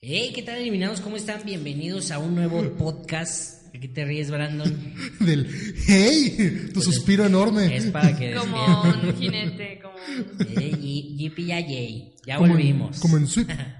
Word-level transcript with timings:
Hey, 0.00 0.30
¿qué 0.34 0.42
tal, 0.42 0.58
eliminados? 0.58 1.00
¿Cómo 1.00 1.16
están? 1.16 1.40
Bienvenidos 1.44 2.10
a 2.12 2.18
un 2.20 2.34
nuevo 2.36 2.62
podcast. 2.78 3.64
¿De 3.72 3.80
qué 3.80 3.88
te 3.88 4.04
ríes, 4.04 4.30
Brandon? 4.30 4.94
Del 5.20 5.48
¡Hey! 5.88 6.70
Tu 6.72 6.80
suspiro 6.80 7.26
enorme. 7.26 7.76
Es 7.76 7.86
para 7.86 8.16
que 8.16 8.32
Como 8.34 8.82
un 8.82 9.16
jinete, 9.18 9.80
como 9.82 9.94
un... 9.94 10.46
Eh, 10.62 10.72
y- 10.80 11.16
yippee 11.18 11.46
ya 11.46 11.60
yay. 11.60 12.12
Ya 12.24 12.36
Como 12.36 12.46
en- 12.46 12.52
volvimos. 12.52 12.98
como 13.00 13.16
en. 13.16 13.26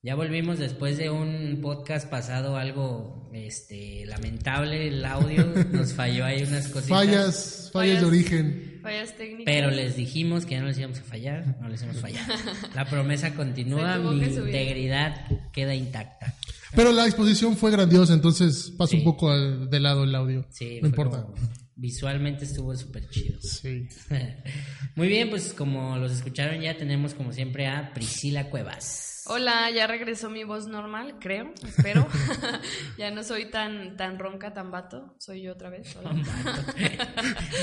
Ya 0.00 0.14
volvimos 0.14 0.58
después 0.60 0.96
de 0.96 1.10
un 1.10 1.58
podcast 1.60 2.08
pasado 2.08 2.56
algo 2.56 3.28
este 3.34 4.06
lamentable 4.06 4.86
el 4.88 5.04
audio, 5.04 5.44
nos 5.72 5.92
falló 5.92 6.24
ahí 6.24 6.42
unas 6.44 6.68
cositas. 6.68 6.88
Fallas, 6.88 7.70
fallas 7.72 8.00
de 8.00 8.06
origen. 8.06 8.78
fallas 8.80 9.16
técnicas. 9.16 9.44
Pero 9.46 9.70
les 9.70 9.96
dijimos 9.96 10.46
que 10.46 10.52
ya 10.54 10.60
no 10.60 10.68
les 10.68 10.78
íbamos 10.78 11.00
a 11.00 11.02
fallar, 11.02 11.56
no 11.60 11.68
les 11.68 11.82
hemos 11.82 11.96
fallado. 12.00 12.32
La 12.76 12.84
promesa 12.88 13.34
continúa, 13.34 13.98
mi 13.98 14.22
integridad 14.22 15.26
queda 15.52 15.74
intacta. 15.74 16.32
Pero 16.76 16.92
la 16.92 17.06
exposición 17.06 17.56
fue 17.56 17.70
grandiosa, 17.70 18.12
entonces 18.12 18.72
pasa 18.78 18.92
Sí. 18.92 18.98
un 18.98 19.04
poco 19.04 19.30
al- 19.30 19.68
de 19.70 19.80
lado 19.80 20.04
el 20.04 20.14
audio. 20.14 20.46
Sí, 20.50 20.78
no 20.80 20.88
importa. 20.88 21.22
como- 21.22 21.34
visualmente 21.78 22.44
estuvo 22.44 22.74
súper 22.76 23.08
chido. 23.08 23.40
Sí. 23.40 23.88
Muy 24.96 25.08
bien, 25.08 25.30
pues 25.30 25.54
como 25.54 25.96
los 25.96 26.12
escucharon 26.12 26.60
ya 26.60 26.76
tenemos 26.76 27.14
como 27.14 27.32
siempre 27.32 27.66
a 27.68 27.94
Priscila 27.94 28.50
Cuevas. 28.50 29.22
Hola, 29.30 29.70
ya 29.70 29.86
regresó 29.86 30.30
mi 30.30 30.42
voz 30.42 30.66
normal, 30.66 31.16
creo, 31.20 31.52
espero. 31.66 32.06
ya 32.98 33.10
no 33.10 33.22
soy 33.22 33.50
tan 33.50 33.96
tan 33.96 34.18
ronca, 34.18 34.52
tan 34.54 34.70
vato. 34.70 35.14
Soy 35.18 35.42
yo 35.42 35.52
otra 35.52 35.70
vez. 35.70 35.94
Hola. 35.96 36.14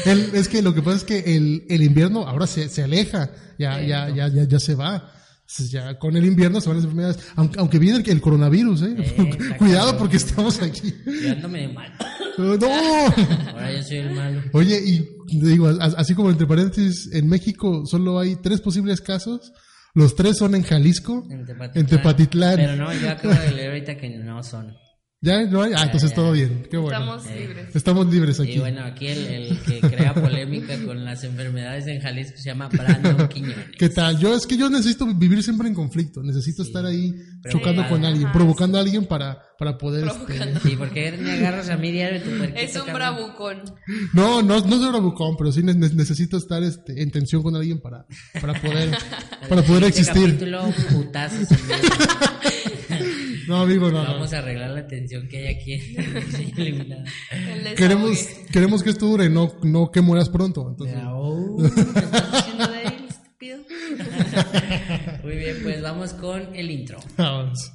El- 0.06 0.34
es 0.36 0.48
que 0.48 0.62
lo 0.62 0.74
que 0.74 0.82
pasa 0.82 0.98
es 0.98 1.04
que 1.04 1.36
el, 1.36 1.66
el 1.70 1.84
invierno 1.84 2.28
ahora 2.28 2.48
se, 2.48 2.70
se 2.70 2.84
aleja, 2.84 3.30
ya, 3.58 3.82
ya, 3.82 4.10
ya, 4.10 4.28
ya, 4.28 4.44
ya 4.44 4.60
se 4.60 4.76
va. 4.76 5.12
Ya 5.70 5.98
con 6.00 6.16
el 6.18 6.26
invierno 6.26 6.60
se 6.60 6.70
van 6.70 6.78
las 6.78 6.86
enfermedades, 6.86 7.20
aunque, 7.36 7.60
aunque 7.60 7.80
viene 7.80 8.00
el, 8.00 8.10
el 8.10 8.22
coronavirus, 8.22 8.82
¿eh? 8.82 8.96
está 8.98 9.58
Cuidado 9.58 9.98
porque 9.98 10.18
estamos 10.18 10.62
aquí. 10.62 10.94
Medio 11.06 11.74
mal. 11.74 11.94
¡No! 12.38 12.68
Ahora 13.50 13.72
yo 13.72 13.84
soy 13.84 13.98
el 13.98 14.12
malo. 14.12 14.42
Oye, 14.54 14.82
y 14.84 15.08
digo, 15.40 15.68
así 15.80 16.16
como 16.16 16.30
entre 16.32 16.48
paréntesis, 16.48 17.14
en 17.14 17.30
México 17.30 17.86
solo 17.86 18.20
hay 18.20 18.36
tres 18.38 18.60
posibles 18.62 19.02
casos. 19.02 19.54
Los 19.94 20.16
tres 20.16 20.38
son 20.38 20.56
en 20.56 20.64
Jalisco, 20.64 21.26
En 21.30 21.46
Tepatitlán. 21.46 21.72
en 21.76 21.86
Tepatitlán. 21.86 22.56
Pero 22.58 22.76
no, 22.76 22.94
yo 22.94 23.10
acabo 23.12 23.34
de 23.34 23.52
leer 23.52 23.70
ahorita 23.70 23.96
que 23.98 24.10
no 24.10 24.44
son. 24.44 24.76
¿Ya 25.22 25.44
no 25.46 25.64
hay? 25.64 25.72
Ah, 25.76 25.84
entonces 25.86 26.12
ya. 26.12 26.16
todo 26.18 26.34
bien. 26.34 26.68
Qué 26.70 26.78
bueno. 26.78 26.98
Estamos 27.00 27.26
libres. 27.36 27.76
Estamos 27.76 28.14
libres 28.14 28.40
Y 28.40 28.42
aquí. 28.44 28.60
bueno, 28.60 28.84
aquí 28.84 29.08
el, 29.08 29.26
el 29.26 29.58
que 29.62 29.80
crea 29.80 30.14
polémica 30.14 30.78
con 30.86 31.04
las 31.04 31.24
enfermedades 31.24 31.88
en 31.88 32.00
Jalisco 32.00 32.38
se 32.38 32.44
llama 32.44 32.68
Brandon 32.68 33.28
Quiñones. 33.30 33.70
¿Qué 33.80 33.90
tal? 33.90 34.20
Yo 34.20 34.36
es 34.36 34.46
que 34.46 34.56
yo 34.56 34.70
necesito 34.70 35.08
vivir 35.16 35.42
siempre 35.42 35.68
en 35.68 35.74
conflicto. 35.74 36.22
Necesito 36.22 36.62
estar 36.62 36.86
ahí 36.86 37.16
chocando 37.50 37.88
con 37.90 38.06
alguien, 38.06 38.26
Ajá, 38.26 38.34
provocando 38.34 38.78
a 38.78 38.82
alguien 38.82 39.06
para, 39.06 39.42
para 39.58 39.78
poder. 39.80 40.06
este, 40.06 40.20
Provocando. 40.20 40.60
Sí, 40.60 40.76
porque 40.78 41.12
me 41.14 41.32
agarras 41.32 41.70
a 41.70 41.78
mí 41.78 41.92
diario 41.92 42.22
tu 42.22 42.30
Es 42.56 42.76
un 42.76 42.82
cabrón? 42.86 42.96
bravucón. 42.96 43.64
No, 44.14 44.44
no, 44.44 44.60
no 44.60 44.78
soy 44.78 44.90
bravucón, 44.90 45.36
pero 45.38 45.52
sí 45.52 45.64
ne- 45.64 45.74
ne- 45.74 45.90
necesito 45.90 46.38
estar 46.38 46.62
este, 46.62 47.02
en 47.02 47.10
tensión 47.10 47.42
con 47.42 47.56
alguien 47.56 47.80
para, 47.82 48.06
para 48.40 48.54
poder, 48.62 48.92
para 49.50 49.64
poder 49.64 49.86
Este 49.86 50.02
existir. 50.02 50.26
capítulo, 50.34 50.66
putazos. 50.92 51.48
No, 53.48 53.62
amigo, 53.62 53.92
no, 53.92 54.04
no. 54.04 54.14
Vamos 54.14 54.34
a 54.34 54.40
arreglar 54.40 54.72
la 54.72 54.88
tensión 54.88 55.28
que 55.28 55.38
hay 55.38 55.56
aquí 55.56 55.74
en. 55.74 57.06
Queremos, 57.76 58.18
queremos 58.52 58.84
que 58.84 58.90
esto 58.90 59.06
dure, 59.08 59.30
no, 59.30 59.54
no 59.64 59.92
que 59.92 60.02
mueras 60.02 60.30
pronto. 60.30 60.68
Entonces, 60.70 60.96
Mira, 60.96 61.14
oh, 61.16 61.58
¿qué 61.58 61.68
estás 61.68 62.34
haciendo 62.34 62.68
de 62.68 62.78
ahí, 62.78 63.08
estúpido? 63.10 63.58
Muy 65.24 65.36
bien, 65.36 65.58
pues 65.62 65.82
vamos 65.82 66.14
con 66.14 66.56
el 66.56 66.72
intro. 66.72 66.98
vamos. 67.18 67.72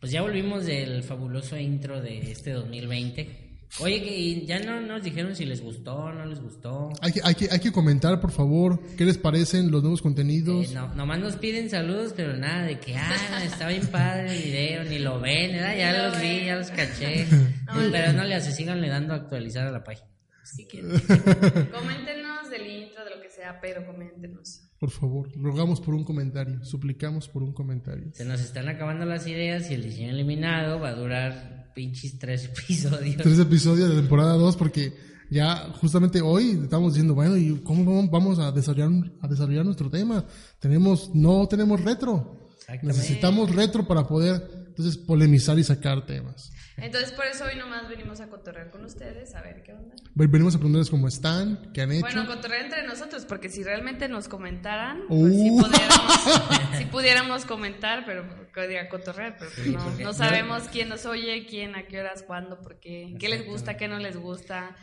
Pues 0.00 0.12
ya 0.12 0.22
volvimos 0.22 0.66
del 0.66 1.02
fabuloso 1.02 1.56
intro 1.56 2.00
de 2.00 2.30
este 2.30 2.50
2020. 2.52 3.51
Oye, 3.80 4.02
que 4.02 4.46
ya 4.46 4.58
no 4.60 4.80
nos 4.82 5.02
dijeron 5.02 5.34
si 5.34 5.46
les 5.46 5.62
gustó 5.62 5.94
o 5.96 6.12
no 6.12 6.26
les 6.26 6.40
gustó. 6.40 6.90
Hay 7.00 7.12
que, 7.12 7.20
hay, 7.24 7.34
que, 7.34 7.48
hay 7.50 7.58
que 7.58 7.72
comentar, 7.72 8.20
por 8.20 8.30
favor, 8.30 8.78
qué 8.98 9.04
les 9.06 9.16
parecen 9.16 9.70
los 9.70 9.82
nuevos 9.82 10.02
contenidos. 10.02 10.70
Eh, 10.70 10.74
no, 10.74 10.94
nomás 10.94 11.18
nos 11.20 11.36
piden 11.36 11.70
saludos, 11.70 12.12
pero 12.14 12.36
nada 12.36 12.64
de 12.64 12.78
que, 12.78 12.94
ah, 12.94 13.42
está 13.44 13.68
bien 13.68 13.86
padre 13.86 14.36
el 14.36 14.42
video, 14.42 14.84
ni 14.84 14.98
lo 14.98 15.20
ven, 15.20 15.52
¿verdad? 15.52 15.76
Ya 15.76 15.92
Ni 15.92 15.98
lo 15.98 16.04
los 16.08 16.20
vi, 16.20 16.28
ven. 16.28 16.46
ya 16.46 16.56
los 16.56 16.70
caché. 16.70 17.26
No, 17.66 17.72
pero 17.90 18.12
no 18.12 18.24
le 18.24 18.34
hace, 18.34 18.52
síganle 18.52 18.88
dando 18.88 19.14
a 19.14 19.16
actualizar 19.16 19.66
a 19.66 19.70
la 19.70 19.82
página. 19.82 20.06
Si 20.44 20.66
quieren. 20.66 20.90
Coméntenos 21.72 22.50
del 22.50 22.66
intro, 22.66 23.04
de 23.04 23.10
lo 23.16 23.22
que 23.22 23.30
sea, 23.30 23.58
pero 23.60 23.86
coméntenos. 23.86 24.68
Por 24.78 24.90
favor, 24.90 25.30
rogamos 25.40 25.80
por 25.80 25.94
un 25.94 26.04
comentario, 26.04 26.62
suplicamos 26.64 27.28
por 27.28 27.42
un 27.42 27.52
comentario. 27.54 28.10
Se 28.12 28.24
nos 28.26 28.40
están 28.42 28.68
acabando 28.68 29.06
las 29.06 29.26
ideas 29.26 29.70
y 29.70 29.74
el 29.74 29.84
diseño 29.84 30.10
eliminado 30.10 30.78
va 30.80 30.90
a 30.90 30.94
durar 30.94 31.61
pinches 31.74 32.18
tres 32.18 32.44
episodios. 32.52 33.16
Tres 33.16 33.38
episodios 33.38 33.88
de 33.90 33.96
temporada 33.96 34.34
2 34.34 34.56
porque 34.56 34.94
ya 35.30 35.72
justamente 35.80 36.20
hoy 36.20 36.60
estamos 36.62 36.92
diciendo, 36.92 37.14
bueno, 37.14 37.36
¿y 37.36 37.60
cómo 37.62 38.06
vamos- 38.08 38.38
a 38.38 38.52
desarrollar, 38.52 38.90
a 39.20 39.28
desarrollar 39.28 39.64
nuestro 39.64 39.88
tema? 39.90 40.24
Tenemos, 40.60 41.10
no 41.14 41.46
tenemos 41.48 41.80
retro. 41.80 42.50
Necesitamos 42.82 43.54
retro 43.54 43.86
para 43.86 44.06
poder 44.06 44.66
entonces 44.68 44.96
polemizar 44.96 45.58
y 45.58 45.64
sacar 45.64 46.06
temas. 46.06 46.50
Entonces, 46.78 47.12
por 47.12 47.26
eso 47.26 47.44
hoy 47.44 47.56
nomás 47.56 47.88
venimos 47.88 48.20
a 48.20 48.28
cotorrear 48.28 48.70
con 48.70 48.84
ustedes, 48.84 49.34
a 49.34 49.42
ver 49.42 49.62
qué 49.62 49.72
onda. 49.72 49.94
Ven- 50.14 50.30
Venimos 50.30 50.54
a 50.54 50.58
preguntarles 50.58 50.90
cómo 50.90 51.06
están, 51.08 51.70
qué 51.72 51.82
han 51.82 51.92
hecho. 51.92 52.00
Bueno, 52.00 52.26
cotorrear 52.26 52.62
entre 52.64 52.82
nosotros, 52.86 53.24
porque 53.26 53.48
si 53.48 53.62
realmente 53.62 54.08
nos 54.08 54.28
comentaran, 54.28 55.02
Uh. 55.08 55.20
pues 55.22 55.34
sí 55.34 55.50
pudiéramos, 55.50 56.68
sí 56.78 56.84
pudiéramos 56.86 57.44
comentar, 57.44 58.04
pero 58.06 58.24
que 58.52 58.68
diga 58.68 58.88
cotorrear, 58.88 59.36
pero 59.38 59.50
pues 59.54 59.66
no, 59.68 59.84
porque 59.84 60.04
no 60.04 60.12
sabemos 60.12 60.64
quién 60.64 60.88
nos 60.88 61.06
oye, 61.06 61.46
quién, 61.46 61.74
a 61.76 61.84
qué 61.84 62.00
horas, 62.00 62.22
cuándo, 62.22 62.60
por 62.60 62.80
qué, 62.80 63.14
qué 63.18 63.28
les 63.28 63.46
gusta, 63.46 63.76
qué 63.76 63.88
no 63.88 63.98
les 63.98 64.16
gusta, 64.16 64.76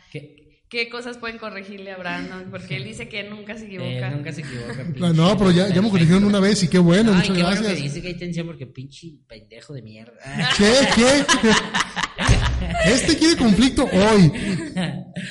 qué 0.69 0.87
cosas 0.89 1.17
pueden 1.17 1.37
corregirle 1.39 1.91
a 1.91 1.97
Brandon, 1.97 2.45
porque 2.51 2.75
él 2.77 2.83
dice 2.83 3.09
que 3.09 3.23
nunca 3.23 3.57
se 3.57 3.65
equivoca. 3.65 3.89
eh, 4.07 4.11
nunca 4.15 4.31
se 4.31 4.41
equivoca. 4.41 4.85
No, 5.13 5.37
pero 5.37 5.51
ya, 5.51 5.67
ya 5.69 5.81
me 5.81 5.89
corrigieron 5.89 6.23
una 6.25 6.39
vez 6.39 6.61
y 6.63 6.67
qué 6.67 6.77
bueno, 6.79 7.11
Ay, 7.11 7.17
muchas 7.17 7.35
qué 7.37 7.43
bueno 7.43 7.55
gracias. 7.61 7.77
que 7.77 7.83
dice 7.83 8.01
que 8.01 8.07
hay 8.09 8.13
tensión 8.17 8.47
porque 8.47 8.67
pinche 8.67 9.07
pendejo 9.27 9.73
de 9.73 9.81
mierda. 9.81 10.13
¿Qué? 10.57 10.73
¿Qué? 10.95 11.25
Este 12.85 13.17
quiere 13.17 13.37
conflicto 13.37 13.85
hoy. 13.85 14.31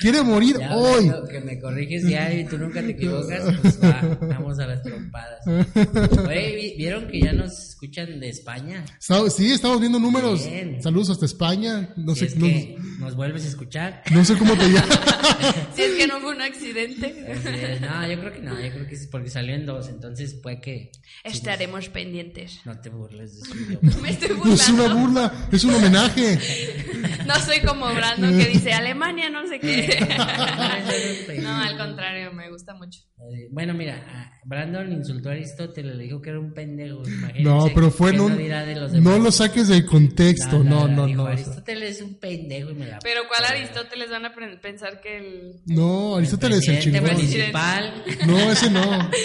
Quiere 0.00 0.22
morir 0.22 0.56
Ya, 0.58 0.74
hoy. 0.74 1.04
bueno, 1.10 1.26
que 1.28 1.40
me 1.40 1.58
corriges 1.60 2.06
diario 2.06 2.40
y 2.40 2.44
tú 2.44 2.56
nunca 2.58 2.80
te 2.80 2.90
equivocas, 2.92 3.42
pues 3.60 3.82
va, 3.82 4.18
vamos 4.22 4.58
a 4.58 4.66
las 4.66 4.82
trompadas. 4.82 5.46
Oye, 5.46 6.56
¿vi- 6.56 6.74
¿vieron 6.78 7.06
que 7.08 7.20
ya 7.20 7.32
nos 7.32 7.76
escuchan 7.82 8.18
de 8.18 8.28
España? 8.28 8.84
Sa- 8.98 9.30
Sí, 9.30 9.52
estamos 9.52 9.78
viendo 9.80 9.98
números. 10.00 10.44
Bien. 10.48 10.82
Saludos 10.82 11.10
hasta 11.10 11.26
España. 11.26 11.90
No 11.96 12.14
Si 12.14 12.20
sé, 12.20 12.26
es 12.26 12.36
no, 12.36 12.46
que 12.46 12.76
nos 12.98 13.14
vuelves 13.14 13.44
a 13.44 13.48
escuchar. 13.48 14.02
no 14.10 14.24
sé 14.24 14.36
cómo 14.36 14.56
te 14.56 14.68
llamas. 14.68 14.98
Si 15.74 15.82
es 15.82 15.92
que 15.92 16.06
no 16.08 16.18
fue 16.20 16.34
un 16.34 16.42
accidente. 16.42 17.78
No, 17.80 18.08
yo 18.08 18.18
creo 18.18 18.32
que 18.32 18.40
no, 18.40 18.60
yo 18.60 18.70
creo 18.72 18.86
que 18.88 18.94
es 18.96 19.06
porque 19.06 19.30
salió 19.30 19.54
en 19.54 19.66
dos, 19.66 19.88
entonces 19.88 20.34
puede 20.34 20.60
que 20.60 20.90
estaremos 21.22 21.88
pendientes. 21.90 22.60
no 22.64 22.80
te 22.80 22.88
burles 22.90 23.38
de 23.38 23.46
su 23.46 23.56
idioma. 23.56 23.92
Me 24.02 24.10
estoy 24.10 24.30
No 24.36 24.52
es 24.52 24.68
una 24.68 24.82
burlando. 24.82 25.00
burla, 25.00 25.48
es 25.52 25.64
un 25.64 25.74
homenaje. 25.74 26.38
No 27.26 27.34
soy 27.36 27.60
como 27.60 27.86
Brandon 27.94 28.36
que 28.36 28.46
dice 28.46 28.72
Alemania, 28.72 29.30
no 29.30 29.46
sé 29.46 29.60
qué. 29.60 29.98
No, 31.42 31.56
al 31.56 31.76
contrario, 31.78 32.32
me 32.32 32.50
gusta 32.50 32.74
mucho. 32.74 33.00
Eh, 33.32 33.48
Bueno, 33.52 33.74
mira, 33.74 34.32
Brandon 34.44 34.90
insultó 34.92 35.28
a 35.28 35.32
Aristóteles, 35.32 35.94
le 35.96 36.04
dijo 36.04 36.20
que 36.20 36.30
era 36.30 36.40
un 36.40 36.52
pendejo. 36.52 37.02
imagínense 37.06 37.42
No, 37.42 37.67
pero 37.74 37.90
fue 37.90 38.10
en 38.10 38.16
no 38.16 38.24
un. 38.26 39.02
No 39.02 39.18
lo 39.18 39.30
saques 39.32 39.68
del 39.68 39.84
contexto. 39.86 40.62
No, 40.64 40.88
no, 40.88 41.06
no. 41.06 41.26
Aristóteles 41.26 41.96
es 41.96 42.02
un 42.02 42.14
pendejo 42.18 42.70
y 42.70 42.74
me 42.74 42.86
la. 42.86 42.98
Pero 43.00 43.22
¿cuál 43.28 43.44
Aristóteles 43.44 44.10
van 44.10 44.24
a 44.26 44.32
pensar 44.60 45.00
que 45.00 45.18
el... 45.18 45.52
No, 45.66 46.16
Aristóteles 46.16 46.60
es 46.60 46.68
el 46.68 46.78
chingón. 46.80 47.04
municipal. 47.12 48.04
No, 48.26 48.38
ese 48.50 48.70
no. 48.70 49.10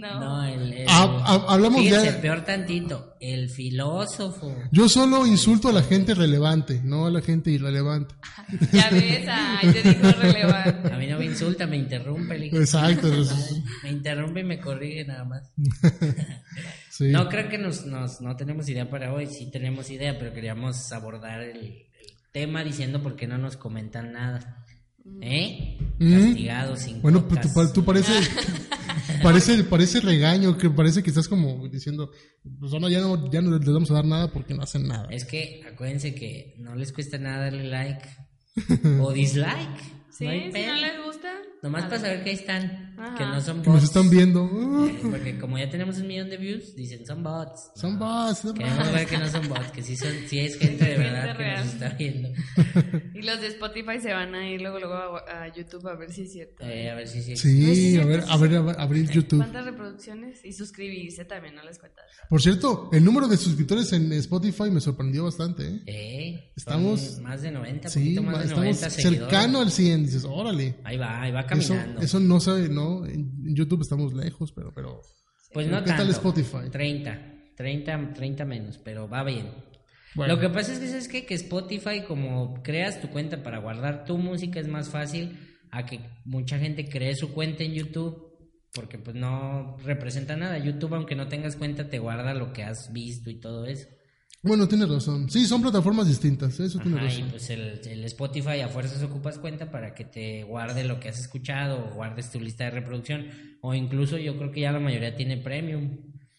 No. 0.00 0.18
No, 0.18 0.44
el. 0.46 0.72
el- 0.72 0.86
Ah, 0.88 1.22
ah, 1.26 1.44
hablamos 1.50 1.82
fíjense, 1.82 2.06
ya- 2.06 2.20
peor 2.22 2.42
tantito. 2.42 3.16
El 3.20 3.50
filósofo. 3.50 4.56
Yo 4.72 4.88
solo 4.88 5.26
insulto 5.26 5.68
a 5.68 5.72
la 5.72 5.82
gente 5.82 6.14
relevante, 6.14 6.80
no 6.82 7.04
a 7.04 7.10
la 7.10 7.20
gente 7.20 7.50
irrelevante. 7.50 8.14
Ya 8.72 8.88
ves, 8.90 9.26
ay, 9.28 9.72
te 9.72 9.82
dijo 9.82 10.10
relevante. 10.10 10.92
A 10.92 10.96
mí 10.96 11.06
no 11.06 11.18
me 11.18 11.26
insulta, 11.26 11.66
me 11.66 11.76
interrumpe 11.76 12.34
el 12.36 12.44
hijo. 12.44 12.56
Exacto. 12.56 13.08
Me 13.82 13.90
interrumpe 13.90 14.40
y 14.40 14.44
me 14.44 14.58
corrige 14.58 15.04
nada 15.04 15.24
más. 15.24 15.42
sí. 17.06 17.10
No 17.10 17.28
creo 17.28 17.48
que 17.48 17.58
nos, 17.58 17.86
nos- 17.86 18.20
no 18.20 18.36
tenemos 18.36 18.68
idea 18.68 18.88
para 18.88 19.12
hoy, 19.12 19.26
sí 19.26 19.50
tenemos 19.50 19.90
idea, 19.90 20.18
pero 20.18 20.32
queríamos 20.32 20.92
abordar 20.92 21.40
el, 21.40 21.56
el 21.56 21.86
tema 22.32 22.62
diciendo 22.62 23.02
por 23.02 23.16
qué 23.16 23.26
no 23.26 23.38
nos 23.38 23.56
comentan 23.56 24.12
nada. 24.12 24.64
¿Eh? 25.22 25.78
Mm. 25.98 26.12
Castigados 26.12 26.80
sin 26.80 27.00
Bueno, 27.02 27.26
pues, 27.26 27.40
tú, 27.40 27.72
tú 27.72 27.84
parece, 27.84 28.12
parece, 29.22 29.64
parece 29.64 30.00
regaño, 30.00 30.56
que 30.56 30.70
parece 30.70 31.02
que 31.02 31.10
estás 31.10 31.26
como 31.26 31.66
diciendo, 31.68 32.10
pues 32.60 32.72
ahora 32.72 32.90
ya 32.90 33.00
no, 33.00 33.30
ya 33.30 33.40
no 33.40 33.56
les 33.58 33.66
vamos 33.66 33.90
a 33.90 33.94
dar 33.94 34.04
nada 34.04 34.30
porque 34.30 34.54
no 34.54 34.62
hacen 34.62 34.86
nada. 34.86 35.08
Es 35.10 35.24
que 35.24 35.62
acuérdense 35.70 36.14
que 36.14 36.54
no 36.58 36.74
les 36.74 36.92
cuesta 36.92 37.18
nada 37.18 37.44
darle 37.44 37.64
like 37.64 38.06
o 39.00 39.12
dislike. 39.12 39.99
Sí, 40.20 40.24
no 40.26 40.30
hay 40.30 40.52
si 40.52 40.66
no 40.66 40.74
les 40.76 41.04
gusta. 41.04 41.32
Nomás 41.62 41.84
para 41.84 41.98
saber 41.98 42.24
que 42.24 42.30
ahí 42.30 42.36
están, 42.36 42.94
Ajá. 42.98 43.14
que 43.18 43.24
no 43.24 43.38
son 43.42 43.60
Que 43.60 43.68
nos 43.68 43.80
bots. 43.80 43.84
están 43.84 44.08
viendo. 44.08 44.44
Uh, 44.44 44.86
Eh, 44.86 44.98
Porque 45.10 45.38
como 45.38 45.58
ya 45.58 45.68
tenemos 45.68 45.98
un 45.98 46.06
millón 46.06 46.30
de 46.30 46.38
views, 46.38 46.74
dicen 46.74 47.04
son 47.04 47.22
bots. 47.22 47.70
son 47.76 47.98
bots. 47.98 48.38
son 48.38 48.54
Queremos 48.54 48.78
bots. 48.78 48.92
ver 48.92 49.06
que 49.06 49.18
no 49.18 49.28
son 49.28 49.48
bots, 49.48 49.70
que 49.72 49.82
sí, 49.82 49.94
son, 49.96 50.10
sí 50.26 50.38
es 50.40 50.56
gente 50.58 50.84
de 50.84 50.90
Gente 50.96 51.02
verdad 51.10 51.36
que 51.36 51.42
real. 51.42 51.64
nos 51.64 51.74
está 51.74 51.88
viendo. 51.90 52.28
Y 53.14 53.22
los 53.22 53.40
de 53.42 53.48
Spotify 53.48 54.00
se 54.00 54.12
van 54.14 54.34
a 54.34 54.48
ir 54.48 54.62
luego, 54.62 54.78
luego 54.78 54.94
a, 54.94 55.42
a 55.42 55.54
YouTube 55.54 55.86
a 55.88 55.94
ver 55.96 56.10
si 56.10 56.22
es 56.22 56.32
cierto. 56.32 56.64
Eh, 56.64 56.88
a 56.90 56.94
ver 56.94 57.06
si 57.06 57.20
sí. 57.22 57.36
Sí, 57.36 57.98
a 57.98 58.04
ver, 58.06 58.24
a 58.26 58.36
ver, 58.38 58.54
a 58.56 58.62
ver, 58.62 58.76
abrir 58.78 59.10
YouTube. 59.10 59.38
¿Cuántas 59.40 59.66
reproducciones? 59.66 60.42
Y 60.42 60.54
suscribirse 60.54 61.26
también, 61.26 61.54
no 61.56 61.62
les 61.62 61.78
cuenta. 61.78 62.00
Por 62.30 62.40
cierto, 62.40 62.88
el 62.92 63.04
número 63.04 63.28
de 63.28 63.36
suscriptores 63.36 63.92
en 63.92 64.10
Spotify 64.14 64.70
me 64.70 64.80
sorprendió 64.80 65.24
bastante, 65.24 65.66
¿eh? 65.68 65.82
Eh, 65.86 66.52
Estamos- 66.56 67.18
más 67.20 67.42
de 67.42 67.50
90, 67.50 67.88
Sí, 67.90 67.98
poquito 68.00 68.22
más 68.22 68.38
de 68.38 68.44
estamos 68.44 68.64
90 68.64 68.90
seguidores. 68.90 69.20
cercano 69.20 69.60
al 69.60 69.70
100. 69.70 70.09
Dices, 70.12 70.24
órale. 70.28 70.76
Ahí 70.84 70.96
va, 70.96 71.22
ahí 71.22 71.30
va 71.32 71.40
Eso, 71.40 71.74
caminando. 71.74 72.00
eso 72.02 72.20
no 72.20 72.40
sabe, 72.40 72.68
¿no? 72.68 73.06
En 73.06 73.54
YouTube 73.54 73.82
estamos 73.82 74.12
lejos, 74.14 74.52
pero, 74.52 74.72
pero. 74.74 75.00
pues 75.52 75.66
¿Qué 75.66 75.72
no 75.72 75.84
tal 75.84 75.96
tanto. 75.96 76.12
Spotify? 76.12 76.70
30, 76.70 77.52
30, 77.56 78.12
30 78.14 78.44
menos, 78.44 78.78
pero 78.78 79.08
va 79.08 79.22
bien. 79.24 79.50
Bueno. 80.14 80.34
Lo 80.34 80.40
que 80.40 80.48
pasa 80.48 80.72
es 80.72 80.80
que, 80.80 80.88
¿sabes 80.88 81.08
qué? 81.08 81.24
Que 81.24 81.34
Spotify, 81.34 82.02
como 82.06 82.62
creas 82.62 83.00
tu 83.00 83.08
cuenta 83.08 83.42
para 83.42 83.58
guardar 83.58 84.04
tu 84.04 84.18
música, 84.18 84.58
es 84.58 84.66
más 84.68 84.88
fácil 84.90 85.38
a 85.70 85.86
que 85.86 86.00
mucha 86.24 86.58
gente 86.58 86.88
cree 86.88 87.14
su 87.14 87.32
cuenta 87.32 87.62
en 87.62 87.74
YouTube, 87.74 88.26
porque 88.74 88.98
pues 88.98 89.14
no 89.16 89.76
representa 89.84 90.36
nada. 90.36 90.58
YouTube, 90.58 90.94
aunque 90.94 91.14
no 91.14 91.28
tengas 91.28 91.54
cuenta, 91.56 91.88
te 91.88 92.00
guarda 92.00 92.34
lo 92.34 92.52
que 92.52 92.64
has 92.64 92.92
visto 92.92 93.30
y 93.30 93.38
todo 93.38 93.66
eso. 93.66 93.86
Bueno, 94.42 94.66
tienes 94.66 94.88
razón. 94.88 95.28
Sí, 95.28 95.44
son 95.46 95.60
plataformas 95.60 96.08
distintas, 96.08 96.58
eso 96.60 96.78
tiene 96.78 96.96
Ajá, 96.96 97.06
y 97.06 97.08
razón. 97.08 97.28
pues 97.30 97.50
el, 97.50 97.80
el 97.86 98.04
Spotify 98.04 98.60
a 98.60 98.68
fuerzas 98.68 99.02
ocupas 99.02 99.38
cuenta 99.38 99.70
para 99.70 99.94
que 99.94 100.04
te 100.04 100.44
guarde 100.44 100.84
lo 100.84 100.98
que 100.98 101.10
has 101.10 101.18
escuchado 101.18 101.84
o 101.90 101.94
guardes 101.94 102.30
tu 102.30 102.40
lista 102.40 102.64
de 102.64 102.70
reproducción. 102.70 103.26
O 103.60 103.74
incluso 103.74 104.16
yo 104.16 104.36
creo 104.38 104.50
que 104.50 104.62
ya 104.62 104.72
la 104.72 104.80
mayoría 104.80 105.14
tiene 105.14 105.36
premium. 105.36 105.98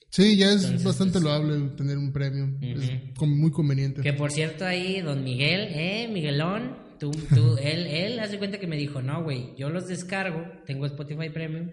Sí, 0.09 0.35
ya 0.35 0.47
es 0.47 0.63
Entonces, 0.63 0.83
bastante 0.83 1.13
pues, 1.13 1.23
loable 1.23 1.69
tener 1.77 1.97
un 1.97 2.11
premium. 2.11 2.57
Es 2.61 2.91
muy 3.21 3.51
conveniente. 3.51 4.01
Que 4.01 4.13
por 4.13 4.31
cierto 4.31 4.65
ahí, 4.65 4.99
don 5.01 5.23
Miguel, 5.23 5.67
eh, 5.71 6.09
Miguelón, 6.11 6.75
tú, 6.99 7.11
tú, 7.11 7.55
él, 7.61 7.85
él 7.87 8.19
hace 8.19 8.37
cuenta 8.39 8.59
que 8.59 8.67
me 8.67 8.77
dijo, 8.77 9.01
no, 9.01 9.23
güey, 9.23 9.55
yo 9.57 9.69
los 9.69 9.87
descargo, 9.87 10.43
tengo 10.65 10.85
Spotify 10.85 11.29
Premium, 11.29 11.69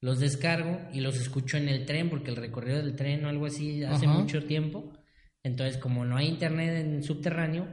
los 0.00 0.18
descargo 0.18 0.78
y 0.92 1.00
los 1.00 1.18
escucho 1.18 1.56
en 1.56 1.68
el 1.68 1.86
tren, 1.86 2.10
porque 2.10 2.30
el 2.30 2.36
recorrido 2.36 2.78
del 2.78 2.94
tren 2.94 3.24
o 3.24 3.28
algo 3.28 3.46
así 3.46 3.82
hace 3.84 4.06
Ajá. 4.06 4.18
mucho 4.18 4.42
tiempo. 4.44 4.92
Entonces, 5.42 5.78
como 5.78 6.04
no 6.04 6.16
hay 6.16 6.26
internet 6.28 6.84
en 6.84 7.02
subterráneo, 7.02 7.66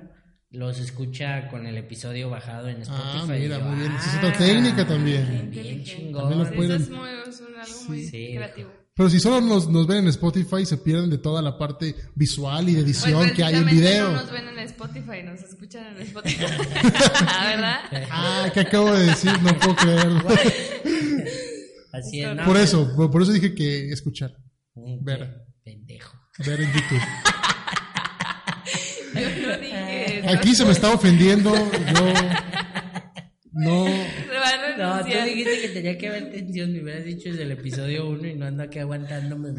los 0.52 0.80
escucha 0.80 1.50
con 1.50 1.66
el 1.68 1.78
episodio 1.78 2.30
bajado 2.30 2.70
en 2.70 2.82
Spotify. 2.82 3.18
Ah, 3.18 3.26
mira, 3.28 3.58
yo, 3.60 3.66
muy 3.66 3.80
bien. 3.80 3.92
Esa 3.94 4.06
es 4.10 4.14
"Ah, 4.16 4.18
otra 4.20 4.38
técnica 4.38 4.88
también. 4.88 5.50
Bien 5.52 5.84
chingón. 5.84 6.30
También 6.30 6.56
pueden- 6.56 6.82
Eso 6.82 6.84
es, 6.94 6.98
muy, 6.98 7.10
es 7.28 7.40
un- 7.42 7.56
algo 7.60 7.82
muy 7.90 8.04
Sí. 8.06 8.34
creativo. 8.36 8.72
Pero 8.98 9.10
si 9.10 9.20
solo 9.20 9.42
nos, 9.42 9.68
nos 9.68 9.88
ven 9.88 9.98
en 9.98 10.08
Spotify, 10.08 10.66
se 10.66 10.78
pierden 10.78 11.10
de 11.10 11.18
toda 11.18 11.42
la 11.42 11.58
parte 11.58 11.94
visual 12.16 12.70
y 12.70 12.76
de 12.76 12.84
Pues 12.84 13.04
edición 13.04 13.30
que 13.32 13.44
hay 13.44 13.56
en 13.56 13.66
video. 13.66 14.12
No 14.12 14.22
nos 14.22 14.32
ven 14.32 14.48
en 14.48 14.60
Spotify, 14.60 15.22
nos 15.26 15.42
escuchan 15.44 15.98
en 15.98 16.04
Spotify. 16.04 16.46
¿Verdad? 16.86 17.80
Ah, 18.10 18.50
¿qué 18.54 18.62
acabo 18.62 18.94
de 18.94 19.08
decir? 19.08 19.32
No 19.42 19.58
puedo 19.60 19.76
creerlo. 19.76 20.22
Así 21.92 22.22
es, 22.22 22.36
¿no? 22.36 22.46
Por 22.46 22.56
eso, 22.56 22.96
por, 22.96 23.12
por 23.12 23.22
eso 23.22 23.34
dije 23.34 23.54
que 23.54 23.90
escuchar. 23.92 24.34
Ver. 24.76 25.44
Pendejo. 25.66 26.18
Ver 26.46 26.62
en 26.62 26.68
YouTube. 26.72 27.02
Yo 29.16 29.48
no 29.48 29.58
dije 29.58 30.20
eso. 30.20 30.30
Aquí 30.30 30.56
se 30.56 30.66
me 30.66 30.72
está 30.72 30.94
ofendiendo. 30.94 31.54
Yo. 31.54 32.14
No. 33.58 33.86
Se 33.86 34.38
va 34.38 34.50
a 34.50 35.00
No, 35.00 35.06
tú 35.06 35.08
dijiste 35.26 35.62
que 35.62 35.70
tenía 35.70 35.98
que 35.98 36.10
haber 36.10 36.30
tensión, 36.30 36.74
me 36.74 36.84
hubieras 36.84 37.06
dicho 37.06 37.30
desde 37.30 37.44
el 37.44 37.52
episodio 37.54 38.10
1 38.10 38.28
y 38.28 38.36
no 38.36 38.48
ando 38.48 38.64
aquí 38.64 38.80
aguantándome. 38.80 39.52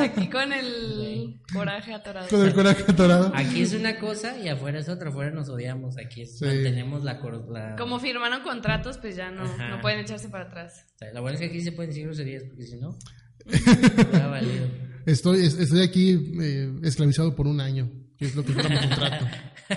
Aquí 0.00 0.30
con 0.30 0.50
el 0.50 1.38
coraje 1.52 1.92
atorado. 1.92 2.26
Con 2.30 2.46
el 2.46 2.54
coraje 2.54 2.84
atorado. 2.88 3.30
Aquí 3.34 3.60
es 3.60 3.74
una 3.74 3.98
cosa 3.98 4.38
y 4.42 4.48
afuera 4.48 4.78
es 4.78 4.88
otra, 4.88 5.10
afuera 5.10 5.30
nos 5.30 5.50
odiamos, 5.50 5.98
aquí 5.98 6.22
es, 6.22 6.38
Sí. 6.38 6.46
mantenemos 6.46 7.04
la, 7.04 7.20
la... 7.50 7.76
Como 7.76 8.00
firmaron 8.00 8.40
contratos, 8.42 8.96
pues 8.96 9.14
ya 9.14 9.30
no, 9.30 9.42
Ajá. 9.42 9.68
no 9.68 9.80
pueden 9.82 10.00
echarse 10.00 10.30
para 10.30 10.44
atrás. 10.44 10.86
o 10.94 10.98
sea, 11.00 11.12
La 11.12 11.20
buena 11.20 11.34
es 11.34 11.40
que 11.40 11.48
aquí 11.48 11.60
se 11.60 11.72
pueden 11.72 11.90
decir 11.90 12.04
groserías 12.06 12.44
porque 12.44 12.62
si 12.64 12.76
no, 12.78 12.96
ya 14.12 14.26
valido. 14.26 14.68
Estoy, 15.04 15.44
es- 15.44 15.58
estoy 15.58 15.82
aquí 15.82 16.32
eh, 16.40 16.72
esclavizado 16.82 17.34
por 17.36 17.46
un 17.46 17.60
año, 17.60 17.90
que 18.22 18.28
es 18.28 18.36
lo 18.36 18.44
que 18.44 18.52
dura 18.52 18.68
mi 18.68 18.76
contrato. 18.78 19.26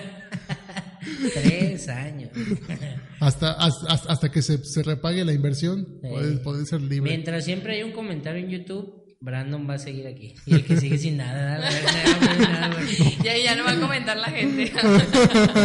Tres 1.34 1.88
años. 1.88 2.30
Hasta, 3.20 3.52
hasta, 3.52 3.92
hasta- 4.12 4.28
que 4.30 4.40
se, 4.42 4.58
se 4.64 4.82
repague 4.84 5.24
la 5.24 5.32
inversión, 5.32 5.84
Sí. 6.02 6.08
puede, 6.08 6.36
puede 6.38 6.64
ser 6.66 6.80
libre. 6.82 7.10
Mientras 7.10 7.44
siempre 7.44 7.74
hay 7.76 7.82
un 7.82 7.92
comentario 7.92 8.44
en 8.44 8.50
YouTube, 8.50 9.04
Brandon 9.20 9.68
va 9.68 9.74
a 9.74 9.78
seguir 9.78 10.06
aquí. 10.06 10.34
Y 10.46 10.54
el 10.54 10.64
que 10.64 10.76
sigue 10.76 10.96
sin 10.98 11.16
nada, 11.16 11.58
nada, 11.58 11.70
nada, 11.70 12.36
nada, 12.38 12.68
nada. 12.68 12.80
Y 13.24 13.28
ahí 13.28 13.42
ya 13.44 13.56
no 13.56 13.64
va 13.64 13.72
a 13.72 13.80
comentar 13.80 14.16
la 14.16 14.28
gente. 14.28 14.62
Es 14.64 14.70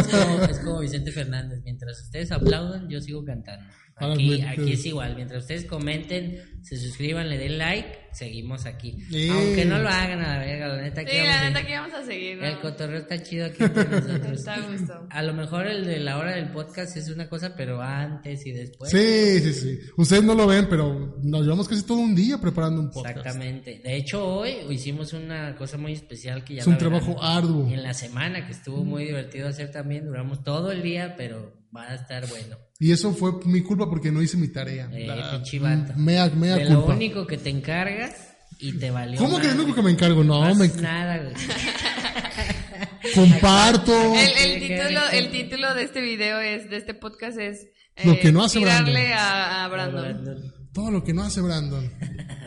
como, 0.08 0.42
es 0.44 0.58
como 0.60 0.80
Vicente 0.80 1.12
Fernández, 1.12 1.60
mientras 1.64 2.00
ustedes 2.02 2.32
aplaudan, 2.32 2.88
yo 2.88 3.00
sigo 3.00 3.24
cantando. 3.24 3.64
Aquí, 3.96 4.40
aquí 4.42 4.72
es 4.72 4.86
igual, 4.86 5.14
mientras 5.16 5.42
ustedes 5.42 5.64
comenten, 5.64 6.42
se 6.62 6.76
suscriban, 6.76 7.28
le 7.28 7.38
den 7.38 7.58
like, 7.58 8.02
seguimos 8.12 8.66
aquí. 8.66 8.96
Sí. 9.10 9.28
Aunque 9.28 9.64
no 9.64 9.78
lo 9.78 9.88
hagan 9.88 10.20
a 10.20 10.38
la 10.38 10.44
verga, 10.44 10.68
la 10.68 10.82
neta, 10.82 11.00
aquí 11.02 11.10
Sí, 11.12 11.26
la 11.26 11.48
neta 11.48 11.60
aquí 11.60 11.72
vamos 11.72 11.94
a 11.94 12.04
seguir. 12.04 12.38
¿no? 12.38 12.46
El 12.46 12.60
cotorreo 12.60 12.98
está 12.98 13.22
chido 13.22 13.46
aquí 13.46 13.62
entre 13.62 13.84
nosotros. 13.90 14.38
Está 14.38 14.54
a 14.54 14.60
gusto. 14.60 15.06
A 15.10 15.22
lo 15.22 15.34
mejor 15.34 15.66
el 15.66 15.84
de 15.84 15.98
la 16.00 16.18
hora 16.18 16.34
del 16.34 16.50
podcast 16.50 16.96
es 16.96 17.08
una 17.08 17.28
cosa, 17.28 17.54
pero 17.56 17.80
antes 17.80 18.46
y 18.46 18.52
después. 18.52 18.90
Sí, 18.90 19.40
sí, 19.40 19.52
sí. 19.52 19.78
Ustedes 19.96 20.24
no 20.24 20.34
lo 20.34 20.46
ven, 20.46 20.66
pero 20.68 21.16
nos 21.22 21.42
llevamos 21.42 21.68
casi 21.68 21.82
todo 21.84 21.98
un 21.98 22.14
día 22.14 22.38
preparando 22.38 22.80
un 22.80 22.90
podcast. 22.90 23.18
Exactamente. 23.18 23.80
De 23.84 23.96
hecho, 23.96 24.26
hoy 24.26 24.54
hicimos 24.70 25.12
una 25.12 25.54
cosa 25.56 25.78
muy 25.78 25.92
especial 25.92 26.44
que 26.44 26.54
ya 26.54 26.60
Es 26.62 26.66
un 26.66 26.74
verán 26.78 26.90
trabajo 27.00 27.22
arduo. 27.22 27.68
En 27.68 27.82
la 27.82 27.94
semana, 27.94 28.46
que 28.46 28.52
estuvo 28.52 28.84
muy 28.84 29.04
divertido 29.04 29.48
hacer 29.48 29.70
también. 29.70 30.06
Duramos 30.06 30.42
todo 30.42 30.72
el 30.72 30.82
día, 30.82 31.14
pero 31.16 31.61
va 31.74 31.84
a 31.90 31.94
estar 31.94 32.26
bueno. 32.28 32.56
Y 32.78 32.92
eso 32.92 33.12
fue 33.14 33.32
mi 33.46 33.62
culpa 33.62 33.88
porque 33.88 34.10
no 34.12 34.20
hice 34.22 34.36
mi 34.36 34.48
tarea. 34.48 34.88
Eh, 34.92 35.06
La- 35.06 35.30
pinche 35.32 35.58
vato. 35.58 35.92
mea, 35.96 36.28
mea 36.30 36.56
de 36.56 36.64
lo 36.70 36.80
culpa. 36.80 36.94
único 36.94 37.26
que 37.26 37.38
te 37.38 37.50
encargas 37.50 38.34
y 38.58 38.72
te 38.78 38.90
valió. 38.90 39.18
¿Cómo 39.18 39.38
que 39.40 39.46
es 39.48 39.54
lo 39.56 39.62
único 39.62 39.76
que 39.76 39.82
me 39.82 39.90
encargo? 39.90 40.22
No, 40.24 40.40
Más 40.40 40.56
me 40.56 40.68
nada, 40.68 41.18
güey. 41.18 41.34
comparto. 43.14 44.14
El, 44.14 44.52
el 44.52 44.60
título, 44.60 45.00
el 45.12 45.30
título 45.30 45.74
de 45.74 45.82
este 45.84 46.00
video 46.00 46.40
es, 46.40 46.70
de 46.70 46.76
este 46.76 46.94
podcast 46.94 47.38
es 47.38 47.66
eh, 47.96 48.06
Lo 48.06 48.18
que 48.18 48.32
no 48.32 48.44
hace 48.44 48.58
tirarle 48.60 48.92
Brandon. 49.08 49.18
a, 49.18 49.64
a 49.64 49.68
Brandon. 49.68 50.02
Brandon. 50.02 50.54
Todo 50.72 50.90
lo 50.90 51.04
que 51.04 51.12
no 51.12 51.22
hace 51.22 51.40
Brandon. 51.40 51.92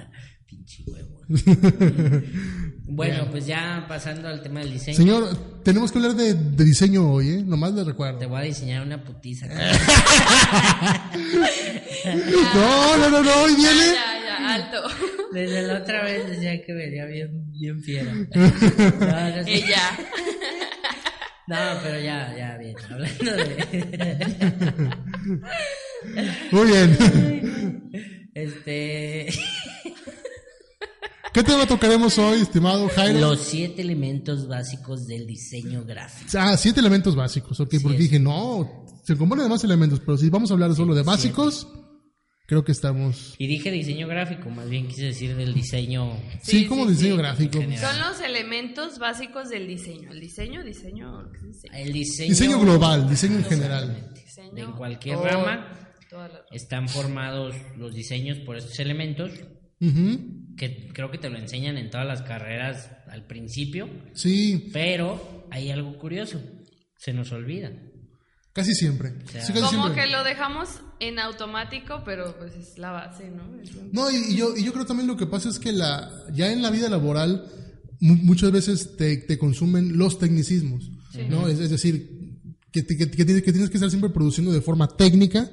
Pinche 0.65 0.83
huevo. 0.87 1.21
bueno, 2.87 3.27
pues 3.31 3.45
ya 3.45 3.85
pasando 3.87 4.27
al 4.27 4.41
tema 4.41 4.59
del 4.61 4.73
diseño. 4.73 4.97
Señor, 4.97 5.61
tenemos 5.63 5.91
que 5.91 5.97
hablar 5.99 6.15
de, 6.15 6.33
de 6.33 6.63
diseño 6.63 7.11
hoy, 7.11 7.29
¿eh? 7.29 7.43
Nomás 7.45 7.73
le 7.73 7.81
Te 7.83 7.89
recuerdo. 7.89 8.27
voy 8.29 8.39
a 8.39 8.43
diseñar 8.43 8.85
una 8.85 9.03
putiza. 9.03 9.47
No, 12.53 12.97
no, 12.97 13.09
no, 13.09 13.23
no, 13.23 13.43
hoy 13.43 13.55
viene. 13.55 13.85
Ya, 13.93 14.19
ya, 14.25 14.53
alto. 14.55 14.83
Desde 15.33 15.63
la 15.63 15.79
otra 15.79 16.03
vez 16.03 16.29
decía 16.29 16.63
que 16.63 16.73
venía 16.73 17.05
bien, 17.05 17.51
bien 17.51 17.81
fiera. 17.81 18.13
No, 18.35 18.35
no. 18.37 19.47
Ella. 19.47 19.97
No, 21.47 21.57
pero 21.83 21.99
ya, 21.99 22.35
ya, 22.37 22.57
bien. 22.57 22.75
Hablando 22.89 23.31
de. 23.31 24.91
Muy 26.51 26.67
bien. 26.67 27.89
Este. 28.33 29.27
¿Qué 31.35 31.43
tema 31.43 31.65
tocaremos 31.67 32.17
hoy, 32.17 32.39
estimado 32.39 32.87
Jairo? 32.87 33.19
Los 33.19 33.41
siete 33.41 33.81
elementos 33.81 34.47
básicos 34.47 35.05
del 35.05 35.27
diseño 35.27 35.83
gráfico. 35.83 36.31
Ah, 36.39 36.55
siete 36.55 36.79
elementos 36.79 37.13
básicos, 37.13 37.59
ok, 37.59 37.75
porque 37.83 37.97
es. 37.97 38.03
dije, 38.03 38.19
no, 38.21 38.85
se 39.03 39.17
compone 39.17 39.43
de 39.43 39.49
más 39.49 39.61
elementos, 39.65 39.99
pero 39.99 40.17
si 40.17 40.29
vamos 40.29 40.49
a 40.49 40.53
hablar 40.53 40.73
solo 40.75 40.95
de 40.95 41.03
básicos, 41.03 41.67
creo 42.47 42.63
que 42.63 42.71
estamos... 42.71 43.35
Y 43.37 43.47
dije 43.47 43.69
diseño 43.69 44.07
gráfico, 44.07 44.49
más 44.49 44.69
bien 44.69 44.87
quise 44.87 45.07
decir 45.07 45.35
del 45.35 45.53
diseño. 45.53 46.13
Sí, 46.41 46.59
Sí, 46.59 46.67
como 46.67 46.85
sí, 46.85 46.91
diseño 46.91 47.15
sí. 47.15 47.17
gráfico. 47.17 47.59
Son 47.59 47.99
los 47.99 48.21
elementos 48.21 48.97
básicos 48.97 49.49
del 49.49 49.67
diseño. 49.67 50.13
El 50.13 50.21
diseño, 50.21 50.63
diseño, 50.63 51.29
¿qué 51.33 51.37
es 51.37 51.43
diseño? 51.43 51.73
El 51.73 51.91
diseño. 51.91 52.29
Diseño 52.29 52.59
global, 52.61 53.09
diseño 53.09 53.39
en 53.39 53.43
general. 53.43 54.09
Diseño. 54.15 54.69
En 54.69 54.71
cualquier 54.71 55.17
rama. 55.17 55.67
Están 56.51 56.87
formados 56.87 57.53
los 57.75 57.93
diseños 57.93 58.37
por 58.45 58.55
estos 58.55 58.79
elementos 58.79 59.31
Ujú, 59.81 60.44
que 60.57 60.87
creo 60.93 61.11
que 61.11 61.17
te 61.17 61.29
lo 61.29 61.37
enseñan 61.37 61.77
en 61.77 61.89
todas 61.89 62.07
las 62.07 62.21
carreras 62.21 62.89
al 63.07 63.25
principio, 63.27 63.89
Sí, 64.13 64.69
pero 64.73 65.47
hay 65.51 65.69
algo 65.71 65.97
curioso, 65.97 66.41
se 66.97 67.13
nos 67.13 67.31
olvida. 67.31 67.71
casi 68.53 68.73
siempre. 68.73 69.13
sea, 69.31 69.41
Sí, 69.45 69.51
casi 69.53 69.65
Como 69.65 69.83
siempre. 69.87 70.03
que 70.05 70.09
lo 70.11 70.23
dejamos 70.23 70.69
en 71.01 71.19
automático, 71.19 72.03
pero 72.05 72.37
pues 72.37 72.55
es 72.55 72.77
la 72.77 72.91
base, 72.91 73.29
¿no? 73.29 73.59
Es 73.61 73.71
No, 73.91 74.09
y, 74.09 74.15
y 74.33 74.35
yo, 74.37 74.55
y 74.55 74.63
yo 74.63 74.71
creo 74.71 74.85
también 74.85 75.07
lo 75.07 75.17
que 75.17 75.25
pasa 75.27 75.49
es 75.49 75.59
que 75.59 75.73
la, 75.73 76.09
ya 76.33 76.51
en 76.53 76.61
la 76.61 76.69
vida 76.71 76.89
laboral 76.89 77.45
mu- 77.99 78.15
muchas 78.15 78.51
veces 78.51 78.95
te, 78.95 79.17
te 79.17 79.37
consumen 79.37 79.97
los 79.97 80.19
tecnicismos, 80.19 80.89
¿no? 81.29 81.49
Es, 81.49 81.59
es 81.59 81.69
decir, 81.69 82.09
que, 82.71 82.83
tienes, 82.83 83.15
que 83.15 83.51
tienes 83.51 83.69
que 83.69 83.77
estar 83.77 83.89
siempre 83.89 84.09
produciendo 84.09 84.53
de 84.53 84.61
forma 84.61 84.87
técnica 84.87 85.49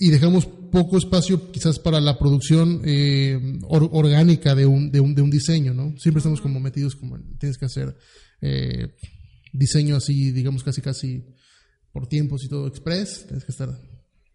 y 0.00 0.08
dejamos 0.08 0.46
poco 0.46 0.96
espacio 0.96 1.52
quizás 1.52 1.78
para 1.78 2.00
la 2.00 2.18
producción 2.18 2.80
eh, 2.84 3.58
orgánica 3.68 4.54
de 4.54 4.64
un, 4.64 4.90
de, 4.90 4.98
un, 4.98 5.14
de 5.14 5.20
un 5.20 5.30
diseño, 5.30 5.74
¿no? 5.74 5.94
Siempre 5.98 6.20
estamos 6.20 6.40
como 6.40 6.58
metidos 6.58 6.96
como 6.96 7.18
tienes 7.38 7.58
que 7.58 7.66
hacer 7.66 7.94
eh, 8.40 8.96
diseño 9.52 9.96
así, 9.96 10.32
digamos 10.32 10.64
casi 10.64 10.80
casi 10.80 11.26
por 11.92 12.06
tiempos 12.06 12.42
y 12.44 12.48
todo 12.48 12.66
express, 12.66 13.26
tienes 13.26 13.44
que 13.44 13.52
estar 13.52 13.68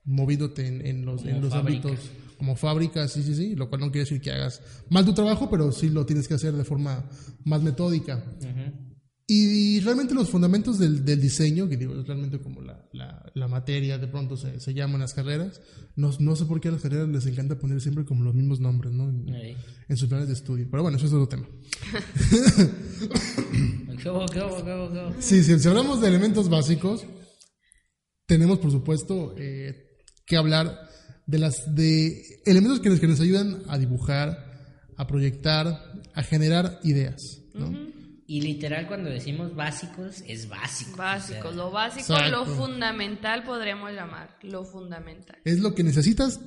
moviéndote 0.03 0.67
en, 0.67 1.03
los, 1.03 1.25
en 1.25 1.41
los 1.41 1.51
ámbitos 1.53 1.99
como 2.37 2.55
fábrica, 2.55 3.07
sí, 3.07 3.23
sí, 3.23 3.33
sí, 3.33 3.55
lo 3.55 3.67
cual 3.67 3.81
no 3.81 3.87
quiere 3.87 4.03
decir 4.03 4.21
que 4.21 4.31
hagas 4.31 4.61
mal 4.91 5.03
tu 5.03 5.13
trabajo, 5.13 5.49
pero 5.49 5.71
sí 5.71 5.89
lo 5.89 6.05
tienes 6.05 6.27
que 6.27 6.35
hacer 6.35 6.53
de 6.53 6.63
forma 6.63 7.09
más 7.43 7.63
metódica. 7.63 8.23
Y 9.27 9.79
realmente 9.79 10.13
los 10.13 10.29
fundamentos 10.29 10.77
del, 10.77 11.03
del, 11.03 11.19
diseño, 11.19 11.67
que 11.67 11.77
digo, 11.77 11.99
es 11.99 12.05
realmente 12.05 12.39
como 12.39 12.61
la, 12.61 12.87
la, 13.33 13.47
materia, 13.47 13.97
de 13.97 14.07
pronto 14.07 14.37
se, 14.37 14.59
se 14.59 14.75
llaman 14.75 15.01
las 15.01 15.15
carreras, 15.15 15.61
no, 15.95 16.11
no, 16.19 16.35
sé 16.35 16.45
por 16.45 16.61
qué 16.61 16.67
a 16.67 16.71
las 16.71 16.83
carreras 16.83 17.09
les 17.09 17.25
encanta 17.25 17.57
poner 17.57 17.81
siempre 17.81 18.05
como 18.05 18.23
los 18.23 18.35
mismos 18.35 18.59
nombres, 18.59 18.93
¿no? 18.93 19.09
En, 19.09 19.97
sus 19.97 20.09
planes 20.09 20.27
de 20.27 20.35
estudio. 20.35 20.67
Pero 20.69 20.83
bueno, 20.83 20.97
eso 20.97 21.07
es 21.07 21.13
otro 21.13 21.27
tema. 21.27 21.47
sí, 25.19 25.43
sí, 25.43 25.57
si 25.57 25.67
hablamos 25.67 26.01
de 26.01 26.07
elementos 26.07 26.47
básicos, 26.47 27.03
tenemos 28.27 28.59
por 28.59 28.69
supuesto 28.69 29.33
eh, 29.39 29.97
que 30.27 30.37
hablar 30.37 30.87
de 31.25 31.39
las 31.39 31.73
de 31.73 32.21
elementos 32.45 32.79
que 32.79 32.89
nos, 32.89 32.99
que 32.99 33.07
nos 33.07 33.21
ayudan 33.21 33.63
a 33.69 33.79
dibujar, 33.79 34.37
a 34.97 35.07
proyectar, 35.07 35.93
a 36.13 36.21
generar 36.21 36.79
ideas, 36.83 37.41
¿no? 37.55 37.94
Y 38.27 38.41
literal 38.41 38.87
cuando 38.87 39.09
decimos 39.11 39.55
básicos, 39.55 40.23
es 40.27 40.49
básico. 40.49 40.97
Básico, 40.97 41.51
lo 41.51 41.69
básico, 41.69 42.17
lo 42.31 42.45
fundamental 42.45 43.43
podríamos 43.43 43.91
llamar, 43.91 44.35
lo 44.41 44.65
fundamental. 44.65 45.37
Es 45.45 45.59
lo 45.59 45.75
que 45.75 45.83
necesitas 45.83 46.39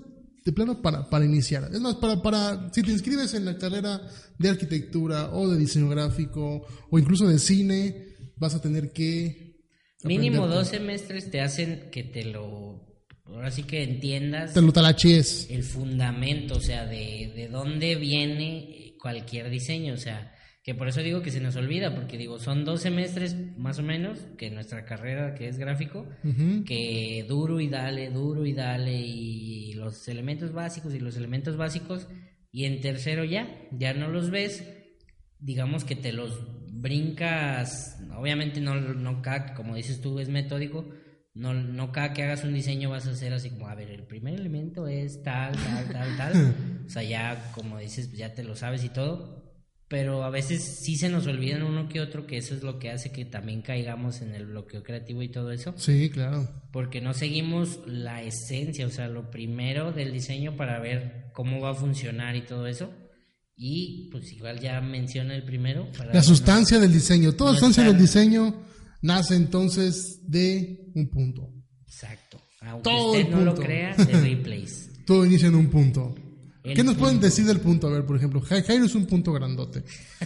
de 0.44 0.52
plano 0.52 0.82
para, 0.82 1.08
para 1.08 1.24
iniciar. 1.24 1.68
Es 1.72 1.80
más, 1.80 1.94
para, 1.96 2.20
para, 2.20 2.68
si 2.72 2.82
te 2.82 2.90
inscribes 2.90 3.32
en 3.34 3.44
la 3.44 3.56
carrera 3.56 4.00
de 4.38 4.48
arquitectura 4.48 5.30
o 5.30 5.48
de 5.48 5.56
diseño 5.56 5.88
gráfico 5.88 6.66
o 6.90 6.98
incluso 6.98 7.28
de 7.28 7.38
cine, 7.38 8.16
vas 8.36 8.56
a 8.56 8.60
tener 8.60 8.92
que... 8.92 9.56
Mínimo 10.02 10.48
dos 10.48 10.68
semestres 10.68 11.30
te 11.30 11.40
hacen 11.40 11.90
que 11.92 12.02
te 12.02 12.24
lo... 12.24 12.88
Ahora 13.24 13.52
sí 13.52 13.62
que 13.62 13.84
entiendas... 13.84 14.52
Te 14.52 14.62
lo 14.62 14.72
talachies. 14.72 15.46
El 15.48 15.62
fundamento, 15.62 16.54
o 16.54 16.60
sea, 16.60 16.86
de, 16.86 17.32
de 17.36 17.48
dónde 17.48 17.94
viene 17.94 18.96
cualquier 19.00 19.48
diseño, 19.48 19.94
o 19.94 19.98
sea 19.98 20.34
que 20.68 20.74
por 20.74 20.86
eso 20.86 21.00
digo 21.00 21.22
que 21.22 21.30
se 21.30 21.40
nos 21.40 21.56
olvida, 21.56 21.94
porque 21.94 22.18
digo, 22.18 22.38
son 22.38 22.66
dos 22.66 22.82
semestres 22.82 23.34
más 23.56 23.78
o 23.78 23.82
menos, 23.82 24.18
que 24.36 24.50
nuestra 24.50 24.84
carrera 24.84 25.34
que 25.34 25.48
es 25.48 25.56
gráfico, 25.56 26.06
que 26.66 27.24
duro 27.26 27.58
y 27.58 27.70
dale, 27.70 28.10
duro 28.10 28.44
y 28.44 28.52
dale, 28.52 28.92
y 28.92 29.72
los 29.72 30.06
elementos 30.08 30.52
básicos 30.52 30.92
y 30.92 31.00
los 31.00 31.16
elementos 31.16 31.56
básicos, 31.56 32.06
y 32.52 32.66
en 32.66 32.82
tercero 32.82 33.24
ya, 33.24 33.48
ya 33.72 33.94
no 33.94 34.08
los 34.08 34.30
ves, 34.30 34.62
digamos 35.38 35.84
que 35.84 35.96
te 35.96 36.12
los 36.12 36.38
brincas, 36.70 37.98
obviamente 38.14 38.60
no, 38.60 38.78
no 38.78 39.22
cada, 39.22 39.54
como 39.54 39.74
dices 39.74 40.02
tú, 40.02 40.18
es 40.18 40.28
metódico, 40.28 40.84
no, 41.32 41.54
no 41.54 41.92
cada 41.92 42.12
que 42.12 42.24
hagas 42.24 42.44
un 42.44 42.52
diseño 42.52 42.90
vas 42.90 43.06
a 43.06 43.12
hacer 43.12 43.32
así 43.32 43.48
como, 43.48 43.68
a 43.68 43.74
ver, 43.74 43.90
el 43.90 44.02
primer 44.02 44.34
elemento 44.34 44.86
es 44.86 45.22
tal, 45.22 45.54
tal, 45.54 45.88
tal, 45.90 46.16
tal, 46.18 46.54
o 46.86 46.90
sea, 46.90 47.02
ya 47.02 47.52
como 47.54 47.78
dices, 47.78 48.12
ya 48.12 48.34
te 48.34 48.44
lo 48.44 48.54
sabes 48.54 48.84
y 48.84 48.90
todo, 48.90 49.37
pero 49.88 50.22
a 50.22 50.30
veces 50.30 50.80
sí 50.82 50.96
se 50.96 51.08
nos 51.08 51.26
olvidan 51.26 51.62
uno 51.62 51.88
que 51.88 52.00
otro 52.00 52.26
que 52.26 52.36
eso 52.36 52.54
es 52.54 52.62
lo 52.62 52.78
que 52.78 52.90
hace 52.90 53.10
que 53.10 53.24
también 53.24 53.62
caigamos 53.62 54.20
en 54.20 54.34
el 54.34 54.46
bloqueo 54.46 54.82
creativo 54.82 55.22
y 55.22 55.30
todo 55.30 55.50
eso. 55.50 55.74
Sí, 55.78 56.10
claro. 56.10 56.48
Porque 56.72 57.00
no 57.00 57.14
seguimos 57.14 57.80
la 57.86 58.22
esencia, 58.22 58.86
o 58.86 58.90
sea, 58.90 59.08
lo 59.08 59.30
primero 59.30 59.92
del 59.92 60.12
diseño 60.12 60.56
para 60.56 60.78
ver 60.78 61.30
cómo 61.32 61.60
va 61.60 61.70
a 61.70 61.74
funcionar 61.74 62.36
y 62.36 62.42
todo 62.42 62.66
eso. 62.66 62.92
Y 63.56 64.10
pues 64.12 64.30
igual 64.32 64.60
ya 64.60 64.80
menciona 64.82 65.34
el 65.34 65.42
primero. 65.42 65.88
la 66.12 66.22
sustancia 66.22 66.78
del 66.78 66.92
diseño. 66.92 67.32
Toda 67.32 67.52
sustancia 67.52 67.82
del 67.82 67.98
diseño 67.98 68.62
nace 69.00 69.36
entonces 69.36 70.20
de 70.22 70.90
un 70.94 71.08
punto. 71.08 71.50
Exacto. 71.86 72.40
Aunque 72.60 72.90
usted 72.90 73.28
no 73.30 73.40
lo 73.40 73.54
crea, 73.54 73.94
de 73.96 74.04
replays. 74.04 74.90
Todo 75.06 75.24
inicia 75.24 75.48
en 75.48 75.54
un 75.54 75.70
punto. 75.70 76.14
¿Qué 76.74 76.84
nos 76.84 76.96
pueden 76.96 77.20
decir 77.20 77.44
del 77.46 77.60
punto? 77.60 77.86
A 77.88 77.90
ver, 77.90 78.04
por 78.04 78.16
ejemplo, 78.16 78.40
Jairo 78.40 78.84
es 78.84 78.94
un 78.94 79.06
punto 79.06 79.32
grandote. 79.32 79.82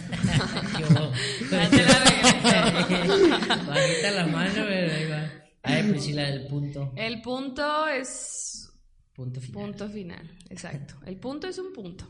Bajita 3.67 4.11
la 4.11 4.27
mano, 4.27 4.63
ahí 4.63 5.07
va. 5.09 5.31
Ay, 5.63 5.83
Priscila, 5.89 6.27
el 6.29 6.47
punto. 6.47 6.91
El 6.95 7.21
punto 7.21 7.87
es... 7.87 8.69
Punto 9.13 9.39
final. 9.39 9.61
Punto 9.61 9.89
final, 9.89 10.37
exacto. 10.49 10.95
El 11.05 11.17
punto 11.17 11.47
es 11.47 11.57
un 11.57 11.71
punto. 11.71 12.05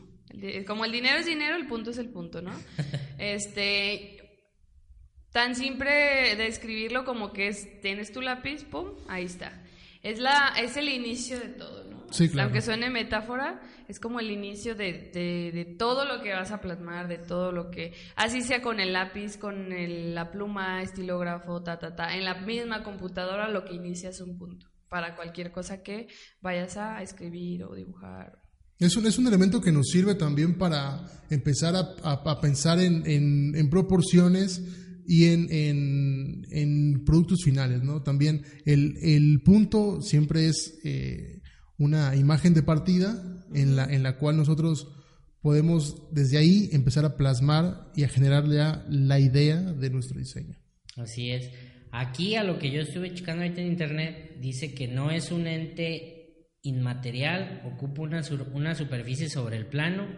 Como 0.66 0.84
el 0.84 0.92
dinero 0.92 1.18
es 1.18 1.26
dinero, 1.26 1.56
el 1.56 1.66
punto 1.66 1.90
es 1.90 1.98
el 1.98 2.08
punto, 2.08 2.42
¿no? 2.42 2.52
Este... 3.18 4.20
Tan 5.30 5.56
simple 5.56 5.90
de 5.90 6.46
escribirlo 6.46 7.04
como 7.04 7.32
que 7.32 7.48
es, 7.48 7.80
tienes 7.80 8.12
tu 8.12 8.20
lápiz, 8.20 8.64
pum, 8.64 8.90
ahí 9.08 9.24
está. 9.24 9.64
Es, 10.00 10.20
la, 10.20 10.54
es 10.56 10.76
el 10.76 10.88
inicio 10.88 11.40
de 11.40 11.48
todo, 11.48 11.82
¿no? 11.90 11.93
Sí, 12.10 12.28
claro. 12.28 12.46
Aunque 12.46 12.62
suene 12.62 12.90
metáfora, 12.90 13.60
es 13.88 13.98
como 13.98 14.20
el 14.20 14.30
inicio 14.30 14.74
de, 14.74 15.10
de, 15.12 15.74
todo 15.78 16.04
lo 16.04 16.22
que 16.22 16.32
vas 16.32 16.52
a 16.52 16.60
plasmar, 16.60 17.08
de 17.08 17.18
todo 17.18 17.52
lo 17.52 17.70
que, 17.70 17.92
así 18.16 18.42
sea 18.42 18.62
con 18.62 18.80
el 18.80 18.92
lápiz, 18.92 19.36
con 19.36 19.68
la 20.14 20.30
pluma, 20.30 20.82
estilógrafo, 20.82 21.62
ta, 21.62 21.78
ta, 21.78 21.94
ta, 21.94 22.16
en 22.16 22.24
la 22.24 22.40
misma 22.40 22.82
computadora 22.82 23.48
lo 23.48 23.64
que 23.64 23.74
inicia 23.74 24.10
es 24.10 24.20
un 24.20 24.38
punto, 24.38 24.68
para 24.88 25.16
cualquier 25.16 25.50
cosa 25.50 25.82
que 25.82 26.08
vayas 26.40 26.76
a 26.76 27.02
escribir 27.02 27.64
o 27.64 27.74
dibujar. 27.74 28.44
Es 28.78 28.96
un, 28.96 29.06
es 29.06 29.18
un 29.18 29.26
elemento 29.26 29.60
que 29.60 29.72
nos 29.72 29.88
sirve 29.88 30.14
también 30.14 30.58
para 30.58 31.04
empezar 31.30 31.74
a, 31.76 32.40
pensar 32.40 32.80
en, 32.80 33.04
en, 33.06 33.70
proporciones 33.70 34.60
y 35.06 35.26
en, 35.26 35.46
en, 35.50 36.42
en, 36.50 37.04
productos 37.04 37.42
finales, 37.44 37.82
¿no? 37.82 38.02
También 38.02 38.42
el, 38.64 38.96
el 39.02 39.42
punto 39.44 40.00
siempre 40.00 40.48
es 40.48 40.80
eh, 40.84 41.40
una 41.78 42.14
imagen 42.16 42.54
de 42.54 42.62
partida 42.62 43.22
en 43.52 43.76
la, 43.76 43.84
en 43.84 44.02
la 44.02 44.18
cual 44.18 44.36
nosotros 44.36 44.88
podemos 45.40 45.96
desde 46.10 46.38
ahí 46.38 46.70
empezar 46.72 47.04
a 47.04 47.16
plasmar 47.16 47.90
y 47.94 48.04
a 48.04 48.08
generar 48.08 48.48
ya 48.48 48.84
la 48.88 49.18
idea 49.18 49.60
de 49.60 49.90
nuestro 49.90 50.18
diseño. 50.18 50.56
Así 50.96 51.30
es. 51.30 51.50
Aquí 51.92 52.34
a 52.34 52.42
lo 52.44 52.58
que 52.58 52.70
yo 52.70 52.80
estuve 52.80 53.12
checando 53.14 53.42
ahorita 53.42 53.60
en 53.60 53.68
internet 53.68 54.36
dice 54.40 54.74
que 54.74 54.88
no 54.88 55.10
es 55.10 55.30
un 55.30 55.46
ente 55.46 56.50
inmaterial, 56.62 57.62
ocupa 57.66 58.02
una, 58.02 58.22
una 58.54 58.74
superficie 58.74 59.28
sobre 59.28 59.58
el 59.58 59.66
plano, 59.66 60.08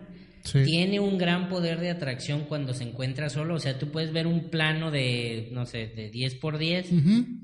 tiene 0.65 1.01
un 1.01 1.19
gran 1.19 1.49
poder 1.49 1.81
de 1.81 1.91
atracción 1.91 2.45
cuando 2.49 2.73
se 2.73 2.85
encuentra 2.85 3.29
solo, 3.29 3.57
o 3.57 3.59
sea, 3.59 3.81
tú 3.81 3.91
puedes 3.91 4.13
ver 4.13 4.29
un 4.29 4.49
plano 4.49 4.93
de, 4.93 5.49
no 5.53 5.67
sé, 5.67 5.89
de 5.89 6.09
10 6.09 6.37
por 6.37 6.57
10 6.57 6.89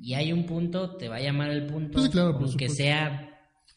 y 0.00 0.14
hay 0.14 0.32
un 0.32 0.46
punto, 0.46 0.96
te 0.96 1.08
va 1.08 1.16
a 1.16 1.20
llamar 1.20 1.50
el 1.50 1.66
punto, 1.66 1.98
pues 2.00 2.14
aunque 2.14 2.68
sea 2.68 3.31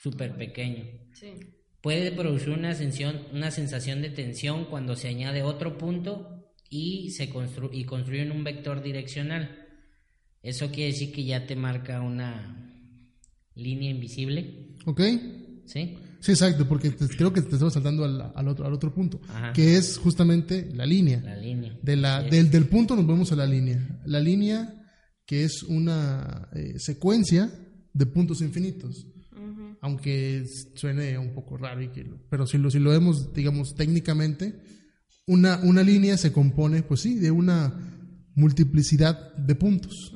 súper 0.06 0.36
pequeño. 0.36 0.84
Sí. 1.14 1.34
Puede 1.82 2.12
producir 2.12 2.50
una, 2.50 2.78
una 3.34 3.50
sensación 3.50 4.04
de 4.04 4.12
tensión 4.12 4.66
cuando 4.66 4.96
se 4.96 5.08
añade 5.08 5.42
otro 5.42 5.80
punto 5.80 6.54
y, 6.70 7.10
se 7.10 7.28
constru 7.30 7.72
y 7.74 7.86
construyen 7.86 8.32
un 8.32 8.44
vector 8.44 8.84
direccional. 8.84 9.66
Eso 10.44 10.70
quiere 10.70 10.92
decir 10.92 11.12
que 11.12 11.24
ya 11.24 11.48
te 11.48 11.56
marca 11.56 12.02
una 12.02 12.72
línea 13.56 13.90
invisible. 13.90 14.76
¿Ok? 14.86 15.02
¿Sí? 15.66 15.98
Sí, 16.20 16.32
exacto, 16.32 16.68
porque 16.68 16.92
creo 16.92 17.34
que 17.34 17.42
te 17.42 17.54
estamos 17.54 17.74
saltando 17.74 18.04
al, 18.04 18.48
otro, 18.48 18.66
al 18.66 18.74
otro 18.74 18.94
punto, 18.94 19.20
que 19.56 19.76
es 19.76 19.98
justamente 19.98 20.70
la 20.72 20.86
línea. 20.86 21.20
La 21.22 21.36
línea. 21.36 21.80
De 21.82 21.96
la, 21.96 22.22
del, 22.22 22.52
del, 22.52 22.68
punto 22.68 22.96
nos 22.96 23.08
vemos 23.08 23.32
a 23.32 23.36
la 23.36 23.48
línea. 23.48 24.02
La 24.06 24.20
línea 24.20 24.72
que 25.26 25.44
es 25.44 25.64
una 25.64 26.50
eh, 26.54 26.76
secuencia 26.78 27.52
de 27.94 28.06
puntos 28.06 28.42
infinitos 28.42 29.08
aunque 29.86 30.48
suene 30.74 31.16
un 31.20 31.32
poco 31.32 31.58
raro, 31.58 31.80
y 31.80 31.90
que, 31.90 32.04
pero 32.28 32.48
si 32.48 32.58
lo, 32.58 32.72
si 32.72 32.80
lo 32.80 32.90
vemos, 32.90 33.32
digamos, 33.36 33.76
técnicamente, 33.76 34.56
una, 35.28 35.60
una 35.62 35.84
línea 35.84 36.18
se 36.18 36.34
compone, 36.34 36.82
pues 36.82 37.02
sí, 37.02 37.20
de 37.20 37.30
una 37.30 37.72
multiplicidad 38.34 39.36
de 39.36 39.54
puntos. 39.54 40.12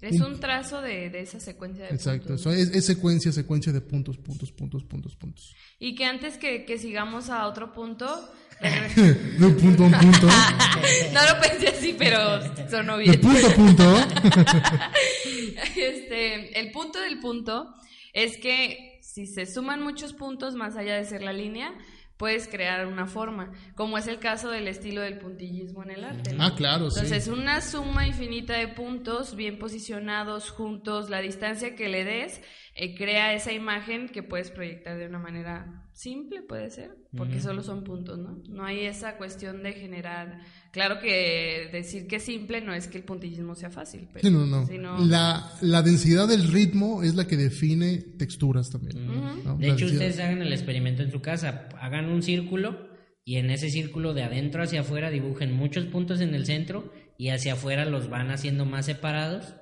Es 0.00 0.18
un, 0.22 0.40
trazo 0.40 0.80
de, 0.80 1.10
de, 1.10 1.20
esa 1.20 1.38
secuencia 1.38 1.84
de 1.84 1.90
Exacto, 1.90 2.28
puntos. 2.28 2.46
Exacto, 2.46 2.78
es, 2.78 2.86
secuencia, 2.86 3.30
secuencia 3.30 3.74
de 3.74 3.82
puntos, 3.82 4.16
puntos, 4.16 4.52
puntos, 4.52 4.84
puntos, 4.84 5.14
puntos. 5.16 5.54
Y 5.78 5.94
que 5.94 6.06
antes 6.06 6.38
que, 6.38 6.64
que 6.64 6.78
sigamos 6.78 7.28
a 7.28 7.46
otro 7.46 7.74
punto... 7.74 8.26
de 8.96 9.44
un 9.44 9.54
punto 9.56 9.84
a 9.84 9.86
un 9.86 9.92
punto. 9.92 10.28
no 11.12 11.34
lo 11.34 11.40
pensé 11.42 11.68
así, 11.68 11.94
pero 11.98 12.40
sonó 12.70 12.96
bien. 12.96 13.12
De 13.12 13.18
punto 13.18 13.46
a 13.46 13.50
punto. 13.50 13.96
este, 15.76 16.58
el 16.58 16.70
punto 16.72 16.98
del 17.00 17.20
punto 17.20 17.74
es 18.12 18.36
que 18.38 18.89
si 19.26 19.26
se 19.26 19.46
suman 19.46 19.82
muchos 19.82 20.12
puntos 20.12 20.54
más 20.54 20.76
allá 20.76 20.96
de 20.96 21.04
ser 21.04 21.22
la 21.22 21.32
línea, 21.32 21.74
puedes 22.16 22.48
crear 22.48 22.86
una 22.86 23.06
forma, 23.06 23.52
como 23.74 23.96
es 23.98 24.06
el 24.06 24.18
caso 24.18 24.50
del 24.50 24.68
estilo 24.68 25.00
del 25.00 25.18
puntillismo 25.18 25.82
en 25.82 25.90
el 25.90 26.04
arte. 26.04 26.34
¿no? 26.34 26.44
Ah, 26.44 26.54
claro, 26.54 26.90
sí. 26.90 27.00
Entonces, 27.00 27.28
una 27.28 27.60
suma 27.60 28.06
infinita 28.06 28.58
de 28.58 28.68
puntos 28.68 29.36
bien 29.36 29.58
posicionados, 29.58 30.50
juntos, 30.50 31.08
la 31.08 31.20
distancia 31.20 31.74
que 31.74 31.88
le 31.88 32.04
des, 32.04 32.42
eh, 32.82 32.94
crea 32.96 33.34
esa 33.34 33.52
imagen 33.52 34.08
que 34.08 34.22
puedes 34.22 34.50
proyectar 34.50 34.96
de 34.98 35.06
una 35.06 35.18
manera 35.18 35.86
simple, 35.92 36.40
puede 36.42 36.70
ser, 36.70 36.96
porque 37.14 37.40
solo 37.40 37.62
son 37.62 37.84
puntos, 37.84 38.18
¿no? 38.18 38.42
No 38.48 38.64
hay 38.64 38.80
esa 38.86 39.16
cuestión 39.18 39.62
de 39.62 39.72
generar. 39.74 40.40
Claro 40.72 40.98
que 40.98 41.68
decir 41.72 42.06
que 42.06 42.16
es 42.16 42.22
simple 42.22 42.60
no 42.62 42.72
es 42.72 42.86
que 42.88 42.96
el 42.98 43.04
puntillismo 43.04 43.54
sea 43.54 43.68
fácil, 43.70 44.08
pero. 44.12 44.26
Sí, 44.26 44.32
no, 44.34 44.46
no. 44.46 44.64
sino- 44.66 44.98
La, 45.04 45.52
la 45.60 45.82
densidad 45.82 46.26
del 46.26 46.50
ritmo 46.50 47.02
es 47.02 47.14
la 47.16 47.26
que 47.26 47.36
define 47.36 47.98
texturas 47.98 48.70
también. 48.70 49.06
¿no? 49.06 49.56
De 49.58 49.66
La 49.68 49.74
hecho, 49.74 49.84
densidad. 49.86 49.92
ustedes 50.08 50.20
hagan 50.20 50.40
el 50.42 50.52
experimento 50.52 51.02
en 51.02 51.10
su 51.10 51.20
casa. 51.20 51.68
Hagan 51.80 52.08
un 52.08 52.22
círculo 52.22 52.88
y 53.24 53.36
en 53.36 53.50
ese 53.50 53.68
círculo 53.68 54.14
de 54.14 54.22
adentro 54.22 54.62
hacia 54.62 54.80
afuera 54.80 55.10
dibujen 55.10 55.52
muchos 55.52 55.84
puntos 55.86 56.20
en 56.22 56.34
el 56.34 56.46
centro 56.46 56.90
y 57.18 57.28
hacia 57.28 57.52
afuera 57.52 57.84
los 57.84 58.08
van 58.08 58.30
haciendo 58.30 58.64
más 58.64 58.86
separados 58.86 59.54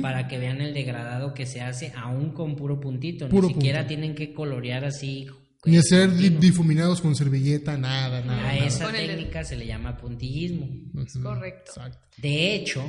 Para 0.00 0.28
que 0.28 0.38
vean 0.38 0.60
el 0.60 0.72
degradado 0.74 1.34
que 1.34 1.44
se 1.46 1.60
hace 1.60 1.92
aún 1.96 2.30
con 2.32 2.54
puro 2.54 2.78
puntito. 2.78 3.28
Puro 3.28 3.48
Ni 3.48 3.54
siquiera 3.54 3.80
punto. 3.80 3.88
tienen 3.88 4.14
que 4.14 4.32
colorear 4.32 4.84
así. 4.84 5.26
Ni 5.64 5.76
hacer 5.78 6.10
di- 6.10 6.16
continuo. 6.16 6.40
difuminados 6.40 7.00
con 7.00 7.16
servilleta, 7.16 7.76
nada, 7.76 8.20
nada. 8.24 8.50
A 8.50 8.54
nada. 8.54 8.66
esa 8.66 8.84
Con 8.84 8.94
el- 8.94 9.06
técnica 9.08 9.42
se 9.42 9.56
le 9.56 9.66
llama 9.66 9.96
puntillismo. 9.96 10.68
Correcto. 11.20 11.72
Exacto. 11.74 11.98
De 12.18 12.54
hecho, 12.54 12.88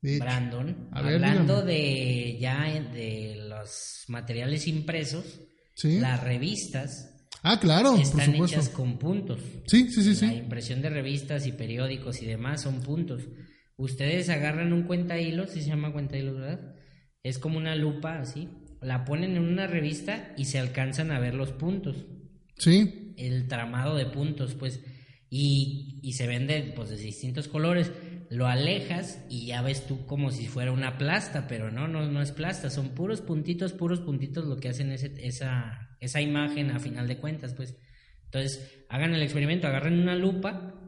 De 0.00 0.14
hecho. 0.16 0.24
Brandon, 0.24 0.88
A 0.92 1.02
ver, 1.02 1.14
hablando 1.16 1.62
dígame. 1.62 1.72
de 1.72 2.38
ya 2.40 2.64
de 2.94 3.44
los 3.48 4.04
materiales 4.08 4.66
impresos, 4.66 5.40
Sí. 5.74 5.98
las 5.98 6.22
revistas 6.22 7.10
Ah, 7.42 7.60
claro, 7.60 7.96
están 7.98 8.34
hechas 8.36 8.70
con 8.70 8.98
puntos. 8.98 9.38
Sí, 9.66 9.90
sí, 9.90 10.02
sí, 10.02 10.24
La 10.26 10.32
sí. 10.32 10.38
impresión 10.38 10.80
de 10.80 10.88
revistas 10.88 11.46
y 11.46 11.52
periódicos 11.52 12.22
y 12.22 12.26
demás 12.26 12.62
son 12.62 12.80
puntos. 12.80 13.20
Ustedes 13.76 14.28
agarran 14.28 14.72
un 14.72 14.84
cuenta 14.84 15.18
hilos, 15.18 15.50
si 15.50 15.60
se 15.60 15.68
llama 15.68 15.92
cuenta 15.92 16.16
hilos, 16.16 16.36
¿verdad? 16.36 16.74
Es 17.22 17.38
como 17.38 17.58
una 17.58 17.74
lupa 17.74 18.18
así. 18.18 18.48
La 18.80 19.04
ponen 19.04 19.36
en 19.36 19.42
una 19.42 19.66
revista 19.66 20.34
y 20.36 20.44
se 20.44 20.58
alcanzan 20.58 21.10
a 21.10 21.18
ver 21.18 21.34
los 21.34 21.52
puntos. 21.52 22.06
Sí. 22.56 23.14
El 23.16 23.48
tramado 23.48 23.96
de 23.96 24.06
puntos, 24.06 24.54
pues. 24.54 24.80
Y, 25.30 25.98
y 26.02 26.12
se 26.12 26.26
vende 26.26 26.72
pues 26.76 26.90
de 26.90 26.96
distintos 26.96 27.48
colores. 27.48 27.90
Lo 28.30 28.46
alejas 28.46 29.24
y 29.28 29.46
ya 29.46 29.62
ves 29.62 29.86
tú 29.86 30.06
como 30.06 30.30
si 30.30 30.46
fuera 30.46 30.72
una 30.72 30.98
plasta, 30.98 31.46
pero 31.48 31.70
no, 31.70 31.88
no, 31.88 32.06
no 32.10 32.22
es 32.22 32.32
plasta, 32.32 32.70
son 32.70 32.90
puros 32.90 33.20
puntitos, 33.20 33.72
puros 33.72 34.00
puntitos 34.00 34.46
lo 34.46 34.56
que 34.56 34.68
hacen 34.68 34.92
ese, 34.92 35.14
esa, 35.18 35.96
esa 36.00 36.20
imagen 36.20 36.70
a 36.70 36.78
final 36.78 37.08
de 37.08 37.18
cuentas, 37.18 37.54
pues. 37.54 37.76
Entonces, 38.24 38.84
hagan 38.88 39.14
el 39.14 39.22
experimento, 39.22 39.66
agarren 39.66 40.00
una 40.00 40.16
lupa, 40.16 40.83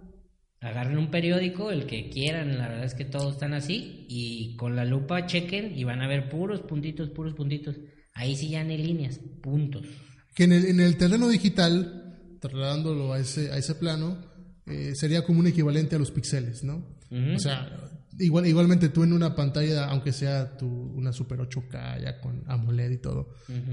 agarren 0.66 0.98
un 0.98 1.10
periódico, 1.10 1.70
el 1.70 1.86
que 1.86 2.10
quieran, 2.10 2.58
la 2.58 2.68
verdad 2.68 2.84
es 2.84 2.94
que 2.94 3.04
todos 3.04 3.34
están 3.34 3.54
así, 3.54 4.06
y 4.08 4.56
con 4.56 4.76
la 4.76 4.84
lupa 4.84 5.26
chequen 5.26 5.76
y 5.78 5.84
van 5.84 6.02
a 6.02 6.08
ver 6.08 6.28
puros 6.28 6.60
puntitos, 6.60 7.10
puros 7.10 7.34
puntitos. 7.34 7.76
Ahí 8.12 8.36
sí 8.36 8.48
ya 8.50 8.64
ni 8.64 8.76
líneas, 8.76 9.20
puntos. 9.42 9.86
Que 10.34 10.44
en 10.44 10.52
el, 10.52 10.66
en 10.66 10.80
el 10.80 10.96
terreno 10.96 11.28
digital, 11.28 12.38
trasladándolo 12.40 13.12
a 13.12 13.18
ese, 13.18 13.52
a 13.52 13.58
ese 13.58 13.74
plano, 13.74 14.18
eh, 14.66 14.92
sería 14.94 15.24
como 15.24 15.40
un 15.40 15.46
equivalente 15.46 15.96
a 15.96 15.98
los 15.98 16.10
píxeles, 16.10 16.64
¿no? 16.64 16.96
O 17.34 17.38
sea, 17.38 17.70
igual, 18.18 18.46
igualmente 18.46 18.88
tú 18.88 19.02
en 19.04 19.12
una 19.12 19.34
pantalla, 19.34 19.86
aunque 19.90 20.12
sea 20.12 20.56
tu, 20.56 20.66
una 20.66 21.12
Super 21.12 21.38
8K 21.40 22.02
ya 22.02 22.20
con 22.20 22.42
AMOLED 22.46 22.90
y 22.92 22.98
todo, 22.98 23.28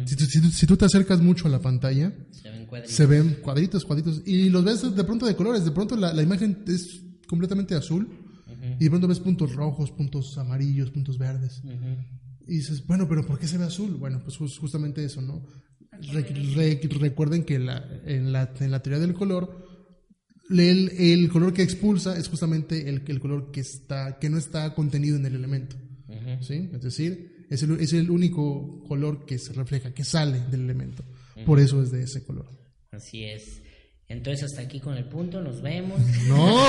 si, 0.05 0.15
tú, 0.15 0.25
si 0.25 0.41
tú- 0.41 0.49
si 0.51 0.65
tú 0.67 0.77
te 0.77 0.85
acercas 0.85 1.21
mucho 1.21 1.47
a 1.47 1.51
la 1.51 1.59
pantalla, 1.59 2.13
Se 2.31 2.49
ven 2.49 2.65
cuadritos. 2.65 2.95
se 2.95 3.05
ven 3.05 3.37
cuadritos, 3.41 3.85
cuadritos, 3.85 4.21
y 4.25 4.49
los 4.49 4.63
ves 4.63 4.95
de 4.95 5.03
pronto 5.03 5.25
de 5.25 5.35
colores, 5.35 5.63
de 5.65 5.71
pronto 5.71 5.95
la, 5.95 6.13
la 6.13 6.21
imagen 6.21 6.63
es 6.67 7.01
completamente 7.27 7.75
azul, 7.75 8.07
y 8.79 8.83
de 8.85 8.89
pronto 8.89 9.07
ves 9.09 9.19
puntos 9.19 9.53
rojos, 9.55 9.91
puntos 9.91 10.37
amarillos, 10.37 10.89
puntos 10.91 11.17
verdes. 11.17 11.61
Ujú. 11.65 11.97
Y 12.47 12.55
dices, 12.57 12.85
bueno, 12.87 13.07
pero 13.09 13.25
¿por 13.25 13.37
qué 13.37 13.47
se 13.47 13.57
ve 13.57 13.65
azul? 13.65 13.95
Bueno, 13.95 14.21
pues 14.23 14.37
jus- 14.37 14.57
justamente 14.57 15.03
eso, 15.03 15.21
¿no? 15.21 15.43
Re- 16.13 16.21
re- 16.55 16.79
recuerden 16.99 17.43
que 17.43 17.59
la- 17.59 17.85
en, 18.05 18.31
la, 18.31 18.53
en 18.59 18.71
la 18.71 18.81
teoría 18.81 18.99
del 18.99 19.13
color, 19.13 19.72
el, 20.49 20.89
el 20.97 21.29
color 21.29 21.53
que 21.53 21.63
expulsa 21.63 22.17
es 22.17 22.27
justamente 22.27 22.89
el, 22.89 23.03
el 23.07 23.19
color 23.19 23.51
que, 23.51 23.61
está, 23.61 24.19
que 24.19 24.29
no 24.29 24.37
está 24.37 24.73
contenido 24.73 25.17
en 25.17 25.25
el 25.25 25.35
elemento. 25.35 25.75
¿sí? 26.41 26.69
Es 26.73 26.81
decir, 26.81 27.45
es 27.49 27.63
el, 27.63 27.79
es 27.79 27.93
el 27.93 28.09
único 28.09 28.83
color 28.87 29.25
que 29.25 29.37
se 29.37 29.53
refleja, 29.53 29.93
que 29.93 30.03
sale 30.03 30.39
del 30.51 30.61
elemento. 30.61 31.03
Por 31.45 31.59
eso 31.59 31.81
es 31.81 31.91
de 31.91 32.03
ese 32.03 32.23
color. 32.23 32.47
Así 32.91 33.23
es. 33.23 33.61
Entonces 34.07 34.43
hasta 34.43 34.61
aquí 34.61 34.79
con 34.79 34.95
el 34.95 35.05
punto, 35.05 35.41
nos 35.41 35.61
vemos. 35.61 35.99
No, 36.27 36.59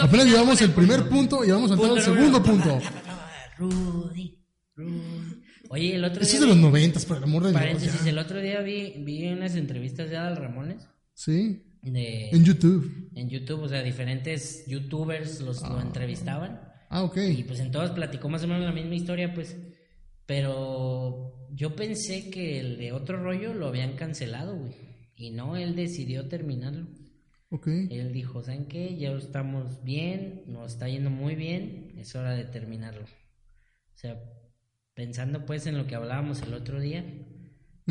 apenas 0.00 0.26
llevamos 0.26 0.60
el 0.60 0.70
primer 0.72 1.08
punto 1.08 1.44
y 1.44 1.50
vamos 1.50 1.70
a 1.70 1.74
entrar 1.74 1.92
al 1.92 2.02
segundo 2.02 2.42
punto. 2.42 2.78
Rudy, 3.58 4.38
Rudy. 4.76 5.42
Oye, 5.68 5.94
el 5.94 6.04
otro 6.04 6.20
día 6.20 6.34
es 6.34 6.40
de 6.40 6.46
los 6.46 6.56
noventas, 6.56 7.04
por 7.04 7.18
el 7.18 7.22
amor 7.22 7.44
de 7.44 7.50
Dios. 7.50 7.60
paréntesis, 7.60 8.04
ya. 8.04 8.10
el 8.10 8.18
otro 8.18 8.40
día 8.40 8.60
vi, 8.60 8.94
vi 9.04 9.28
unas 9.28 9.54
entrevistas 9.54 10.10
de 10.10 10.16
Adal 10.16 10.36
Ramones 10.36 10.82
Sí, 11.14 11.62
de, 11.82 12.30
en 12.30 12.44
YouTube. 12.44 13.10
en 13.14 13.28
YouTube, 13.28 13.62
o 13.62 13.68
sea, 13.68 13.82
diferentes 13.82 14.66
youtubers 14.66 15.40
los 15.40 15.62
lo 15.62 15.80
entrevistaban 15.80 16.60
Ah, 16.88 17.02
ok. 17.04 17.18
y 17.36 17.44
pues 17.44 17.60
en 17.60 17.70
todos 17.70 17.90
platicó 17.92 18.28
más 18.28 18.42
o 18.44 18.48
menos 18.48 18.64
la 18.64 18.72
misma 18.72 18.94
historia, 18.96 19.32
pues, 19.32 19.56
pero 20.26 21.48
yo 21.52 21.74
pensé 21.74 22.30
que 22.30 22.60
el 22.60 22.78
de 22.78 22.92
otro 22.92 23.22
rollo 23.22 23.54
lo 23.54 23.66
habían 23.68 23.94
cancelado, 23.96 24.56
güey, 24.56 24.72
y 25.16 25.30
no, 25.30 25.56
él 25.56 25.74
decidió 25.76 26.28
terminarlo. 26.28 26.86
Ok. 27.50 27.66
Él 27.66 28.12
dijo, 28.12 28.42
¿saben 28.42 28.66
qué? 28.66 28.96
Ya 28.96 29.10
estamos 29.10 29.82
bien, 29.82 30.44
nos 30.46 30.72
está 30.72 30.88
yendo 30.88 31.10
muy 31.10 31.34
bien, 31.34 31.94
es 31.96 32.14
hora 32.14 32.32
de 32.34 32.44
terminarlo. 32.44 33.02
O 33.02 33.98
sea, 33.98 34.22
pensando 34.94 35.44
pues 35.44 35.66
en 35.66 35.76
lo 35.76 35.86
que 35.86 35.96
hablábamos 35.96 36.42
el 36.42 36.54
otro 36.54 36.80
día, 36.80 37.04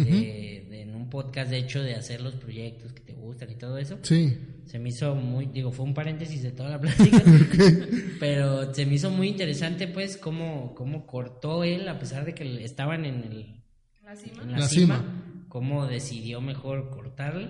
de, 0.05 0.67
de- 0.69 0.81
en 0.81 0.95
un 0.95 1.09
podcast 1.09 1.49
de 1.51 1.57
hecho 1.57 1.81
de 1.81 1.95
hacer 1.95 2.21
los 2.21 2.35
proyectos 2.35 2.93
que 2.93 3.01
te 3.01 3.13
gustan 3.13 3.51
y 3.51 3.55
todo 3.55 3.77
eso, 3.77 3.97
Sí. 4.03 4.37
se 4.65 4.79
me 4.79 4.89
hizo 4.89 5.15
muy, 5.15 5.47
digo, 5.47 5.71
fue 5.71 5.85
un 5.85 5.93
paréntesis 5.93 6.41
de 6.43 6.51
toda 6.51 6.69
la 6.69 6.79
plática, 6.81 7.21
pero 8.19 8.73
se 8.73 8.85
me 8.85 8.95
hizo 8.95 9.09
muy 9.11 9.27
interesante 9.29 9.87
pues 9.87 10.17
cómo, 10.17 10.73
cómo 10.75 11.05
cortó 11.05 11.63
él, 11.63 11.87
a 11.87 11.99
pesar 11.99 12.25
de 12.25 12.33
que 12.33 12.63
estaban 12.63 13.05
en 13.05 13.15
el, 13.23 13.63
La 14.03 14.15
cima. 14.15 14.43
en 14.43 14.51
la, 14.51 14.59
La 14.59 14.67
cima, 14.67 14.97
cima. 14.97 15.45
cómo 15.47 15.85
decidió 15.87 16.41
mejor 16.41 16.89
cortarle 16.89 17.49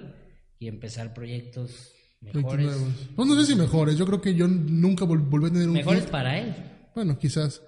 y 0.60 0.68
empezar 0.68 1.14
proyectos 1.14 1.92
mejores. 2.22 2.66
nuevos. 2.66 2.94
Pues 3.16 3.28
no 3.28 3.36
sé 3.40 3.46
si 3.46 3.56
mejores. 3.56 3.98
Yo 3.98 4.06
creo 4.06 4.22
que 4.22 4.36
yo 4.36 4.48
nunca 4.48 5.06
vol- 5.06 5.30
volví 5.30 5.48
a 5.48 5.52
tener 5.52 5.68
un 5.68 5.74
Mejores 5.74 6.02
hit. 6.04 6.12
para 6.12 6.38
él. 6.40 6.54
Bueno, 6.96 7.18
quizás. 7.18 7.62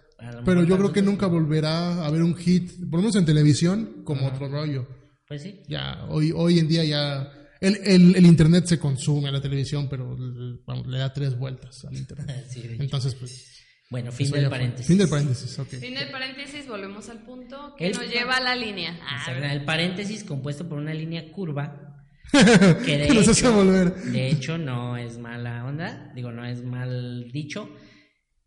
Pero 0.45 0.63
yo 0.63 0.77
creo 0.77 0.91
que 0.93 1.01
nunca 1.01 1.27
volverá 1.27 1.95
a 2.01 2.07
haber 2.07 2.21
un 2.23 2.35
hit, 2.35 2.71
por 2.89 2.99
lo 2.99 3.03
menos 3.03 3.15
en 3.15 3.25
televisión, 3.25 4.01
como 4.03 4.27
otro 4.27 4.47
rollo. 4.47 4.87
Pues 5.27 5.41
sí. 5.43 5.61
Ya, 5.67 6.05
hoy, 6.09 6.31
hoy 6.35 6.59
en 6.59 6.67
día 6.67 6.83
ya. 6.83 7.31
El, 7.59 7.77
el, 7.83 8.15
el 8.15 8.25
internet 8.25 8.65
se 8.65 8.79
consume 8.79 9.29
a 9.29 9.31
la 9.31 9.39
televisión, 9.41 9.87
pero 9.89 10.17
vamos, 10.65 10.87
le 10.87 10.97
da 10.97 11.13
tres 11.13 11.37
vueltas 11.37 11.85
al 11.85 11.95
internet. 11.95 12.45
Sí. 12.49 12.63
Entonces, 12.79 13.15
pues. 13.15 13.47
Bueno, 13.89 14.11
fin 14.11 14.27
eso 14.27 14.35
del 14.37 14.49
paréntesis. 14.49 14.87
Fin 14.87 14.97
del 14.97 15.09
paréntesis, 15.09 15.59
ok. 15.59 15.67
Fin 15.67 15.93
del 15.93 16.09
paréntesis, 16.11 16.65
volvemos 16.67 17.09
al 17.09 17.23
punto 17.23 17.75
que 17.77 17.87
El- 17.87 17.93
nos 17.97 18.09
lleva 18.09 18.37
a 18.37 18.41
la 18.41 18.55
línea. 18.55 18.97
Ah, 19.03 19.31
El 19.51 19.65
paréntesis 19.65 20.23
compuesto 20.23 20.67
por 20.67 20.77
una 20.77 20.93
línea 20.93 21.29
curva. 21.31 21.87
Que 22.31 22.97
de, 22.97 23.07
Que 23.07 23.13
nos 23.13 23.27
hace 23.27 23.41
hecho, 23.41 23.53
volver. 23.53 23.93
de 23.93 24.29
hecho 24.29 24.57
no 24.57 24.95
es 24.95 25.17
mala 25.17 25.65
onda, 25.65 26.09
digo, 26.15 26.31
no 26.31 26.45
es 26.45 26.63
mal 26.63 27.29
dicho. 27.33 27.69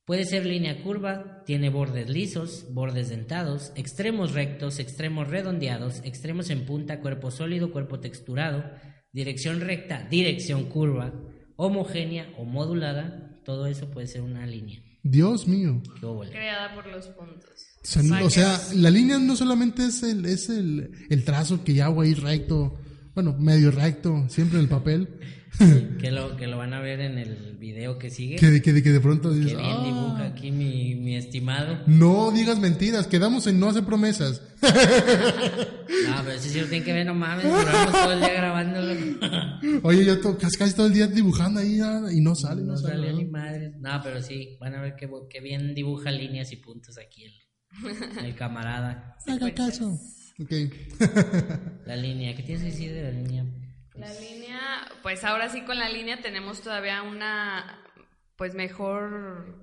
Puede 0.06 0.26
ser 0.26 0.44
línea 0.44 0.82
curva, 0.82 1.42
tiene 1.46 1.70
bordes 1.70 2.10
lisos, 2.10 2.66
bordes 2.70 3.08
dentados, 3.08 3.72
extremos 3.74 4.32
rectos, 4.32 4.78
extremos 4.78 5.28
redondeados, 5.28 6.02
extremos 6.04 6.50
en 6.50 6.66
punta, 6.66 7.00
cuerpo 7.00 7.30
sólido, 7.30 7.72
cuerpo 7.72 8.00
texturado, 8.00 8.64
dirección 9.12 9.62
recta, 9.62 10.06
dirección 10.10 10.64
curva, 10.64 11.14
homogénea 11.56 12.28
o 12.36 12.44
modulada. 12.44 13.40
Todo 13.46 13.66
eso 13.66 13.90
puede 13.90 14.06
ser 14.06 14.20
una 14.20 14.46
línea. 14.46 14.82
Dios 15.02 15.48
mío. 15.48 15.82
Creada 16.30 16.74
por 16.74 16.86
los 16.86 17.06
puntos. 17.08 17.50
O 18.22 18.30
sea, 18.30 18.60
o 18.60 18.74
la 18.74 18.90
línea 18.90 19.18
no 19.18 19.36
solamente 19.36 19.86
es 19.86 20.02
el, 20.02 20.26
es 20.26 20.50
el, 20.50 20.90
el 21.08 21.24
trazo 21.24 21.64
que 21.64 21.72
ya 21.72 21.86
hago 21.86 22.02
ahí 22.02 22.12
recto, 22.12 22.78
bueno, 23.14 23.34
medio 23.38 23.70
recto, 23.70 24.28
siempre 24.28 24.58
en 24.58 24.64
el 24.64 24.68
papel, 24.68 25.08
que 26.00 26.10
lo 26.10 26.36
que 26.36 26.46
lo 26.46 26.56
van 26.58 26.74
a 26.74 26.80
ver 26.80 27.00
en 27.00 27.18
el 27.18 27.56
video 27.58 27.98
que 27.98 28.10
sigue. 28.10 28.36
que, 28.36 28.60
que, 28.60 28.82
que 28.82 28.90
de 28.92 29.00
pronto 29.00 29.30
Que 29.30 29.38
bien 29.38 29.56
"Ah, 29.60 29.82
dibuja 29.84 30.24
aquí 30.26 30.50
mi, 30.50 30.94
mi 30.96 31.16
estimado. 31.16 31.78
no 31.86 32.30
digas 32.32 32.58
mentiras, 32.58 33.06
quedamos 33.06 33.46
en 33.46 33.60
no 33.60 33.68
hacer 33.68 33.84
promesas. 33.84 34.42
No, 36.08 36.22
pero 36.24 36.38
si 36.38 36.48
sí 36.50 36.60
lo 36.60 36.66
tienen 36.66 36.84
que 36.84 36.92
ver, 36.92 37.06
no 37.06 37.14
mames, 37.14 37.44
duramos 37.44 37.92
todo 37.92 38.12
el 38.12 38.20
día 38.20 38.32
grabándolo. 38.34 38.94
Oye, 39.82 40.04
yo 40.04 40.20
to- 40.20 40.36
casi, 40.36 40.56
casi 40.58 40.74
todo 40.74 40.86
el 40.86 40.92
día 40.92 41.06
dibujando 41.06 41.60
ahí 41.60 41.80
ah, 41.80 42.02
y 42.12 42.20
no 42.20 42.34
sale, 42.34 42.62
no, 42.62 42.72
No 42.72 42.76
sale. 42.78 42.94
salió 42.94 43.12
¿no? 43.12 43.18
ni 43.18 43.24
madre. 43.24 43.72
No, 43.78 44.00
pero 44.02 44.20
sí, 44.22 44.56
van 44.60 44.74
a 44.74 44.80
ver 44.82 44.96
que, 44.96 45.08
que 45.30 45.40
bien 45.40 45.74
dibuja 45.74 46.10
líneas 46.10 46.52
y 46.52 46.56
puntos 46.56 46.98
aquí 46.98 47.24
el, 47.24 48.24
el 48.26 48.34
camarada. 48.34 49.16
Haga 49.26 49.54
caso. 49.54 49.98
Ok. 50.40 50.52
La 51.86 51.96
línea, 51.96 52.34
¿qué 52.34 52.42
tienes 52.42 52.64
que 52.64 52.70
decir 52.70 52.92
de 52.92 53.02
la 53.02 53.10
línea? 53.10 53.44
La 53.94 54.12
línea, 54.12 54.60
pues 55.02 55.22
ahora 55.24 55.48
sí 55.48 55.62
con 55.62 55.78
la 55.78 55.88
línea 55.88 56.20
tenemos 56.20 56.60
todavía 56.62 57.02
una, 57.02 57.80
pues 58.36 58.54
mejor, 58.54 59.56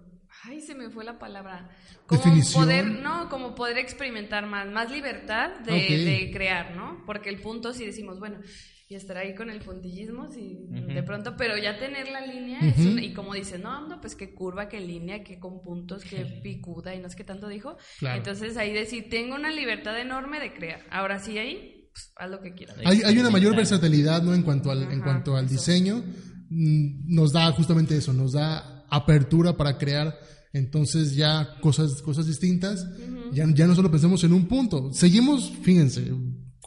ay, 0.45 0.61
se 0.61 0.73
me 0.75 0.89
fue 0.89 1.03
la 1.03 1.19
palabra. 1.19 1.69
Como 2.05 2.21
Definición. 2.21 2.63
poder, 2.63 2.85
no, 2.85 3.29
como 3.29 3.55
poder 3.55 3.77
experimentar 3.77 4.45
más, 4.47 4.67
más 4.71 4.89
libertad 4.91 5.59
de, 5.65 5.73
de 5.73 6.31
crear, 6.31 6.75
¿no? 6.75 7.03
Porque 7.05 7.29
el 7.29 7.41
punto 7.41 7.73
si 7.73 7.85
decimos, 7.85 8.19
bueno, 8.19 8.39
y 8.87 8.95
estar 8.95 9.15
ahí 9.17 9.33
con 9.35 9.49
el 9.49 9.59
puntillismo, 9.61 10.29
si 10.31 10.65
Ujú. 10.69 10.93
de 10.93 11.03
pronto, 11.03 11.35
pero 11.37 11.57
ya 11.57 11.77
tener 11.77 12.09
la 12.09 12.25
línea, 12.25 12.59
es 12.59 12.77
una- 12.79 13.01
y 13.01 13.13
como 13.13 13.33
dice, 13.33 13.57
no, 13.57 13.87
no, 13.87 14.01
pues 14.01 14.15
qué 14.15 14.33
curva, 14.33 14.67
qué 14.67 14.79
línea, 14.81 15.23
qué 15.23 15.39
con 15.39 15.61
puntos, 15.61 16.03
qué 16.03 16.25
picuda, 16.43 16.93
y 16.93 16.99
no 16.99 17.09
sé 17.09 17.15
qué 17.15 17.23
tanto 17.23 17.47
dijo. 17.47 17.77
Claro. 17.99 18.17
Entonces 18.17 18.57
ahí 18.57 18.73
decir, 18.73 19.09
tengo 19.09 19.35
una 19.35 19.49
libertad 19.51 19.97
enorme 19.99 20.39
de 20.41 20.53
crear. 20.53 20.81
Ahora 20.89 21.19
sí 21.19 21.37
ahí, 21.37 21.80
pues, 21.91 22.11
haz 22.15 22.29
lo 22.29 22.41
que 22.41 22.53
quieras. 22.53 22.77
Hay, 22.85 23.01
hay 23.03 23.17
una 23.17 23.29
mayor 23.29 23.55
versatilidad 23.55 24.21
¿no? 24.23 24.33
en 24.33 24.43
cuanto 24.43 24.71
al, 24.71 24.83
en 24.91 25.01
cuanto 25.01 25.35
al 25.35 25.45
eso. 25.45 25.53
diseño. 25.55 26.03
Mm, 26.49 27.13
Nos 27.15 27.31
da 27.31 27.51
justamente 27.51 27.95
eso, 27.97 28.13
nos 28.13 28.33
da 28.33 28.85
apertura 28.89 29.55
para 29.55 29.77
crear 29.77 30.17
entonces 30.53 31.15
ya 31.15 31.55
cosas, 31.61 32.01
cosas 32.01 32.25
distintas. 32.27 32.85
ya, 33.33 33.45
ya 33.53 33.67
no 33.67 33.75
solo 33.75 33.89
pensamos 33.89 34.23
en 34.25 34.33
un 34.33 34.47
punto. 34.47 34.91
Seguimos, 34.93 35.49
fíjense, 35.61 36.11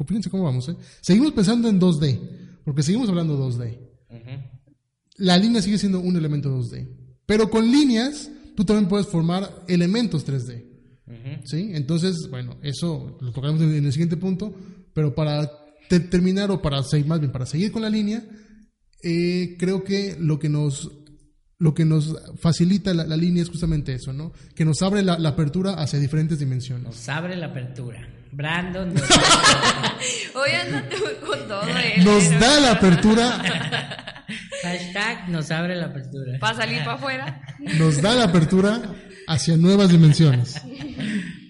fíjense 0.07 0.31
cómo 0.31 0.45
vamos, 0.45 0.69
¿eh? 0.71 0.77
Seguimos 1.03 1.33
pensando 1.33 1.69
en 1.69 1.79
2D, 1.79 2.63
porque 2.65 2.83
seguimos 2.83 3.09
hablando 3.11 3.37
2D. 3.39 3.79
Ujú. 4.09 4.31
La 5.19 5.37
línea 5.37 5.61
sigue 5.61 5.77
siendo 5.79 6.01
un 6.01 6.17
elemento 6.17 6.49
2D. 6.59 6.89
Pero 7.27 7.51
con 7.51 7.71
líneas, 7.71 8.31
tú 8.57 8.65
también 8.65 8.89
puedes 8.89 9.07
formar 9.07 9.65
elementos 9.69 10.27
3D. 10.27 10.65
Ujú. 11.07 11.43
¿Sí? 11.47 11.71
Entonces, 11.75 12.29
bueno, 12.31 12.57
eso 12.63 13.19
lo 13.21 13.33
tocaremos 13.33 13.61
en, 13.61 13.75
en 13.75 13.85
el 13.85 13.93
siguiente 13.93 14.17
punto, 14.17 14.55
pero 14.95 15.15
para 15.15 15.51
te- 15.89 16.01
terminar 16.01 16.51
o 16.51 16.63
para 16.63 16.83
seguir, 16.83 17.07
más 17.07 17.21
bien 17.21 17.33
para 17.33 17.45
seguir 17.47 17.71
con 17.73 17.83
la 17.83 17.91
línea, 17.91 18.23
eh, 19.03 19.57
creo 19.59 19.85
que 19.85 20.17
lo 20.19 20.39
que 20.39 20.49
nos 20.49 20.91
lo 21.59 21.73
que 21.73 21.85
nos 21.85 22.17
facilita 22.41 22.93
la, 22.93 23.05
la 23.05 23.17
línea 23.17 23.43
es 23.43 23.49
justamente 23.49 23.95
eso, 23.95 24.13
¿no? 24.13 24.33
Que 24.55 24.65
nos 24.65 24.83
abre 24.83 25.03
la, 25.03 25.19
la 25.19 25.31
apertura 25.31 25.75
hacia 25.75 25.99
diferentes 25.99 26.39
dimensiones. 26.39 26.85
Nos 26.85 27.09
abre 27.09 27.37
la 27.37 27.47
apertura. 27.47 28.07
Brandon 28.33 28.93
nos, 28.93 29.03
Hoy 30.35 30.51
con 31.27 31.39
todo, 31.49 31.63
¿eh? 31.69 32.03
Nos 32.05 32.25
Pero- 32.25 32.41
da 32.41 32.61
la 32.61 32.73
apertura, 32.73 33.43
hashtag 34.63 35.29
nos 35.29 35.51
abre 35.51 35.77
la 35.77 35.87
apertura. 35.87 36.39
Para 36.41 36.57
salir 36.57 36.79
para 36.81 36.95
afuera. 36.95 37.43
nos 37.79 38.01
da 38.03 38.15
la 38.15 38.25
apertura 38.25 38.83
hacia 39.29 39.57
nuevas 39.57 39.91
dimensiones. 39.91 40.61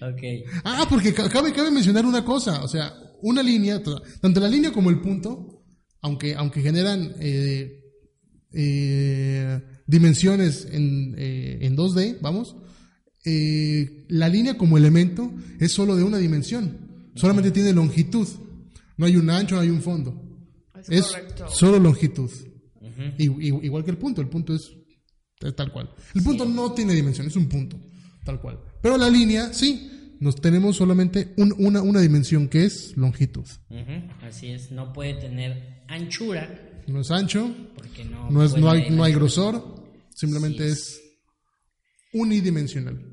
Ok. 0.01 0.21
Ah, 0.63 0.85
porque 0.87 1.15
ca- 1.15 1.27
cabe, 1.29 1.51
cabe 1.51 1.71
mencionar 1.71 2.05
una 2.05 2.23
cosa, 2.23 2.61
o 2.63 2.67
sea, 2.67 2.93
una 3.27 3.41
línea, 3.43 3.81
tanto 4.21 4.39
la 4.39 4.47
línea 4.49 4.71
como 4.71 4.89
el 4.89 5.01
punto, 5.01 5.63
aunque, 6.01 6.35
aunque 6.35 6.61
generan 6.61 7.13
eh, 7.19 7.81
eh, 8.53 9.61
dimensiones 9.87 10.67
en, 10.71 11.15
eh, 11.17 11.57
en 11.61 11.75
2D, 11.75 12.19
vamos, 12.21 12.55
la 14.09 14.29
línea 14.29 14.55
como 14.57 14.77
elemento 14.77 15.33
es 15.59 15.71
solo 15.71 15.95
de 15.95 16.03
una 16.03 16.17
dimensión, 16.19 17.09
solamente 17.15 17.49
tiene 17.51 17.73
longitud, 17.73 18.27
no 18.97 19.05
hay 19.07 19.15
un 19.17 19.29
ancho, 19.29 19.55
no 19.55 19.61
hay 19.61 19.69
un 19.69 19.81
fondo, 19.81 20.21
Es, 20.87 21.05
solo 21.49 21.79
longitud, 21.79 22.29
i- 23.17 23.65
igual 23.65 23.83
que 23.83 23.91
el 23.91 23.97
punto, 23.97 24.21
el 24.21 24.29
punto 24.29 24.53
es, 24.53 24.71
es 25.41 25.55
tal 25.55 25.71
cual. 25.73 25.89
El 26.13 26.21
punto 26.21 26.45
no 26.45 26.71
tiene 26.73 26.93
dimensión, 26.93 27.25
es 27.27 27.35
un 27.35 27.49
punto, 27.49 27.79
tal 28.23 28.39
cual. 28.39 28.59
Pero 28.81 28.97
la 28.97 29.09
línea, 29.09 29.51
sí, 29.53 29.89
nos 30.19 30.35
tenemos 30.41 30.75
solamente 30.77 31.33
un- 31.37 31.53
una, 31.57 31.81
una 31.81 31.99
dimensión 32.01 32.47
que 32.47 32.65
es 32.65 32.95
longitud. 32.97 33.45
Así 34.21 34.47
es. 34.51 34.71
No 34.71 34.93
puede 34.93 35.15
tener 35.15 35.83
anchura 35.87 36.49
No 36.87 37.01
es 37.01 37.11
ancho, 37.11 37.53
porque 37.75 38.03
no. 38.05 38.29
no, 38.29 38.43
es, 38.43 38.55
no, 38.57 38.69
hay, 38.69 38.89
no 38.89 39.03
hay 39.03 39.13
grosor, 39.13 39.83
simplemente 40.13 40.67
es 40.67 41.01
unidimensional. 42.13 43.11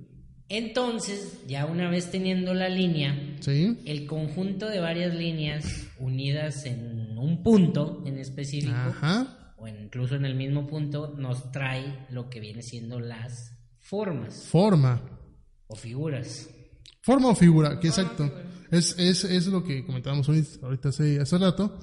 Entonces, 0.48 1.38
ya 1.48 1.64
una 1.66 1.88
vez 1.90 2.10
teniendo 2.10 2.52
la 2.52 2.68
línea, 2.68 3.18
¿Sí? 3.40 3.78
el 3.86 4.06
conjunto 4.06 4.68
de 4.68 4.80
varias 4.80 5.14
líneas 5.14 5.64
unidas 5.98 6.66
en 6.66 7.16
un 7.16 7.42
punto 7.42 8.02
en 8.06 8.18
específico, 8.18 8.74
Ajá. 8.74 9.54
o 9.56 9.66
incluso 9.66 10.14
en 10.16 10.26
el 10.26 10.34
mismo 10.34 10.66
punto, 10.66 11.14
nos 11.16 11.50
trae 11.52 12.06
lo 12.10 12.28
que 12.28 12.40
viene 12.40 12.60
siendo 12.62 13.00
las 13.00 13.56
formas 13.78 14.44
Forma. 14.50 15.00
o 15.68 15.74
figuras. 15.74 16.50
Forma 17.02 17.28
o 17.28 17.34
figura, 17.34 17.78
que 17.80 17.88
exacto. 17.88 18.30
Es, 18.70 18.94
es, 18.98 19.24
es 19.24 19.46
lo 19.48 19.62
que 19.64 19.84
comentábamos 19.84 20.28
ahorita, 20.28 20.88
hace, 20.88 21.20
hace 21.20 21.38
rato. 21.38 21.78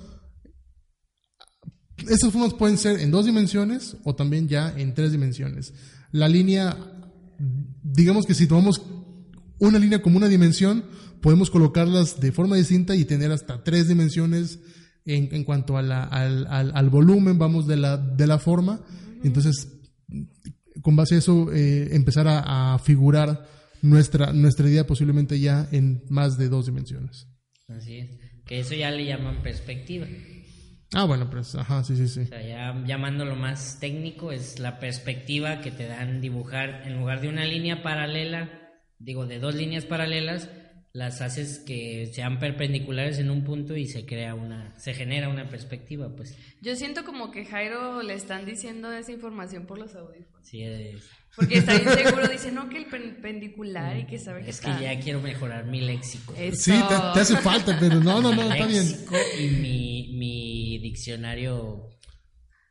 Esas 2.08 2.32
formas 2.32 2.54
pueden 2.54 2.78
ser 2.78 3.00
en 3.02 3.12
dos 3.12 3.26
dimensiones 3.26 3.98
o 4.06 4.16
también 4.16 4.48
ya 4.48 4.74
en 4.78 4.94
tres 4.94 5.12
dimensiones. 5.12 5.74
La 6.12 6.28
línea, 6.30 6.78
digamos 7.84 8.26
que 8.26 8.34
si 8.34 8.48
tomamos 8.48 8.82
una 9.60 9.78
línea 9.78 10.02
como 10.02 10.18
una 10.18 10.30
dimensión, 10.30 10.86
podemos 11.22 11.50
colocarlas 11.52 12.20
de 12.22 12.32
forma 12.32 12.56
distinta 12.56 12.96
y 12.96 13.04
tener 13.04 13.32
hasta 13.32 13.64
tres 13.64 13.90
dimensiones 13.90 14.60
en, 15.06 15.28
en 15.36 15.44
cuanto 15.44 15.78
a 15.78 15.82
la- 15.82 16.06
al, 16.06 16.48
al- 16.48 16.72
al 16.74 16.90
volumen, 16.90 17.38
vamos, 17.38 17.68
de 17.68 17.76
la, 17.76 17.98
de 17.98 18.26
la 18.28 18.40
forma. 18.40 18.80
Entonces, 19.24 19.68
con 20.82 20.96
base 20.96 21.16
a 21.16 21.18
eso, 21.18 21.52
eh, 21.52 21.90
empezar 21.92 22.28
a, 22.30 22.74
a 22.76 22.80
figurar 22.80 23.46
nuestra, 23.82 24.34
nuestra 24.34 24.68
idea 24.68 24.86
posiblemente 24.86 25.40
ya 25.40 25.68
en 25.72 26.04
más 26.10 26.38
de 26.38 26.50
dos 26.50 26.66
dimensiones. 26.66 27.28
Así 27.68 27.98
es. 27.98 28.10
Que 28.46 28.60
eso 28.60 28.74
ya 28.74 28.92
le 28.92 29.06
llaman 29.06 29.44
perspectiva. 29.44 30.08
Ah, 30.94 31.06
bueno, 31.06 31.30
pues, 31.30 31.54
ajá, 31.54 31.84
sí, 31.84 31.96
sí, 31.96 32.08
sí. 32.08 32.22
O 32.22 32.26
sea, 32.26 32.42
ya 32.42 32.84
llamándolo 32.86 33.36
más 33.36 33.80
técnico, 33.80 34.32
es 34.32 34.60
la 34.60 34.80
perspectiva 34.80 35.62
que 35.62 35.70
te 35.70 35.86
dan 35.86 36.20
dibujar 36.20 36.82
en 36.86 36.98
lugar 36.98 37.22
de 37.22 37.30
una 37.30 37.46
línea 37.46 37.84
paralela, 37.84 38.50
digo, 38.98 39.28
de 39.28 39.38
dos 39.38 39.54
líneas 39.54 39.86
paralelas, 39.86 40.50
las 40.92 41.22
haces 41.22 41.60
que 41.60 42.08
sean 42.12 42.40
perpendiculares 42.40 43.20
en 43.20 43.30
un 43.30 43.44
punto 43.44 43.76
y 43.78 43.86
se 43.86 44.08
crea 44.08 44.34
una, 44.34 44.78
se 44.80 44.96
genera 44.96 45.30
una 45.30 45.48
perspectiva, 45.48 46.16
pues. 46.16 46.36
Yo 46.62 46.76
siento 46.76 47.06
como 47.06 47.30
que 47.30 47.46
Jairo 47.46 48.02
le 48.02 48.16
están 48.16 48.46
diciendo 48.46 48.92
esa 48.92 49.12
información 49.12 49.68
por 49.68 49.78
los 49.78 49.94
audífonos. 49.94 50.48
Sí, 50.48 50.64
es, 50.64 51.08
Porque 51.36 51.60
está 51.60 51.78
bien 51.78 51.90
seguro, 51.94 52.28
dice, 52.28 52.52
no, 52.52 52.70
que 52.70 52.78
el 52.78 52.86
perpendicular 52.88 53.98
y 53.98 54.06
que 54.06 54.20
sabe 54.20 54.44
que 54.44 54.50
es 54.50 54.60
que 54.60 54.70
está. 54.70 54.82
ya 54.82 55.00
quiero 55.00 55.22
mejorar 55.22 55.66
mi 55.66 55.82
léxico. 55.82 56.34
Eso. 56.38 56.58
Sí, 56.58 56.72
te, 56.72 56.96
te 57.14 57.20
hace 57.20 57.38
falta, 57.38 57.78
pero 57.80 57.96
no, 57.96 58.22
no, 58.22 58.34
no, 58.36 58.52
está 58.52 58.66
bien. 58.66 58.86
léxico 58.86 59.16
y 59.40 59.48
mi, 59.48 60.14
mi 60.18 60.80
diccionario, 60.80 61.90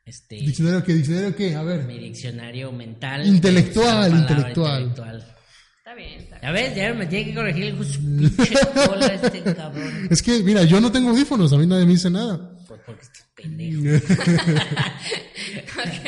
este, 0.04 0.36
¿Diccionario 0.36 0.84
qué? 0.84 0.94
¿Diccionario 0.94 1.36
qué? 1.36 1.54
A 1.54 1.62
ver. 1.62 1.84
mi 1.84 1.98
diccionario 1.98 2.72
mental. 2.72 3.26
Intelectual, 3.26 3.86
palabra 3.86 4.18
intelectual. 4.18 4.82
intelectual. 4.82 5.34
Está 5.78 5.94
bien, 5.94 6.20
está 6.20 6.38
bien. 6.38 6.42
Ya 6.42 6.52
ves, 6.52 6.76
ya 6.76 6.94
me 6.94 7.06
tiene 7.06 7.24
que 7.26 7.34
corregir 7.34 7.64
el 7.64 7.78
de 7.78 7.84
su 7.84 8.00
pinche 8.00 8.54
cola 8.86 9.06
este 9.06 9.42
cabrón. 9.54 10.06
Es 10.10 10.22
que, 10.22 10.42
mira, 10.42 10.64
yo 10.64 10.80
no 10.80 10.92
tengo 10.92 11.10
audífonos, 11.10 11.52
a 11.52 11.56
mí 11.56 11.66
nadie 11.66 11.86
me 11.86 11.92
dice 11.92 12.10
nada. 12.10 12.54
Pues 12.66 12.80
porque 12.84 13.02
estás 13.02 13.26
pendejo. 13.34 13.82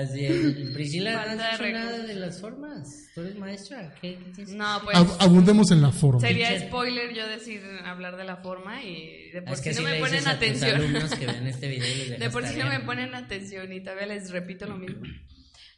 Así 0.03 0.27
es. 0.27 0.71
Priscila, 0.75 1.13
¿no 1.13 1.19
has 1.21 1.37
nada 1.37 1.57
recursos. 1.57 2.07
de 2.09 2.15
las 2.17 2.41
formas? 2.41 3.07
¿Tú 3.15 3.21
eres 3.21 3.37
maestra? 3.37 3.95
¿Qué, 4.01 4.19
qué 4.19 4.31
tienes? 4.33 4.55
No, 4.55 4.81
pues 4.85 4.97
Ab- 4.97 5.17
abundemos 5.21 5.71
en 5.71 5.83
la 5.83 5.93
forma. 5.93 6.21
sería 6.21 6.59
spoiler 6.61 7.15
yo 7.15 7.27
decir 7.29 7.63
hablar 7.85 8.17
de 8.17 8.25
la 8.25 8.37
forma 8.39 8.83
y 8.83 9.31
de 9.31 9.43
por 9.43 9.53
es 9.55 9.61
sí 9.61 9.65
que 9.71 9.71
no 9.71 9.77
si 9.77 9.85
me 9.85 9.99
ponen 10.01 10.27
atención. 10.29 10.81
que 11.19 11.49
este 11.49 11.69
video 11.69 11.89
y 11.89 12.09
les 12.09 12.19
De 12.21 12.31
por 12.31 12.47
sí 12.47 12.57
no 12.59 12.67
me 12.67 12.81
ponen 12.81 13.15
atención 13.15 13.73
y 13.73 13.81
todavía 13.81 14.07
les 14.07 14.31
repito 14.31 14.67
lo 14.67 14.77
mismo. 14.77 15.03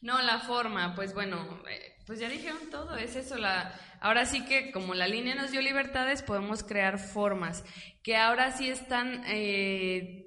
No, 0.02 0.20
la 0.22 0.38
forma, 0.40 0.94
pues 0.94 1.14
bueno, 1.14 1.62
eh, 1.70 1.94
pues 2.06 2.20
ya 2.20 2.28
dijeron 2.28 2.70
todo, 2.70 2.96
es 2.96 3.16
eso. 3.16 3.36
La, 3.38 3.74
ahora 4.00 4.24
sí 4.26 4.44
que 4.44 4.70
como 4.70 4.94
la 4.94 5.08
línea 5.08 5.34
nos 5.34 5.50
dio 5.50 5.60
libertades, 5.62 6.22
podemos 6.22 6.62
crear 6.62 6.98
formas 6.98 7.64
que 8.02 8.14
ahora 8.16 8.52
sí 8.56 8.68
están, 8.68 9.24
eh, 9.26 10.25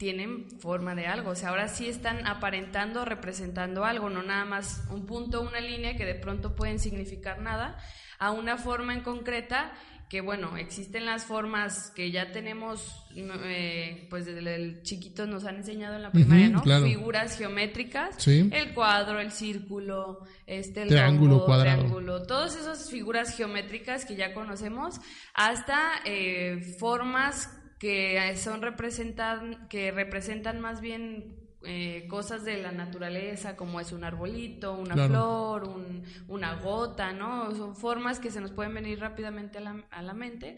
tienen 0.00 0.48
forma 0.60 0.94
de 0.94 1.06
algo, 1.06 1.32
o 1.32 1.34
sea, 1.34 1.50
ahora 1.50 1.68
sí 1.68 1.86
están 1.86 2.26
aparentando, 2.26 3.04
representando 3.04 3.84
algo, 3.84 4.08
no 4.08 4.22
nada 4.22 4.46
más 4.46 4.82
un 4.90 5.04
punto, 5.04 5.42
una 5.42 5.60
línea 5.60 5.94
que 5.94 6.06
de 6.06 6.14
pronto 6.14 6.56
pueden 6.56 6.78
significar 6.78 7.42
nada, 7.42 7.76
a 8.18 8.30
una 8.30 8.56
forma 8.56 8.94
en 8.94 9.02
concreta 9.02 9.74
que 10.08 10.22
bueno, 10.22 10.56
existen 10.56 11.04
las 11.04 11.24
formas 11.26 11.92
que 11.94 12.10
ya 12.10 12.32
tenemos, 12.32 13.06
eh, 13.14 14.06
pues 14.10 14.24
desde 14.24 14.54
el 14.56 14.82
chiquitos 14.82 15.28
nos 15.28 15.44
han 15.44 15.56
enseñado 15.56 15.96
en 15.96 16.02
la 16.02 16.10
primaria, 16.10 16.46
Ujú, 16.46 16.54
¿no? 16.56 16.62
claro. 16.62 16.84
Figuras 16.86 17.36
geométricas, 17.38 18.14
Sí. 18.16 18.48
el 18.52 18.72
cuadro, 18.74 19.20
el 19.20 19.30
círculo, 19.30 20.20
este, 20.46 20.82
el 20.82 20.88
Triángulo, 20.88 21.32
rombo, 21.34 21.44
cuadrado. 21.46 21.76
triángulo, 21.78 22.26
todas 22.26 22.56
esas 22.56 22.90
figuras 22.90 23.36
geométricas 23.36 24.04
que 24.06 24.16
ya 24.16 24.32
conocemos, 24.34 24.98
hasta 25.34 25.78
eh, 26.06 26.74
formas 26.80 27.56
que 27.80 28.36
son 28.36 28.62
representan, 28.62 29.66
que 29.68 29.90
representan 29.90 30.60
más 30.60 30.80
bien 30.80 31.36
eh, 31.64 32.06
cosas 32.08 32.44
de 32.44 32.62
la 32.62 32.72
naturaleza, 32.72 33.56
como 33.56 33.80
es 33.80 33.92
un 33.92 34.04
arbolito, 34.04 34.72
una 34.74 34.94
Claro. 34.94 35.08
flor, 35.10 35.64
un- 35.64 36.04
una 36.28 36.54
gota, 36.54 37.12
¿no? 37.12 37.54
Son 37.54 37.74
formas 37.76 38.18
que 38.20 38.30
se 38.30 38.40
nos 38.40 38.50
pueden 38.52 38.72
venir 38.74 39.00
rápidamente 39.00 39.58
a 39.58 39.60
la, 39.62 39.84
a 39.90 40.02
la 40.02 40.14
mente 40.14 40.56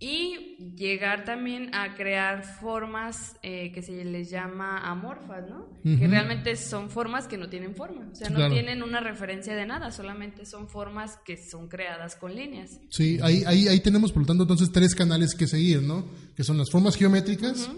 y 0.00 0.56
llegar 0.76 1.24
también 1.24 1.74
a 1.74 1.94
crear 1.96 2.44
formas 2.60 3.34
eh, 3.42 3.72
que 3.72 3.82
se 3.82 4.04
les 4.04 4.30
llama 4.30 4.78
amorfas, 4.78 5.48
¿no? 5.48 5.66
Que 5.82 6.06
realmente 6.06 6.54
son 6.56 6.88
formas 6.90 7.26
que 7.26 7.36
no 7.36 7.48
tienen 7.48 7.74
forma, 7.74 8.08
o 8.12 8.14
sea, 8.14 8.28
no 8.28 8.36
Claro. 8.36 8.52
tienen 8.54 8.82
una 8.82 9.00
referencia 9.00 9.56
de 9.56 9.66
nada, 9.66 9.90
solamente 9.90 10.46
son 10.46 10.68
formas 10.68 11.18
que 11.24 11.36
son 11.36 11.68
creadas 11.68 12.14
con 12.14 12.34
líneas. 12.34 12.78
Sí, 12.90 13.18
ahí, 13.22 13.42
ahí, 13.46 13.66
ahí 13.68 13.80
tenemos, 13.80 14.12
por 14.12 14.22
lo 14.22 14.26
tanto, 14.26 14.44
entonces 14.44 14.70
tres 14.70 14.94
canales 14.94 15.34
que 15.34 15.46
seguir, 15.48 15.82
¿no? 15.82 16.04
Que 16.36 16.44
son 16.44 16.58
las 16.58 16.70
formas 16.70 16.94
geométricas, 16.96 17.68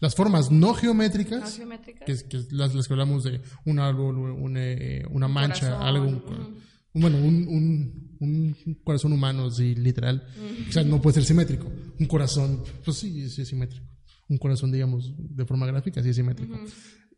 las 0.00 0.14
formas 0.14 0.50
no 0.50 0.74
geométricas, 0.74 1.40
¿No 1.40 1.56
geométricas? 1.56 2.04
que 2.04 2.12
es, 2.12 2.22
que 2.24 2.38
las, 2.50 2.74
las 2.74 2.86
que 2.86 2.92
hablamos 2.94 3.22
de 3.22 3.40
un 3.64 3.78
árbol, 3.78 4.18
un, 4.18 4.56
eh, 4.58 5.04
una 5.10 5.28
mancha, 5.28 5.70
corazón, 5.78 5.86
algo, 5.86 6.06
un- 6.06 6.62
bueno, 6.94 7.16
un, 7.16 7.48
un, 7.48 8.11
un 8.22 8.56
corazón 8.84 9.12
humano, 9.12 9.50
sí, 9.50 9.74
literal. 9.74 10.26
O 10.68 10.72
sea, 10.72 10.84
no 10.84 11.00
puede 11.00 11.14
ser 11.14 11.24
simétrico. 11.24 11.70
Un 11.98 12.06
corazón, 12.06 12.62
pues 12.84 12.96
sí, 12.96 13.28
sí 13.28 13.42
es 13.42 13.48
simétrico. 13.48 13.84
Un 14.28 14.38
corazón, 14.38 14.72
digamos, 14.72 15.12
de 15.18 15.44
forma 15.44 15.66
gráfica, 15.66 16.02
sí 16.02 16.10
es 16.10 16.16
simétrico. 16.16 16.58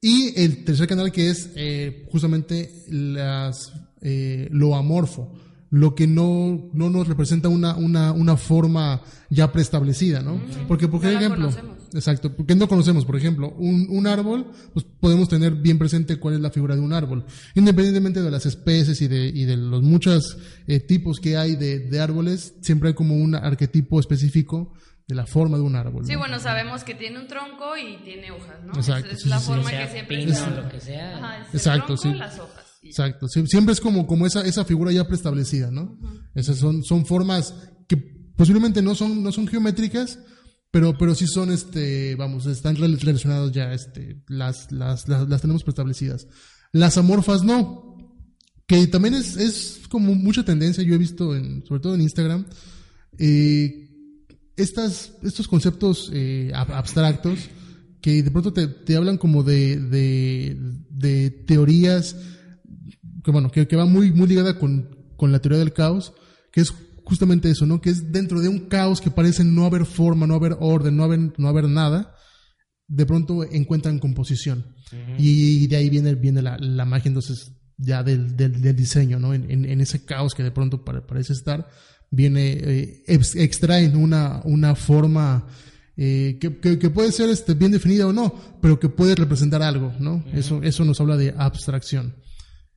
Y 0.00 0.32
el 0.36 0.64
tercer 0.64 0.86
canal 0.86 1.12
que 1.12 1.30
es 1.30 1.50
eh, 1.56 2.06
justamente 2.10 2.84
las, 2.88 3.72
eh, 4.02 4.48
lo 4.50 4.74
amorfo, 4.74 5.32
lo 5.74 5.96
que 5.96 6.06
no, 6.06 6.70
no 6.72 6.88
nos 6.88 7.08
representa 7.08 7.48
una, 7.48 7.74
una, 7.74 8.12
una 8.12 8.36
forma 8.36 9.00
ya 9.28 9.50
preestablecida, 9.50 10.22
¿no? 10.22 10.40
Porque, 10.68 10.86
por 10.86 11.02
No 11.02 11.10
ejemplo, 11.10 11.46
conocemos. 11.46 11.78
exacto, 11.92 12.32
porque 12.36 12.54
no 12.54 12.68
conocemos, 12.68 13.04
por 13.04 13.16
ejemplo, 13.16 13.52
un, 13.58 13.88
un 13.90 14.06
árbol, 14.06 14.46
pues 14.72 14.86
podemos 15.00 15.28
tener 15.28 15.52
bien 15.56 15.76
presente 15.78 16.18
cuál 16.20 16.34
es 16.34 16.40
la 16.40 16.50
figura 16.50 16.76
de 16.76 16.80
un 16.80 16.92
árbol, 16.92 17.24
independientemente 17.56 18.22
de 18.22 18.30
las 18.30 18.46
especies 18.46 19.02
y 19.02 19.08
de, 19.08 19.26
y 19.26 19.46
de 19.46 19.56
los 19.56 19.82
muchos 19.82 20.38
eh, 20.68 20.78
tipos 20.78 21.18
que 21.18 21.36
hay 21.36 21.56
de, 21.56 21.80
de 21.80 22.00
árboles, 22.00 22.54
siempre 22.60 22.90
hay 22.90 22.94
como 22.94 23.16
un 23.16 23.34
arquetipo 23.34 23.98
específico 23.98 24.74
de 25.08 25.16
la 25.16 25.26
forma 25.26 25.56
de 25.56 25.64
un 25.64 25.74
árbol. 25.74 26.06
Sí, 26.06 26.12
¿no? 26.12 26.20
bueno, 26.20 26.38
sabemos 26.38 26.84
que 26.84 26.94
tiene 26.94 27.18
un 27.18 27.26
tronco 27.26 27.76
y 27.76 27.96
tiene 28.04 28.30
hojas, 28.30 28.62
¿no? 28.64 28.74
Exacto, 28.74 29.08
Es, 29.08 29.14
es 29.16 29.22
sí, 29.24 29.28
la 29.28 29.38
sí, 29.38 29.44
sí. 29.44 29.50
forma 29.50 29.70
sea 29.70 29.86
que 29.86 29.92
siempre 29.92 30.16
pino 30.24 30.36
o 30.46 30.62
lo 30.62 30.68
que 30.68 30.80
sea. 30.80 31.16
Ajá, 31.18 31.42
es 31.48 31.54
Exacto, 31.54 31.94
el 31.94 31.98
tronco, 32.00 32.14
sí. 32.14 32.18
las 32.20 32.38
hojas. 32.38 32.63
Exacto, 32.84 33.28
siempre 33.28 33.72
es 33.72 33.80
como, 33.80 34.06
como 34.06 34.26
esa, 34.26 34.42
esa 34.46 34.64
figura 34.64 34.92
ya 34.92 35.06
preestablecida, 35.06 35.70
¿no? 35.70 35.98
Esas 36.34 36.58
son, 36.58 36.82
son 36.84 37.06
formas 37.06 37.54
que 37.88 37.96
posiblemente 38.36 38.82
no 38.82 38.94
son, 38.94 39.22
no 39.22 39.32
son 39.32 39.46
geométricas, 39.46 40.18
pero, 40.70 40.96
pero 40.98 41.14
sí 41.14 41.26
son, 41.26 41.50
este, 41.52 42.14
vamos, 42.16 42.46
están 42.46 42.76
rel- 42.76 42.98
relacionadas 43.00 43.52
ya, 43.52 43.72
este, 43.72 44.22
las, 44.28 44.70
las, 44.72 45.08
las, 45.08 45.28
las 45.28 45.40
tenemos 45.40 45.62
preestablecidas. 45.62 46.26
Las 46.72 46.98
amorfas 46.98 47.42
no, 47.44 47.96
que 48.66 48.86
también 48.88 49.14
es, 49.14 49.36
es 49.36 49.80
como 49.88 50.14
mucha 50.14 50.44
tendencia, 50.44 50.82
yo 50.82 50.94
he 50.94 50.98
visto, 50.98 51.36
en, 51.36 51.64
sobre 51.64 51.80
todo 51.80 51.94
en 51.94 52.00
Instagram, 52.00 52.46
eh, 53.18 53.90
estas, 54.56 55.12
estos 55.22 55.48
conceptos 55.48 56.10
eh, 56.12 56.50
ab- 56.54 56.74
abstractos 56.74 57.38
que 58.00 58.22
de 58.22 58.30
pronto 58.30 58.52
te, 58.52 58.66
te 58.68 58.96
hablan 58.96 59.16
como 59.18 59.42
de, 59.42 59.78
de, 59.78 60.56
de 60.90 61.30
teorías 61.30 62.16
que 63.24 63.30
bueno, 63.30 63.50
que, 63.50 63.66
que 63.66 63.76
va 63.76 63.86
muy, 63.86 64.12
muy 64.12 64.28
ligada 64.28 64.58
con, 64.58 65.12
con 65.16 65.32
la 65.32 65.40
teoría 65.40 65.58
del 65.58 65.72
caos, 65.72 66.12
que 66.52 66.60
es 66.60 66.72
justamente 67.04 67.50
eso, 67.50 67.66
¿no? 67.66 67.80
Que 67.80 67.90
es 67.90 68.12
dentro 68.12 68.40
de 68.40 68.48
un 68.48 68.60
caos 68.68 69.00
que 69.00 69.10
parece 69.10 69.44
no 69.44 69.64
haber 69.66 69.84
forma, 69.86 70.26
no 70.26 70.34
haber 70.34 70.56
orden, 70.60 70.96
no 70.96 71.04
haber, 71.04 71.32
no 71.38 71.48
haber 71.48 71.68
nada, 71.68 72.14
de 72.86 73.06
pronto 73.06 73.44
encuentran 73.44 73.98
composición. 73.98 74.66
Y 75.18 75.66
de 75.66 75.76
ahí 75.76 75.90
viene, 75.90 76.14
viene 76.14 76.42
la, 76.42 76.56
la 76.58 76.84
magia 76.84 77.08
entonces 77.08 77.52
ya 77.76 78.02
del, 78.02 78.36
del, 78.36 78.60
del 78.60 78.76
diseño, 78.76 79.18
¿no? 79.18 79.34
En, 79.34 79.50
en, 79.50 79.64
en 79.64 79.80
ese 79.80 80.04
caos 80.04 80.34
que 80.34 80.42
de 80.44 80.50
pronto 80.52 80.84
pare- 80.84 81.00
parece 81.02 81.32
estar, 81.32 81.68
viene, 82.10 82.52
eh, 82.52 83.02
ex- 83.06 83.34
extraen 83.36 83.96
una, 83.96 84.40
una 84.44 84.74
forma 84.76 85.46
eh, 85.96 86.38
que, 86.40 86.58
que, 86.58 86.78
que 86.78 86.90
puede 86.90 87.10
ser 87.10 87.30
este, 87.30 87.54
bien 87.54 87.72
definida 87.72 88.06
o 88.06 88.12
no, 88.12 88.32
pero 88.60 88.78
que 88.78 88.88
puede 88.88 89.14
representar 89.14 89.62
algo, 89.62 89.92
¿no? 89.98 90.24
eso, 90.32 90.62
eso 90.62 90.84
nos 90.84 91.00
habla 91.00 91.16
de 91.16 91.34
abstracción. 91.36 92.14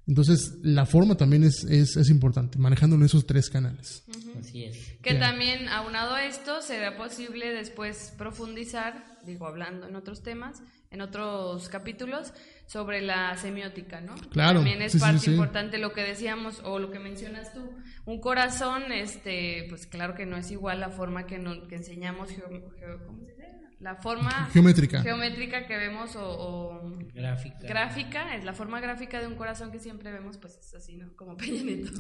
Entonces, 0.07 0.55
la 0.63 0.85
forma 0.85 1.15
también 1.17 1.43
es, 1.43 1.63
es, 1.65 1.97
es 1.97 2.09
importante, 2.09 2.57
manejándolo 2.57 3.01
en 3.01 3.07
esos 3.07 3.25
tres 3.25 3.49
canales. 3.49 4.03
Así 4.39 4.63
es. 4.63 4.93
Que 5.01 5.15
también, 5.15 5.67
aunado 5.67 6.13
a 6.13 6.23
esto, 6.25 6.61
será 6.61 6.95
posible 6.97 7.51
después 7.53 8.13
profundizar, 8.17 9.17
digo, 9.25 9.47
hablando 9.47 9.87
en 9.87 9.95
otros 9.97 10.23
temas, 10.23 10.61
en 10.91 11.01
otros 11.01 11.67
capítulos, 11.67 12.33
sobre 12.67 13.01
la 13.01 13.35
semiótica, 13.37 13.99
¿no? 13.99 14.15
Claro, 14.31 14.59
También 14.59 14.81
es 14.81 14.93
sí, 14.93 14.97
sí, 14.99 15.03
parte 15.03 15.19
sí. 15.19 15.31
importante 15.31 15.77
lo 15.77 15.91
que 15.91 16.01
decíamos 16.03 16.61
o 16.63 16.79
lo 16.79 16.89
que 16.91 16.99
mencionas 16.99 17.53
tú. 17.53 17.69
Un 18.05 18.21
corazón, 18.21 18.91
este, 18.93 19.65
pues 19.69 19.87
claro 19.87 20.15
que 20.15 20.25
no 20.25 20.37
es 20.37 20.49
igual 20.51 20.79
la 20.79 20.89
forma 20.89 21.25
que, 21.25 21.37
no- 21.39 21.67
que 21.67 21.75
enseñamos, 21.75 22.29
geo- 22.29 22.71
geo- 22.79 23.05
¿cómo 23.05 23.19
se 23.25 23.31
dice? 23.31 23.36
La 23.79 23.95
forma 23.95 24.49
Geométrica. 24.51 25.03
geométrica 25.03 25.67
que 25.67 25.77
vemos 25.77 26.15
o, 26.15 26.21
o 26.25 26.97
Gráfica. 27.13 27.59
gráfica, 27.61 28.35
es 28.35 28.43
la 28.43 28.53
forma 28.53 28.79
gráfica 28.79 29.19
de 29.21 29.27
un 29.27 29.35
corazón 29.35 29.71
que 29.71 29.79
siempre 29.79 30.11
vemos, 30.11 30.37
pues 30.39 30.57
es 30.57 30.73
así, 30.73 30.97
¿no? 30.97 31.15
Como 31.15 31.37
peñanito. 31.37 31.91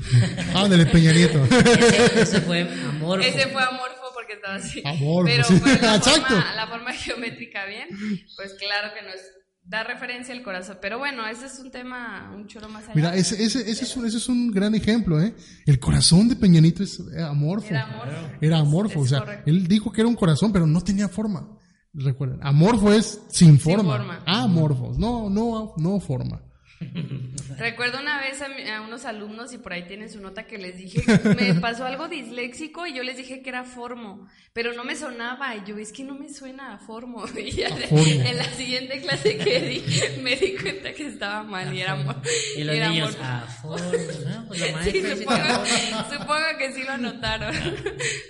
Ah, 0.55 0.67
del 0.69 0.89
Peña 0.89 1.11
Nieto. 1.13 1.43
Ese, 1.45 2.21
ese 2.21 2.41
fue 2.41 2.61
amor. 2.89 3.21
Ese 3.21 3.47
fue 3.49 3.61
amorfo 3.61 4.05
porque 4.15 4.33
estaba 4.33 4.55
así. 4.55 4.81
Amorfo, 4.83 5.25
Pero 5.27 5.43
sí. 5.43 5.59
pues, 5.61 5.79
la, 5.81 5.95
Exacto. 5.97 6.21
forma, 6.33 6.55
la 6.55 6.67
forma 6.67 6.93
geométrica 6.93 7.65
bien, 7.65 7.87
pues 8.35 8.55
claro 8.55 8.93
que 8.95 9.03
no 9.03 9.09
es 9.13 9.21
da 9.63 9.83
referencia 9.83 10.33
al 10.33 10.41
corazón. 10.43 10.79
Pero 10.81 10.97
bueno, 10.97 11.27
ese 11.27 11.45
es 11.45 11.59
un 11.59 11.69
tema, 11.69 12.31
un 12.35 12.47
choro 12.47 12.69
más 12.69 12.85
allá. 12.85 12.93
Mira, 12.95 13.15
ese, 13.15 13.35
ese, 13.43 13.69
ese, 13.69 13.83
es 13.83 13.95
un, 13.97 14.05
ese 14.07 14.17
es 14.17 14.27
un 14.29 14.49
gran 14.49 14.73
ejemplo, 14.73 15.21
¿eh? 15.21 15.35
El 15.65 15.77
corazón 15.77 16.27
de 16.29 16.37
Peñanito 16.37 16.81
es 16.83 16.99
eh, 17.15 17.21
amorfo. 17.21 17.67
Era 17.69 17.83
amorfo. 17.83 18.29
Era 18.41 18.57
amorfo, 18.59 18.99
Es 19.01 19.05
o 19.05 19.09
sea, 19.09 19.19
correcto. 19.19 19.49
él 19.51 19.67
dijo 19.67 19.91
que 19.91 20.01
era 20.01 20.07
un 20.07 20.15
corazón, 20.15 20.51
pero 20.53 20.65
no 20.65 20.81
tenía 20.81 21.07
forma. 21.09 21.49
Recuerden, 21.97 22.39
amorfo 22.43 22.93
es 22.93 23.21
sin 23.29 23.59
forma. 23.59 23.97
forma. 23.97 24.19
Amorfos, 24.25 24.97
no, 24.99 25.29
no, 25.29 25.73
no 25.77 25.99
forma. 25.99 26.41
Recuerdo 27.57 27.99
una 27.99 28.19
vez 28.19 28.41
a, 28.41 28.49
mi- 28.49 28.69
a 28.69 28.81
unos 28.81 29.05
alumnos, 29.05 29.51
y 29.53 29.57
por 29.57 29.73
ahí 29.73 29.87
tienen 29.87 30.11
su 30.11 30.19
nota, 30.21 30.45
que 30.45 30.57
les 30.57 30.77
dije, 30.77 31.01
me 31.35 31.53
pasó 31.61 31.85
algo 31.85 32.07
disléxico 32.07 32.85
y 32.85 32.93
yo 32.93 33.03
les 33.03 33.17
dije 33.17 33.41
que 33.41 33.49
era 33.49 33.63
formo, 33.63 34.27
pero 34.53 34.73
no 34.73 34.83
me 34.83 34.95
sonaba. 34.95 35.55
Y 35.55 35.63
yo, 35.65 35.77
es 35.77 35.91
que 35.91 36.03
no 36.03 36.13
me 36.15 36.31
suena 36.31 36.73
a 36.73 36.77
formo. 36.77 37.25
Y 37.37 37.51
ya 37.51 37.69
formo. 37.69 37.97
en 38.05 38.37
la 38.37 38.43
siguiente 38.53 39.01
clase 39.01 39.37
que 39.37 39.59
di, 39.61 40.21
me 40.21 40.35
di 40.35 40.55
cuenta 40.55 40.93
que 40.93 41.07
estaba 41.07 41.43
mal 41.43 41.73
y 41.73 41.81
era 41.81 41.93
amor. 41.93 42.21
Y 42.57 42.63
los 42.63 42.75
era 42.75 42.89
niños, 42.89 43.17
a 43.21 43.41
forma, 43.41 43.87
¿no? 44.29 44.47
Pues 44.47 44.59
la 44.59 44.83
Sí, 44.83 45.01
supongo, 45.01 46.57
que 46.59 46.73
sí 46.73 46.83
lo 46.83 46.91
anotaron. 46.91 47.55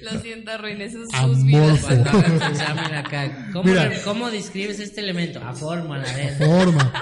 Lo 0.03 0.19
siento, 0.21 0.51
arruiné 0.51 0.89
sus, 0.91 1.09
sus 1.09 1.43
vidas. 1.43 1.83
Acá, 1.89 3.49
¿cómo, 3.51 3.63
Mira. 3.69 3.91
¿cómo 4.03 4.29
describes 4.31 4.79
este 4.79 5.01
elemento? 5.01 5.39
A 5.43 5.53
forma, 5.53 5.97
la 5.97 6.13
vez. 6.13 6.37
Forma. 6.37 6.93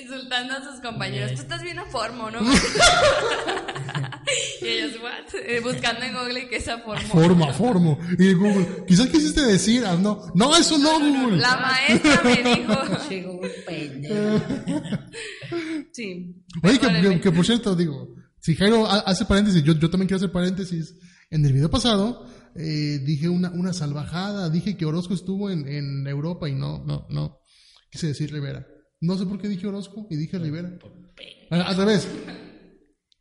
Insultando 0.00 0.54
a 0.54 0.64
sus 0.64 0.80
compañeros. 0.80 1.34
Tú 1.34 1.42
estás 1.42 1.62
bien 1.62 1.78
a 1.78 1.84
formo, 1.84 2.30
¿no? 2.30 2.40
y 4.62 4.66
ellos, 4.66 4.92
¿what? 5.02 5.34
Eh, 5.46 5.60
buscando 5.60 6.02
en 6.04 6.14
Google 6.14 6.48
qué 6.48 6.56
es 6.56 6.68
a 6.68 6.78
formo. 6.78 7.06
Forma, 7.08 7.52
formo. 7.52 7.98
Y 8.18 8.32
Google, 8.32 8.84
quizás 8.86 9.08
quisiste 9.08 9.42
decir, 9.42 9.84
ah, 9.86 9.96
no, 10.00 10.32
no, 10.34 10.56
eso 10.56 10.78
no, 10.78 10.98
Google. 10.98 11.36
La 11.36 11.56
maestra 11.56 12.22
me 12.24 12.42
dijo. 12.42 12.72
Sí. 15.92 16.34
Oye, 16.62 16.78
que, 16.78 16.88
que- 16.88 17.20
que 17.20 17.32
por 17.32 17.44
cierto, 17.44 17.76
digo, 17.76 18.14
si 18.40 18.56
Jairo 18.56 18.86
ha- 18.86 19.00
hace 19.00 19.26
paréntesis, 19.26 19.62
yo, 19.62 19.74
yo 19.74 19.90
también 19.90 20.08
quiero 20.08 20.16
hacer 20.16 20.32
paréntesis. 20.32 20.94
En 21.30 21.44
el 21.44 21.52
video 21.52 21.70
pasado 21.70 22.26
eh, 22.56 22.98
dije 23.04 23.28
una, 23.28 23.50
una 23.50 23.72
salvajada, 23.74 24.48
dije 24.48 24.76
que 24.76 24.86
Orozco 24.86 25.12
estuvo 25.14 25.50
en, 25.50 25.68
en 25.68 26.06
Europa 26.06 26.48
y 26.48 26.54
no, 26.54 26.82
no, 26.84 27.06
no. 27.10 27.40
Quise 27.90 28.06
decir 28.08 28.32
Rivera. 28.32 28.66
No 29.02 29.18
sé 29.18 29.26
por 29.26 29.38
qué 29.40 29.48
dije 29.48 29.66
Orozco 29.66 30.06
y 30.10 30.16
dije 30.16 30.38
Rivera. 30.38 30.72
Al, 31.50 31.60
al 31.62 31.76
revés. 31.76 32.08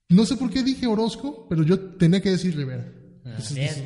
No 0.10 0.26
sé 0.26 0.38
por 0.38 0.50
qué 0.50 0.64
dije 0.64 0.88
Orozco, 0.88 1.48
pero 1.50 1.64
yo 1.64 1.78
tenía 1.98 2.22
que 2.22 2.30
decir 2.32 2.56
Rivera. 2.56 2.90
Así 3.38 3.60
es. 3.60 3.84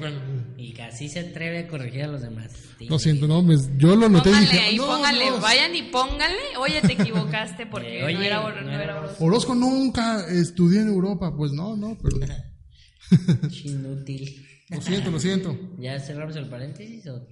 Y 0.57 0.79
así 0.79 1.09
se 1.09 1.19
atreve 1.19 1.59
a 1.59 1.67
corregir 1.67 2.03
a 2.03 2.07
los 2.07 2.21
demás. 2.21 2.51
Lo 2.79 2.97
siento, 2.99 3.27
no, 3.27 3.41
me- 3.41 3.55
yo 3.77 3.95
lo 3.95 4.07
noté 4.09 4.29
y 4.29 4.33
Pónganle 4.33 4.51
dije. 4.51 4.59
ahí, 4.59 4.77
no, 4.77 5.31
no, 5.35 5.41
vayan 5.41 5.75
y 5.75 5.81
pónganle. 5.83 6.57
Oye, 6.59 6.81
te 6.81 6.93
equivocaste 6.93 7.65
porque 7.71 7.99
Eh, 7.99 8.03
oye, 8.05 8.15
no 8.15 8.21
era, 8.23 8.41
no 8.41 8.61
no 8.61 8.71
era 8.71 8.99
Orozco. 8.99 9.23
Orozco. 9.25 9.55
Nunca 9.55 10.25
estudió 10.29 10.81
en 10.81 10.87
Europa. 10.89 11.35
Pues 11.35 11.51
no, 11.51 11.75
no, 11.75 11.97
pero. 12.01 12.17
Inútil. 13.63 14.45
Lo 14.69 14.81
siento, 14.81 15.11
lo 15.11 15.19
siento. 15.19 15.57
¿Ya 15.79 15.99
cerramos 15.99 16.35
el 16.35 16.47
paréntesis 16.49 17.05
o...? 17.07 17.25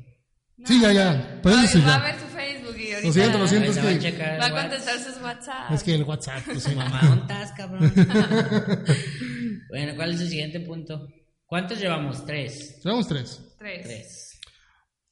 Sí, 0.65 0.80
ya, 0.82 0.91
ya. 0.93 1.13
Va, 1.38 1.41
Paréntesis 1.41 1.86
va 1.86 1.95
a 1.95 2.04
ver 2.04 2.15
su 2.19 2.26
Facebook 2.28 2.78
y 2.78 2.91
ahorita 2.93 3.08
Lo 3.08 3.13
siento, 3.13 3.38
lo 3.39 3.47
siento, 3.47 3.84
va 3.84 3.89
a 3.89 3.99
checar 3.99 4.39
va 4.41 4.45
a 4.45 4.62
contestar 4.62 4.99
sus 4.99 5.21
WhatsApp. 5.21 5.71
Es 5.71 5.84
que 5.84 5.95
el 5.95 6.04
WhatsApp, 6.04 6.43
pues, 6.45 6.63
sí, 6.63 6.76
Mamá, 6.76 7.02
¿dónde 7.04 7.21
estás, 7.21 7.52
cabrón? 7.52 7.93
bueno, 9.69 9.95
¿cuál 9.95 10.13
es 10.13 10.21
el 10.21 10.30
siguiente 10.30 10.60
punto? 10.62 11.08
¿Cuántos 11.45 11.80
llevamos? 11.80 12.26
Tres. 12.26 12.80
Llevamos 12.84 13.08
tres. 13.08 13.41
Tres. 13.60 13.82
Tres. 13.84 14.39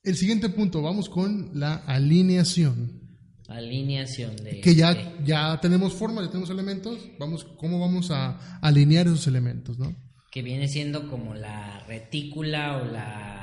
El 0.04 0.16
siguiente 0.16 0.50
punto, 0.50 0.82
vamos 0.82 1.10
con 1.10 1.52
la 1.60 1.76
alineación. 1.76 3.00
Alineación 3.48 4.36
de... 4.38 4.62
Que 4.62 4.74
ya, 4.74 4.94
de- 4.94 5.18
ya 5.26 5.60
tenemos 5.62 5.94
forma, 5.94 6.22
ya 6.22 6.28
tenemos 6.30 6.50
elementos. 6.50 6.98
Vamos, 7.20 7.44
¿cómo 7.58 7.80
vamos 7.80 8.10
a 8.10 8.60
alinear 8.62 9.08
esos 9.08 9.28
elementos, 9.28 9.78
no? 9.78 9.96
que 10.32 10.42
viene 10.42 10.70
siendo 10.70 11.10
como 11.10 11.34
la 11.36 11.84
retícula 11.90 12.78
o 12.78 12.86
la... 12.86 13.41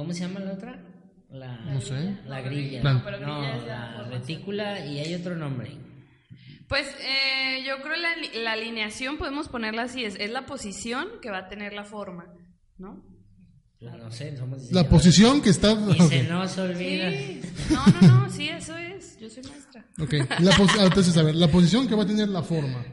¿Cómo 0.00 0.14
se 0.14 0.20
llama 0.20 0.40
la 0.40 0.52
otra? 0.52 0.82
La, 1.30 1.56
No 1.58 1.78
sé. 1.80 2.16
La 2.26 2.40
grilla. 2.40 2.82
No, 2.82 3.02
pero 3.04 3.20
No, 3.20 3.40
grilla 3.40 3.66
la 3.66 4.02
retícula 4.08 4.86
y 4.86 4.98
hay 4.98 5.14
otro 5.14 5.36
nombre. 5.36 5.76
Pues 6.68 6.86
eh, 7.02 7.62
yo 7.66 7.82
creo 7.82 7.96
la, 7.96 8.08
la 8.42 8.52
alineación 8.52 9.18
podemos 9.18 9.48
ponerla 9.48 9.82
así, 9.82 10.04
es, 10.04 10.16
es 10.18 10.30
la 10.30 10.46
posición 10.46 11.06
que 11.20 11.30
va 11.30 11.38
a 11.38 11.48
tener 11.48 11.74
la 11.74 11.84
forma, 11.84 12.26
¿no? 12.78 13.04
Pues 13.78 13.92
no 13.94 14.10
sé, 14.10 14.36
somos 14.38 14.72
La 14.72 14.88
posición 14.88 15.42
que 15.42 15.50
está... 15.50 15.72
Y 15.72 16.00
se 16.02 16.22
nos 16.22 16.56
olvida. 16.56 17.10
Sí, 17.10 17.40
no, 17.70 17.86
no, 17.86 18.20
no, 18.20 18.30
sí, 18.30 18.48
eso 18.48 18.76
es, 18.78 19.18
yo 19.18 19.28
soy 19.28 19.42
maestra. 19.42 19.84
Ok, 20.00 20.14
la 20.40 20.50
ah, 20.52 20.84
entonces, 20.84 21.14
a 21.18 21.22
ver, 21.22 21.34
la 21.34 21.48
posición 21.48 21.86
que 21.86 21.94
va 21.94 22.04
a 22.04 22.06
tener 22.06 22.28
la 22.28 22.42
forma. 22.42 22.84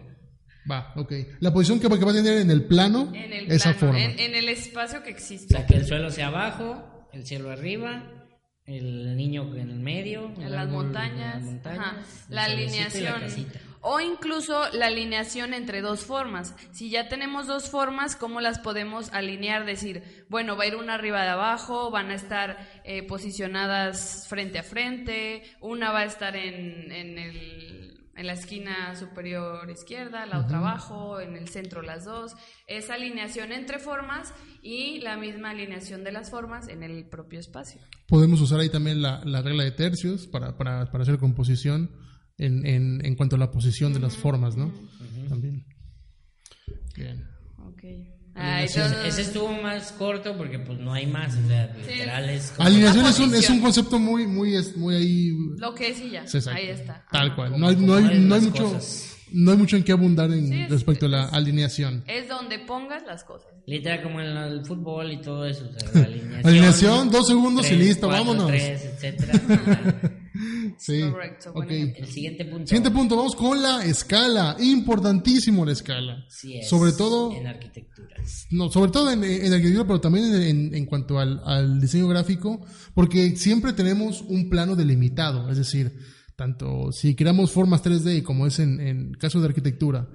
Va, 0.70 0.92
ok. 0.98 1.14
La 1.40 1.54
posición 1.54 1.80
que 1.80 1.88
va, 1.88 1.98
que 1.98 2.04
va 2.04 2.12
a 2.12 2.16
tener 2.16 2.40
en 2.40 2.52
el 2.52 2.66
plano, 2.66 3.12
En 3.16 3.32
el 3.32 3.50
esa 3.52 3.72
plano, 3.74 3.80
forma. 3.80 4.04
en, 4.04 4.20
en 4.20 4.36
el 4.36 4.50
espacio 4.50 5.02
que 5.04 5.12
O 5.12 5.14
existe. 5.14 5.56
sea, 5.56 5.66
que 5.66 5.76
el 5.78 5.86
suelo 5.86 6.10
sea 6.10 6.28
abajo, 6.28 6.97
el 7.18 7.26
cielo 7.26 7.52
arriba, 7.52 8.04
el 8.66 9.16
niño 9.18 9.56
en 9.56 9.70
el 9.70 9.80
medio, 9.80 10.32
el 10.38 10.44
en 10.44 10.52
las 10.52 10.62
árbol 10.68 10.86
montañas, 10.86 11.36
en 11.36 11.40
las 11.40 11.44
montañas, 11.44 11.80
ajá, 11.88 11.98
el 12.30 12.36
la 12.36 12.44
alineación 12.46 13.22
o 13.82 14.00
incluso 14.02 14.70
la 14.74 14.88
alineación 14.88 15.54
entre 15.54 15.82
dos 15.82 16.02
formas. 16.02 16.54
Si 16.74 16.90
ya 16.90 17.08
tenemos 17.08 17.48
dos 17.48 17.70
formas, 17.70 18.16
¿cómo 18.18 18.42
las 18.42 18.60
podemos 18.60 19.14
alinear? 19.14 19.66
Decir, 19.66 20.26
bueno, 20.30 20.58
va 20.58 20.64
a 20.66 20.68
ir 20.68 20.76
una 20.76 20.96
arriba 20.96 21.22
de 21.24 21.30
abajo, 21.30 21.90
van 21.92 22.12
a 22.12 22.16
estar 22.16 22.58
eh, 22.84 23.04
posicionadas 23.04 24.26
frente 24.28 24.60
a 24.60 24.64
frente, 24.64 25.44
una 25.62 25.92
va 25.92 26.00
a 26.00 26.06
estar 26.06 26.36
en, 26.36 26.92
en, 26.92 27.18
el- 27.18 27.97
en 28.18 28.28
la 28.28 28.34
esquina 28.34 28.96
superior 28.96 29.70
izquierda, 29.70 30.26
la 30.26 30.40
otra 30.40 30.58
abajo, 30.58 31.20
en 31.20 31.36
el 31.36 31.48
centro 31.48 31.82
las 31.82 32.04
dos. 32.04 32.34
Esa 32.68 32.96
alineación 32.96 33.52
entre 33.52 33.80
formas 33.80 34.34
y 34.62 35.00
la 35.00 35.18
misma 35.18 35.52
alineación 35.52 36.04
de 36.04 36.12
las 36.12 36.32
formas 36.32 36.68
en 36.68 36.84
el 36.84 37.08
propio 37.08 37.40
espacio. 37.40 37.80
Podemos 38.08 38.42
usar 38.42 38.60
ahí 38.60 38.70
también 38.70 39.02
la, 39.02 39.24
la 39.24 39.42
regla 39.42 39.64
de 39.64 39.72
tercios 39.72 40.28
para, 40.28 40.58
para, 40.58 40.92
para 40.92 41.04
hacer 41.04 41.20
composición 41.20 41.92
en, 42.38 42.66
en, 42.66 43.06
en 43.06 43.16
cuanto 43.16 43.36
a 43.36 43.40
la 43.40 43.52
posición 43.52 43.94
de 43.94 44.00
las 44.00 44.18
formas, 44.18 44.58
¿no? 44.58 44.74
También. 45.30 45.66
Bien. 46.96 47.28
Ok. 47.60 47.84
Ay, 48.40 48.66
Ese, 48.66 49.22
estuvo 49.22 49.52
más 49.52 49.92
corto 49.94 50.38
porque 50.38 50.60
pues 50.60 50.78
no 50.80 50.94
hay 50.94 51.08
más, 51.08 51.36
o 51.36 51.48
sea, 51.48 51.74
literal 51.88 52.30
es 52.30 52.52
como- 52.56 52.68
Alineación 52.68 53.06
es 53.08 53.20
un, 53.20 53.36
es 53.36 53.50
un 53.50 53.60
concepto 53.62 53.98
muy, 54.00 54.28
muy, 54.28 54.56
es- 54.56 54.78
muy 54.78 54.96
ahí. 54.96 55.32
Lo 55.58 55.74
que 55.74 55.90
es 55.90 56.00
y 56.02 56.12
ya. 56.12 56.28
Sí, 56.28 56.38
exacto. 56.38 56.60
Ahí 56.60 56.68
está. 56.70 57.06
Tal 57.12 57.28
Ajá. 57.28 57.36
cual. 57.36 57.60
No 57.60 57.68
hay, 57.68 57.76
no 57.78 57.96
hay, 57.96 58.20
no 58.20 58.36
hay 58.36 58.42
mucho, 58.42 58.64
cosas. 58.66 59.18
no 59.32 59.52
hay 59.52 59.58
mucho 59.58 59.76
en 59.76 59.84
qué 59.84 59.92
abundar 59.92 60.32
en 60.32 60.48
Sí, 60.50 60.62
es- 60.62 60.70
respecto 60.70 61.08
a 61.08 61.10
la 61.10 61.26
alineación. 61.30 62.04
Es 62.08 62.28
donde 62.30 62.60
pongas 62.60 63.04
las 63.08 63.24
cosas. 63.24 63.48
Literal 63.66 64.02
como 64.04 64.22
en 64.22 64.28
el 64.28 64.66
fútbol 64.66 65.12
y 65.12 65.18
todo 65.22 65.46
eso, 65.46 65.66
o 65.70 65.80
sea, 65.80 65.90
la 66.02 66.06
alineación. 66.08 66.46
Alineación, 66.48 67.10
dos 67.12 67.28
segundos 67.28 67.66
y 67.66 67.70
tres, 67.70 67.80
listo, 67.80 68.08
cuatro, 68.08 68.26
vámonos. 68.26 68.48
tres, 68.48 68.86
etcétera. 68.86 69.34
Sí. 70.78 71.02
Correcto, 71.02 71.54
buen 71.54 71.68
Ok. 71.68 71.72
ejemplo. 71.74 72.06
el 72.06 72.12
siguiente 72.12 72.46
punto. 72.46 72.68
Siguiente 72.68 72.92
punto, 72.92 73.16
vamos 73.18 73.36
con 73.36 73.62
la 73.62 73.84
escala. 73.86 74.56
Importantísimo 74.60 75.66
la 75.66 75.72
escala. 75.72 76.26
Sí 76.30 76.58
es, 76.58 76.68
sobre 76.70 76.92
todo, 76.94 77.34
en 77.34 77.48
arquitectura. 77.48 78.16
no, 78.52 78.70
sobre 78.70 78.92
todo 78.92 79.12
en, 79.12 79.24
en 79.24 79.52
arquitectura, 79.54 79.86
pero 79.88 80.02
también 80.02 80.34
en, 80.36 80.74
en- 80.76 80.86
cuanto 80.86 81.20
al, 81.20 81.42
al 81.46 81.80
diseño 81.80 82.08
gráfico, 82.08 82.66
porque 82.94 83.36
siempre 83.36 83.74
tenemos 83.74 84.22
un 84.22 84.50
plano 84.50 84.76
delimitado. 84.76 85.50
Es 85.50 85.58
decir, 85.58 85.94
tanto 86.36 86.92
si 86.92 87.16
creamos 87.16 87.52
formas 87.52 87.84
3D, 87.84 88.22
como 88.24 88.46
es 88.48 88.60
en, 88.60 88.80
en 88.80 89.14
caso 89.14 89.40
de 89.42 89.48
arquitectura, 89.48 90.08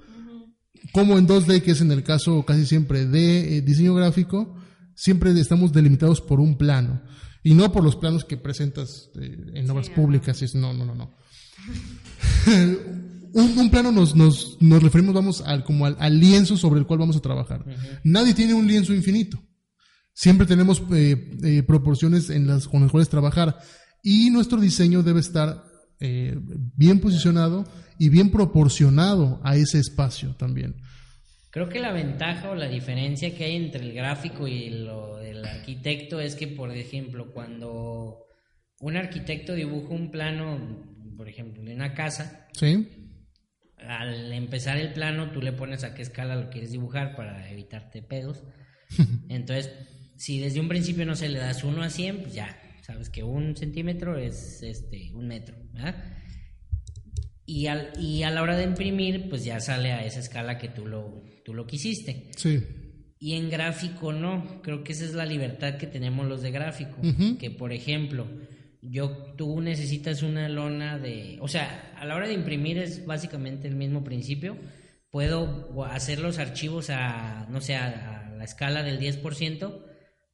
como 0.93 1.17
en 1.19 1.27
2D, 1.29 1.63
que 1.63 1.73
es 1.73 1.81
en 1.81 1.93
el 1.93 2.03
caso 2.03 2.45
casi 2.45 2.67
siempre 2.67 3.07
de 3.07 3.57
eh, 3.59 3.63
diseño 3.63 3.95
gráfico, 3.95 4.57
siempre 4.95 5.31
estamos 5.41 5.73
delimitados 5.73 6.21
por 6.21 6.41
un 6.41 6.57
plano. 6.59 7.03
Y 7.43 7.55
no 7.55 7.73
por 7.73 7.83
los 7.83 7.97
planos 7.97 8.25
que 8.25 8.37
presentas 8.37 9.11
eh, 9.21 9.37
en 9.55 9.71
obras 9.71 9.87
ajá. 9.89 9.97
públicas. 9.97 10.41
es- 10.43 10.55
no, 10.55 10.73
no, 10.73 10.85
no, 10.85 10.95
no. 10.95 11.11
un, 13.35 13.59
un 13.59 13.71
plano 13.71 13.93
nos, 13.93 14.15
nos, 14.15 14.57
nos 14.61 14.83
referimos, 14.83 15.15
vamos, 15.15 15.41
al, 15.43 15.65
como 15.65 15.87
al, 15.87 15.97
al 15.99 16.19
lienzo 16.21 16.57
sobre 16.57 16.81
el 16.81 16.87
cual 16.87 17.01
vamos 17.01 17.17
a 17.17 17.21
trabajar. 17.21 17.65
Nadie 18.05 18.35
tiene 18.35 18.55
un 18.55 18.67
lienzo 18.67 18.93
infinito. 18.95 19.43
Siempre 20.15 20.47
tenemos 20.47 20.83
eh, 20.93 21.31
eh, 21.43 21.63
proporciones 21.63 22.31
en 22.31 22.47
las, 22.47 22.69
con 22.69 22.83
las 22.83 22.91
cuales 22.91 23.09
trabajar. 23.09 23.59
Y 24.03 24.31
nuestro 24.31 24.61
diseño 24.61 25.03
debe 25.03 25.21
estar 25.21 25.65
eh, 26.01 26.37
bien 26.77 27.01
posicionado 27.01 27.65
y 27.99 28.09
bien 28.09 28.31
proporcionado 28.31 29.41
a 29.45 29.57
ese 29.57 29.79
espacio 29.79 30.35
también. 30.37 30.77
Creo 31.53 31.69
que 31.69 31.81
la 31.81 31.93
ventaja 31.93 32.51
o 32.51 32.55
la 32.55 32.67
diferencia 32.67 33.37
que 33.37 33.45
hay 33.45 33.57
entre 33.57 33.83
el 33.83 33.93
gráfico 33.93 34.49
y 34.49 34.71
lo 34.71 35.19
del 35.19 35.45
arquitecto 35.45 36.19
es 36.19 36.35
que, 36.35 36.49
por 36.49 36.75
ejemplo, 36.75 37.31
cuando 37.31 38.25
un 38.81 38.97
arquitecto 38.97 39.55
dibuja 39.55 39.93
un 39.93 40.11
plano, 40.11 40.83
por 41.15 41.29
ejemplo, 41.29 41.63
de 41.63 41.75
una 41.75 41.93
casa, 41.93 42.49
¿Sí? 42.55 42.89
al 43.77 44.33
empezar 44.33 44.79
el 44.79 44.95
plano 44.95 45.31
tú 45.31 45.43
le 45.43 45.53
pones 45.53 45.85
a 45.85 45.95
qué 45.95 46.01
escala 46.01 46.37
lo 46.37 46.49
quieres 46.49 46.73
dibujar 46.73 47.15
para 47.15 47.47
evitarte 47.51 48.01
pedos. 48.01 48.45
Entonces, 49.29 49.71
si 50.17 50.39
desde 50.39 50.59
un 50.59 50.69
principio 50.69 51.05
no 51.05 51.17
se 51.17 51.29
le 51.29 51.39
das 51.39 51.65
1 51.65 51.83
a 51.83 51.91
100, 51.91 52.23
pues 52.23 52.33
ya, 52.33 52.59
sabes 52.81 53.11
que 53.11 53.25
un 53.25 53.59
centímetro 53.59 54.17
es 54.17 54.63
este 54.63 55.13
un 55.13 55.29
metro, 55.29 55.57
¿verdad? 55.75 56.03
Y, 57.45 57.67
al, 57.67 57.93
y 58.01 58.23
a 58.23 58.31
la 58.31 58.41
hora 58.41 58.57
de 58.57 58.65
imprimir, 58.65 59.29
pues 59.29 59.45
ya 59.45 59.61
sale 59.61 59.93
a 59.93 60.03
esa 60.07 60.21
escala 60.21 60.57
que 60.57 60.69
tú 60.69 60.87
lo, 60.87 61.23
tú 61.45 61.55
lo 61.55 61.67
quisiste. 61.67 62.31
Sí. 62.37 62.61
Y 63.19 63.35
en 63.35 63.51
gráfico 63.51 64.13
no, 64.13 64.61
creo 64.63 64.83
que 64.83 64.93
esa 64.93 65.05
es 65.05 65.15
la 65.15 65.25
libertad 65.27 65.77
que 65.77 65.87
tenemos 65.87 66.27
los 66.27 66.43
de 66.43 66.51
gráfico, 66.51 66.97
que 67.39 67.51
por 67.51 67.73
ejemplo, 67.73 68.27
yo 68.81 69.35
tú 69.37 69.61
necesitas 69.61 70.23
una 70.25 70.49
lona 70.49 70.99
de, 70.99 71.39
o 71.41 71.47
sea, 71.47 71.93
a 71.97 72.05
la 72.05 72.17
hora 72.17 72.27
de 72.27 72.35
imprimir 72.35 72.79
es 72.79 73.07
básicamente 73.07 73.69
el 73.69 73.77
mismo 73.77 74.03
principio. 74.03 74.57
Puedo 75.11 75.85
hacer 75.85 76.19
los 76.21 76.39
archivos 76.39 76.91
a 76.91 77.47
no 77.51 77.61
sé, 77.61 77.77
a, 77.77 78.27
a 78.27 78.31
la 78.35 78.45
escala 78.45 78.83
del 78.83 78.99
10% 78.99 79.85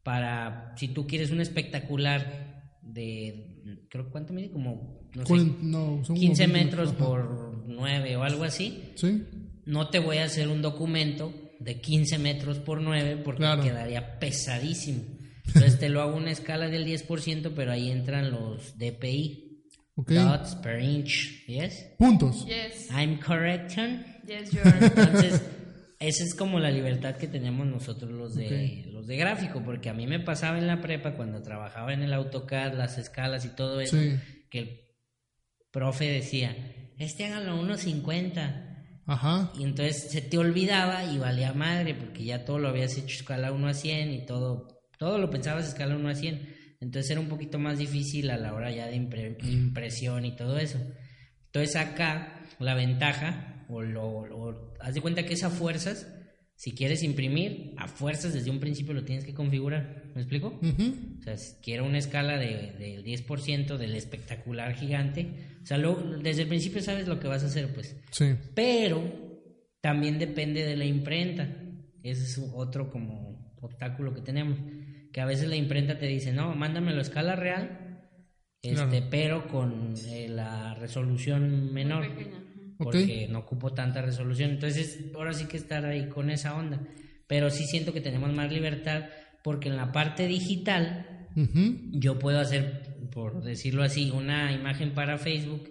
para 0.02 0.72
si 0.76 0.88
tú 0.88 1.06
quieres 1.06 1.30
un 1.30 1.40
espectacular 1.42 2.62
de 2.82 3.84
creo 3.90 4.08
cuánto 4.10 4.32
mide 4.32 4.50
como 4.50 5.10
no 5.14 5.26
sé, 5.26 5.32
Cuaren- 5.34 5.58
no, 5.60 5.86
son 6.04 6.16
como 6.16 6.20
15 6.20 6.46
20 6.46 6.64
metros 6.64 6.92
por 6.94 7.64
9 7.66 8.16
o 8.16 8.22
algo 8.22 8.44
así 8.44 8.92
Sí. 8.94 9.24
No 9.68 9.90
te 9.90 9.98
voy 9.98 10.16
a 10.18 10.24
hacer 10.24 10.48
un 10.48 10.62
documento 10.62 11.32
de 11.60 11.80
15 11.80 12.18
metros 12.18 12.58
por 12.58 12.80
9 12.80 13.18
porque 13.24 13.40
Claro. 13.42 13.62
quedaría 13.62 14.18
pesadísimo. 14.18 15.02
Entonces 15.46 15.78
te 15.78 15.88
lo 15.88 16.00
hago 16.02 16.16
una 16.16 16.30
escala 16.30 16.68
del 16.68 16.84
10%, 16.86 17.52
pero 17.54 17.72
ahí 17.72 17.90
entran 17.90 18.30
los 18.30 18.78
DPI, 18.78 19.62
dots 19.96 20.54
per 20.56 20.80
inch, 20.80 21.44
¿yes? 21.46 21.86
Puntos. 21.98 22.46
Yes. 22.46 22.88
I'm 22.90 23.18
correct? 23.18 23.72
Yes, 24.26 24.50
you 24.52 24.60
are. 24.64 24.86
Entonces, 24.86 25.42
esa 25.98 26.24
es 26.24 26.34
como 26.34 26.60
la 26.60 26.70
libertad 26.70 27.16
que 27.16 27.26
tenemos 27.28 27.66
nosotros 27.66 28.10
los 28.10 28.34
de 28.34 28.84
los 28.92 29.06
de 29.06 29.16
gráfico, 29.16 29.62
porque 29.64 29.88
a 29.88 29.94
mí 29.94 30.06
me 30.06 30.20
pasaba 30.20 30.58
en 30.58 30.66
la 30.66 30.80
prepa 30.80 31.12
cuando 31.14 31.42
trabajaba 31.42 31.92
en 31.92 32.02
el 32.02 32.12
AutoCAD, 32.12 32.74
las 32.74 32.96
escalas 32.98 33.44
y 33.44 33.48
todo 33.56 33.80
eso, 33.80 33.98
Sí. 33.98 34.16
que 34.50 34.58
el 34.60 34.80
profe 35.70 36.04
decía, 36.10 36.56
este 36.98 37.24
hágalo 37.26 37.52
a 37.52 37.54
1.50. 37.56 38.67
Ajá. 39.08 39.50
Y 39.58 39.64
entonces 39.64 40.10
se 40.10 40.20
te 40.20 40.38
olvidaba 40.38 41.04
y 41.04 41.18
valía 41.18 41.52
madre 41.54 41.94
porque 41.94 42.24
ya 42.24 42.44
todo 42.44 42.58
lo 42.60 42.68
habías 42.68 42.96
hecho 42.96 43.16
escala 43.16 43.50
1 43.50 43.66
a 43.66 43.74
100 43.74 44.12
y 44.12 44.26
todo, 44.26 44.68
todo 44.98 45.18
lo 45.18 45.30
pensabas 45.30 45.66
escala 45.66 45.96
1 45.96 46.08
a 46.08 46.14
100. 46.14 46.54
Entonces 46.80 47.10
era 47.10 47.18
un 47.20 47.28
poquito 47.28 47.58
más 47.58 47.78
difícil 47.78 48.30
a 48.30 48.36
la 48.36 48.54
hora 48.54 48.70
ya 48.70 48.86
de 48.86 48.96
impre- 48.96 49.36
impresión 49.50 50.24
y 50.24 50.36
todo 50.36 50.58
eso. 50.58 50.78
Entonces 51.46 51.74
acá 51.76 52.42
la 52.60 52.74
ventaja, 52.74 53.64
o 53.68 53.82
lo, 53.82 54.26
lo- 54.26 54.74
haz 54.78 54.94
de 54.94 55.00
cuenta 55.00 55.24
que 55.24 55.34
es 55.34 55.42
a 55.42 55.50
fuerzas, 55.50 56.06
si 56.60 56.72
quieres 56.72 57.04
imprimir, 57.04 57.72
a 57.76 57.86
fuerzas 57.86 58.34
desde 58.34 58.50
un 58.50 58.58
principio 58.58 58.92
lo 58.92 59.04
tienes 59.04 59.24
que 59.24 59.32
configurar. 59.32 60.02
¿Me 60.16 60.22
explico? 60.22 60.58
O 60.60 61.22
sea, 61.22 61.36
si 61.36 61.54
quiero 61.62 61.84
una 61.84 61.98
escala 61.98 62.36
de, 62.36 62.72
del 62.78 63.04
10% 63.04 63.76
del 63.76 63.94
espectacular 63.94 64.74
gigante, 64.74 65.28
o 65.62 65.66
sea, 65.66 65.78
lo- 65.78 65.94
desde 66.18 66.42
el 66.42 66.48
principio 66.48 66.82
sabes 66.82 67.06
lo 67.06 67.20
que 67.20 67.28
vas 67.28 67.44
a 67.44 67.46
hacer, 67.46 67.72
pues. 67.72 67.96
Sí. 68.10 68.34
Pero 68.56 69.04
también 69.80 70.18
depende 70.18 70.64
de 70.66 70.76
la 70.76 70.84
imprenta. 70.84 71.48
Ese 72.02 72.24
es 72.24 72.42
otro 72.52 72.90
como 72.90 73.54
obstáculo 73.60 74.12
que 74.12 74.20
tenemos. 74.22 74.58
Que 75.12 75.20
a 75.20 75.26
veces 75.26 75.48
la 75.48 75.54
imprenta 75.56 75.96
te 75.98 76.06
dice, 76.06 76.32
no, 76.32 76.56
mándamelo 76.56 76.98
a 76.98 77.02
escala 77.02 77.36
real, 77.36 78.08
este, 78.62 78.74
Claro. 78.88 79.06
pero 79.10 79.46
con 79.48 79.94
eh, 80.08 80.26
la 80.28 80.74
resolución 80.74 81.72
menor. 81.72 82.08
pequeña. 82.08 82.42
Porque 82.78 83.26
no 83.28 83.40
ocupo 83.40 83.72
tanta 83.72 84.02
resolución. 84.02 84.50
Entonces, 84.52 85.06
ahora 85.14 85.34
sí 85.34 85.46
que 85.46 85.56
estar 85.56 85.84
ahí 85.84 86.08
con 86.08 86.30
esa 86.30 86.56
onda. 86.56 86.80
Pero 87.26 87.50
sí 87.50 87.64
siento 87.64 87.92
que 87.92 88.00
tenemos 88.00 88.32
más 88.32 88.52
libertad 88.52 89.04
porque 89.42 89.68
en 89.68 89.76
la 89.76 89.92
parte 89.92 90.26
digital 90.26 91.28
Ujú. 91.36 91.76
yo 91.92 92.18
puedo 92.18 92.40
hacer, 92.40 92.96
por 93.12 93.42
decirlo 93.42 93.82
así, 93.82 94.10
una 94.10 94.52
imagen 94.52 94.94
para 94.94 95.18
Facebook 95.18 95.70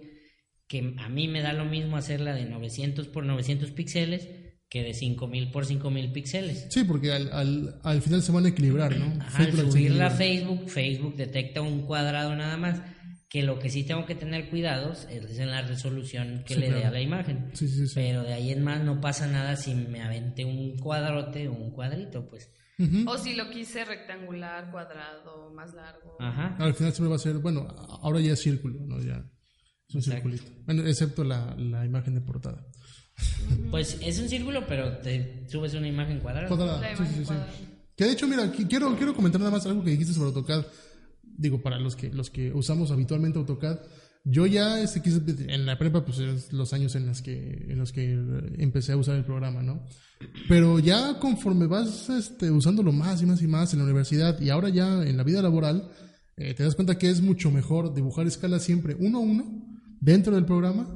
que 0.66 0.94
a 0.98 1.08
mí 1.08 1.28
me 1.28 1.40
da 1.40 1.52
lo 1.52 1.64
mismo 1.64 1.96
hacerla 1.96 2.34
de 2.34 2.44
900 2.44 3.08
por 3.08 3.24
900 3.24 3.70
píxeles 3.70 4.28
que 4.68 4.82
de 4.82 4.92
5000 4.92 5.50
por 5.50 5.64
5000 5.64 6.12
píxeles. 6.12 6.66
Sí, 6.68 6.84
porque 6.84 7.10
al, 7.12 7.32
al, 7.32 7.80
al 7.82 8.02
final 8.02 8.22
se 8.22 8.32
van 8.32 8.44
a 8.44 8.48
equilibrar, 8.50 8.96
¿no? 8.96 9.06
Ajá, 9.22 9.44
al 9.44 9.52
subirla 9.52 10.08
a. 10.08 10.10
Facebook, 10.10 10.68
Facebook 10.68 11.16
detecta 11.16 11.62
un 11.62 11.86
cuadrado 11.86 12.36
nada 12.36 12.58
más. 12.58 12.82
Que 13.28 13.42
lo 13.42 13.58
que 13.58 13.68
sí 13.68 13.84
tengo 13.84 14.06
que 14.06 14.14
tener 14.14 14.48
cuidados 14.48 15.06
es 15.10 15.38
en 15.38 15.50
la 15.50 15.60
resolución 15.62 16.44
que 16.46 16.54
Sí, 16.54 16.60
le 16.60 16.66
dé 16.68 16.72
claro. 16.76 16.88
a 16.88 16.90
la 16.92 17.00
imagen. 17.02 17.50
Sí, 17.52 17.68
sí, 17.68 17.86
sí. 17.86 17.92
Pero 17.94 18.22
de 18.22 18.32
ahí 18.32 18.50
en 18.52 18.64
más 18.64 18.82
no 18.82 19.00
pasa 19.02 19.26
nada 19.26 19.54
si 19.56 19.74
me 19.74 20.00
aventé 20.02 20.46
un 20.46 20.78
cuadrote 20.78 21.46
o 21.48 21.52
un 21.52 21.70
cuadrito, 21.72 22.26
pues. 22.28 22.50
Ujú. 22.78 23.10
O 23.10 23.18
si 23.18 23.34
lo 23.34 23.50
quise 23.50 23.84
rectangular, 23.84 24.70
cuadrado, 24.70 25.52
más 25.52 25.74
largo. 25.74 26.16
Ajá. 26.20 26.56
Al 26.58 26.72
final 26.74 26.92
siempre 26.94 27.10
va 27.10 27.16
a 27.16 27.18
ser, 27.18 27.36
bueno, 27.38 27.66
ahora 28.02 28.20
ya 28.20 28.32
es 28.32 28.40
círculo, 28.40 28.80
¿no? 28.86 28.98
Ya 29.02 29.16
es 29.88 29.94
un 29.94 30.00
Exacto. 30.00 30.10
circulito. 30.30 30.44
Bueno, 30.64 30.86
excepto 30.86 31.22
la, 31.24 31.54
la 31.56 31.84
imagen 31.84 32.14
de 32.14 32.20
portada. 32.22 32.64
Pues 33.70 33.98
es 34.00 34.18
un 34.20 34.28
círculo, 34.28 34.64
pero 34.66 34.98
te 34.98 35.44
subes 35.48 35.74
una 35.74 35.88
imagen 35.88 36.20
cuadrada. 36.20 36.48
Cuadrada, 36.48 36.78
sí, 36.80 36.94
imagen 37.02 37.06
sí, 37.14 37.20
sí. 37.20 37.24
cuadrada. 37.26 37.52
Que 37.96 38.04
de 38.04 38.12
hecho, 38.12 38.28
mira, 38.28 38.50
quiero, 38.52 38.96
quiero 38.96 39.12
comentar 39.14 39.40
nada 39.40 39.50
más 39.50 39.66
algo 39.66 39.82
que 39.82 39.90
dijiste 39.90 40.14
sobre 40.14 40.28
AutoCAD. 40.28 40.64
Digo, 41.38 41.62
para 41.62 41.78
los 41.78 41.96
que, 41.96 42.10
los 42.10 42.30
que 42.30 42.52
usamos 42.52 42.90
habitualmente 42.90 43.38
AutoCAD. 43.38 43.78
Yo 44.24 44.44
ya 44.44 44.82
este, 44.82 45.00
en 45.48 45.64
la 45.64 45.78
prepa, 45.78 46.04
pues 46.04 46.18
es 46.18 46.52
los 46.52 46.72
años 46.72 46.96
en 46.96 47.06
los 47.06 47.22
que, 47.22 47.66
en 47.68 47.78
los 47.78 47.92
que 47.92 48.12
empecé 48.58 48.92
a 48.92 48.96
usar 48.96 49.16
el 49.16 49.24
programa, 49.24 49.62
¿no? 49.62 49.86
Pero 50.48 50.80
ya 50.80 51.18
conforme 51.20 51.66
vas 51.66 52.10
este, 52.10 52.50
usándolo 52.50 52.92
más 52.92 53.22
y 53.22 53.26
más 53.26 53.40
y 53.40 53.46
más 53.46 53.72
en 53.72 53.78
la 53.78 53.84
universidad 53.84 54.38
y 54.40 54.50
ahora 54.50 54.68
ya 54.68 55.04
en 55.04 55.16
la 55.16 55.22
vida 55.22 55.40
laboral, 55.40 55.90
eh, 56.36 56.52
te 56.54 56.64
das 56.64 56.74
cuenta 56.74 56.98
que 56.98 57.08
es 57.08 57.22
mucho 57.22 57.50
mejor 57.50 57.94
dibujar 57.94 58.26
escalas 58.26 58.64
siempre 58.64 58.96
uno 58.98 59.18
a 59.18 59.22
uno 59.22 59.78
dentro 60.00 60.34
del 60.34 60.44
programa 60.44 60.88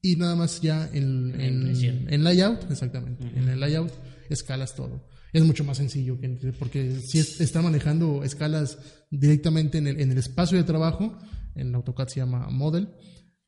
y 0.00 0.16
nada 0.16 0.36
más 0.36 0.60
ya 0.60 0.88
en, 0.92 1.34
en 1.38 2.24
layout, 2.24 2.70
exactamente. 2.70 3.26
En 3.34 3.48
el 3.48 3.60
layout 3.60 3.92
escalas 4.30 4.74
todo. 4.74 5.04
Es 5.32 5.42
mucho 5.44 5.64
más 5.64 5.78
sencillo 5.78 6.18
que 6.20 6.28
porque 6.58 7.00
si 7.00 7.18
es- 7.18 7.40
está 7.40 7.62
manejando 7.62 8.22
escalas 8.24 8.78
directamente 9.10 9.78
en 9.78 9.86
el, 9.86 10.00
en 10.00 10.12
el 10.12 10.18
espacio 10.18 10.58
de 10.58 10.64
trabajo, 10.64 11.18
en 11.54 11.74
AutoCAD 11.74 12.08
se 12.08 12.20
llama 12.20 12.48
Model. 12.50 12.88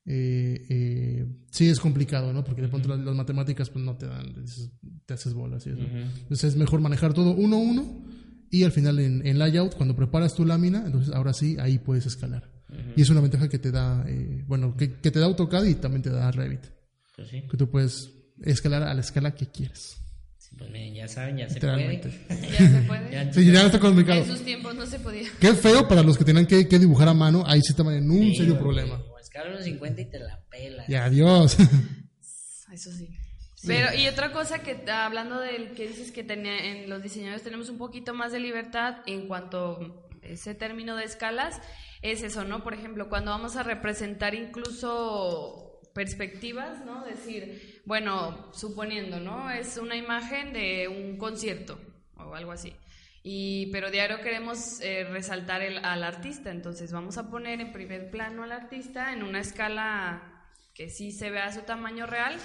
eh, 0.06 0.66
eh, 0.68 1.26
sí 1.50 1.66
es 1.68 1.80
complicado, 1.80 2.30
¿no? 2.32 2.44
Porque 2.44 2.60
de 2.62 2.68
pronto 2.68 2.88
las, 2.90 2.98
las 3.00 3.14
matemáticas 3.14 3.70
pues 3.70 3.82
no 3.84 3.96
te 3.96 4.06
dan, 4.06 4.34
te 5.06 5.14
haces 5.14 5.32
bolas 5.32 5.66
y 5.66 5.70
eso. 5.70 5.80
Entonces 5.80 6.44
es 6.52 6.56
mejor 6.56 6.80
manejar 6.82 7.14
todo 7.14 7.30
uno 7.34 7.56
a 7.56 7.58
uno 7.60 8.04
y 8.50 8.64
al 8.64 8.72
final 8.72 8.98
en, 9.00 9.26
en 9.26 9.38
layout, 9.38 9.74
cuando 9.74 9.96
preparas 9.96 10.34
tu 10.34 10.44
lámina, 10.44 10.82
entonces 10.86 11.12
ahora 11.14 11.32
sí, 11.32 11.56
ahí 11.58 11.78
puedes 11.78 12.04
escalar. 12.06 12.50
Y 12.96 13.02
es 13.02 13.08
una 13.10 13.20
ventaja 13.20 13.48
que 13.48 13.58
te 13.58 13.70
da, 13.70 14.04
eh, 14.08 14.42
bueno, 14.46 14.76
que, 14.76 14.92
que 14.94 15.10
te 15.10 15.18
da 15.20 15.26
AutoCAD 15.26 15.64
y 15.64 15.74
también 15.76 16.02
te 16.02 16.10
da 16.10 16.30
Revit, 16.30 16.60
Pues 17.16 17.28
sí. 17.28 17.42
que 17.50 17.56
tú 17.56 17.70
puedes 17.70 18.10
escalar 18.42 18.82
a 18.82 18.92
la 18.94 19.00
escala 19.00 19.34
que 19.34 19.46
quieres. 19.46 19.96
Sí, 20.54 20.58
Pues 20.58 20.70
miren, 20.70 20.94
ya 20.94 21.08
saben, 21.08 21.36
ya 21.36 21.48
se 21.48 21.54
Literalmente. 21.54 22.08
puede. 22.08 22.40
Ya 22.50 22.58
se 22.58 22.82
puede. 22.86 23.10
Ya- 23.12 23.32
Sí, 23.32 23.52
ya 23.52 23.66
está 23.66 23.78
complicado. 23.80 24.20
En 24.20 24.26
sus 24.26 24.42
tiempos 24.44 24.74
no 24.74 24.86
se 24.86 24.98
podía. 25.00 25.28
Qué 25.40 25.52
feo 25.54 25.86
para 25.88 26.02
los 26.02 26.16
que 26.16 26.24
tenían 26.24 26.46
que, 26.46 26.68
que 26.68 26.78
dibujar 26.78 27.08
a 27.08 27.14
mano, 27.14 27.44
ahí 27.46 27.60
sí 27.60 27.70
estaban 27.72 27.94
en 27.94 28.10
un 28.10 28.18
Sí, 28.30 28.36
serio 28.36 28.58
problema. 28.58 29.00
O 29.12 29.18
escala 29.18 29.50
unos 29.50 29.64
50 29.64 30.00
y 30.00 30.10
te 30.10 30.18
la 30.20 30.40
pela. 30.50 30.84
Y 30.88 30.94
adiós. 30.94 31.56
Eso 32.72 32.90
sí. 32.92 33.08
Pero, 33.66 33.94
y 33.94 34.06
otra 34.08 34.30
cosa 34.32 34.58
que, 34.58 34.78
hablando 34.90 35.40
del 35.40 35.70
que 35.72 35.88
dices 35.88 36.12
que 36.12 36.22
tenía, 36.22 36.58
en 36.66 36.90
los 36.90 37.02
diseñadores 37.02 37.42
tenemos 37.42 37.70
un 37.70 37.78
poquito 37.78 38.12
más 38.12 38.30
de 38.30 38.38
libertad 38.40 38.96
en 39.06 39.26
cuanto 39.26 39.78
a 40.22 40.26
ese 40.26 40.54
término 40.54 40.96
de 40.96 41.04
escalas, 41.04 41.60
es 42.02 42.22
eso, 42.22 42.44
¿no? 42.44 42.62
Por 42.62 42.74
ejemplo, 42.74 43.08
cuando 43.08 43.30
vamos 43.30 43.56
a 43.56 43.62
representar 43.62 44.34
incluso 44.34 45.80
perspectivas, 45.94 46.84
¿no? 46.84 47.04
Decir, 47.06 47.73
bueno, 47.84 48.50
suponiendo, 48.52 49.20
¿no? 49.20 49.50
Es 49.50 49.76
una 49.76 49.96
imagen 49.96 50.52
de 50.52 50.88
un 50.88 51.16
concierto 51.18 51.78
o 52.16 52.34
algo 52.34 52.52
así. 52.52 52.74
Y, 53.22 53.66
pero 53.72 53.90
diario 53.90 54.20
queremos 54.20 54.80
eh, 54.82 55.04
resaltar 55.04 55.62
el, 55.62 55.78
al 55.84 56.04
artista, 56.04 56.50
entonces 56.50 56.92
vamos 56.92 57.16
a 57.16 57.30
poner 57.30 57.60
en 57.60 57.72
primer 57.72 58.10
plano 58.10 58.42
al 58.42 58.52
artista 58.52 59.12
en 59.12 59.22
una 59.22 59.40
escala 59.40 60.50
que 60.74 60.90
sí 60.90 61.10
se 61.12 61.30
vea 61.30 61.50
su 61.52 61.62
tamaño 61.62 62.04
real, 62.04 62.38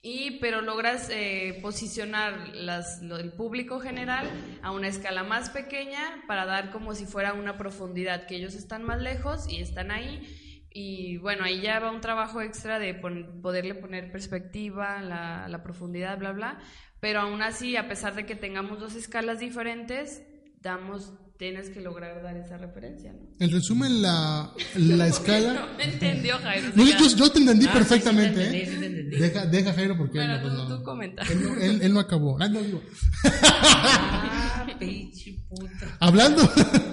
y 0.00 0.38
pero 0.38 0.60
logras 0.60 1.10
eh, 1.10 1.58
posicionar 1.60 2.52
el 2.54 3.32
público 3.32 3.80
general 3.80 4.28
a 4.62 4.70
una 4.70 4.88
escala 4.88 5.22
más 5.24 5.50
pequeña 5.50 6.22
para 6.26 6.46
dar 6.46 6.70
como 6.70 6.94
si 6.94 7.04
fuera 7.04 7.32
una 7.32 7.58
profundidad, 7.58 8.26
que 8.26 8.36
ellos 8.36 8.54
están 8.54 8.84
más 8.84 9.00
lejos 9.00 9.48
y 9.48 9.60
están 9.60 9.90
ahí. 9.90 10.22
Y 10.70 11.16
bueno, 11.18 11.44
ahí 11.44 11.60
ya 11.60 11.80
va 11.80 11.90
un 11.90 12.00
trabajo 12.00 12.40
extra 12.42 12.78
de 12.78 12.94
pon- 12.94 13.40
poderle 13.42 13.74
poner 13.74 14.12
perspectiva, 14.12 15.00
la, 15.02 15.48
la 15.48 15.62
profundidad, 15.62 16.18
bla, 16.18 16.32
bla. 16.32 16.58
Pero 17.00 17.20
aún 17.20 17.42
así, 17.42 17.76
a 17.76 17.88
pesar 17.88 18.14
de 18.14 18.26
que 18.26 18.34
tengamos 18.36 18.78
dos 18.80 18.94
escalas 18.94 19.40
diferentes, 19.40 20.22
damos, 20.60 21.14
tienes 21.38 21.70
que 21.70 21.80
lograr 21.80 22.22
dar 22.22 22.36
esa 22.36 22.58
referencia, 22.58 23.12
¿no? 23.12 23.20
En 23.38 23.50
resumen, 23.50 24.02
la, 24.02 24.52
la 24.76 25.06
escala. 25.14 25.54
No 25.54 25.76
me 25.78 25.84
entendió, 25.84 26.36
Jairo. 26.38 26.68
No, 26.74 26.84
yo, 26.84 27.16
yo 27.16 27.30
te 27.30 27.38
entendí 27.38 27.66
Ah, 27.66 27.72
sí, 27.72 27.78
perfectamente, 27.78 28.44
sí 28.44 28.50
te 28.50 28.56
¿eh? 28.58 28.62
entendí, 28.64 28.74
sí 28.74 28.80
te 28.80 28.86
entendí. 28.86 29.16
Deja, 29.18 29.46
deja 29.46 29.72
Jairo 29.74 29.96
porque 29.96 30.18
él, 30.18 30.26
Bueno, 30.26 30.36
no, 30.36 30.42
pues, 30.42 30.54
tú, 30.54 30.68
no. 30.68 30.78
tú 30.78 30.84
comenta. 30.84 31.22
Él, 31.30 31.42
no, 31.42 31.54
él- 31.60 31.82
él 31.82 31.92
no 31.94 32.00
acabó. 32.00 32.36
Ah, 32.40 32.48
no, 32.48 32.60
digo. 32.60 32.82
Ah, 33.24 34.66
pinche 34.78 35.36
puta. 35.48 35.96
Hablando, 36.00 36.42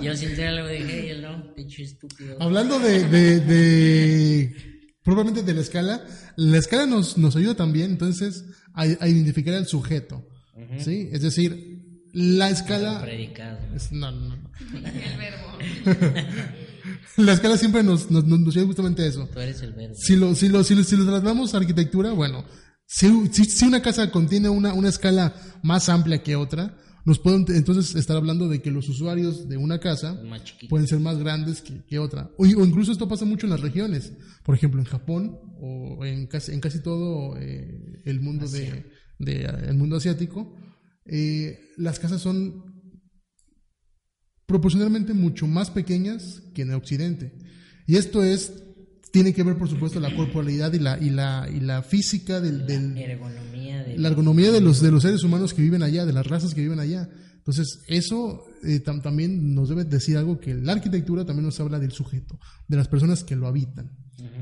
Yo 0.01 0.15
sin 0.15 0.35
ser 0.35 0.47
algo 0.47 0.67
dije, 0.69 1.07
y 1.07 1.09
él 1.09 1.21
no, 1.21 1.53
pinche 1.55 1.83
estúpido. 1.83 2.37
hablando 2.39 2.79
de, 2.79 3.03
de, 3.07 3.39
de- 3.39 4.55
probablemente 5.03 5.43
de 5.43 5.53
la 5.53 5.61
escala, 5.61 6.05
la 6.35 6.57
escala 6.57 6.85
nos, 6.85 7.17
nos 7.17 7.35
ayuda 7.35 7.55
también 7.55 7.91
entonces 7.91 8.43
a, 8.73 8.83
a 8.83 9.07
identificar 9.07 9.53
al 9.55 9.67
sujeto. 9.67 10.27
¿Sí? 10.79 11.09
Es 11.11 11.21
decir, 11.21 11.74
la 12.16 12.49
escala. 12.49 13.01
Predicado. 13.01 13.59
es- 13.76 13.91
no, 13.91 14.09
no, 14.11 14.36
no. 14.36 14.49
El 14.74 15.18
verbo. 15.18 16.01
La 17.18 17.34
escala 17.34 17.57
siempre 17.57 17.82
nos, 17.84 18.11
nos, 18.11 18.26
nos 18.26 18.55
ayuda 18.55 18.68
justamente 18.68 19.01
a 19.03 19.07
eso. 19.07 19.28
Tú 19.34 19.39
eres 19.39 19.61
el 19.61 19.74
verde. 19.74 19.95
Si 19.95 20.16
lo, 20.16 20.36
si 20.36 20.49
lo, 20.49 20.63
si 20.63 20.76
lo, 20.76 20.84
si 20.84 20.95
lo 20.97 21.05
trasladamos 21.05 21.53
a 21.53 21.57
arquitectura, 21.57 22.11
bueno, 22.11 22.45
si, 22.86 23.28
si, 23.32 23.45
si 23.45 23.66
una 23.66 23.82
casa 23.82 24.11
contiene 24.11 24.49
una, 24.49 24.74
una 24.74 24.89
escala 24.89 25.34
más 25.63 25.88
amplia 25.89 26.22
que 26.22 26.36
otra, 26.36 26.78
nos 27.05 27.20
pueden 27.20 27.45
entonces 27.49 27.95
estar 27.95 28.18
hablando 28.18 28.49
de 28.49 28.61
que 28.61 28.70
los 28.72 28.89
usuarios 28.89 29.47
de 29.47 29.57
una 29.57 29.80
casa 29.80 30.22
pueden 30.70 30.88
ser 30.88 30.99
más 30.99 31.18
grandes 31.18 31.61
que, 31.61 31.86
que 31.86 31.99
otra. 31.99 32.30
O, 32.38 32.43
o 32.43 32.66
incluso 32.66 32.91
esto 32.91 33.07
pasa 33.07 33.26
mucho 33.26 33.45
en 33.45 33.51
las 33.51 33.61
regiones. 33.61 34.11
Por 34.43 34.55
ejemplo, 34.55 34.80
en 34.80 34.86
Japón 34.86 35.39
o 35.61 36.03
en 36.05 36.28
casi, 36.28 36.51
en 36.51 36.59
casi 36.59 36.82
todo 36.82 37.38
eh, 37.39 38.01
el 38.05 38.20
mundo 38.22 38.47
de, 38.47 38.91
de, 39.20 39.43
el 39.68 39.76
mundo 39.76 39.95
asiático, 39.97 40.55
eh, 41.05 41.59
las 41.77 41.99
casas 41.99 42.21
son 42.21 42.63
proporcionalmente 44.45 45.13
mucho 45.13 45.47
más 45.47 45.69
pequeñas 45.71 46.41
que 46.53 46.61
en 46.63 46.69
el 46.69 46.75
occidente. 46.75 47.37
Y 47.87 47.95
esto 47.97 48.23
es 48.23 48.53
tiene 49.11 49.33
que 49.33 49.43
ver 49.43 49.57
por 49.57 49.69
supuesto 49.69 49.99
la 49.99 50.13
corporalidad 50.15 50.73
y 50.73 50.79
la 50.79 50.97
y 50.99 51.09
la 51.09 51.47
y 51.51 51.59
la 51.61 51.81
física 51.83 52.41
del, 52.41 52.65
del- 52.67 52.97
Ergonomía 52.97 53.83
de... 53.83 53.97
la 53.97 54.09
ergonomía 54.09 54.51
de 54.51 54.61
los 54.61 54.81
de 54.81 54.91
los 54.91 55.03
seres 55.03 55.23
humanos 55.23 55.53
que 55.53 55.61
viven 55.61 55.83
allá, 55.83 56.05
de 56.05 56.13
las 56.13 56.27
razas 56.27 56.53
que 56.53 56.61
viven 56.61 56.79
allá. 56.79 57.09
Entonces, 57.37 57.79
eso 57.87 58.43
eh, 58.63 58.81
tam- 58.83 59.01
también 59.03 59.53
nos 59.53 59.69
debe 59.69 59.83
decir 59.85 60.17
algo 60.17 60.39
que 60.39 60.55
la 60.55 60.73
arquitectura 60.73 61.25
también 61.25 61.45
nos 61.45 61.59
habla 61.59 61.79
del 61.79 61.91
sujeto, 61.91 62.39
de 62.67 62.75
las 62.77 62.87
personas 62.87 63.23
que 63.23 63.35
lo 63.35 63.47
habitan. 63.47 63.91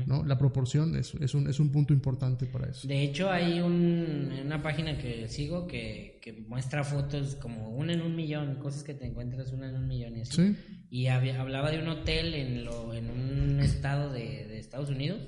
¿No? 0.06 0.24
La 0.24 0.38
proporción 0.38 0.94
es, 0.96 1.14
es, 1.14 1.34
un, 1.34 1.48
es 1.48 1.58
un 1.60 1.70
punto 1.72 1.92
importante 1.92 2.46
para 2.46 2.70
eso. 2.70 2.86
De 2.86 3.02
hecho, 3.02 3.30
hay 3.30 3.60
un, 3.60 4.30
una 4.44 4.62
página 4.62 4.96
que 4.98 5.28
sigo 5.28 5.66
que, 5.66 6.18
que 6.22 6.32
muestra 6.32 6.84
fotos 6.84 7.34
como 7.36 7.70
una 7.70 7.92
en 7.92 8.02
un 8.02 8.14
millón, 8.14 8.56
cosas 8.56 8.84
que 8.84 8.94
te 8.94 9.06
encuentras 9.06 9.52
una 9.52 9.68
en 9.68 9.76
un 9.76 9.88
millón 9.88 10.16
y 10.16 10.20
así. 10.22 10.32
Sí. 10.54 10.56
Y 10.90 11.06
había- 11.08 11.40
hablaba 11.40 11.70
de 11.70 11.78
un 11.80 11.88
hotel 11.88 12.34
en, 12.34 12.64
lo, 12.64 12.94
en 12.94 13.10
un 13.10 13.60
estado 13.60 14.12
de, 14.12 14.46
de 14.46 14.58
Estados 14.58 14.90
Unidos 14.90 15.20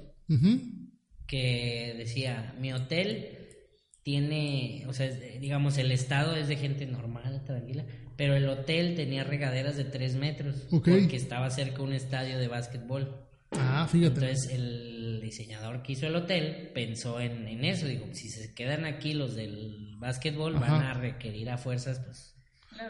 que 1.26 1.94
decía, 1.98 2.54
mi 2.60 2.72
hotel 2.72 3.28
tiene, 4.02 4.84
o 4.86 4.92
sea, 4.92 5.08
digamos, 5.40 5.78
el 5.78 5.90
estado 5.90 6.36
es 6.36 6.46
de 6.46 6.56
gente 6.56 6.86
normal, 6.86 7.42
tranquila, 7.44 7.84
pero 8.16 8.36
el 8.36 8.48
hotel 8.48 8.94
tenía 8.94 9.24
regaderas 9.24 9.76
de 9.76 9.84
3 9.84 10.14
metros 10.16 10.68
Ok. 10.70 10.88
porque 10.88 11.16
estaba 11.16 11.50
cerca 11.50 11.78
de 11.78 11.82
un 11.82 11.92
estadio 11.92 12.38
de 12.38 12.46
básquetbol. 12.48 13.25
Ah, 13.60 13.86
fíjate. 13.90 14.20
Entonces 14.20 14.50
el 14.52 15.20
diseñador 15.22 15.82
que 15.82 15.92
hizo 15.92 16.06
el 16.06 16.16
hotel 16.16 16.70
pensó 16.74 17.20
en, 17.20 17.46
en 17.48 17.64
eso, 17.64 17.86
digo, 17.86 18.06
si 18.12 18.28
se 18.28 18.54
quedan 18.54 18.84
aquí 18.84 19.12
los 19.14 19.34
del 19.34 19.94
básquetbol 19.98 20.54
van 20.54 20.64
Ajá. 20.64 20.90
a 20.90 20.94
requerir 20.94 21.50
a 21.50 21.58
fuerzas, 21.58 22.00
pues... 22.04 22.34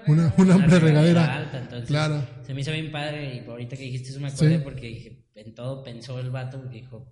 una, 0.06 0.32
una 0.36 0.54
amplia 0.54 0.78
regadera. 0.78 1.34
alta, 1.36 1.58
entonces 1.58 1.88
Claro. 1.88 2.26
se 2.44 2.52
me 2.54 2.60
hizo 2.60 2.72
bien 2.72 2.90
padre 2.92 3.36
y 3.44 3.48
ahorita 3.48 3.76
que 3.76 3.82
dijiste 3.84 4.10
eso 4.10 4.20
me 4.20 4.28
acordé 4.28 4.56
Sí. 4.58 4.60
porque 4.64 4.86
dije, 4.88 5.24
en 5.34 5.54
todo 5.54 5.82
pensó 5.82 6.18
el 6.18 6.30
vato 6.30 6.58
porque 6.60 6.76
dijo, 6.78 7.10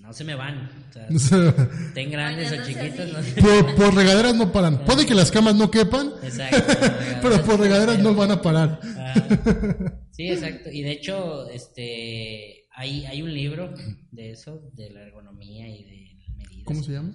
no 0.00 0.12
se 0.12 0.22
me 0.24 0.34
van, 0.34 0.68
o 1.14 1.18
sea, 1.18 1.54
grandes 1.94 2.52
o 2.52 2.64
chiquitos, 2.64 3.10
no 3.10 3.42
por, 3.42 3.74
por 3.74 3.94
regaderas 3.94 4.34
no 4.34 4.52
paran. 4.52 4.84
Puede 4.84 5.06
que 5.06 5.14
las 5.14 5.30
camas 5.30 5.54
no 5.54 5.70
quepan, 5.70 6.12
Exacto. 6.22 6.62
pero 7.22 7.42
por 7.42 7.58
regaderas 7.58 7.98
no 8.00 8.14
van 8.14 8.30
a 8.32 8.42
parar. 8.42 8.80
Ah, 8.84 9.14
sí, 10.12 10.28
exacto. 10.30 10.68
Y 10.70 10.82
de 10.82 10.92
hecho, 10.92 11.48
este, 11.48 12.66
hay, 12.78 13.04
hay 13.06 13.22
un 13.22 13.34
libro 13.34 13.74
de 14.12 14.30
eso, 14.30 14.70
de 14.72 14.90
la 14.90 15.02
ergonomía 15.02 15.68
y 15.68 15.82
de 15.82 16.34
medidas. 16.36 16.64
¿Cómo 16.64 16.82
se 16.82 16.92
llama? 16.92 17.14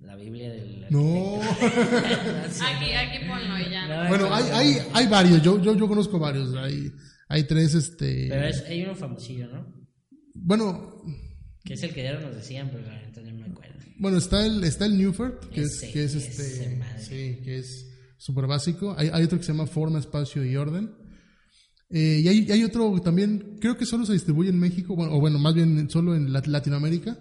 la 0.00 0.16
Biblia 0.16 0.50
del... 0.50 0.86
No. 0.90 1.40
Aquí, 1.40 2.92
aquí 2.92 3.26
ponlo 3.26 3.58
y 3.58 3.70
ya. 3.70 3.88
No, 3.88 4.08
bueno, 4.10 4.34
hay, 4.34 4.44
hay, 4.52 4.78
hay 4.92 5.06
varios, 5.06 5.40
yo, 5.42 5.58
yo, 5.62 5.74
yo 5.74 5.88
conozco 5.88 6.18
varios. 6.18 6.54
Hay, 6.56 6.92
hay 7.26 7.44
tres, 7.44 7.72
este. 7.72 8.26
Pero 8.28 8.46
es, 8.46 8.62
hay 8.68 8.82
uno 8.82 8.94
famosillo, 8.94 9.48
¿no? 9.48 9.66
Bueno, 10.34 11.02
Que 11.64 11.72
es 11.72 11.82
el 11.84 11.94
que 11.94 12.02
ya 12.02 12.20
nos 12.20 12.34
decían, 12.34 12.68
pero 12.70 12.86
la 12.86 13.00
neta 13.00 13.22
no 13.22 13.32
me 13.32 13.46
acuerdo. 13.46 13.80
bueno, 13.98 14.18
está 14.18 14.44
el, 14.44 14.62
está 14.64 14.84
el 14.84 14.98
Newford, 14.98 15.48
que 15.48 15.62
es, 15.62 15.82
Ese, 15.82 15.92
que 15.92 16.04
es 16.04 16.14
ese 16.14 16.42
este. 16.42 16.76
madre. 16.76 17.02
Sí, 17.02 17.40
que 17.42 17.58
es 17.60 17.88
súper 18.18 18.46
básico. 18.46 18.94
Hay, 18.98 19.08
hay 19.10 19.24
otro 19.24 19.38
que 19.38 19.44
se 19.44 19.52
llama 19.52 19.66
Forma, 19.66 19.98
Espacio 20.00 20.44
y 20.44 20.54
Orden. 20.54 20.90
Eh, 21.96 22.22
y 22.24 22.28
hay, 22.28 22.50
hay 22.50 22.64
otro 22.64 22.98
también, 23.00 23.56
creo 23.60 23.76
que 23.76 23.86
solo 23.86 24.04
se 24.04 24.14
distribuye 24.14 24.50
en 24.50 24.58
México, 24.58 24.96
bueno, 24.96 25.12
o 25.14 25.20
bueno, 25.20 25.38
más 25.38 25.54
bien 25.54 25.88
solo 25.88 26.16
en 26.16 26.32
Lat- 26.32 26.48
Latinoamérica, 26.48 27.12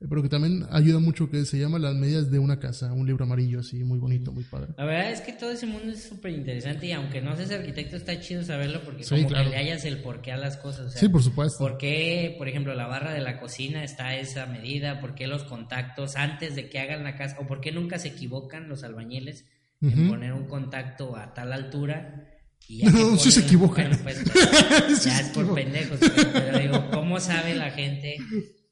eh, 0.00 0.06
pero 0.08 0.22
que 0.22 0.30
también 0.30 0.64
ayuda 0.70 1.00
mucho, 1.00 1.28
que 1.28 1.44
se 1.44 1.58
llama 1.58 1.78
Las 1.78 1.94
medidas 1.94 2.30
de 2.30 2.38
una 2.38 2.58
casa, 2.58 2.94
un 2.94 3.06
libro 3.06 3.24
amarillo 3.26 3.60
así, 3.60 3.84
muy 3.84 3.98
bonito, 3.98 4.32
muy 4.32 4.44
padre. 4.44 4.68
La 4.78 4.86
verdad 4.86 5.12
es 5.12 5.20
que 5.20 5.34
todo 5.34 5.50
ese 5.50 5.66
mundo 5.66 5.92
es 5.92 6.02
súper 6.04 6.32
interesante 6.32 6.86
y 6.86 6.92
aunque 6.92 7.20
no 7.20 7.36
seas 7.36 7.50
arquitecto 7.52 7.96
está 7.96 8.18
chido 8.20 8.42
saberlo 8.42 8.80
porque 8.84 9.04
Sí, 9.04 9.16
como 9.16 9.28
claro. 9.28 9.44
que 9.44 9.50
le 9.50 9.56
hallas 9.58 9.84
el 9.84 9.98
porqué 9.98 10.32
a 10.32 10.38
las 10.38 10.56
cosas. 10.56 10.86
o 10.86 10.90
sea, 10.90 11.00
Sí, 11.02 11.08
por 11.10 11.22
supuesto. 11.22 11.58
¿Por 11.58 11.76
qué, 11.76 12.34
por 12.38 12.48
ejemplo, 12.48 12.74
la 12.74 12.86
barra 12.86 13.12
de 13.12 13.20
la 13.20 13.38
cocina 13.38 13.84
está 13.84 14.06
a 14.06 14.16
esa 14.16 14.46
medida? 14.46 14.98
¿Por 14.98 15.14
qué 15.14 15.26
los 15.26 15.44
contactos 15.44 16.16
antes 16.16 16.56
de 16.56 16.70
que 16.70 16.78
hagan 16.78 17.04
la 17.04 17.16
casa? 17.16 17.36
¿O 17.38 17.46
por 17.46 17.60
qué 17.60 17.70
nunca 17.70 17.98
se 17.98 18.08
equivocan 18.08 18.66
los 18.70 18.82
albañiles 18.82 19.44
en 19.82 20.08
poner 20.08 20.32
un 20.32 20.46
contacto 20.46 21.16
a 21.18 21.34
tal 21.34 21.52
altura? 21.52 22.31
Y 22.68 22.82
No, 22.84 23.16
sí 23.18 23.30
se 23.30 23.40
equivocan. 23.40 23.98
Bueno, 24.02 24.20
pues, 24.24 25.04
ya 25.04 25.20
es 25.20 25.28
por 25.28 25.54
pendejos. 25.54 25.98
Pero, 26.32 26.58
digo, 26.58 26.90
¿cómo 26.92 27.20
sabe 27.20 27.54
la 27.54 27.70
gente 27.70 28.16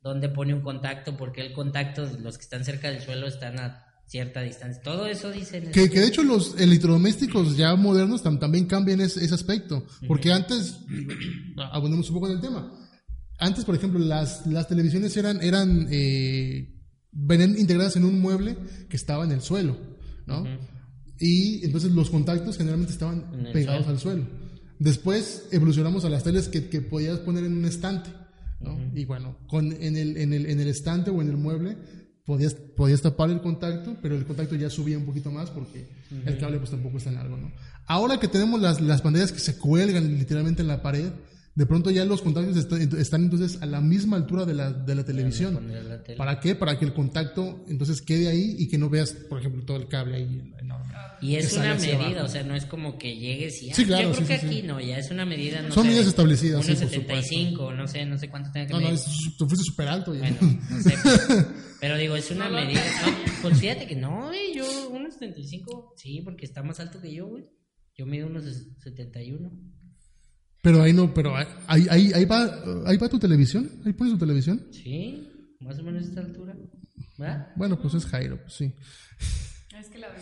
dónde 0.02 0.28
pone 0.28 0.54
un 0.54 0.62
contacto? 0.62 1.16
¿Por 1.16 1.32
qué 1.32 1.42
el 1.42 1.52
contacto, 1.52 2.08
los 2.20 2.38
que 2.38 2.42
están 2.44 2.64
cerca 2.64 2.90
del 2.90 3.02
suelo, 3.02 3.26
están 3.26 3.58
a 3.58 3.84
cierta 4.06 4.40
distancia? 4.42 4.82
Todo 4.82 5.06
eso 5.06 5.30
dicen. 5.30 5.70
Que, 5.72 5.90
que 5.90 6.00
de 6.00 6.06
hecho 6.06 6.22
los 6.22 6.58
electrodomésticos 6.58 7.56
ya 7.56 7.74
modernos 7.76 8.24
tam- 8.24 8.38
también 8.38 8.66
cambian 8.66 9.00
ese, 9.00 9.22
ese 9.24 9.34
aspecto. 9.34 9.84
Porque 10.08 10.32
antes, 10.32 10.78
abundemos 11.72 12.08
un 12.08 12.14
poco 12.14 12.28
en 12.28 12.34
el 12.36 12.40
tema. 12.40 12.72
Antes, 13.38 13.64
por 13.64 13.74
ejemplo, 13.74 13.98
las, 14.00 14.46
las 14.46 14.68
televisiones 14.68 15.16
eran, 15.16 15.42
eran 15.42 15.88
eh, 15.90 16.74
venían 17.10 17.58
integradas 17.58 17.96
en 17.96 18.04
un 18.04 18.20
mueble 18.20 18.56
que 18.88 18.96
estaba 18.96 19.24
en 19.24 19.32
el 19.32 19.40
suelo, 19.40 19.76
¿no? 20.26 20.44
Y 21.20 21.64
entonces 21.64 21.92
los 21.92 22.10
contactos 22.10 22.56
generalmente 22.56 22.92
estaban 22.92 23.30
pegados 23.52 23.84
suelo. 23.84 23.88
al 23.88 23.98
suelo. 23.98 24.26
Después 24.78 25.46
evolucionamos 25.52 26.04
a 26.06 26.08
las 26.08 26.24
teles 26.24 26.48
que, 26.48 26.68
que 26.70 26.80
podías 26.80 27.18
poner 27.18 27.44
en 27.44 27.58
un 27.58 27.66
estante, 27.66 28.10
¿no? 28.60 28.78
Y 28.94 29.04
bueno, 29.04 29.36
con, 29.46 29.72
en, 29.72 29.96
el, 29.96 30.16
en, 30.16 30.32
el, 30.32 30.46
en 30.46 30.58
el 30.58 30.68
estante 30.68 31.10
o 31.10 31.20
en 31.20 31.28
el 31.28 31.36
mueble 31.36 31.76
podías, 32.24 32.54
podías 32.54 33.02
tapar 33.02 33.30
el 33.30 33.42
contacto, 33.42 33.96
pero 34.00 34.16
el 34.16 34.24
contacto 34.24 34.54
ya 34.54 34.70
subía 34.70 34.96
un 34.96 35.04
poquito 35.04 35.30
más 35.30 35.50
porque 35.50 35.86
el 36.24 36.38
cable 36.38 36.58
pues 36.58 36.70
tampoco 36.70 36.96
está 36.96 37.10
en 37.10 37.16
largo, 37.16 37.36
¿no? 37.36 37.52
Ahora 37.86 38.18
que 38.18 38.28
tenemos 38.28 38.60
las, 38.60 38.80
las 38.80 39.02
pantallas 39.02 39.32
que 39.32 39.40
se 39.40 39.58
cuelgan 39.58 40.16
literalmente 40.18 40.62
en 40.62 40.68
la 40.68 40.80
pared, 40.80 41.10
de 41.60 41.66
pronto 41.66 41.90
ya 41.90 42.06
los 42.06 42.22
contactos 42.22 42.56
están, 42.56 42.80
están 42.98 43.22
entonces 43.24 43.60
a 43.60 43.66
la 43.66 43.82
misma 43.82 44.16
altura 44.16 44.46
de 44.46 44.54
la, 44.54 44.72
de 44.72 44.94
la 44.94 45.04
televisión. 45.04 45.52
poner 45.52 45.84
la 45.84 46.02
tele. 46.02 46.16
¿Para 46.16 46.40
qué? 46.40 46.54
Para 46.54 46.78
que 46.78 46.86
el 46.86 46.94
contacto 46.94 47.62
entonces 47.68 48.00
quede 48.00 48.28
ahí 48.28 48.56
y 48.58 48.66
que 48.68 48.78
no 48.78 48.88
veas, 48.88 49.12
por 49.12 49.38
ejemplo, 49.40 49.62
todo 49.66 49.76
el 49.76 49.86
cable 49.86 50.16
ahí 50.16 50.52
enorme. 50.58 50.94
Y 51.20 51.36
es 51.36 51.52
una 51.52 51.74
medida, 51.74 51.96
abajo. 52.06 52.24
o 52.24 52.28
sea, 52.28 52.42
no 52.44 52.54
es 52.54 52.64
como 52.64 52.96
que 52.96 53.14
llegues 53.14 53.62
y... 53.62 53.70
ah, 53.70 53.74
Sí, 53.74 53.84
claro, 53.84 54.08
Yo 54.08 54.14
creo 54.14 54.26
sí, 54.26 54.32
que 54.32 54.38
sí, 54.40 54.46
aquí 54.46 54.60
sí. 54.62 54.66
no, 54.66 54.80
ya 54.80 54.96
es 54.96 55.10
una 55.10 55.26
medida, 55.26 55.60
no 55.60 55.70
Son 55.70 55.82
sé, 55.82 55.88
medidas 55.90 56.06
establecidas, 56.06 56.64
sí, 56.64 56.72
por 56.74 56.88
1.75, 56.88 57.76
no 57.76 57.86
sé, 57.86 58.06
no 58.06 58.16
sé 58.16 58.30
cuánto 58.30 58.50
tenga 58.52 58.66
que 58.68 58.72
No, 58.72 58.80
no, 58.80 58.88
es, 58.88 59.04
te 59.38 59.44
fuiste 59.44 59.64
súper 59.64 59.88
alto. 59.88 60.14
ya. 60.14 60.20
Bueno, 60.20 60.58
no 60.70 60.80
sé. 60.82 60.94
pero- 61.02 61.46
Pero 61.80 61.96
digo, 61.98 62.16
es 62.16 62.30
una 62.30 62.48
medida. 62.48 62.82
No, 63.06 63.12
pues 63.42 63.58
fíjate 63.58 63.86
que 63.86 63.96
no, 63.96 64.28
güey. 64.28 64.54
Yo, 64.54 64.64
1.75. 64.92 65.92
Sí, 65.96 66.20
porque 66.24 66.44
está 66.46 66.62
más 66.62 66.80
alto 66.80 67.00
que 67.02 67.12
yo, 67.12 67.26
güey. 67.26 67.44
Yo 67.96 68.06
mido 68.06 68.26
unos 68.26 68.44
71. 68.82 69.50
Pero 70.62 70.82
ahí 70.82 70.92
no, 70.92 71.12
pero 71.14 71.34
ahí, 71.36 71.86
ahí, 71.88 72.12
ahí, 72.14 72.24
va, 72.26 72.62
ahí 72.86 72.96
va 72.98 73.08
tu 73.08 73.18
televisión, 73.18 73.70
ahí 73.86 73.92
pones 73.94 74.12
tu 74.14 74.18
televisión. 74.18 74.62
Sí, 74.70 75.26
más 75.60 75.78
o 75.78 75.82
menos 75.82 76.04
a 76.04 76.08
esta 76.08 76.20
altura. 76.20 76.54
¿Verdad? 77.16 77.48
Bueno, 77.56 77.80
pues 77.80 77.94
es 77.94 78.04
Jairo, 78.06 78.38
pues 78.42 78.54
sí. 78.54 78.72
Es 79.80 79.88
que 79.88 79.98
la 79.98 80.08
veo. 80.08 80.16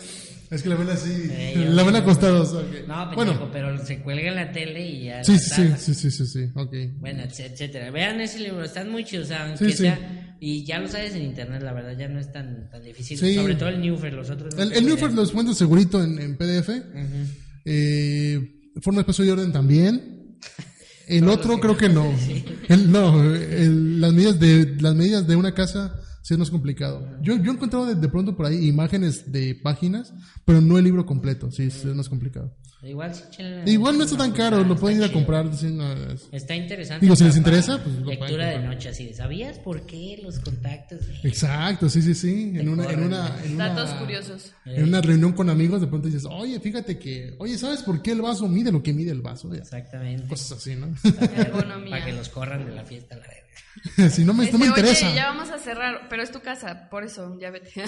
Es 0.51 0.63
que 0.63 0.69
la 0.69 0.75
ven 0.75 0.89
así, 0.89 1.11
Eh, 1.29 1.67
la 1.69 1.83
ven 1.83 1.95
acostados. 1.97 2.53
No, 2.53 2.61
pendejo, 3.09 3.15
bueno, 3.15 3.49
pero 3.51 3.85
se 3.85 3.99
cuelga 3.99 4.29
en 4.29 4.35
la 4.35 4.51
tele 4.53 4.89
y 4.89 5.03
ya. 5.05 5.23
sí, 5.23 5.37
sí, 5.37 5.49
sí, 5.77 5.93
sí, 5.93 5.93
sí, 5.93 6.11
sí, 6.11 6.25
sí, 6.25 6.49
ok. 6.55 6.73
Bueno, 6.99 7.23
etc- 7.23 7.51
etcétera. 7.51 7.91
Vean 7.91 8.21
ese 8.21 8.39
libro, 8.39 8.63
están 8.63 8.89
muy 8.89 9.03
chidos, 9.03 9.25
o 9.25 9.27
sea, 9.27 9.45
aunque 9.45 9.65
Sí, 9.65 9.71
sí. 9.71 9.77
sea. 9.83 10.37
Y 10.39 10.63
ya 10.63 10.79
lo 10.79 10.87
sabes 10.87 11.13
en 11.15 11.23
internet, 11.23 11.61
la 11.61 11.73
verdad, 11.73 11.97
ya 11.97 12.07
no 12.07 12.17
es 12.19 12.31
tan, 12.31 12.69
tan 12.69 12.81
difícil. 12.81 13.17
Sí. 13.17 13.35
Sobre 13.35 13.55
todo 13.55 13.67
el 13.69 13.81
Newfer, 13.81 14.13
los 14.13 14.29
otros. 14.29 14.55
no 14.55 14.63
El, 14.63 14.71
el 14.71 14.83
idea. 14.85 15.07
los 15.09 15.29
encuentras 15.31 15.57
segurito 15.57 16.01
en, 16.01 16.17
en 16.17 16.37
PDF. 16.37 16.69
Ujú. 16.69 17.27
Eh, 17.65 18.71
forma, 18.81 19.01
espacio 19.01 19.25
y 19.25 19.29
orden 19.29 19.51
también. 19.51 20.18
El 21.09 21.27
otro 21.29 21.59
creo 21.59 21.75
que 21.77 21.89
no. 21.89 22.05
El, 22.69 22.91
no, 22.91 23.21
el- 23.23 23.99
las 23.99 24.13
medidas 24.13 24.39
de 24.39 24.77
las 24.79 24.95
medidas 24.95 25.27
de 25.27 25.35
una 25.35 25.53
casa 25.53 25.95
sí 26.21 26.33
es 26.35 26.37
más 26.39 26.51
complicado. 26.51 27.03
Yo, 27.23 27.35
yo 27.37 27.51
he 27.51 27.55
encontrado 27.55 27.85
de, 27.87 27.95
de 27.95 28.07
pronto 28.09 28.37
por 28.37 28.45
ahí 28.45 28.67
imágenes 28.67 29.31
de 29.31 29.55
páginas, 29.55 30.13
pero 30.45 30.61
no 30.61 30.77
el 30.77 30.83
libro 30.83 31.05
completo. 31.05 31.49
Sí, 31.51 31.63
es 31.63 31.83
más 31.85 32.09
complicado. 32.09 32.55
Igual, 32.81 33.13
sí, 33.13 33.23
Igual 33.65 33.97
no 33.97 34.05
está 34.05 34.15
tan 34.15 34.31
caro, 34.31 34.63
lo 34.63 34.77
pueden 34.77 34.99
ir 34.99 35.03
a 35.03 35.07
chido. 35.07 35.19
comprar. 35.19 35.53
sí, 35.53 35.67
no, 35.67 35.91
es- 35.91 36.29
Está 36.31 36.55
interesante. 36.55 37.05
Digo, 37.05 37.15
si 37.17 37.25
les 37.25 37.35
interesa, 37.35 37.77
pues, 37.83 37.93
lo 37.97 38.09
Lectura 38.09 38.47
de 38.47 38.59
noche, 38.59 38.87
así 38.89 39.05
de, 39.07 39.13
¿sabías 39.13 39.59
por 39.59 39.85
qué 39.85 40.17
los 40.23 40.39
contactos? 40.39 41.01
Exacto, 41.23 41.89
sí, 41.89 42.01
sí, 42.01 42.15
sí. 42.15 42.53
En 42.55 42.69
una, 42.69 42.89
en 42.89 43.03
una, 43.03 43.35
en 43.43 43.55
una, 43.55 43.67
Datos 43.69 43.89
curiosos. 43.95 44.53
en 44.65 44.83
una 44.83 45.01
reunión 45.01 45.33
con 45.33 45.49
amigos, 45.49 45.81
de 45.81 45.87
pronto 45.87 46.07
dices, 46.07 46.25
oye, 46.29 46.57
fíjate 46.61 46.97
que, 46.97 47.35
oye, 47.39 47.57
¿sabes 47.57 47.83
por 47.83 48.01
qué 48.01 48.11
el 48.13 48.21
vaso 48.21 48.47
mide 48.47 48.71
lo 48.71 48.81
que 48.81 48.93
mide 48.93 49.11
el 49.11 49.21
vaso? 49.21 49.51
Ya, 49.53 49.59
Exactamente. 49.59 50.27
Cosas 50.29 50.53
así, 50.59 50.75
¿no? 50.75 50.87
Para 51.89 52.05
que 52.05 52.13
los 52.13 52.29
corran 52.29 52.65
de 52.65 52.75
la 52.75 52.85
fiesta 52.85 53.15
a 53.15 53.17
la 53.17 53.27
verga. 53.27 53.48
si 54.11 54.25
no 54.25 54.33
me, 54.33 54.51
no 54.51 54.57
me 54.57 54.65
interesa. 54.67 55.07
Oye, 55.07 55.15
ya 55.15 55.27
vamos 55.27 55.49
a 55.49 55.57
cerrar, 55.57 56.07
pero 56.09 56.21
es 56.23 56.31
tu 56.31 56.41
casa, 56.41 56.89
por 56.89 57.03
eso, 57.03 57.37
ya 57.39 57.49
vete. 57.51 57.71
Me 57.81 57.85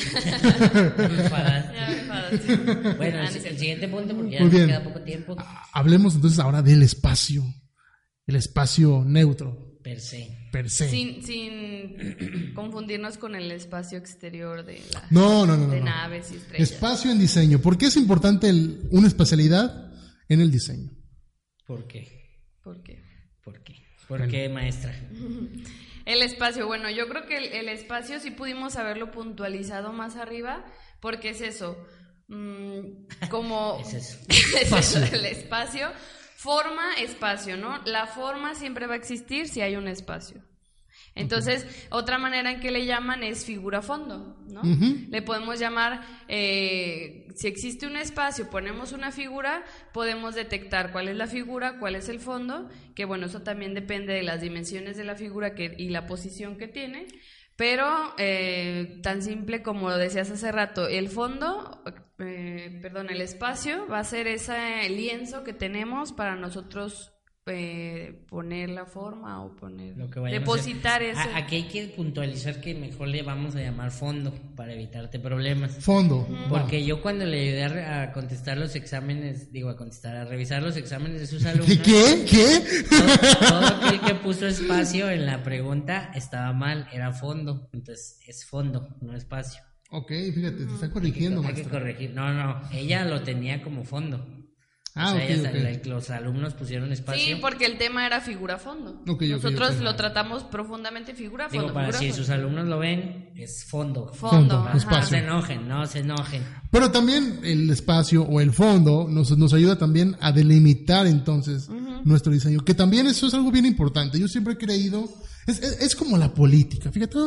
ya 1.30 2.82
me 2.84 2.94
bueno, 2.96 3.20
Ah, 3.20 3.30
el, 3.30 3.58
siguiente 3.58 3.88
punto, 3.88 4.16
porque 4.16 4.32
ya 4.32 4.40
Muy 4.40 4.46
nos 4.50 4.52
bien. 4.52 4.68
queda 4.68 4.84
poco 4.84 5.02
tiempo, 5.02 5.36
Hablemos 5.74 6.16
entonces 6.16 6.40
ahora 6.40 6.62
del 6.62 6.84
espacio. 6.84 7.44
El 8.28 8.36
espacio 8.36 9.04
neutro, 9.06 9.80
per 9.84 10.00
se. 10.00 10.48
per 10.52 10.70
se. 10.70 10.88
Sin, 10.90 11.24
sin 11.24 12.54
confundirnos 12.56 13.18
con 13.18 13.36
el 13.36 13.52
espacio 13.52 13.98
exterior 13.98 14.64
de, 14.64 14.82
la- 14.94 15.08
No, 15.10 15.46
no, 15.46 15.58
no. 15.58 15.66
no, 15.68 15.74
de 15.74 15.80
no. 15.80 15.86
naves 15.86 16.32
y 16.32 16.36
estrellas. 16.38 16.72
Espacio 16.72 17.12
en 17.12 17.20
diseño. 17.20 17.60
¿Por 17.60 17.78
qué 17.78 17.88
es 17.88 17.98
importante 17.98 18.48
el- 18.48 18.88
una 18.92 19.08
espacialidad 19.08 19.92
en 20.30 20.40
el 20.40 20.52
diseño? 20.52 20.92
¿Por 21.66 21.88
qué? 21.88 22.08
¿Por 22.64 22.82
qué? 22.84 23.01
¿Por 24.12 24.20
qué? 24.20 24.24
¿Por 24.24 24.32
qué, 24.32 24.50
maestra? 24.50 24.94
El 26.04 26.22
espacio, 26.22 26.68
bueno, 26.68 26.90
yo 26.90 27.08
creo 27.08 27.26
que 27.26 27.38
el, 27.38 27.46
el 27.46 27.70
espacio 27.70 28.20
sí 28.20 28.32
pudimos 28.32 28.76
haberlo 28.76 29.10
puntualizado 29.10 29.94
más 29.94 30.18
arriba, 30.18 30.66
porque 31.00 31.30
es 31.30 31.40
eso, 31.40 31.78
mm, 32.28 33.28
como 33.30 33.80
Es 33.82 33.94
eso. 33.94 34.18
es 34.30 34.72
eso, 34.74 35.16
el 35.16 35.26
espacio, 35.26 35.90
forma, 36.36 36.94
espacio, 36.96 37.56
¿no? 37.56 37.82
La 37.86 38.06
forma 38.06 38.54
siempre 38.54 38.86
va 38.86 38.96
a 38.96 38.98
existir 38.98 39.48
si 39.48 39.62
hay 39.62 39.78
un 39.78 39.88
espacio. 39.88 40.44
Entonces, 41.14 41.66
otra 41.90 42.18
manera 42.18 42.52
en 42.52 42.62
que 42.62 42.72
le 42.72 42.86
llaman 42.86 43.22
es 43.24 43.46
figura-fondo, 43.46 44.38
¿no? 44.48 44.62
Ujú. 44.62 45.08
Le 45.10 45.22
podemos 45.22 45.60
llamar, 45.60 46.02
eh, 46.30 47.28
si 47.36 47.48
existe 47.48 47.86
un 47.86 47.98
espacio, 47.98 48.50
ponemos 48.50 48.94
una 48.94 49.12
figura, 49.12 49.66
podemos 49.94 50.36
detectar 50.36 50.92
cuál 50.94 51.10
es 51.10 51.18
la 51.18 51.28
figura, 51.28 51.80
cuál 51.80 51.96
es 51.96 52.08
el 52.08 52.20
fondo, 52.20 52.70
que 52.96 53.04
bueno, 53.04 53.26
eso 53.26 53.42
también 53.42 53.74
depende 53.74 54.14
de 54.14 54.24
las 54.24 54.40
dimensiones 54.40 54.96
de 54.96 55.04
la 55.04 55.16
figura 55.16 55.54
que, 55.54 55.76
y 55.78 55.90
la 55.90 56.08
posición 56.08 56.58
que 56.58 56.70
tiene, 56.70 57.08
pero 57.58 58.14
eh, 58.18 59.00
tan 59.04 59.22
simple 59.22 59.62
como 59.62 59.90
lo 59.90 59.98
decías 59.98 60.32
hace 60.32 60.52
rato, 60.52 60.88
el 60.88 61.10
fondo, 61.10 61.84
eh, 62.20 62.80
perdón, 62.82 63.10
el 63.10 63.20
espacio 63.20 63.86
va 63.88 64.00
a 64.00 64.04
ser 64.06 64.28
ese 64.28 64.88
lienzo 64.90 65.44
que 65.44 65.54
tenemos 65.54 66.14
para 66.14 66.38
nosotros 66.38 67.12
eh, 67.48 68.24
poner 68.30 68.70
la 68.70 68.86
forma 68.86 69.44
o 69.44 69.56
poner, 69.56 69.98
Lo 69.98 70.10
que 70.12 70.20
depositar. 70.20 71.02
A- 71.04 71.38
aquí 71.38 71.56
hay 71.56 71.64
que 71.68 71.88
puntualizar 71.88 72.62
que 72.62 72.76
mejor 72.76 73.08
le 73.08 73.24
vamos 73.24 73.56
a 73.56 73.60
llamar 73.62 73.90
fondo 73.92 74.32
para 74.56 74.74
evitarte 74.74 75.20
problemas. 75.20 75.72
Fondo. 75.80 76.28
Porque 76.50 76.86
yo 76.86 77.02
cuando 77.02 77.26
le 77.26 77.42
ayudé 77.42 77.64
a, 77.64 77.68
re- 77.68 77.86
a 77.86 78.12
contestar 78.14 78.58
los 78.60 78.76
exámenes, 78.76 79.52
digo 79.52 79.70
a 79.70 79.76
contestar, 79.76 80.16
a 80.18 80.26
revisar 80.26 80.62
los 80.62 80.78
exámenes 80.78 81.20
de 81.20 81.28
sus 81.28 81.44
alumnos, 81.46 81.78
¿Qué? 81.84 82.26
¿Qué? 82.30 82.86
todo, 82.88 83.50
todo 83.50 83.66
aquel 83.66 84.02
que 84.02 84.14
puso 84.16 84.46
espacio 84.48 85.10
en 85.10 85.26
la 85.26 85.42
pregunta 85.44 86.12
estaba 86.14 86.54
mal, 86.54 86.88
era 86.94 87.12
fondo. 87.12 87.70
Entonces 87.74 88.20
es 88.28 88.46
fondo, 88.46 88.96
no 89.02 89.16
espacio. 89.16 89.64
Ok, 89.90 90.10
fíjate, 90.34 90.66
te 90.66 90.74
está 90.74 90.92
corrigiendo, 90.92 91.42
Hay 91.44 91.54
que 91.56 91.64
corregir. 91.64 92.12
No, 92.12 92.32
no, 92.34 92.62
ella 92.72 93.04
lo 93.04 93.24
tenía 93.24 93.62
como 93.64 93.84
fondo. 93.84 94.26
Ah, 94.94 95.14
o 95.14 95.18
sea, 95.18 95.52
la- 95.54 95.80
los 95.86 96.10
alumnos 96.10 96.54
pusieron 96.54 96.92
espacio. 96.92 97.24
Sí, 97.36 97.36
porque 97.40 97.66
el 97.66 97.78
tema 97.78 98.06
era 98.06 98.20
figura 98.20 98.58
fondo. 98.58 99.02
Nosotros 99.06 99.80
lo 99.80 99.96
tratamos 99.96 100.44
profundamente 100.44 101.14
figura 101.16 101.48
fondo. 101.48 101.62
Digo, 101.64 101.74
para 101.74 101.88
figura 101.88 102.00
si 102.00 102.06
fondo. 102.10 102.24
sus 102.24 102.30
alumnos 102.30 102.68
lo 102.68 102.80
ven, 102.80 103.30
es 103.38 103.64
fondo. 103.70 104.12
Fondo, 104.14 104.38
Fondo. 104.58 104.70
No 104.70 104.78
espacio. 104.78 105.18
se 105.18 105.18
enojen, 105.24 105.68
no 105.68 105.86
se 105.88 106.00
enojen. 106.00 106.44
Pero 106.72 106.92
también 106.92 107.40
el 107.44 107.70
espacio 107.70 108.24
o 108.24 108.42
el 108.42 108.52
fondo 108.52 109.08
nos, 109.10 109.38
nos 109.38 109.54
ayuda 109.54 109.78
también 109.78 110.18
a 110.20 110.32
delimitar 110.34 111.08
entonces 111.08 111.70
nuestro 112.04 112.34
diseño, 112.34 112.60
que 112.66 112.74
también 112.74 113.08
eso 113.08 113.28
es 113.28 113.34
algo 113.34 113.50
bien 113.52 113.66
importante. 113.66 114.20
Yo 114.20 114.28
siempre 114.28 114.56
he 114.56 114.58
creído, 114.58 115.08
es, 115.48 115.60
es, 115.62 115.82
es 115.82 115.96
como 115.96 116.18
la 116.18 116.34
política, 116.34 116.92
fíjate. 116.92 117.18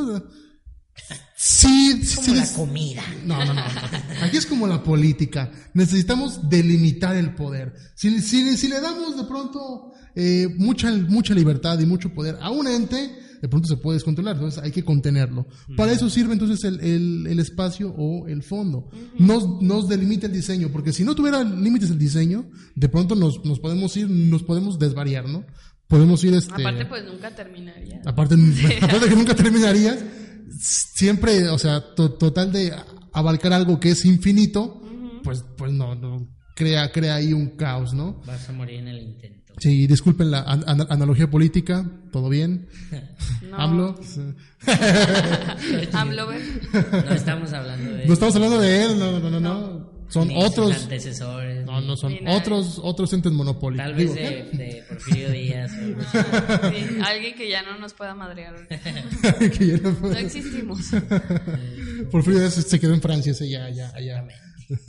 Sí, 1.36 2.02
sí, 2.04 2.16
Como 2.16 2.34
la 2.36 2.46
sí. 2.46 2.54
comida. 2.56 3.02
No, 3.26 3.38
no, 3.44 3.52
no, 3.52 3.54
no. 3.54 3.70
Aquí 4.22 4.36
es 4.36 4.46
como 4.46 4.66
la 4.66 4.82
política. 4.82 5.50
Necesitamos 5.74 6.48
delimitar 6.48 7.16
el 7.16 7.34
poder. 7.34 7.74
Si, 7.94 8.20
si, 8.22 8.56
si 8.56 8.68
le 8.68 8.80
damos 8.80 9.16
de 9.16 9.24
pronto 9.24 9.92
eh, 10.14 10.48
mucha, 10.56 10.90
mucha 10.92 11.34
libertad 11.34 11.78
y 11.80 11.86
mucho 11.86 12.14
poder 12.14 12.38
a 12.40 12.50
un 12.50 12.66
ente, 12.66 13.18
de 13.42 13.48
pronto 13.48 13.68
se 13.68 13.76
puede 13.76 13.96
descontrolar. 13.96 14.36
Entonces 14.36 14.62
hay 14.62 14.70
que 14.70 14.84
contenerlo. 14.84 15.46
Para 15.76 15.92
eso 15.92 16.08
sirve 16.08 16.32
entonces 16.32 16.64
el, 16.64 16.80
el, 16.80 17.26
el 17.28 17.38
espacio 17.40 17.90
o 17.94 18.26
el 18.26 18.42
fondo. 18.42 18.88
Nos, 19.18 19.60
nos 19.60 19.86
delimita 19.86 20.26
el 20.26 20.32
diseño, 20.32 20.70
porque 20.72 20.92
si 20.94 21.04
no 21.04 21.14
tuviera 21.14 21.42
límites 21.44 21.90
el 21.90 21.98
diseño, 21.98 22.48
de 22.74 22.88
pronto 22.88 23.14
nos, 23.16 23.44
nos 23.44 23.60
podemos 23.60 23.94
ir, 23.98 24.08
nos 24.08 24.42
podemos 24.44 24.78
desvariar, 24.78 25.28
¿no? 25.28 25.44
Podemos 25.88 26.24
ir 26.24 26.32
este. 26.32 26.54
Aparte, 26.54 26.86
pues 26.86 27.04
nunca 27.04 27.34
terminaría. 27.34 28.00
Aparte, 28.06 28.34
aparte 28.80 29.08
que 29.08 29.14
nunca 29.14 29.34
terminarías, 29.34 29.98
siempre, 30.60 31.48
o 31.48 31.58
sea, 31.58 31.94
to- 31.94 32.12
total 32.14 32.52
de 32.52 32.72
abarcar 33.12 33.52
algo 33.52 33.80
que 33.80 33.90
es 33.90 34.04
infinito, 34.04 34.80
pues, 35.22 35.44
pues 35.56 35.72
no, 35.72 35.94
no, 35.94 36.28
crea, 36.54 36.90
crea 36.92 37.16
ahí 37.16 37.32
un 37.32 37.56
caos, 37.56 37.94
¿no? 37.94 38.20
Vas 38.26 38.48
a 38.48 38.52
morir 38.52 38.80
en 38.80 38.88
el 38.88 39.02
intento. 39.02 39.54
Sí, 39.58 39.86
disculpen 39.86 40.30
la 40.32 40.40
an- 40.42 40.64
an- 40.66 40.86
analogía 40.90 41.30
política, 41.30 41.88
¿todo 42.12 42.28
bien? 42.28 42.68
No. 43.50 43.56
¿Hablo? 43.60 44.00
AMLover. 45.92 46.40
No 47.06 47.14
estamos 47.14 47.52
hablando 47.52 47.90
de 47.92 48.06
No 48.06 48.12
estamos 48.12 48.34
hablando 48.34 48.58
de 48.60 48.82
él, 48.84 48.98
no, 48.98 49.20
no, 49.20 49.30
no, 49.30 49.40
no. 49.40 49.93
Son 50.08 50.28
ni 50.28 50.34
sus 50.34 50.44
otros, 50.44 50.82
antecesores. 50.82 51.64
no, 51.64 51.80
no 51.80 51.96
son 51.96 52.16
otros, 52.28 52.80
otros 52.82 53.12
entes 53.12 53.32
monopólicos. 53.32 53.84
Tal 53.86 53.94
vez 53.94 54.14
Digo, 54.14 54.28
de, 54.28 54.44
de 54.52 54.82
Porfirio 54.88 55.30
Díaz. 55.30 55.72
o 55.72 55.76
algo 55.80 56.00
así. 56.02 56.18
Sí, 56.88 56.98
alguien 57.04 57.34
que 57.34 57.48
ya 57.48 57.62
no 57.62 57.78
nos 57.78 57.94
pueda 57.94 58.14
madrear. 58.14 58.68
que 58.68 59.66
ya 59.66 59.76
no 59.78 59.90
No 60.00 60.12
existimos. 60.16 60.80
Porfirio 62.10 62.40
Díaz 62.40 62.54
se 62.54 62.80
quedó 62.80 62.94
en 62.94 63.00
Francia, 63.00 63.32
ese 63.32 63.48
ya, 63.48 63.68
ya, 63.70 63.92
ya. 64.00 64.26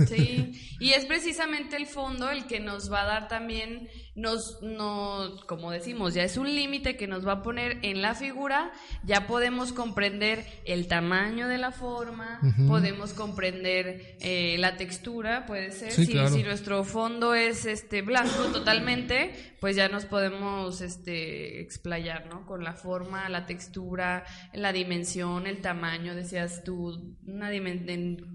Sí, 0.08 0.54
y 0.80 0.92
es 0.92 1.06
precisamente 1.06 1.76
el 1.76 1.86
fondo 1.86 2.30
el 2.30 2.46
que 2.46 2.60
nos 2.60 2.92
va 2.92 3.02
a 3.02 3.06
dar 3.06 3.28
también, 3.28 3.90
nos, 4.16 4.62
no, 4.62 5.36
como 5.46 5.72
decimos, 5.72 6.14
ya 6.14 6.24
es 6.24 6.38
un 6.38 6.48
límite 6.56 6.96
que 6.96 7.06
nos 7.06 7.28
va 7.28 7.34
a 7.34 7.44
poner 7.44 7.80
en 7.82 8.02
la 8.02 8.16
figura, 8.16 8.72
ya 9.04 9.28
podemos 9.28 9.74
comprender 9.74 10.46
el 10.66 10.88
tamaño 10.88 11.50
de 11.50 11.58
la 11.58 11.72
forma, 11.72 12.40
podemos 12.68 13.14
comprender 13.14 14.16
eh, 14.22 14.56
la 14.58 14.78
textura, 14.78 15.46
puede 15.46 15.72
ser, 15.72 15.92
Sí, 15.92 16.06
si, 16.06 16.12
claro. 16.14 16.30
si 16.30 16.44
nuestro 16.44 16.84
fondo 16.86 17.36
es 17.36 17.66
este 17.66 18.02
blanco 18.02 18.46
totalmente, 18.54 19.56
pues 19.60 19.76
ya 19.76 19.90
nos 19.90 20.06
podemos 20.06 20.80
este 20.80 21.60
explayar, 21.60 22.28
¿no? 22.28 22.46
Con 22.46 22.64
la 22.64 22.74
forma, 22.74 23.28
la 23.28 23.46
textura, 23.46 24.24
la 24.54 24.72
dimensión, 24.72 25.46
el 25.46 25.62
tamaño, 25.62 26.16
decías 26.16 26.64
tú, 26.64 27.18
una 27.28 27.50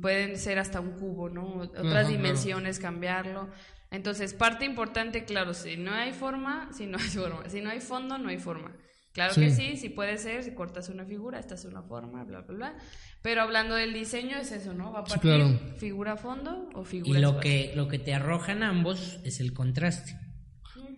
pueden 0.03 0.37
ser 0.37 0.59
hasta 0.59 0.81
un 0.81 0.93
cubo, 0.93 1.31
¿no? 1.31 1.61
Otras 1.61 2.09
dimensiones, 2.09 2.79
cambiarlo. 2.79 3.49
Entonces, 3.91 4.35
parte 4.35 4.65
importante, 4.65 5.25
claro, 5.25 5.53
si 5.55 5.77
no 5.77 5.93
hay 5.93 6.13
forma, 6.13 6.71
si 6.77 6.87
no 6.87 6.99
hay 7.01 7.09
forma, 7.09 7.49
si 7.49 7.61
no 7.61 7.71
hay 7.71 7.81
fondo, 7.81 8.19
no 8.19 8.29
hay 8.29 8.39
forma. 8.39 8.77
Claro 9.13 9.35
Sí. 9.35 9.41
que 9.41 9.51
sí, 9.51 9.77
sí 9.77 9.89
puede 9.89 10.19
ser, 10.19 10.45
si 10.45 10.53
cortas 10.55 10.89
una 10.89 11.05
figura, 11.05 11.41
esta 11.41 11.57
es 11.57 11.65
una 11.65 11.83
forma, 11.83 12.23
bla, 12.23 12.43
bla, 12.43 12.55
bla. 12.57 12.79
Pero 13.23 13.43
hablando 13.43 13.75
del 13.75 13.93
diseño 13.93 14.37
es 14.37 14.53
eso, 14.53 14.73
¿no? 14.73 14.93
Va 14.93 15.01
a 15.01 15.05
Sí, 15.07 15.11
partir 15.15 15.31
claro. 15.33 15.59
figura 15.79 16.17
fondo 16.17 16.69
o 16.75 16.83
Y 16.83 16.85
figura 16.85 17.19
lo 17.19 17.29
espacio. 17.31 17.51
que, 17.51 17.73
lo 17.75 17.89
que 17.89 17.99
te 17.99 18.15
arrojan 18.15 18.63
ambos 18.63 19.19
es 19.25 19.41
el 19.41 19.53
contraste, 19.53 20.17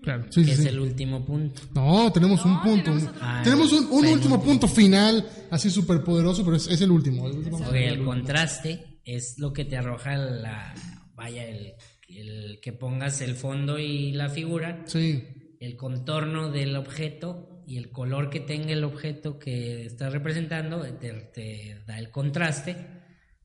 Claro, 0.03 0.24
sí, 0.30 0.40
que 0.43 0.47
sí, 0.49 0.53
es 0.53 0.59
sí. 0.64 0.68
el 0.68 0.80
último 0.80 1.24
punto. 1.24 1.62
No, 1.74 2.12
tenemos 2.12 2.45
No, 2.45 2.53
un 2.53 2.61
punto. 2.62 2.84
tenemos 2.84 3.03
un- 3.05 3.09
otro 3.09 3.20
punto. 3.20 3.43
tenemos 3.45 3.72
un, 3.72 3.86
un 3.93 4.07
último 4.07 4.43
punto 4.43 4.68
final, 4.68 5.26
así 5.51 5.70
súper 5.70 6.03
poderoso, 6.05 6.45
pero 6.45 6.57
es, 6.57 6.66
es 6.68 6.80
el 6.82 6.90
último. 6.90 7.22
Vamos 7.22 7.62
a 7.62 7.66
Ok, 7.68 7.72
ver 7.72 7.82
el 7.84 7.90
último. 8.01 8.11
contraste 8.12 9.01
es 9.05 9.36
lo 9.38 9.53
que 9.55 9.64
te 9.64 9.76
arroja 9.78 10.16
la. 10.16 10.74
Vaya, 11.14 11.45
el, 11.47 11.72
el 12.18 12.60
que 12.60 12.72
pongas 12.72 13.20
el 13.20 13.34
fondo 13.34 13.78
y 13.78 14.12
la 14.12 14.28
figura, 14.28 14.82
Sí, 14.86 15.24
el 15.60 15.76
contorno 15.76 16.50
del 16.50 16.76
objeto 16.76 17.62
y 17.66 17.76
el 17.76 17.90
color 17.90 18.28
que 18.30 18.40
tenga 18.40 18.72
el 18.72 18.84
objeto 18.84 19.38
que 19.38 19.86
estás 19.86 20.12
representando 20.12 20.82
te, 21.00 21.12
te 21.32 21.82
da 21.86 21.98
el 21.98 22.10
contraste 22.10 22.76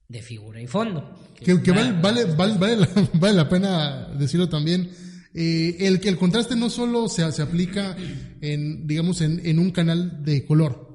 de 0.08 0.22
figura 0.22 0.62
y 0.62 0.68
fondo. 0.68 1.14
que, 1.36 1.62
que 1.62 1.72
una- 1.72 2.00
vale, 2.02 2.26
vale, 2.26 2.36
vale, 2.36 2.58
vale 2.58 2.78
la, 2.78 3.10
vale 3.20 3.36
la 3.36 3.50
pena 3.50 4.08
decirlo 4.18 4.48
también. 4.50 4.90
Eh, 5.34 5.76
el 5.86 6.00
que 6.00 6.10
el 6.10 6.18
contraste 6.18 6.56
no 6.56 6.70
solo 6.70 7.08
se, 7.10 7.30
se 7.32 7.42
aplica 7.44 7.96
en, 8.42 8.88
digamos, 8.88 9.22
en, 9.22 9.46
en 9.46 9.60
un 9.60 9.70
canal 9.72 10.24
de 10.24 10.44
color, 10.46 10.88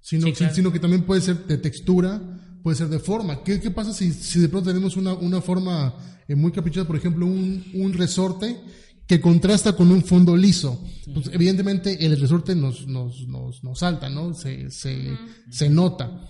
sino, 0.00 0.26
Sí, 0.28 0.32
claro. 0.34 0.54
sino 0.54 0.72
que 0.72 0.78
también 0.78 1.02
puede 1.02 1.20
ser 1.20 1.38
de 1.46 1.58
textura, 1.58 2.20
puede 2.68 2.76
ser 2.76 2.88
de 2.90 2.98
forma. 2.98 3.42
¿Qué, 3.42 3.58
qué 3.60 3.70
pasa 3.70 3.94
si, 3.94 4.12
si 4.12 4.40
de 4.40 4.50
pronto 4.50 4.68
tenemos 4.68 4.94
una, 4.98 5.14
una 5.14 5.40
forma 5.40 5.94
eh, 6.28 6.34
muy 6.34 6.52
caprichosa, 6.52 6.86
por 6.86 6.96
ejemplo, 6.96 7.24
un, 7.24 7.64
un 7.72 7.94
resorte 7.94 8.60
que 9.06 9.22
contrasta 9.22 9.74
con 9.74 9.90
un 9.90 10.02
fondo 10.04 10.36
liso? 10.36 10.84
Pues, 11.14 11.30
evidentemente 11.32 12.04
el 12.04 12.20
resorte 12.20 12.54
nos, 12.54 12.86
nos, 12.86 13.26
nos, 13.26 13.64
nos 13.64 13.78
salta, 13.78 14.10
¿no? 14.10 14.34
Se, 14.34 14.70
se, 14.70 15.16
se 15.50 15.70
nota. 15.70 16.28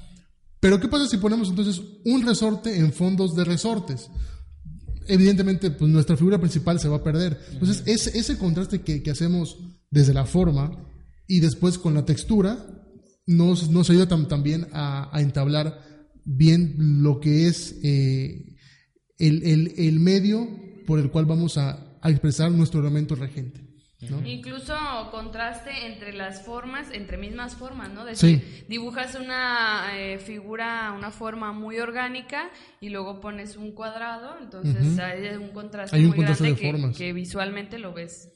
Pero 0.60 0.78
¿qué 0.78 0.86
pasa 0.86 1.08
si 1.08 1.16
ponemos 1.16 1.48
entonces 1.48 1.82
un 2.04 2.24
resorte 2.24 2.78
en 2.78 2.92
fondos 2.92 3.34
de 3.34 3.42
resortes? 3.42 4.08
Evidentemente, 5.08 5.72
pues 5.72 5.90
nuestra 5.90 6.16
figura 6.16 6.38
principal 6.38 6.78
se 6.78 6.86
va 6.88 6.98
a 6.98 7.02
perder. 7.02 7.36
Entonces, 7.50 7.82
ese, 7.84 8.16
ese 8.16 8.38
contraste 8.38 8.82
que, 8.82 9.02
que 9.02 9.10
hacemos 9.10 9.56
desde 9.90 10.14
la 10.14 10.24
forma 10.24 10.70
y 11.26 11.40
después 11.40 11.78
con 11.78 11.94
la 11.94 12.04
textura 12.04 12.64
nos, 13.26 13.70
nos 13.70 13.90
ayuda 13.90 14.08
tam- 14.08 14.28
también 14.28 14.68
a, 14.72 15.10
a 15.12 15.20
entablar 15.20 15.87
bien 16.24 16.74
lo 17.02 17.20
que 17.20 17.46
es 17.46 17.78
eh, 17.82 18.54
el, 19.18 19.42
el- 19.44 19.74
el 19.76 20.00
medio 20.00 20.48
por 20.86 20.98
el 20.98 21.10
cual 21.10 21.26
vamos 21.26 21.58
a, 21.58 21.98
a 22.00 22.10
expresar 22.10 22.50
nuestro 22.50 22.80
elemento 22.80 23.14
regente. 23.14 23.66
¿no? 24.08 24.24
Incluso 24.24 24.74
contraste 25.10 25.70
entre 25.86 26.12
las 26.12 26.42
formas, 26.42 26.86
entre 26.92 27.16
mismas 27.18 27.56
formas, 27.56 27.92
¿no? 27.92 28.04
Decir, 28.04 28.64
dibujas 28.68 29.16
una 29.16 29.88
eh, 29.98 30.20
figura, 30.20 30.94
una 30.96 31.10
forma 31.10 31.52
muy 31.52 31.78
orgánica 31.80 32.48
y 32.80 32.90
luego 32.90 33.20
pones 33.20 33.56
un 33.56 33.72
cuadrado, 33.72 34.36
entonces 34.40 34.96
hay 35.00 35.34
un 35.36 35.48
contraste 35.48 35.96
Hay 35.96 36.02
un 36.02 36.08
muy 36.10 36.16
contraste 36.18 36.44
grande 36.44 36.60
de 36.62 36.66
que, 36.66 36.72
formas. 36.78 36.96
que 36.96 37.12
visualmente 37.12 37.78
lo 37.80 37.92
ves, 37.92 38.28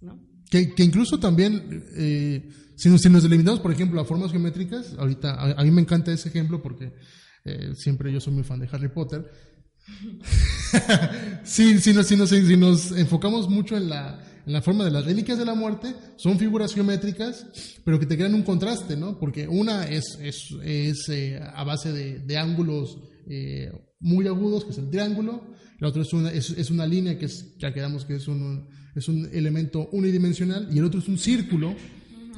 ¿no? 0.00 0.18
Que, 0.50 0.74
que 0.74 0.82
incluso 0.82 1.20
también, 1.20 1.84
eh, 1.98 2.48
si, 2.76 2.96
si 2.98 3.10
nos 3.10 3.22
delimitamos, 3.22 3.60
por 3.60 3.72
ejemplo, 3.72 4.00
a 4.00 4.04
formas 4.04 4.30
geométricas, 4.30 4.94
ahorita 4.98 5.34
a, 5.34 5.60
a 5.60 5.64
mí 5.64 5.70
me 5.70 5.80
encanta 5.80 6.12
ese 6.12 6.28
ejemplo 6.28 6.62
porque 6.62 6.92
eh, 7.44 7.72
siempre 7.74 8.12
yo 8.12 8.20
soy 8.20 8.34
muy 8.34 8.44
fan 8.44 8.60
de 8.60 8.68
Harry 8.70 8.88
Potter. 8.88 9.30
sí, 11.44 11.78
si, 11.78 11.92
nos, 11.92 12.06
si, 12.06 12.16
nos, 12.16 12.30
si 12.30 12.56
nos 12.56 12.92
enfocamos 12.92 13.48
mucho 13.48 13.76
en 13.76 13.88
la, 13.88 14.20
en 14.46 14.52
la 14.52 14.62
forma 14.62 14.84
de 14.84 14.90
las 14.90 15.04
reliquias 15.04 15.38
de 15.38 15.44
la 15.44 15.54
muerte, 15.54 15.94
son 16.16 16.38
figuras 16.38 16.74
geométricas, 16.74 17.46
pero 17.84 17.98
que 17.98 18.06
te 18.06 18.16
crean 18.16 18.34
un 18.34 18.42
contraste, 18.42 18.96
¿no? 18.96 19.18
Porque 19.18 19.46
una 19.46 19.88
es, 19.88 20.18
es, 20.20 20.50
es 20.62 21.08
eh, 21.08 21.40
a 21.40 21.64
base 21.64 21.92
de, 21.92 22.18
de 22.18 22.36
ángulos 22.36 22.98
eh, 23.28 23.70
muy 24.00 24.26
agudos, 24.26 24.64
que 24.64 24.70
es 24.70 24.78
el 24.78 24.90
triángulo, 24.90 25.54
la 25.78 25.88
otra 25.88 26.02
es 26.02 26.12
una, 26.12 26.30
es, 26.30 26.50
es 26.50 26.70
una 26.70 26.86
línea 26.86 27.18
que 27.18 27.26
es, 27.26 27.56
ya 27.58 27.72
quedamos 27.72 28.04
que 28.04 28.16
es 28.16 28.28
un, 28.28 28.68
es 28.94 29.08
un 29.08 29.28
elemento 29.32 29.88
unidimensional, 29.92 30.68
y 30.72 30.78
el 30.78 30.84
otro 30.84 31.00
es 31.00 31.08
un 31.08 31.18
círculo, 31.18 31.74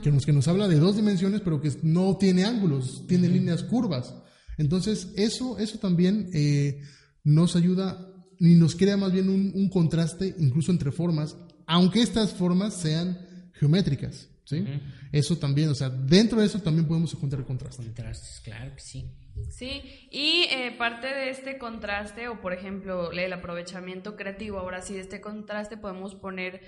que 0.02 0.10
nos, 0.10 0.26
que 0.26 0.32
nos 0.32 0.48
habla 0.48 0.68
de 0.68 0.76
dos 0.76 0.96
dimensiones, 0.96 1.40
pero 1.40 1.60
que 1.60 1.70
no 1.82 2.16
tiene 2.16 2.44
ángulos, 2.44 3.06
tiene 3.06 3.28
líneas 3.28 3.62
curvas. 3.62 4.14
Entonces, 4.56 5.12
eso, 5.16 5.58
eso 5.58 5.78
también 5.78 6.30
eh, 6.32 6.82
nos 7.24 7.56
ayuda 7.56 8.12
y 8.38 8.54
nos 8.54 8.74
crea 8.74 8.96
más 8.96 9.12
bien 9.12 9.28
un, 9.28 9.52
un 9.54 9.68
contraste 9.68 10.34
incluso 10.38 10.72
entre 10.72 10.92
formas, 10.92 11.36
aunque 11.66 12.02
estas 12.02 12.32
formas 12.32 12.74
sean 12.74 13.18
geométricas. 13.52 14.28
¿sí? 14.48 14.64
Eso 15.12 15.36
también, 15.36 15.68
o 15.68 15.74
sea, 15.74 15.90
dentro 15.90 16.40
de 16.40 16.46
eso 16.46 16.60
también 16.60 16.86
podemos 16.86 17.12
encontrar 17.12 17.44
contraste. 17.44 17.82
Contrastes, 17.84 18.40
claro 18.40 18.74
que 18.74 18.80
sí. 18.80 19.10
Sí, 19.50 19.82
y 20.10 20.46
eh, 20.50 20.74
parte 20.76 21.06
de 21.06 21.30
este 21.30 21.58
contraste, 21.58 22.28
o 22.28 22.40
por 22.40 22.52
ejemplo, 22.52 23.12
el 23.12 23.32
aprovechamiento 23.32 24.16
creativo, 24.16 24.58
ahora 24.58 24.80
sí, 24.80 24.94
de 24.94 25.00
este 25.00 25.20
contraste 25.20 25.76
podemos 25.76 26.14
poner, 26.14 26.62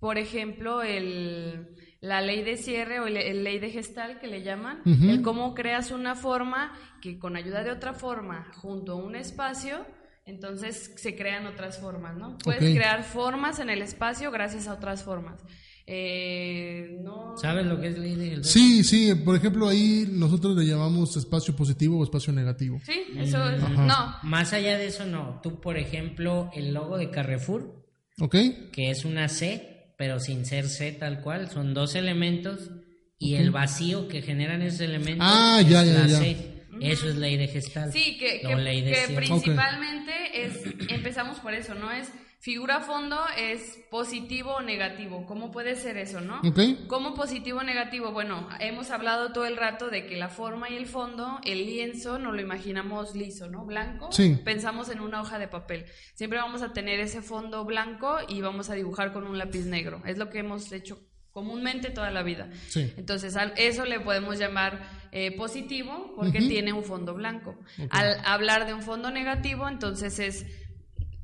por 0.00 0.18
ejemplo, 0.18 0.82
el, 0.82 1.68
la 2.00 2.20
ley 2.22 2.42
de 2.42 2.56
cierre 2.56 2.98
o 3.00 3.06
el, 3.06 3.16
el 3.18 3.44
ley 3.44 3.58
de 3.58 3.70
gestal 3.70 4.18
que 4.18 4.26
le 4.26 4.42
llaman, 4.42 4.80
Ujú. 4.86 5.10
el 5.10 5.22
cómo 5.22 5.54
creas 5.54 5.90
una 5.90 6.14
forma 6.14 6.72
que 7.02 7.18
con 7.18 7.36
ayuda 7.36 7.62
de 7.62 7.70
otra 7.70 7.92
forma, 7.94 8.50
junto 8.56 8.92
a 8.92 8.96
un 8.96 9.16
espacio, 9.16 9.84
Entonces 10.26 10.92
se 10.96 11.16
crean 11.16 11.46
otras 11.46 11.78
formas, 11.80 12.16
¿no? 12.16 12.38
Puedes 12.38 12.74
crear 12.76 13.02
formas 13.04 13.58
en 13.58 13.68
el 13.68 13.82
espacio 13.82 14.30
gracias 14.30 14.68
a 14.68 14.74
otras 14.74 15.02
formas. 15.02 15.42
Eh, 15.86 16.98
no... 17.02 17.36
¿Sabes 17.36 17.66
lo 17.66 17.80
que 17.80 17.88
es 17.88 17.98
ley 17.98 18.14
del 18.14 18.44
Sí, 18.44 18.84
sí, 18.84 19.12
por 19.16 19.34
ejemplo, 19.34 19.68
ahí 19.68 20.06
nosotros 20.08 20.56
le 20.56 20.64
llamamos 20.64 21.16
espacio 21.16 21.56
positivo 21.56 21.98
o 21.98 22.04
espacio 22.04 22.32
negativo. 22.32 22.80
Sí, 22.84 23.02
eso 23.16 23.50
es... 23.50 23.60
No, 23.70 24.14
Más 24.22 24.52
allá 24.52 24.78
de 24.78 24.86
eso, 24.86 25.04
no. 25.04 25.40
Tú, 25.42 25.60
por 25.60 25.76
ejemplo, 25.76 26.48
el 26.54 26.72
logo 26.72 26.96
de 26.96 27.10
Carrefour, 27.10 27.84
¿Ok? 28.20 28.36
que 28.72 28.90
es 28.90 29.04
una 29.04 29.28
C, 29.28 29.69
pero 30.00 30.18
sin 30.18 30.46
ser 30.46 30.66
C 30.66 30.92
tal 30.92 31.20
cual, 31.20 31.50
son 31.50 31.74
dos 31.74 31.94
elementos 31.94 32.70
y 33.18 33.34
el 33.34 33.50
vacío 33.50 34.08
que 34.08 34.22
generan 34.22 34.62
esos 34.62 34.80
elementos 34.80 35.26
Ah, 35.30 35.58
es 35.60 35.68
ya, 35.68 35.84
ya, 35.84 35.92
la 35.92 36.06
ya. 36.06 36.18
C. 36.20 36.36
Eso 36.80 37.06
es 37.10 37.16
ley 37.16 37.36
de 37.36 37.48
Gestalt. 37.48 37.92
Sí, 37.92 38.16
que, 38.18 38.40
que- 38.40 38.56
ley 38.56 38.80
de 38.80 38.92
que 38.92 38.96
cierre. 39.08 39.26
principalmente 39.26 40.12
es, 40.42 40.52
empezamos 40.88 41.38
por 41.40 41.52
eso, 41.52 41.74
¿no? 41.74 41.92
Es 41.92 42.08
figura 42.40 42.80
fondo, 42.80 43.18
es 43.36 43.78
positivo 43.90 44.54
o 44.54 44.62
negativo. 44.62 45.26
¿Cómo 45.26 45.52
puede 45.52 45.76
ser 45.76 45.98
eso, 45.98 46.22
no? 46.22 46.40
¿Cómo 46.88 47.14
positivo 47.14 47.60
o 47.60 47.62
negativo? 47.62 48.12
Bueno, 48.12 48.48
hemos 48.60 48.90
hablado 48.90 49.32
todo 49.32 49.44
el 49.44 49.58
rato 49.58 49.90
de 49.90 50.06
que 50.06 50.16
la 50.16 50.30
forma 50.30 50.70
y 50.70 50.76
el 50.76 50.86
fondo, 50.86 51.38
el 51.44 51.66
lienzo, 51.66 52.18
nos 52.18 52.34
lo 52.34 52.40
imaginamos 52.40 53.14
liso, 53.14 53.48
¿no? 53.48 53.66
Blanco. 53.66 54.10
Sí. 54.10 54.40
Pensamos 54.42 54.88
en 54.88 55.00
una 55.00 55.20
hoja 55.20 55.38
de 55.38 55.48
papel. 55.48 55.84
Siempre 56.14 56.38
vamos 56.38 56.62
a 56.62 56.72
tener 56.72 56.98
ese 56.98 57.20
fondo 57.20 57.64
blanco 57.66 58.16
y 58.26 58.40
vamos 58.40 58.70
a 58.70 58.74
dibujar 58.74 59.12
con 59.12 59.24
un 59.26 59.36
lápiz 59.36 59.66
negro. 59.66 60.02
Es 60.06 60.16
lo 60.16 60.30
que 60.30 60.38
hemos 60.38 60.72
hecho 60.72 60.98
comúnmente 61.32 61.90
toda 61.90 62.10
la 62.10 62.22
vida. 62.22 62.48
Sí. 62.68 62.90
Entonces, 62.96 63.36
a 63.36 63.44
eso 63.56 63.84
le 63.84 64.00
podemos 64.00 64.38
llamar 64.38 64.80
eh, 65.12 65.36
positivo 65.36 66.14
porque 66.16 66.38
tiene 66.38 66.72
un 66.72 66.84
fondo 66.84 67.12
blanco. 67.12 67.50
Ok. 67.78 67.88
Al 67.90 68.16
hablar 68.24 68.66
de 68.66 68.72
un 68.72 68.82
fondo 68.82 69.10
negativo, 69.10 69.68
entonces 69.68 70.18
es 70.18 70.46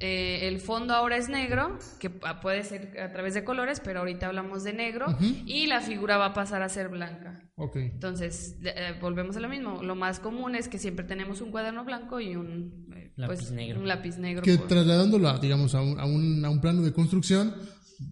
eh, 0.00 0.46
el 0.48 0.60
fondo 0.60 0.92
ahora 0.94 1.16
es 1.16 1.28
negro, 1.28 1.78
que 1.98 2.10
puede 2.10 2.64
ser 2.64 3.00
a 3.00 3.12
través 3.12 3.34
de 3.34 3.44
colores, 3.44 3.80
pero 3.82 4.00
ahorita 4.00 4.26
hablamos 4.26 4.62
de 4.64 4.72
negro, 4.74 5.06
y 5.46 5.66
la 5.66 5.80
figura 5.80 6.16
va 6.18 6.26
a 6.26 6.34
pasar 6.34 6.62
a 6.62 6.68
ser 6.68 6.88
blanca. 6.88 7.42
Ok. 7.56 7.76
Entonces, 7.76 8.56
eh, 8.62 8.94
volvemos 9.00 9.36
a 9.36 9.40
lo 9.40 9.48
mismo. 9.48 9.82
Lo 9.82 9.94
más 9.94 10.20
común 10.20 10.54
es 10.54 10.68
que 10.68 10.78
siempre 10.78 11.04
tenemos 11.06 11.40
un 11.40 11.50
cuaderno 11.50 11.84
blanco 11.84 12.20
y 12.20 12.36
un, 12.36 12.86
eh, 12.94 13.12
Lápiz 13.16 13.36
pues, 13.38 13.50
negro. 13.52 13.80
un 13.80 13.88
lápiz 13.88 14.18
negro. 14.18 14.42
Que 14.42 14.58
por- 14.58 14.68
trasladándolo, 14.68 15.28
a, 15.30 15.38
digamos, 15.38 15.74
a 15.74 15.80
un, 15.80 15.98
a, 15.98 16.04
un, 16.04 16.44
a 16.44 16.50
un 16.50 16.60
plano 16.60 16.82
de 16.82 16.92
construcción, 16.92 17.54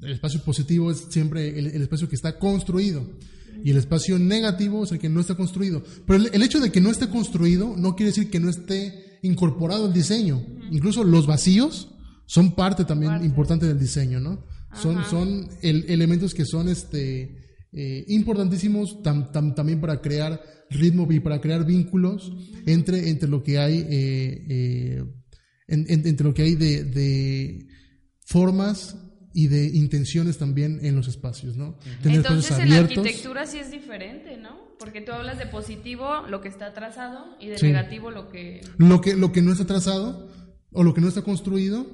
el 0.00 0.12
espacio 0.12 0.40
positivo 0.42 0.90
es 0.90 1.08
siempre 1.10 1.58
el, 1.58 1.66
el 1.66 1.82
espacio 1.82 2.08
que 2.08 2.14
está 2.16 2.38
construido. 2.38 3.06
Y 3.62 3.70
el 3.70 3.76
espacio 3.76 4.18
negativo 4.18 4.84
es 4.84 4.92
el 4.92 4.98
que 4.98 5.08
no 5.10 5.20
está 5.20 5.34
construido. 5.36 5.82
Pero 6.06 6.18
el, 6.24 6.30
el 6.34 6.42
hecho 6.42 6.58
de 6.58 6.72
que 6.72 6.80
no 6.80 6.90
esté 6.90 7.08
construido 7.08 7.74
no 7.76 7.94
quiere 7.94 8.08
decir 8.10 8.30
que 8.30 8.40
no 8.40 8.48
esté 8.48 9.18
incorporado 9.22 9.86
al 9.86 9.92
diseño. 9.92 10.42
Incluso 10.70 11.04
los 11.04 11.26
vacíos 11.26 11.90
son 12.26 12.54
parte 12.54 12.84
también 12.84 13.12
Parte. 13.12 13.26
importante 13.26 13.66
del 13.66 13.78
diseño, 13.78 14.20
¿no? 14.20 14.44
Son, 14.74 14.98
Ajá. 14.98 15.10
son 15.10 15.48
el- 15.62 15.84
elementos 15.88 16.34
que 16.34 16.44
son 16.44 16.68
este, 16.68 17.36
eh, 17.72 18.04
importantísimos 18.08 19.02
tam- 19.02 19.30
tam- 19.32 19.54
también 19.54 19.80
para 19.80 20.00
crear 20.00 20.42
ritmo 20.70 21.06
y 21.12 21.20
para 21.20 21.40
crear 21.40 21.64
vínculos 21.64 22.32
entre, 22.66 23.08
entre 23.10 23.28
lo 23.28 23.42
que 23.42 23.58
hay 23.58 23.78
eh, 23.88 24.46
eh, 24.48 25.04
en- 25.68 25.86
en- 25.88 26.06
entre 26.06 26.26
lo 26.26 26.34
que 26.34 26.42
hay 26.42 26.54
de, 26.56 26.84
de 26.84 27.66
formas 28.26 28.96
y 29.32 29.48
de 29.48 29.66
intenciones 29.66 30.38
también 30.38 30.78
en 30.82 30.94
los 30.96 31.08
espacios, 31.08 31.56
¿no? 31.56 31.76
Tener 32.02 32.18
Entonces, 32.18 32.58
en 32.58 32.70
la 32.70 32.78
arquitectura 32.78 33.46
sí 33.46 33.58
es 33.58 33.70
diferente, 33.70 34.36
¿no? 34.36 34.56
Porque 34.78 35.00
tú 35.00 35.12
hablas 35.12 35.38
de 35.38 35.46
positivo, 35.46 36.22
lo 36.28 36.40
que 36.40 36.48
está 36.48 36.72
trazado, 36.72 37.24
y 37.40 37.48
de 37.48 37.58
Sí. 37.58 37.66
negativo, 37.66 38.10
lo 38.10 38.28
que... 38.28 38.60
Lo 38.78 39.00
que, 39.00 39.16
lo 39.16 39.32
que 39.32 39.42
no 39.42 39.52
está 39.52 39.66
trazado 39.66 40.30
o 40.74 40.82
lo 40.82 40.92
que 40.92 41.00
no 41.00 41.08
está 41.08 41.22
construido, 41.22 41.86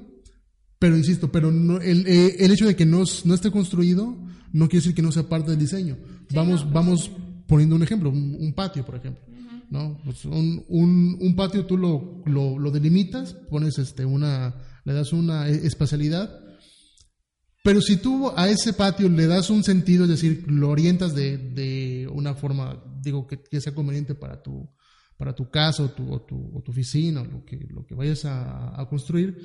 pero 0.79 0.97
insisto, 0.97 1.31
pero 1.31 1.51
no, 1.51 1.79
el, 1.79 2.05
eh, 2.07 2.37
el 2.39 2.51
hecho 2.51 2.65
de 2.65 2.75
que 2.75 2.85
no, 2.85 3.03
no 3.23 3.33
esté 3.33 3.51
construido 3.51 4.17
no 4.51 4.67
quiere 4.67 4.81
decir 4.81 4.95
que 4.95 5.01
no 5.01 5.11
sea 5.11 5.29
parte 5.29 5.51
del 5.51 5.59
diseño. 5.59 5.97
vamos, 6.33 6.69
vamos 6.71 7.11
poniendo 7.47 7.75
un 7.75 7.83
ejemplo, 7.83 8.09
un, 8.09 8.35
un 8.39 8.53
patio, 8.53 8.85
por 8.85 8.95
ejemplo. 8.95 9.23
¿no? 9.69 10.01
Pues 10.03 10.25
un, 10.25 10.65
un, 10.67 11.17
un 11.21 11.35
patio 11.35 11.65
tú 11.65 11.77
lo, 11.77 12.23
lo, 12.25 12.59
lo 12.59 12.71
delimitas, 12.71 13.33
pones 13.49 13.77
este, 13.77 14.03
una, 14.03 14.55
le 14.83 14.93
das 14.93 15.13
una 15.13 15.47
eh, 15.47 15.61
espacialidad, 15.63 16.41
pero 17.63 17.79
si 17.81 17.97
tú 17.97 18.31
a 18.35 18.49
ese 18.49 18.73
patio 18.73 19.07
le 19.07 19.27
das 19.27 19.49
un 19.49 19.63
sentido, 19.63 20.03
es 20.03 20.09
decir, 20.09 20.43
lo 20.47 20.69
orientas 20.69 21.15
de, 21.15 21.37
de 21.37 22.09
una 22.11 22.33
forma, 22.33 22.83
digo, 23.01 23.27
que, 23.27 23.41
que 23.41 23.61
sea 23.61 23.73
conveniente 23.73 24.13
para 24.13 24.41
tu, 24.41 24.67
para 25.21 25.35
tu 25.35 25.51
casa 25.51 25.83
o 25.83 25.89
tu, 25.89 26.11
o 26.11 26.19
tu, 26.23 26.35
o 26.51 26.63
tu 26.63 26.71
oficina 26.71 27.21
o 27.21 27.25
lo 27.25 27.45
que, 27.45 27.55
lo 27.69 27.85
que 27.85 27.93
vayas 27.93 28.25
a, 28.25 28.81
a 28.81 28.89
construir, 28.89 29.37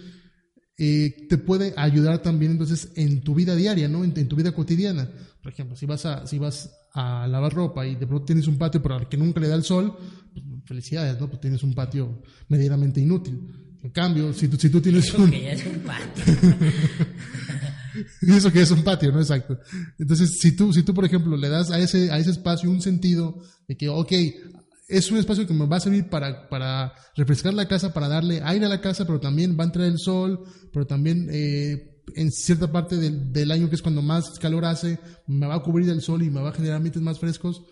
eh, 0.79 1.27
te 1.29 1.37
puede 1.37 1.75
ayudar 1.77 2.23
también 2.23 2.53
entonces 2.53 2.93
en 2.97 3.21
tu 3.21 3.35
vida 3.35 3.55
diaria, 3.55 3.87
¿no? 3.87 4.03
En, 4.03 4.17
en 4.17 4.27
tu 4.27 4.37
vida 4.37 4.53
cotidiana. 4.53 5.07
Por 5.43 5.53
ejemplo, 5.53 5.77
si 5.77 5.85
vas 5.85 6.07
a, 6.07 6.27
si 6.27 6.39
vas 6.39 6.75
a 6.95 7.27
lavar 7.27 7.53
ropa 7.53 7.87
y 7.87 7.95
de 7.95 8.07
pronto 8.07 8.25
tienes 8.25 8.47
un 8.47 8.57
patio 8.57 8.83
para 8.83 8.97
el 8.97 9.07
que 9.07 9.19
nunca 9.19 9.39
le 9.39 9.49
da 9.49 9.55
el 9.55 9.65
sol, 9.65 9.95
pues, 10.33 10.47
felicidades, 10.65 11.21
¿no? 11.21 11.29
Pues 11.29 11.43
tienes 11.43 11.63
un 11.63 11.75
patio 11.75 12.23
medianamente 12.49 12.99
inútil. 13.03 13.39
En 13.83 13.91
cambio, 13.91 14.33
si 14.33 14.49
tú, 14.49 14.57
si 14.57 14.71
tú 14.71 14.81
tienes 14.81 15.13
un... 15.13 15.31
Que 15.31 15.43
ya 15.43 15.53
es 15.53 15.67
un 15.67 15.81
patio. 15.81 16.25
Eso 18.35 18.51
que 18.51 18.63
es 18.63 18.71
un 18.71 18.83
patio, 18.83 19.13
¿no? 19.13 19.21
Exacto. 19.21 19.59
Entonces, 19.99 20.39
si 20.41 20.57
tú, 20.57 20.73
si 20.73 20.85
tú, 20.85 20.95
por 20.95 21.05
ejemplo, 21.05 21.37
le 21.37 21.51
das 21.51 21.71
a 21.71 21.79
ese, 21.79 22.11
a 22.11 22.19
ese 22.19 22.31
espacio 22.31 22.71
un 22.71 22.81
sentido 22.81 23.43
de 23.69 23.77
que, 23.77 23.91
ok, 23.91 24.13
es 24.89 25.11
un 25.11 25.19
espacio 25.19 25.47
que 25.47 25.55
me 25.55 25.67
va 25.67 25.77
a 25.77 25.81
servir 25.81 26.09
para, 26.09 26.49
para 26.49 26.93
refrescar 27.17 27.55
la 27.55 27.67
casa, 27.69 27.93
para 27.93 28.09
darle 28.09 28.41
aire 28.45 28.67
a 28.67 28.69
la 28.69 28.81
casa, 28.81 29.07
pero 29.07 29.21
también 29.21 29.57
va 29.59 29.65
a 29.65 29.67
entrar 29.67 29.87
el 29.87 29.99
sol, 29.99 30.45
pero 30.73 30.87
también 30.87 31.29
eh, 31.33 32.03
en 32.15 32.31
cierta 32.31 32.71
parte 32.71 32.97
del, 32.97 33.33
del 33.33 33.51
año, 33.51 33.69
que 33.69 33.75
es 33.75 33.83
cuando 33.83 34.03
más 34.03 34.39
calor 34.39 34.65
hace, 34.65 34.99
me 35.27 35.47
va 35.47 35.57
a 35.57 35.63
cubrir 35.63 35.89
el 35.91 36.03
sol 36.03 36.23
y 36.23 36.31
me 36.31 36.41
va 36.41 36.51
a 36.51 36.55
generar 36.55 36.77
ambientes 36.77 37.03
más 37.03 37.19
frescos. 37.19 37.63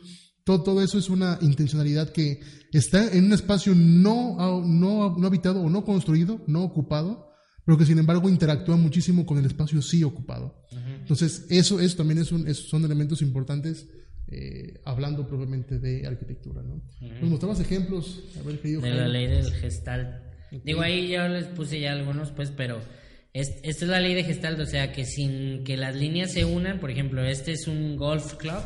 Todo, 0.45 0.63
todo 0.63 0.83
eso 0.83 0.99
es 0.99 1.09
una 1.09 1.39
intencionalidad 1.41 2.11
que 2.11 2.41
está 2.73 3.11
en 3.13 3.27
un 3.27 3.33
espacio 3.33 3.75
no, 3.75 4.63
no, 4.67 5.17
no 5.17 5.27
habitado 5.27 5.61
o 5.63 5.71
no 5.71 5.85
construido, 5.85 6.43
no 6.49 6.65
ocupado, 6.65 7.29
pero 7.65 7.79
que 7.79 7.87
sin 7.87 7.99
embargo 7.99 8.29
interactúa 8.29 8.77
muchísimo 8.77 9.25
con 9.25 9.39
el 9.39 9.47
espacio 9.47 9.81
sí 9.81 10.05
ocupado. 10.05 10.57
Entonces, 11.01 11.47
eso, 11.49 11.81
eso 11.81 11.97
también 11.97 12.19
es 12.19 12.31
un, 12.33 12.47
es- 12.47 12.69
son 12.69 12.85
elementos 12.85 13.23
importantes 13.23 13.87
eh, 14.35 14.81
hablando 14.85 15.27
propiamente 15.27 15.79
de 15.79 16.07
arquitectura. 16.07 16.63
¿no? 16.63 16.83
Nos 17.21 17.31
mostrabas 17.31 17.61
ejemplos, 17.61 18.25
a 18.39 18.43
ver, 18.47 18.59
querido 18.61 18.81
de 18.81 18.95
la 18.95 19.09
ley 19.09 19.27
del 19.27 19.53
Gestalt. 19.53 20.09
Digo, 20.65 20.83
ahí 20.83 21.09
yo 21.09 21.27
les 21.29 21.47
puse 21.47 21.81
ya 21.81 21.93
algunos, 21.93 22.31
pues, 22.31 22.51
pero 22.51 22.81
es- 23.33 23.57
esta 23.63 23.85
es 23.85 23.91
la 23.91 24.01
ley 24.01 24.15
de 24.15 24.25
Gestalt, 24.25 24.59
o 24.61 24.67
sea, 24.67 24.93
que 24.93 25.05
sin 25.05 25.65
que 25.65 25.77
las 25.77 25.95
líneas 25.97 26.33
se 26.33 26.45
unan, 26.45 26.79
por 26.81 26.91
ejemplo, 26.91 27.25
este 27.25 27.53
es 27.53 27.67
un 27.67 27.97
golf 27.97 28.35
club, 28.35 28.63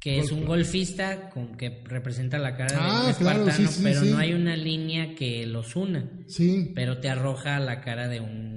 que 0.00 0.18
es 0.18 0.30
un 0.32 0.44
golfista 0.44 1.30
con 1.30 1.56
que 1.56 1.82
representa 1.84 2.38
la 2.38 2.54
cara 2.56 2.76
Ah, 2.78 3.02
de 3.04 3.08
un 3.08 3.14
claro, 3.14 3.38
espartano, 3.48 3.68
sí, 3.70 3.74
sí, 3.78 3.80
pero 3.82 4.02
sí. 4.02 4.10
no 4.10 4.18
hay 4.18 4.34
una 4.34 4.54
línea 4.56 5.14
que 5.14 5.46
los 5.46 5.76
una, 5.76 6.10
Sí, 6.28 6.72
pero 6.74 6.98
te 6.98 7.08
arroja 7.08 7.58
la 7.58 7.80
cara 7.80 8.06
de 8.08 8.20
un 8.20 8.53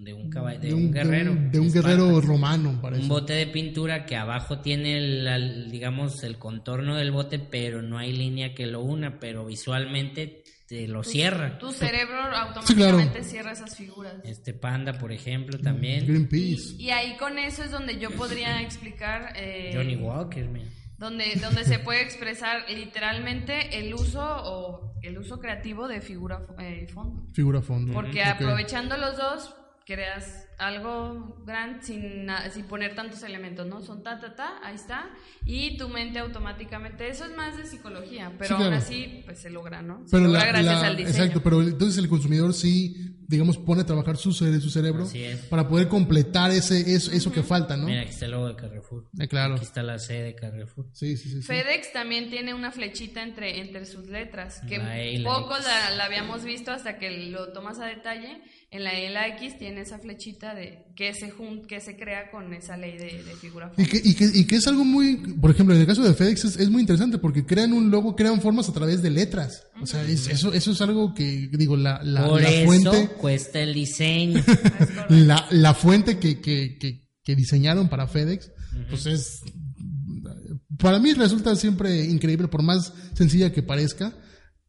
de 0.00 0.14
un 0.14 0.30
caballo, 0.30 0.58
de, 0.60 0.68
de 0.68 0.74
un, 0.74 0.90
guerrero, 0.92 1.32
un- 1.32 1.50
de 1.50 1.60
un 1.60 1.70
guerrero 1.72 2.20
romano, 2.20 2.78
parece. 2.80 3.02
un 3.02 3.08
bote 3.08 3.34
de 3.34 3.46
pintura 3.46 4.06
que 4.06 4.16
abajo 4.16 4.60
tiene 4.60 4.96
el, 4.96 5.26
el, 5.26 5.70
digamos 5.70 6.22
el 6.24 6.38
contorno 6.38 6.96
del 6.96 7.10
bote 7.10 7.38
pero 7.38 7.82
no 7.82 7.98
hay 7.98 8.12
línea 8.12 8.54
que 8.54 8.66
lo 8.66 8.80
una 8.80 9.18
pero 9.20 9.44
visualmente 9.46 10.42
te 10.66 10.86
lo 10.88 11.02
cierra 11.02 11.58
Tu 11.58 11.70
cerebro 11.72 12.16
automáticamente 12.22 13.10
claro. 13.10 13.24
cierra 13.24 13.52
esas 13.52 13.76
figuras. 13.76 14.14
este 14.24 14.54
panda 14.54 14.94
por 14.94 15.12
ejemplo 15.12 15.58
también 15.58 16.06
Greenpeace. 16.06 16.76
Y, 16.78 16.84
y 16.84 16.90
ahí 16.90 17.16
con 17.16 17.38
eso 17.38 17.62
es 17.64 17.70
donde 17.70 17.98
yo 17.98 18.10
podría 18.12 18.62
explicar 18.62 19.32
eh, 19.36 19.72
Johnny 19.74 19.96
Walker 19.96 20.48
mira. 20.48 20.66
donde, 20.96 21.24
donde 21.42 21.64
se 21.64 21.78
puede 21.80 22.02
expresar 22.02 22.64
literalmente 22.70 23.78
el 23.80 23.92
uso 23.94 24.22
o 24.22 24.94
el 25.02 25.18
uso 25.18 25.38
creativo 25.40 25.88
de 25.88 26.00
figura 26.02 26.42
eh, 26.58 26.86
fondo. 26.92 27.26
Figura 27.32 27.60
fondo. 27.62 27.92
Porque 27.92 28.22
aprovechando 28.22 28.96
los 28.98 29.16
dos, 29.16 29.54
creas 29.94 30.46
algo 30.58 31.42
grande 31.46 31.82
sin, 31.82 32.28
sin 32.52 32.64
poner 32.66 32.94
tantos 32.94 33.22
elementos, 33.24 33.66
¿no? 33.66 33.80
Son 33.80 34.02
ta, 34.04 34.20
ta, 34.20 34.36
ta, 34.36 34.58
ahí 34.62 34.76
está. 34.76 35.10
Y 35.44 35.76
tu 35.78 35.88
mente 35.88 36.18
automáticamente, 36.20 37.08
eso 37.08 37.24
es 37.24 37.34
más 37.36 37.56
de 37.56 37.66
psicología, 37.66 38.30
pero 38.38 38.48
Sí, 38.50 38.54
claro. 38.54 38.64
aún 38.66 38.74
así, 38.74 39.22
pues 39.24 39.40
se 39.40 39.50
logra, 39.50 39.82
¿no? 39.82 40.04
Se 40.06 40.12
Pero 40.12 40.24
logra 40.26 40.40
la- 40.44 40.48
gracias 40.52 40.80
la- 40.82 40.86
al 40.86 40.96
diseño. 40.96 41.16
Exacto, 41.16 41.42
pero 41.42 41.62
entonces 41.62 41.98
el 41.98 42.08
consumidor 42.08 42.52
sí, 42.54 43.16
digamos, 43.26 43.56
pone 43.58 43.82
a 43.82 43.86
trabajar 43.86 44.16
su, 44.16 44.30
cere- 44.30 44.60
su 44.60 44.70
cerebro 44.70 45.08
para 45.48 45.66
poder 45.66 45.88
completar 45.88 46.50
ese, 46.50 46.94
eso, 46.94 47.10
eso 47.12 47.32
que 47.32 47.42
falta, 47.42 47.76
¿no? 47.76 47.86
mira 47.86 48.02
aquí 48.02 48.10
está 48.10 48.26
el 48.26 48.32
logo 48.32 48.48
de 48.48 48.56
Carrefour 48.56 49.08
Eh, 49.18 49.28
claro. 49.28 49.54
aquí 49.54 49.64
está 49.64 49.82
la 49.82 49.98
C 49.98 50.14
de 50.14 50.34
Carrefour 50.34 50.86
Sí, 50.92 51.16
sí, 51.16 51.30
sí. 51.30 51.36
sí. 51.40 51.46
FedEx 51.46 51.92
también 51.92 52.28
tiene 52.28 52.54
una 52.54 52.70
flechita 52.70 53.22
entre, 53.22 53.60
entre 53.60 53.86
sus 53.86 54.06
letras, 54.08 54.60
que 54.68 54.78
La 54.78 54.98
E 55.00 55.12
y 55.14 55.18
la 55.18 55.30
poco 55.32 55.54
X. 55.56 55.64
la, 55.66 55.90
la 55.92 56.04
habíamos 56.04 56.44
visto 56.44 56.70
hasta 56.72 56.98
que 56.98 57.10
lo 57.30 57.52
tomas 57.52 57.78
a 57.78 57.86
detalle, 57.86 58.42
En 58.72 58.84
la, 58.84 58.96
en 58.96 59.14
la 59.14 59.26
X 59.36 59.58
tiene 59.58 59.80
esa 59.80 59.98
flechita 59.98 60.54
de 60.54 60.84
que 60.94 61.12
se 61.12 61.32
jun- 61.32 61.66
que 61.66 61.80
se 61.80 61.96
crea 61.96 62.30
con 62.30 62.54
esa 62.54 62.76
ley 62.76 62.92
de, 62.96 63.20
de 63.24 63.34
figura 63.40 63.72
Y 63.76 63.84
que, 63.84 64.00
y, 64.04 64.14
que, 64.14 64.26
y 64.32 64.44
que 64.44 64.54
es 64.56 64.66
algo 64.68 64.84
muy, 64.84 65.16
por 65.16 65.50
ejemplo, 65.50 65.74
en 65.74 65.80
el 65.80 65.86
caso 65.88 66.04
de 66.04 66.14
FedEx 66.14 66.44
es, 66.44 66.56
es 66.56 66.70
muy 66.70 66.80
interesante 66.82 67.18
porque 67.18 67.44
crean 67.44 67.72
un 67.72 67.90
logo, 67.90 68.14
crean 68.14 68.40
formas 68.40 68.68
a 68.68 68.72
través 68.72 69.02
de 69.02 69.10
letras. 69.10 69.66
O 69.82 69.86
sea, 69.86 70.04
es- 70.04 70.28
eso, 70.28 70.52
eso 70.52 70.70
es 70.70 70.80
algo 70.82 71.12
que, 71.14 71.48
digo, 71.52 71.76
la, 71.76 72.00
la, 72.04 72.28
Por 72.28 72.42
la 72.42 72.48
eso 72.48 72.64
fuente, 72.66 73.08
cuesta 73.18 73.58
el 73.60 73.74
diseño. 73.74 74.40
la, 75.08 75.48
la 75.50 75.74
fuente 75.74 76.20
que, 76.20 76.40
que, 76.40 76.78
que, 76.78 77.08
que 77.24 77.34
diseñaron 77.34 77.88
para 77.88 78.06
FedEx, 78.06 78.52
pues 78.88 79.04
es, 79.06 79.40
para 80.78 81.00
mí 81.00 81.12
resulta 81.12 81.56
siempre 81.56 82.04
increíble, 82.04 82.46
por 82.46 82.62
más 82.62 82.92
sencilla 83.14 83.52
que 83.52 83.64
parezca, 83.64 84.12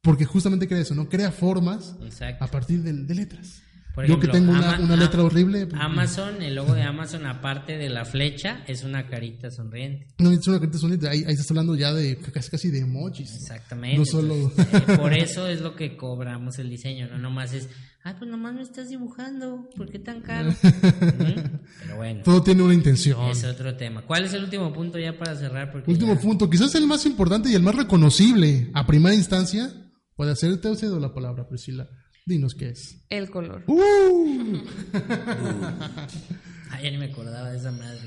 porque 0.01 0.25
justamente 0.25 0.67
crea 0.67 0.81
eso, 0.81 0.95
¿no? 0.95 1.07
Crea 1.07 1.31
formas 1.31 1.95
Exacto. 2.03 2.43
a 2.43 2.47
partir 2.47 2.81
de, 2.81 2.93
de 2.93 3.13
letras. 3.15 3.60
Por 3.93 4.05
Yo 4.07 4.19
que 4.19 4.27
tengo 4.29 4.51
una, 4.51 4.75
Ama- 4.75 4.83
una 4.85 4.95
letra 4.95 5.21
horrible. 5.23 5.67
pues, 5.67 5.81
Amazon, 5.81 6.41
el 6.41 6.55
logo 6.55 6.73
de 6.73 6.83
Amazon, 6.83 7.25
aparte 7.25 7.77
de 7.77 7.89
la 7.89 8.05
flecha, 8.05 8.63
es 8.67 8.83
una 8.85 9.07
carita 9.07 9.51
sonriente. 9.51 10.07
No, 10.17 10.31
es 10.31 10.47
una 10.47 10.59
carita 10.59 10.77
sonita, 10.77 11.09
ahí, 11.09 11.23
ahí 11.25 11.33
estás 11.33 11.51
hablando 11.51 11.75
ya 11.75 11.93
de 11.93 12.17
casi, 12.17 12.49
casi 12.49 12.69
de 12.71 12.79
emojis. 12.79 13.33
Exactamente. 13.35 13.97
No 13.97 14.05
solo- 14.05 14.35
Entonces, 14.35 14.73
eh, 14.89 14.97
por 14.97 15.13
eso 15.17 15.45
es 15.47 15.59
lo 15.59 15.75
que 15.75 15.97
cobramos 15.97 16.57
el 16.59 16.69
diseño, 16.69 17.07
no 17.09 17.17
nomás 17.17 17.51
es, 17.53 17.67
ah, 18.05 18.15
pues 18.17 18.31
nomás 18.31 18.53
me 18.53 18.61
estás 18.61 18.87
dibujando, 18.89 19.69
¿por 19.75 19.91
qué 19.91 19.99
tan 19.99 20.21
caro? 20.21 20.53
Pero 20.61 21.97
bueno, 21.97 22.21
Todo 22.23 22.41
tiene 22.43 22.63
una 22.63 22.73
intención. 22.73 23.19
es 23.29 23.43
otro 23.43 23.75
tema. 23.75 24.03
¿Cuál 24.03 24.25
es 24.25 24.33
el 24.33 24.43
último 24.45 24.71
punto 24.71 24.99
ya 24.99 25.17
para 25.17 25.35
cerrar? 25.35 25.71
Porque 25.71 25.91
Último 25.91 26.13
ya- 26.15 26.21
punto, 26.21 26.49
quizás 26.49 26.73
el 26.75 26.87
más 26.87 27.05
importante 27.05 27.49
y 27.49 27.55
el 27.55 27.61
más 27.61 27.75
reconocible 27.75 28.69
a 28.73 28.85
primera 28.85 29.15
instancia. 29.15 29.69
Puede 30.15 30.31
hacerte 30.33 30.75
cedo 30.75 30.99
la 30.99 31.13
palabra, 31.13 31.47
Priscila. 31.47 31.89
Dinos 32.25 32.55
qué 32.55 32.69
es. 32.69 32.97
El 33.09 33.29
color. 33.29 33.63
¡Uh! 33.67 34.57
Ah, 36.73 36.81
ya 36.81 36.89
ni 36.89 36.97
me 36.97 37.07
acordaba 37.07 37.51
de 37.51 37.57
esa 37.57 37.69
madre. 37.69 37.99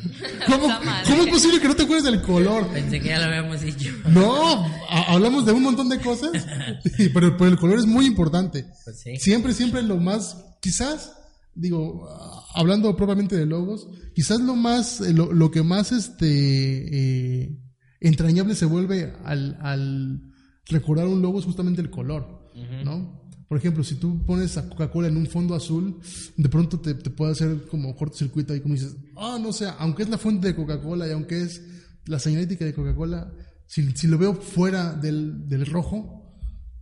¿Cómo, 0.46 0.64
Esa 0.64 0.80
madre. 0.80 1.10
cómo 1.10 1.22
es 1.24 1.28
posible 1.28 1.60
que 1.60 1.68
no 1.68 1.76
te 1.76 1.82
acuerdes 1.82 2.04
del 2.04 2.22
color? 2.22 2.66
Pensé 2.68 2.98
que 2.98 3.08
ya 3.08 3.18
lo 3.18 3.26
habíamos 3.26 3.60
dicho. 3.60 3.90
No, 4.08 4.66
hablamos 4.88 5.44
de 5.44 5.52
un 5.52 5.64
montón 5.64 5.90
de 5.90 6.00
cosas, 6.00 6.30
pero, 7.12 7.36
pero 7.36 7.50
el 7.50 7.58
color 7.58 7.78
es 7.78 7.84
muy 7.84 8.06
importante. 8.06 8.64
Pues 8.84 9.00
sí. 9.00 9.16
Siempre, 9.18 9.52
siempre 9.52 9.82
lo 9.82 9.98
más, 9.98 10.42
quizás, 10.62 11.12
digo, 11.54 12.08
ah, 12.08 12.42
hablando 12.54 12.96
propiamente 12.96 13.36
de 13.36 13.44
logos, 13.44 13.86
quizás 14.14 14.40
lo 14.40 14.56
más, 14.56 15.02
eh, 15.02 15.12
lo, 15.12 15.30
lo 15.30 15.50
que 15.50 15.62
más 15.62 15.92
este 15.92 17.42
eh, 17.42 17.58
entrañable 18.00 18.54
se 18.54 18.64
vuelve 18.64 19.12
al, 19.26 19.58
al 19.60 20.22
recordar 20.70 21.06
un 21.06 21.20
logo 21.20 21.38
es 21.38 21.44
justamente 21.44 21.82
el 21.82 21.90
color, 21.90 22.50
¿no? 22.82 23.23
Por 23.48 23.58
ejemplo, 23.58 23.84
si 23.84 23.96
tú 23.96 24.24
pones 24.24 24.56
a 24.56 24.68
Coca-Cola 24.68 25.08
en 25.08 25.16
un 25.16 25.26
fondo 25.26 25.54
azul, 25.54 26.00
de 26.36 26.48
pronto 26.48 26.80
te, 26.80 26.94
te 26.94 27.10
puede 27.10 27.32
hacer 27.32 27.66
como 27.70 27.94
cortocircuito 27.94 28.52
ahí, 28.52 28.60
como 28.60 28.74
dices, 28.74 28.96
ah, 29.16 29.38
no 29.40 29.52
sé, 29.52 29.66
aunque 29.78 30.02
es 30.04 30.08
la 30.08 30.18
fuente 30.18 30.48
de 30.48 30.54
Coca-Cola 30.56 31.06
y 31.06 31.12
aunque 31.12 31.42
es 31.42 31.62
la 32.06 32.18
señalética 32.18 32.64
de 32.64 32.74
Coca-Cola, 32.74 33.32
si, 33.66 33.90
si 33.92 34.06
lo 34.06 34.18
veo 34.18 34.34
fuera 34.34 34.92
del, 34.94 35.48
del 35.48 35.66
rojo, 35.66 36.20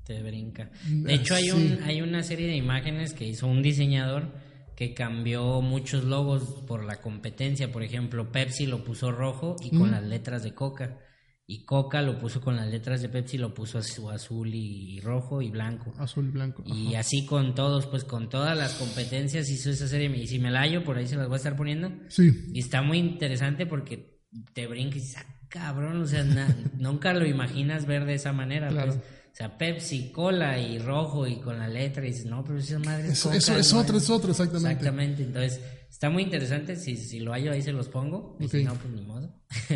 Te 0.05 0.21
brinca. 0.23 0.71
De 0.89 1.15
hecho, 1.15 1.35
hay, 1.35 1.45
Sí. 1.45 1.51
un, 1.53 1.83
hay 1.85 2.01
una 2.03 2.23
serie 2.25 2.47
de 2.49 2.57
imágenes 2.57 3.13
que 3.15 3.27
hizo 3.27 3.47
un 3.47 3.63
diseñador 3.63 4.33
que 4.77 4.95
cambió 4.95 5.61
muchos 5.63 6.03
logos 6.05 6.43
por 6.67 6.85
la 6.85 7.01
competencia. 7.01 7.71
Por 7.71 7.83
ejemplo, 7.85 8.33
Pepsi 8.33 8.67
lo 8.67 8.83
puso 8.85 9.13
rojo 9.13 9.55
y 9.63 9.71
con 9.77 9.91
las 9.93 10.03
letras 10.03 10.43
de 10.43 10.55
Coca. 10.55 10.99
Y 11.47 11.65
Coca 11.65 12.01
lo 12.03 12.19
puso 12.19 12.41
con 12.41 12.57
las 12.57 12.69
letras 12.69 13.03
de 13.03 13.09
Pepsi, 13.09 13.37
lo 13.37 13.53
puso 13.53 13.79
azul, 13.79 14.13
azul 14.13 14.55
y 14.55 15.01
rojo 15.01 15.43
y 15.43 15.51
blanco. 15.51 15.93
azul 15.99 16.27
y 16.29 16.31
blanco. 16.31 16.63
Y 16.67 16.95
así 16.95 17.27
con 17.27 17.55
todos, 17.55 17.87
pues 17.87 18.05
con 18.05 18.29
todas 18.29 18.57
las 18.57 18.75
competencias 18.75 19.51
hizo 19.51 19.71
esa 19.71 19.89
serie. 19.89 20.09
Y 20.17 20.27
si 20.29 20.39
me 20.39 20.51
la 20.51 20.61
hallo, 20.61 20.85
por 20.85 20.97
ahí 20.97 21.07
se 21.07 21.17
las 21.17 21.27
voy 21.27 21.35
a 21.35 21.37
estar 21.39 21.57
poniendo. 21.57 21.93
Sí. 22.09 22.31
Y 22.53 22.61
está 22.61 22.81
muy 22.83 22.99
interesante 22.99 23.67
porque 23.67 24.21
te 24.55 24.67
brincas 24.69 24.97
y 24.99 25.01
dices, 25.01 25.17
"Ah, 25.19 25.41
cabrón, 25.49 26.01
o 26.01 26.07
sea, 26.07 26.23
na- 26.25 26.47
nunca 26.79 27.13
lo 27.13 27.27
imaginas 27.27 27.87
ver 27.87 28.05
de 28.07 28.15
esa 28.15 28.33
manera. 28.33 28.69
Claro. 28.69 28.93
Pues. 28.95 29.05
O 29.33 29.35
sea, 29.35 29.57
Pepsi, 29.57 30.11
cola 30.13 30.59
y 30.59 30.79
rojo 30.79 31.27
y 31.27 31.37
con 31.41 31.59
la 31.59 31.67
letra 31.67 32.05
y 32.05 32.09
dices, 32.11 32.27
no, 32.27 32.45
pero 32.45 32.59
esa 32.59 32.79
madre 32.79 33.07
es 33.09 33.13
Eso, 33.15 33.29
Coca, 33.31 33.39
eso 33.39 33.57
es 33.57 33.73
¿no?". 33.73 33.81
otro, 33.81 33.97
es 33.97 34.11
otro, 34.11 34.31
exactamente. 34.31 34.69
Exactamente, 34.71 35.23
entonces 35.23 35.61
está 35.89 36.11
muy 36.11 36.23
interesante, 36.25 36.77
si, 36.77 36.97
si 36.97 37.19
lo 37.21 37.33
hallo 37.33 37.51
ahí 37.53 37.63
se 37.63 37.73
los 37.73 37.89
pongo, 37.89 38.37
y 38.41 38.49
si 38.49 38.63
no, 38.63 38.75
pues 38.75 38.93
ni 38.93 39.01
modo. 39.01 39.35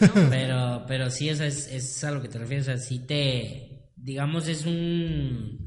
pero, 0.30 0.84
pero 0.86 1.10
sí, 1.10 1.28
o 1.30 1.34
sea, 1.34 1.46
es, 1.46 1.66
es 1.72 2.04
a 2.04 2.12
lo 2.12 2.22
que 2.22 2.28
te 2.28 2.38
refieres, 2.38 2.68
o 2.68 2.70
sea, 2.70 2.78
sí 2.78 3.00
te, 3.00 3.90
digamos, 3.96 4.46
es 4.46 4.64
un, 4.64 5.64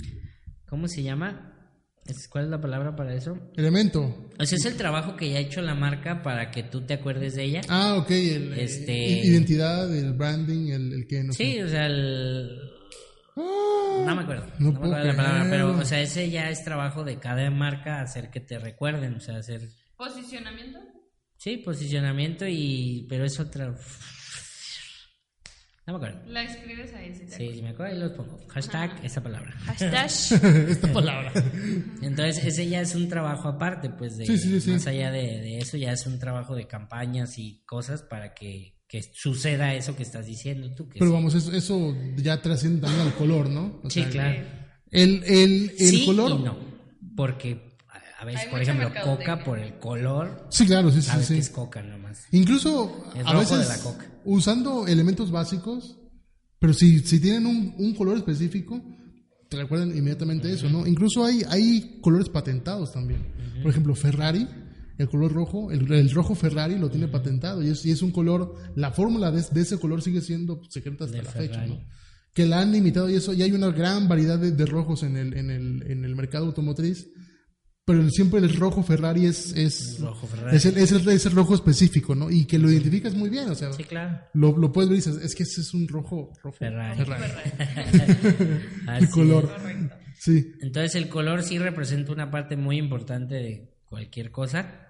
¿cómo 0.66 0.88
se 0.88 1.04
llama? 1.04 1.50
¿Cuál 2.30 2.46
es 2.46 2.50
la 2.50 2.60
palabra 2.60 2.96
para 2.96 3.14
eso? 3.14 3.38
Elemento. 3.56 4.30
O 4.38 4.46
sea, 4.46 4.58
es 4.58 4.66
el 4.66 4.76
trabajo 4.76 5.16
que 5.16 5.30
ya 5.30 5.38
ha 5.38 5.41
hecho 5.41 5.62
la 5.62 5.74
marca 5.74 6.22
para 6.22 6.52
que 6.52 6.64
tú 6.64 6.82
te 6.82 6.96
acuerdes 6.96 7.36
de 7.36 7.44
ella. 7.46 7.62
Ah, 7.70 7.96
ok. 7.98 8.12
El, 8.12 8.54
Este- 8.60 9.26
Identidad, 9.26 9.94
el 9.96 10.12
branding, 10.14 10.68
el, 10.72 10.91
el 10.94 11.08
que 11.08 11.24
no 11.24 11.32
sé. 11.32 11.44
Sí, 11.46 11.62
o 11.62 11.68
sea, 11.70 11.86
el... 11.86 12.60
No 13.36 14.15
me 14.15 14.21
acuerdo, 14.23 14.45
No 14.59 14.71
no, 14.71 14.71
me 14.71 14.77
acuerdo 14.88 15.03
la 15.05 15.15
palabra, 15.15 15.47
pero, 15.49 15.77
o 15.77 15.86
sea, 15.86 16.01
ese 16.01 16.29
ya 16.29 16.49
es 16.49 16.63
trabajo 16.63 17.03
de 17.03 17.19
cada 17.19 17.49
marca 17.49 18.01
hacer 18.01 18.29
que 18.29 18.39
te 18.39 18.59
recuerden, 18.59 19.15
o 19.15 19.19
sea, 19.19 19.38
hacer, 19.38 19.61
Posicionamiento. 19.97 20.79
sí, 21.38 21.57
posicionamiento 21.57 22.45
y, 22.47 23.05
pero 23.09 23.25
es 23.25 23.39
otra... 23.39 23.75
No 25.86 25.97
me 25.99 26.05
acuerdo. 26.05 26.31
La 26.31 26.43
escribes 26.43 26.93
ahí. 26.93 27.13
Si 27.13 27.25
te 27.25 27.31
Sí, 27.36 27.55
si 27.55 27.61
me 27.61 27.69
acuerdo 27.71 27.91
ahí 27.93 27.99
los 27.99 28.11
pongo. 28.13 28.38
Hashtag 28.47 29.03
esa 29.03 29.21
palabra. 29.21 29.51
Hashtag. 29.65 30.05
Esta 30.69 30.93
palabra. 30.93 31.34
Entonces, 32.01 32.41
ese 32.45 32.69
ya 32.69 32.79
es 32.79 32.95
un 32.95 33.09
trabajo 33.09 33.49
aparte, 33.49 33.89
pues, 33.89 34.15
de, 34.17 34.25
Sí, 34.25 34.38
sí, 34.38 34.47
sí, 34.47 34.61
sí. 34.61 34.71
más 34.71 34.88
allá 34.88 35.11
de, 35.11 35.19
de 35.41 35.57
eso, 35.57 35.75
ya 35.75 35.91
es 35.91 36.07
un 36.07 36.19
trabajo 36.19 36.55
de 36.55 36.67
campañas 36.67 37.38
y 37.38 37.61
cosas 37.65 38.01
para 38.01 38.34
que, 38.34 38.77
que 38.94 39.02
suceda 39.12 39.74
eso 39.74 39.96
que 39.96 40.04
estás 40.04 40.28
diciendo 40.28 40.70
tú. 40.76 40.88
Que 40.88 41.00
Pero 41.00 41.08
sí. 41.10 41.14
vamos, 41.14 41.34
eso, 41.34 41.52
eso 41.52 41.96
ya 42.18 42.39
trasciende 42.44 42.80
también 42.82 43.08
al 43.08 43.16
color, 43.16 43.50
¿no? 43.50 43.80
O 43.84 43.89
Sí, 43.89 44.02
sea, 44.02 44.10
claro. 44.12 44.44
El, 44.91 45.24
el, 45.24 45.72
el 45.80 45.89
sí 45.89 46.06
color. 46.06 46.39
y 46.39 46.44
no. 46.44 46.56
Porque 47.16 47.76
a- 48.20 48.24
veces, 48.26 48.41
Hay 48.44 48.50
por 48.52 48.62
ejemplo. 48.62 48.91
Coca 49.04 49.44
por 49.44 49.58
el 49.58 49.80
color, 49.80 50.46
Sí, 50.52 50.68
claro, 50.68 50.91
sí, 50.91 51.02
sí, 51.02 51.08
sabes 51.08 51.26
sí. 51.26 51.34
que 51.34 51.39
es 51.39 51.50
Coca 51.50 51.82
nomás. 51.82 52.28
Incluso 52.32 53.04
Es 53.16 53.26
a 53.26 53.32
rojo 53.34 53.39
veces 53.39 53.60
de 53.68 53.78
la 53.78 53.80
coca. 53.82 54.06
usando 54.26 54.86
elementos 54.86 55.32
básicos, 55.32 55.98
pero 56.60 56.74
si, 56.76 57.00
si 57.00 57.20
tienen 57.20 57.48
un, 57.48 57.74
un 57.80 57.96
color 57.96 58.16
específico, 58.18 58.80
te 59.50 59.58
recuerdan 59.58 59.89
inmediatamente 59.98 60.54
eso, 60.54 60.70
¿no? 60.70 60.86
Incluso 60.86 61.26
hay, 61.26 61.41
hay 61.50 61.98
colores 62.00 62.30
patentados 62.30 62.94
también. 62.94 63.26
Por 63.64 63.72
ejemplo, 63.72 63.96
Ferrari, 63.96 64.48
el 64.98 65.10
color 65.10 65.32
rojo, 65.34 65.72
el, 65.72 65.91
el 65.91 66.12
rojo 66.12 66.36
Ferrari 66.36 66.78
lo 66.78 66.89
tiene 66.89 67.08
patentado 67.08 67.64
y 67.64 67.70
es, 67.70 67.86
y 67.86 67.91
es 67.91 68.02
un 68.02 68.12
color, 68.12 68.56
la 68.76 68.91
fórmula 68.91 69.32
de, 69.32 69.41
de 69.52 69.62
ese 69.62 69.80
color 69.80 70.02
sigue 70.02 70.22
siendo 70.22 70.62
secreta 70.70 71.06
hasta 71.06 71.18
De 71.18 71.24
la 71.24 71.32
fecha, 71.32 71.54
Ferrari. 71.62 71.72
¿no? 71.72 71.80
Que 72.34 72.46
la 72.46 72.62
han 72.62 72.74
imitado 72.76 73.10
y 73.10 73.16
eso, 73.16 73.34
y 73.34 73.41
hay 73.44 73.52
una 73.52 73.68
gran 73.72 74.08
variedad 74.08 74.39
de, 74.39 74.52
de 74.52 74.66
rojos 74.66 75.04
en 75.04 75.18
el, 75.18 75.36
en, 75.36 75.50
el, 75.52 75.84
en 75.89 76.06
el 76.06 76.16
mercado 76.16 76.46
automotriz. 76.46 77.08
Pero 77.86 78.10
siempre 78.10 78.39
el 78.39 78.56
rojo 78.56 78.82
Ferrari 78.82 79.26
es, 79.26 79.52
es, 79.58 79.98
El 80.00 80.06
rojo 80.06 80.26
Ferrari. 80.26 80.56
es, 80.56 80.66
el, 80.66 80.78
es, 80.78 80.91
el, 80.94 81.10
es 81.10 81.26
el 81.26 81.34
rojo 81.34 81.54
específico, 81.54 82.16
¿no? 82.16 82.32
Y 82.32 82.46
que 82.46 82.58
lo 82.58 82.72
identificas 82.72 83.14
muy 83.14 83.30
bien, 83.30 83.50
o 83.50 83.56
sea, 83.56 83.74
Sí, 83.74 83.84
claro. 83.84 84.20
lo, 84.34 84.58
lo 84.58 84.72
puedes 84.72 84.89
ver 84.89 85.00
y 85.00 85.02
dices, 85.02 85.18
es 85.22 85.36
que 85.36 85.44
ese 85.44 85.60
es 85.60 85.74
un 85.74 85.86
rojo, 85.89 86.32
rojo 86.41 86.56
Ferrari. 86.58 87.04
El 89.00 89.10
color. 89.10 89.50
Sí, 90.18 90.54
Entonces 90.62 90.96
el 90.96 91.10
color 91.10 91.44
sí 91.44 91.58
representa 91.60 92.14
una 92.14 92.32
parte 92.32 92.56
muy 92.56 92.78
importante 92.78 93.36
de 93.36 93.74
cualquier 93.86 94.32
cosa. 94.32 94.82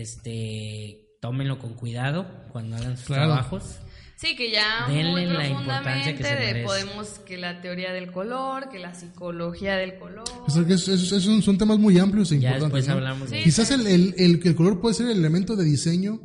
Este, 0.00 1.16
tómenlo 1.20 1.58
con 1.58 1.74
cuidado 1.74 2.26
cuando 2.52 2.76
hagan 2.76 2.96
sus 2.96 3.06
Claro. 3.06 3.26
trabajos. 3.32 3.78
Sí, 4.16 4.36
que 4.36 4.50
ya 4.50 4.86
Denle 4.88 5.10
muy 5.10 5.24
la 5.26 5.48
importancia 5.48 6.12
que 6.14 6.22
profundamente 6.22 6.24
se 6.24 6.54
de 6.54 6.62
podemos 6.64 7.08
que 7.26 7.36
la 7.36 7.60
teoría 7.60 7.92
del 7.92 8.10
color, 8.12 8.68
que 8.70 8.78
la 8.78 8.94
psicología 8.94 9.74
del 9.76 9.98
color. 9.98 10.24
o 10.46 10.50
sea, 10.50 10.64
que 10.64 10.74
es- 10.74 10.88
es- 10.88 11.12
es 11.12 11.26
un- 11.26 11.42
son 11.42 11.58
temas 11.58 11.78
muy 11.78 11.98
amplios 11.98 12.30
e 12.32 12.38
Ya 12.38 12.50
importantes. 12.52 12.86
después 12.86 12.88
¿no? 12.88 12.94
hablamos 12.94 13.30
de 13.30 13.38
Sí. 13.38 13.44
Quizás 13.44 13.70
el, 13.72 13.86
el, 13.86 14.14
el, 14.16 14.40
que 14.40 14.48
el 14.48 14.54
color 14.54 14.80
puede 14.80 14.94
ser 14.94 15.06
el 15.08 15.18
elemento 15.18 15.56
de 15.56 15.64
diseño. 15.64 16.20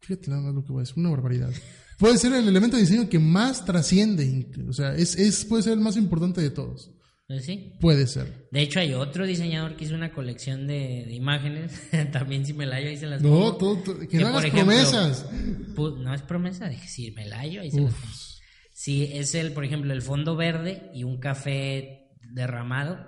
Fíjate 0.00 0.30
nada 0.30 0.42
más 0.42 0.54
lo 0.54 0.62
que 0.64 0.72
voy 0.72 0.80
a 0.80 0.82
decir, 0.84 0.94
una 0.98 1.10
barbaridad. 1.10 1.50
Puede 1.98 2.18
ser 2.18 2.32
el 2.34 2.46
elemento 2.46 2.76
de 2.76 2.82
diseño 2.82 3.08
que 3.08 3.18
más 3.18 3.64
trasciende, 3.64 4.46
o 4.68 4.72
sea, 4.72 4.94
es, 4.94 5.16
es, 5.16 5.44
puede 5.46 5.62
ser 5.62 5.72
el 5.72 5.80
más 5.80 5.96
importante 5.96 6.40
de 6.40 6.50
todos. 6.50 6.90
Pues 7.28 7.44
sí. 7.44 7.72
Puede 7.80 8.06
ser. 8.06 8.46
De 8.52 8.60
hecho, 8.62 8.78
hay 8.78 8.94
otro 8.94 9.26
diseñador 9.26 9.74
que 9.76 9.84
hizo 9.84 9.94
una 9.96 10.12
colección 10.12 10.66
de, 10.68 11.04
de 11.06 11.12
imágenes. 11.14 11.72
También 12.12 12.46
si 12.46 12.52
me 12.52 12.66
la 12.66 12.76
hallo 12.76 12.88
ahí 12.90 12.96
se 12.96 13.06
las 13.06 13.20
No, 13.20 13.30
pongo. 13.30 13.56
todo, 13.56 13.76
todo- 13.78 13.98
que, 13.98 14.08
Que, 14.08 14.16
no 14.18 14.22
por 14.26 14.30
hagas 14.32 14.44
ejemplo, 14.44 14.66
promesas. 14.74 15.26
No 15.76 16.14
es 16.14 16.22
promesa, 16.22 16.68
dije, 16.68 16.86
si 16.88 17.10
me 17.12 17.26
la 17.26 17.38
hallo 17.38 17.62
ahí 17.62 17.70
se 17.70 17.80
las 17.80 17.92
pongo. 17.94 18.06
Sí, 18.72 19.10
es 19.12 19.34
el, 19.34 19.52
por 19.52 19.64
ejemplo, 19.64 19.92
el 19.92 20.02
fondo 20.02 20.36
verde 20.36 20.90
y 20.94 21.02
un 21.04 21.18
café 21.18 22.10
derramado, 22.32 22.98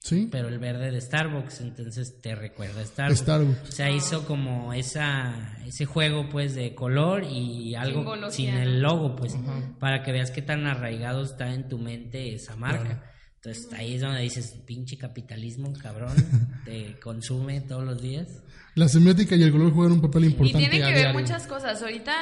Sí, 0.00 0.28
pero 0.30 0.46
el 0.48 0.58
verde 0.60 0.92
de 0.92 1.00
Starbucks, 1.00 1.60
entonces 1.60 2.20
te 2.20 2.34
recuerda 2.36 2.82
a 2.82 2.84
Starbucks. 2.84 3.18
Starbucks. 3.20 3.68
O 3.68 3.72
sea, 3.72 3.90
hizo 3.90 4.24
como 4.26 4.72
esa, 4.72 5.56
ese 5.66 5.86
juego 5.86 6.28
pues 6.30 6.54
de 6.54 6.74
color 6.76 7.24
y 7.24 7.74
algo 7.74 8.00
Simbología, 8.02 8.30
sin 8.30 8.48
el 8.54 8.80
logo, 8.80 9.16
pues, 9.16 9.36
para 9.80 10.04
que 10.04 10.12
veas 10.12 10.30
qué 10.30 10.40
tan 10.42 10.66
arraigado 10.66 11.24
está 11.24 11.52
en 11.52 11.68
tu 11.68 11.78
mente 11.78 12.32
esa 12.34 12.54
marca. 12.54 12.84
Claro. 12.84 13.17
Entonces 13.48 13.72
ahí 13.78 13.94
es 13.94 14.02
donde 14.02 14.20
dices, 14.20 14.60
pinche 14.66 14.98
capitalismo, 14.98 15.72
cabrón, 15.82 16.14
te 16.66 16.98
consume 17.00 17.62
todos 17.62 17.82
los 17.82 18.02
días. 18.02 18.42
La 18.74 18.88
semiótica 18.88 19.34
y 19.36 19.42
el 19.42 19.50
color 19.50 19.72
juegan 19.72 19.94
un 19.94 20.02
papel 20.02 20.24
Y 20.24 20.26
importante. 20.28 20.68
tiene 20.68 20.84
a 20.84 20.88
que 20.88 20.94
ver 20.94 21.14
muchas 21.14 21.46
cosas. 21.46 21.82
Ahorita 21.82 22.14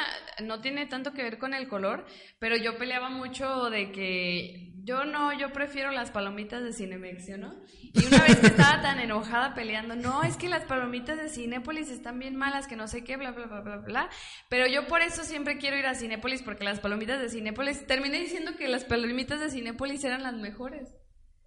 no 0.44 0.60
tiene 0.60 0.86
tanto 0.86 1.12
que 1.12 1.22
ver 1.22 1.38
con 1.38 1.52
el 1.52 1.68
color, 1.68 2.06
pero 2.38 2.56
yo 2.56 2.78
peleaba 2.78 3.10
mucho 3.10 3.70
de 3.70 3.90
que 3.90 4.72
yo 4.84 5.04
no, 5.04 5.36
yo 5.36 5.52
prefiero 5.52 5.90
las 5.90 6.12
palomitas 6.12 6.62
de 6.62 6.72
Cinemex, 6.72 7.26
¿yo 7.26 7.36
no? 7.38 7.56
Y 7.92 8.06
una 8.06 8.18
vez 8.22 8.36
que 8.36 8.46
estaba 8.46 8.80
tan 8.80 9.00
enojada 9.00 9.52
peleando, 9.52 9.96
no, 9.96 10.22
es 10.22 10.36
que 10.36 10.48
las 10.48 10.62
palomitas 10.62 11.18
de 11.18 11.28
Cinépolis 11.28 11.90
están 11.90 12.20
bien 12.20 12.36
malas, 12.36 12.68
que 12.68 12.76
no 12.76 12.86
sé 12.86 13.02
qué, 13.02 13.16
bla, 13.16 13.32
bla, 13.32 13.46
bla, 13.46 13.60
bla, 13.62 13.76
bla. 13.78 14.10
Pero 14.48 14.68
yo 14.68 14.86
por 14.86 15.02
eso 15.02 15.24
siempre 15.24 15.58
quiero 15.58 15.76
ir 15.76 15.86
a 15.86 15.96
Cinépolis, 15.96 16.42
porque 16.42 16.62
las 16.62 16.78
palomitas 16.78 17.20
de 17.20 17.28
Cinépolis, 17.28 17.84
terminé 17.86 18.20
diciendo 18.20 18.52
que 18.56 18.68
las 18.68 18.84
palomitas 18.84 19.40
de 19.40 19.50
Cinépolis 19.50 20.04
eran 20.04 20.22
las 20.22 20.34
mejores. 20.34 20.94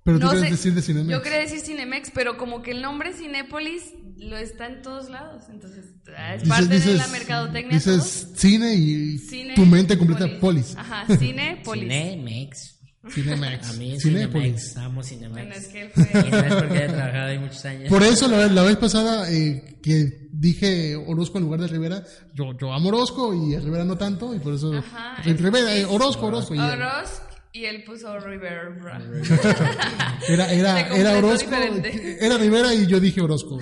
Pero 0.10 0.20
tú 0.20 0.26
No 0.26 0.32
quieres 0.32 0.50
sé, 0.50 0.56
decir 0.56 0.74
de 0.74 0.82
Cinemex. 0.82 1.10
Yo 1.12 1.22
quería 1.22 1.40
decir 1.40 1.60
Cinemex, 1.60 2.12
pero 2.14 2.38
como 2.38 2.62
que 2.62 2.72
el 2.72 2.82
nombre 2.82 3.14
Cinépolis 3.14 3.84
lo 4.18 4.38
está 4.38 4.68
en 4.68 4.82
todos 4.82 5.10
lados. 5.10 5.44
Entonces, 5.50 5.86
ah, 6.18 6.36
es 6.36 6.42
Dices- 6.44 6.50
parte 6.50 6.68
de 6.68 6.76
dices- 6.78 6.98
la 6.98 7.08
mercadotecnia. 7.08 7.80
todo. 7.80 7.94
Dices 7.96 8.28
cine 8.36 8.74
y 8.74 9.18
Cine, 9.20 9.56
tu 9.56 9.66
mente 9.66 9.98
completa 9.98 10.28
polis. 10.40 10.76
Ajá, 10.76 11.06
Cinépolis. 11.18 11.84
Cinemex. 11.90 12.76
Cinemex. 13.14 13.70
A 13.70 13.74
mí 13.74 13.98
Cinépolis. 14.00 14.74
Cinemex. 14.74 14.78
Amo 14.78 15.02
Bueno, 15.02 15.04
Cinemex. 15.08 15.58
es 15.58 15.68
que 15.70 15.82
él 15.84 15.92
Y 15.96 16.02
fue... 16.04 16.32
no 16.32 16.38
es 16.40 16.54
porque 16.56 16.78
haya 16.80 16.88
trabajado 16.88 17.28
ahí 17.28 17.40
muchos 17.40 17.66
años. 17.66 17.90
Por 17.90 18.04
eso 18.04 18.28
la, 18.28 18.48
la 18.48 18.64
vez 18.64 18.76
pasada 18.78 19.32
eh, 19.32 19.78
que 19.82 20.28
dije 20.32 20.96
Orozco 20.96 21.38
en 21.38 21.46
lugar 21.46 21.62
de 21.62 21.68
Rivera, 21.68 22.04
yo, 22.34 22.58
yo 22.60 22.74
amo 22.74 22.90
Orozco 22.90 23.34
y 23.34 23.56
a 23.56 23.60
Rivera 23.62 23.86
no 23.86 23.98
tanto, 23.98 24.34
y 24.36 24.40
por 24.40 24.54
eso 24.54 24.74
Ajá, 24.74 25.22
es- 25.26 25.40
Rivera, 25.42 25.74
eh, 25.76 25.82
es- 25.82 25.88
Orozco, 25.90 26.26
Orozco. 26.26 26.54
y- 26.56 26.60
Oroz 26.60 27.22
y 27.54 27.66
él 27.66 27.84
puso 27.84 28.20
River. 28.20 28.78
era, 30.28 30.52
era, 30.52 30.88
era 30.96 31.18
Orozco, 31.18 31.50
diferente. 31.50 32.18
era 32.26 32.38
Rivera 32.38 32.74
y 32.74 32.86
yo 32.88 33.00
dije 33.00 33.22
Orozco. 33.22 33.58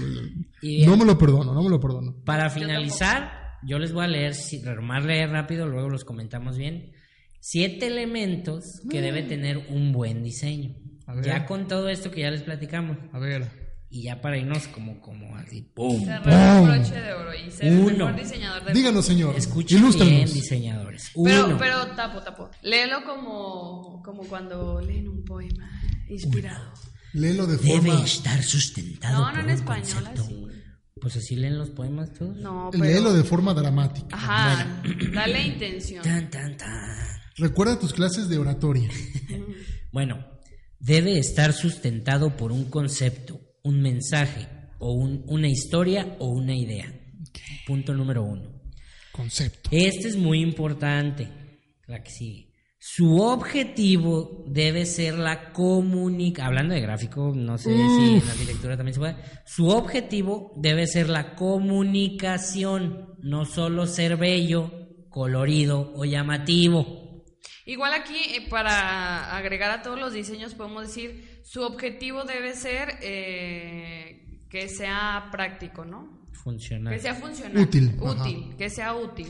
Y. 0.61 0.85
No 0.85 0.97
me 0.97 1.05
lo 1.05 1.17
perdono, 1.17 1.53
no 1.53 1.63
me 1.63 1.69
lo 1.69 1.79
perdono. 1.79 2.15
Para 2.25 2.49
finalizar, 2.49 3.57
yo 3.63 3.79
les 3.79 3.93
voy 3.93 4.05
a 4.05 4.07
leer, 4.07 4.33
si- 4.33 4.61
nomás 4.61 5.05
leer 5.05 5.29
rápido, 5.29 5.67
luego 5.67 5.89
los 5.89 6.03
comentamos 6.03 6.57
bien. 6.57 6.91
Siete 7.39 7.88
elementos 7.88 8.81
que 8.89 9.01
debe 9.01 9.23
tener 9.23 9.57
un 9.69 9.91
buen 9.93 10.23
diseño. 10.23 10.75
Ya 11.23 11.45
con 11.45 11.67
todo 11.67 11.88
esto 11.88 12.11
que 12.11 12.21
ya 12.21 12.31
les 12.31 12.41
platicamos. 12.43 12.97
A 13.13 13.19
ver. 13.19 13.66
Y 13.89 14.03
ya 14.03 14.19
para 14.21 14.38
irnos 14.38 14.67
como, 14.67 14.99
como 14.99 15.35
así, 15.38 15.61
¡pum! 15.61 16.03
Cerrar 16.03 16.61
un 16.61 16.67
broche 16.67 17.01
de 17.01 17.13
oro 17.13 17.33
y 17.33 17.49
ser 17.51 17.71
Uno. 17.71 17.88
el 17.89 17.97
mejor 17.97 18.15
diseñador 18.17 18.65
del 18.65 18.73
Díganos, 18.73 19.05
señor. 19.05 19.35
Escuchen 19.35 19.89
bien, 19.99 20.33
diseñadores. 20.33 21.11
Pero, 21.23 21.45
Uno, 21.47 21.57
pero 21.57 21.88
tapo, 21.95 22.21
tapo. 22.21 22.49
Léelo 22.63 23.03
como, 23.05 24.01
como 24.03 24.23
cuando 24.23 24.81
leen 24.81 25.07
un 25.07 25.23
poema 25.23 25.69
inspirado. 26.09 26.73
Léelo 27.13 27.47
de 27.47 27.55
debe 27.57 27.88
forma. 27.89 28.03
estar 28.03 28.43
sustentado 28.43 29.19
No, 29.19 29.25
por 29.25 29.35
no 29.35 29.39
en 29.41 29.49
español 29.51 29.88
concepto. 30.03 30.21
así. 30.23 30.47
Pues 30.99 31.15
así 31.15 31.35
leen 31.35 31.57
los 31.57 31.69
poemas 31.69 32.11
todos. 32.13 32.35
No, 32.38 32.69
pero... 32.71 32.83
Léelo 32.83 33.13
de 33.13 33.23
forma 33.23 33.53
dramática. 33.53 34.15
Ajá, 34.15 34.81
dale 35.13 35.41
intención. 35.47 36.03
Tan, 36.03 36.29
tan, 36.29 36.57
tan. 36.57 37.07
Recuerda 37.38 37.79
tus 37.79 37.93
clases 37.93 38.27
de 38.27 38.38
oratoria. 38.38 38.89
Bueno, 39.93 40.27
debe 40.79 41.17
estar 41.17 41.53
sustentado 41.53 42.35
por 42.35 42.51
un 42.51 42.69
concepto, 42.69 43.39
un 43.68 43.82
mensaje, 43.82 44.47
o 44.80 44.91
un- 44.93 45.24
una 45.28 45.47
historia 45.47 46.15
o 46.20 46.28
una 46.30 46.55
idea. 46.55 46.86
Punto 47.65 47.93
número 47.93 48.24
uno. 48.24 48.61
Concepto. 49.11 49.70
Este 49.72 50.07
es 50.07 50.15
muy 50.15 50.41
importante. 50.41 51.28
La 51.88 52.03
que 52.03 52.11
sigue. 52.11 52.47
Su 52.80 53.18
objetivo 53.22 54.45
debe 54.47 54.86
ser 54.86 55.15
la 55.18 55.51
comunicación. 55.51 56.47
Hablando 56.47 56.74
de 56.76 56.82
gráfico, 56.82 57.34
no 57.36 57.57
sé 57.57 57.72
si 57.76 58.15
en 58.15 58.30
arquitectura 58.30 58.78
también 58.78 58.93
se 58.93 58.99
puede. 58.99 59.15
Su 59.45 59.68
objetivo 59.70 60.53
debe 60.57 60.86
ser 60.88 61.09
la 61.09 61.36
comunicación, 61.36 63.15
no 63.22 63.45
solo 63.45 63.88
ser 63.88 64.18
bello, 64.18 64.72
colorido 65.09 65.91
o 65.95 66.05
llamativo. 66.05 67.24
Igual 67.65 67.93
aquí, 67.93 68.15
eh, 68.36 68.47
para 68.49 69.36
agregar 69.36 69.72
a 69.72 69.82
todos 69.82 69.99
los 69.99 70.13
diseños, 70.13 70.53
podemos 70.53 70.88
decir, 70.88 71.36
su 71.47 71.61
objetivo 71.61 72.25
debe 72.25 72.53
ser 72.55 72.99
eh, 73.01 74.43
que 74.49 74.67
sea 74.67 75.29
práctico, 75.31 75.85
¿no? 75.85 76.27
Funcional. 76.33 76.93
Que 76.93 76.99
sea 76.99 77.15
funcional. 77.15 77.57
Útil, 77.57 77.95
Útil, 78.01 78.55
que 78.57 78.69
sea 78.69 78.93
útil. 78.93 79.27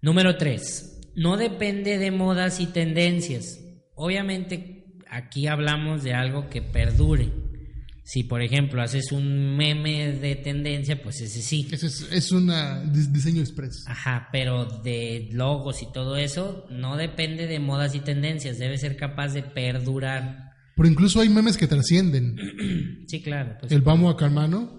Número 0.00 0.36
3. 0.36 1.10
No 1.16 1.36
depende 1.36 1.98
de 1.98 2.12
modas 2.12 2.60
y 2.60 2.66
tendencias. 2.66 3.58
Obviamente 3.96 4.94
aquí 5.10 5.48
hablamos 5.48 6.04
de 6.04 6.14
algo 6.14 6.48
que 6.48 6.62
perdure. 6.62 7.32
Si 8.04 8.22
por 8.22 8.42
ejemplo 8.42 8.80
haces 8.80 9.10
un 9.10 9.56
meme 9.56 10.12
de 10.12 10.36
tendencia, 10.36 11.02
pues 11.02 11.20
ese 11.20 11.42
sí. 11.42 11.66
Ese 11.72 11.86
es, 11.86 12.08
es 12.12 12.30
un 12.30 12.52
diseño 13.12 13.40
express. 13.40 13.84
Ajá, 13.88 14.28
pero 14.30 14.66
de 14.66 15.28
logos 15.32 15.82
y 15.82 15.90
todo 15.92 16.16
eso 16.16 16.64
no 16.70 16.96
depende 16.96 17.48
de 17.48 17.58
modas 17.58 17.96
y 17.96 18.00
tendencias, 18.00 18.58
debe 18.58 18.78
ser 18.78 18.96
capaz 18.96 19.32
de 19.32 19.42
perdurar. 19.42 20.49
Pero 20.80 20.88
incluso 20.92 21.20
hay 21.20 21.28
memes 21.28 21.56
que 21.58 21.66
trascienden. 21.66 22.36
Sí, 23.06 23.20
claro. 23.22 23.56
pues. 23.60 23.70
El 23.72 23.82
vamos 23.82 24.14
a 24.14 24.16
Carmano. 24.16 24.78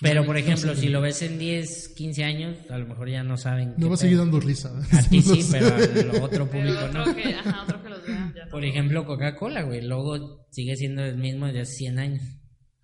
Pero 0.00 0.24
por 0.24 0.36
ejemplo, 0.36 0.76
si 0.76 0.88
lo 0.88 1.00
ves 1.00 1.22
en 1.22 1.38
10, 1.38 1.94
15 1.96 2.22
años, 2.24 2.56
a 2.70 2.78
lo 2.78 2.86
mejor 2.86 3.08
ya 3.10 3.24
no 3.24 3.36
saben. 3.36 3.74
Qué 3.76 3.84
va 3.86 3.94
a 3.94 3.96
seguir 3.96 4.18
dando 4.18 4.38
risa. 4.38 4.70
A 4.92 5.02
ti 5.02 5.20
sí, 5.22 5.28
No 5.30 5.42
sé. 5.42 5.58
pero 5.90 6.12
al 6.12 6.22
otro 6.22 6.48
público 6.48 6.78
otro 6.84 7.06
no. 7.06 7.16
que, 7.16 7.34
ajá, 7.34 7.62
otro 7.64 7.82
que 7.82 7.88
los 7.88 8.06
vea. 8.06 8.32
ya 8.36 8.44
no. 8.44 8.50
Por 8.50 8.64
ejemplo, 8.64 9.04
Coca-Cola, 9.06 9.62
güey, 9.62 9.78
el 9.80 9.88
logo 9.88 10.46
sigue 10.52 10.76
siendo 10.76 11.02
el 11.04 11.16
mismo 11.16 11.46
desde 11.46 11.62
hace 11.62 11.72
100 11.78 11.98
años. 11.98 12.22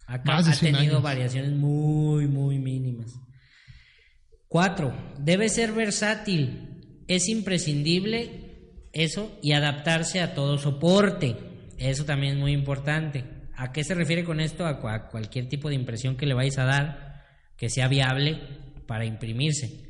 Acá 0.08 0.32
Más 0.32 0.46
de 0.46 0.50
ha 0.52 0.54
100 0.54 0.72
tenido 0.74 0.94
años. 0.94 1.02
variaciones 1.04 1.52
muy, 1.52 2.26
muy 2.26 2.58
mínimas. 2.58 3.12
Cuatro, 4.48 4.92
debe 5.20 5.48
ser 5.50 5.72
versátil. 5.72 7.02
Es 7.06 7.28
imprescindible 7.28 8.88
eso 8.92 9.38
y 9.42 9.52
adaptarse 9.52 10.20
a 10.20 10.34
todo 10.34 10.58
soporte. 10.58 11.36
Eso 11.78 12.04
también 12.04 12.34
es 12.34 12.40
muy 12.40 12.52
importante. 12.52 13.24
¿A 13.56 13.72
qué 13.72 13.84
se 13.84 13.94
refiere 13.94 14.24
con 14.24 14.40
esto? 14.40 14.66
A, 14.66 14.80
cua- 14.80 15.08
cualquier 15.10 15.48
tipo 15.48 15.68
de 15.68 15.74
impresión 15.74 16.16
que 16.16 16.26
le 16.26 16.34
vais 16.34 16.58
a 16.58 16.64
dar 16.64 17.22
que 17.56 17.68
sea 17.70 17.88
viable 17.88 18.40
para 18.86 19.04
imprimirse. 19.04 19.82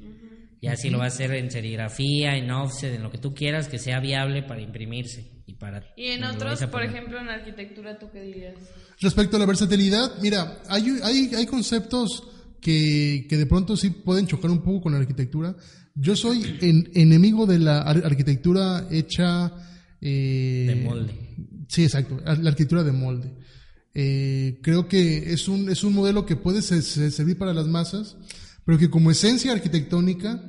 Ya 0.61 0.77
si 0.77 0.89
lo 0.89 0.99
va 0.99 1.05
a 1.05 1.09
hacer 1.09 1.33
en 1.35 1.51
serigrafía, 1.51 2.37
en 2.37 2.51
offset, 2.51 2.95
en 2.95 3.03
lo 3.03 3.11
que 3.11 3.19
tú 3.19 3.35
quieras, 3.35 3.69
que 3.69 3.79
sea 3.79 4.01
viable 4.01 4.43
para 4.43 4.63
imprimirse. 4.63 5.43
Y, 5.47 5.55
para, 5.55 5.83
Y 5.97 6.07
en 6.07 6.25
otros, 6.25 6.59
por 6.67 6.83
ejemplo, 6.83 7.19
en 7.21 7.29
arquitectura, 7.29 7.99
¿tú 7.99 8.09
qué 8.11 8.23
dirías? 8.23 8.55
Respecto 9.01 9.37
a 9.37 9.41
la 9.41 9.47
versatilidad, 9.47 10.13
mira, 10.23 10.63
hay, 10.69 10.99
hay, 11.03 11.31
hay 11.37 11.47
conceptos 11.47 12.29
que, 12.63 13.27
que 13.29 13.37
de 13.37 13.45
pronto 13.47 13.77
sí 13.77 13.91
pueden 13.91 14.27
chocar 14.27 14.51
un 14.51 14.63
poco 14.63 14.83
con 14.83 14.93
la 14.93 14.99
arquitectura. 15.01 15.55
Yo 15.95 16.17
soy 16.17 16.57
en- 16.63 16.91
enemigo 16.95 17.45
de 17.47 17.59
la 17.59 17.83
ar- 17.83 18.03
arquitectura 18.07 18.87
hecha... 18.91 19.53
eh, 20.01 20.65
De 20.67 20.75
molde. 20.77 21.13
Sí, 21.75 21.83
exacto, 21.85 22.21
ar- 22.25 22.39
la 22.39 22.51
arquitectura 22.51 22.85
de 22.85 22.93
molde. 22.93 23.35
Eh, 23.95 24.59
creo 24.63 24.87
que 24.89 25.33
es 25.33 25.49
un, 25.49 25.69
es 25.71 25.83
un 25.85 25.93
modelo 25.95 26.25
que 26.27 26.37
puede 26.37 26.63
se- 26.63 26.83
se- 26.83 27.11
servir 27.11 27.37
para 27.39 27.53
las 27.55 27.67
masas, 27.67 28.17
pero 28.65 28.79
que 28.79 28.91
como 28.91 29.11
esencia 29.11 29.53
arquitectónica 29.53 30.43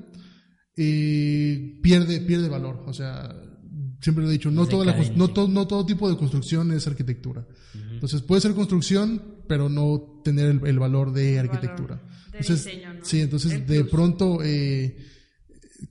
eh, 0.78 1.80
pierde, 1.82 2.20
pierde 2.22 2.50
valor. 2.50 2.84
O 2.86 2.94
sea, 2.94 3.34
siempre 4.02 4.24
lo 4.24 4.30
he 4.30 4.34
dicho, 4.34 4.52
no, 4.52 4.68
toda 4.68 4.86
la, 4.86 4.96
no, 5.16 5.30
to- 5.30 5.48
no 5.48 5.68
todo 5.68 5.86
tipo 5.86 6.10
de 6.10 6.18
construcción 6.18 6.72
es 6.72 6.86
arquitectura. 6.88 7.46
Entonces 7.92 8.22
puede 8.22 8.42
ser 8.42 8.54
construcción, 8.54 9.22
pero 9.48 9.70
no 9.70 10.22
tener 10.24 10.48
el, 10.50 10.68
el 10.68 10.80
valor 10.80 11.14
de 11.14 11.40
arquitectura. 11.40 11.96
valor 11.96 12.32
de 12.32 12.38
entonces, 12.40 12.66
diseño, 12.66 12.94
¿no? 12.94 13.06
Sí, 13.06 13.22
entonces 13.22 13.52
El 13.54 13.66
de 13.66 13.80
plus. 13.82 13.92
pronto 13.92 14.40
eh, 14.44 14.98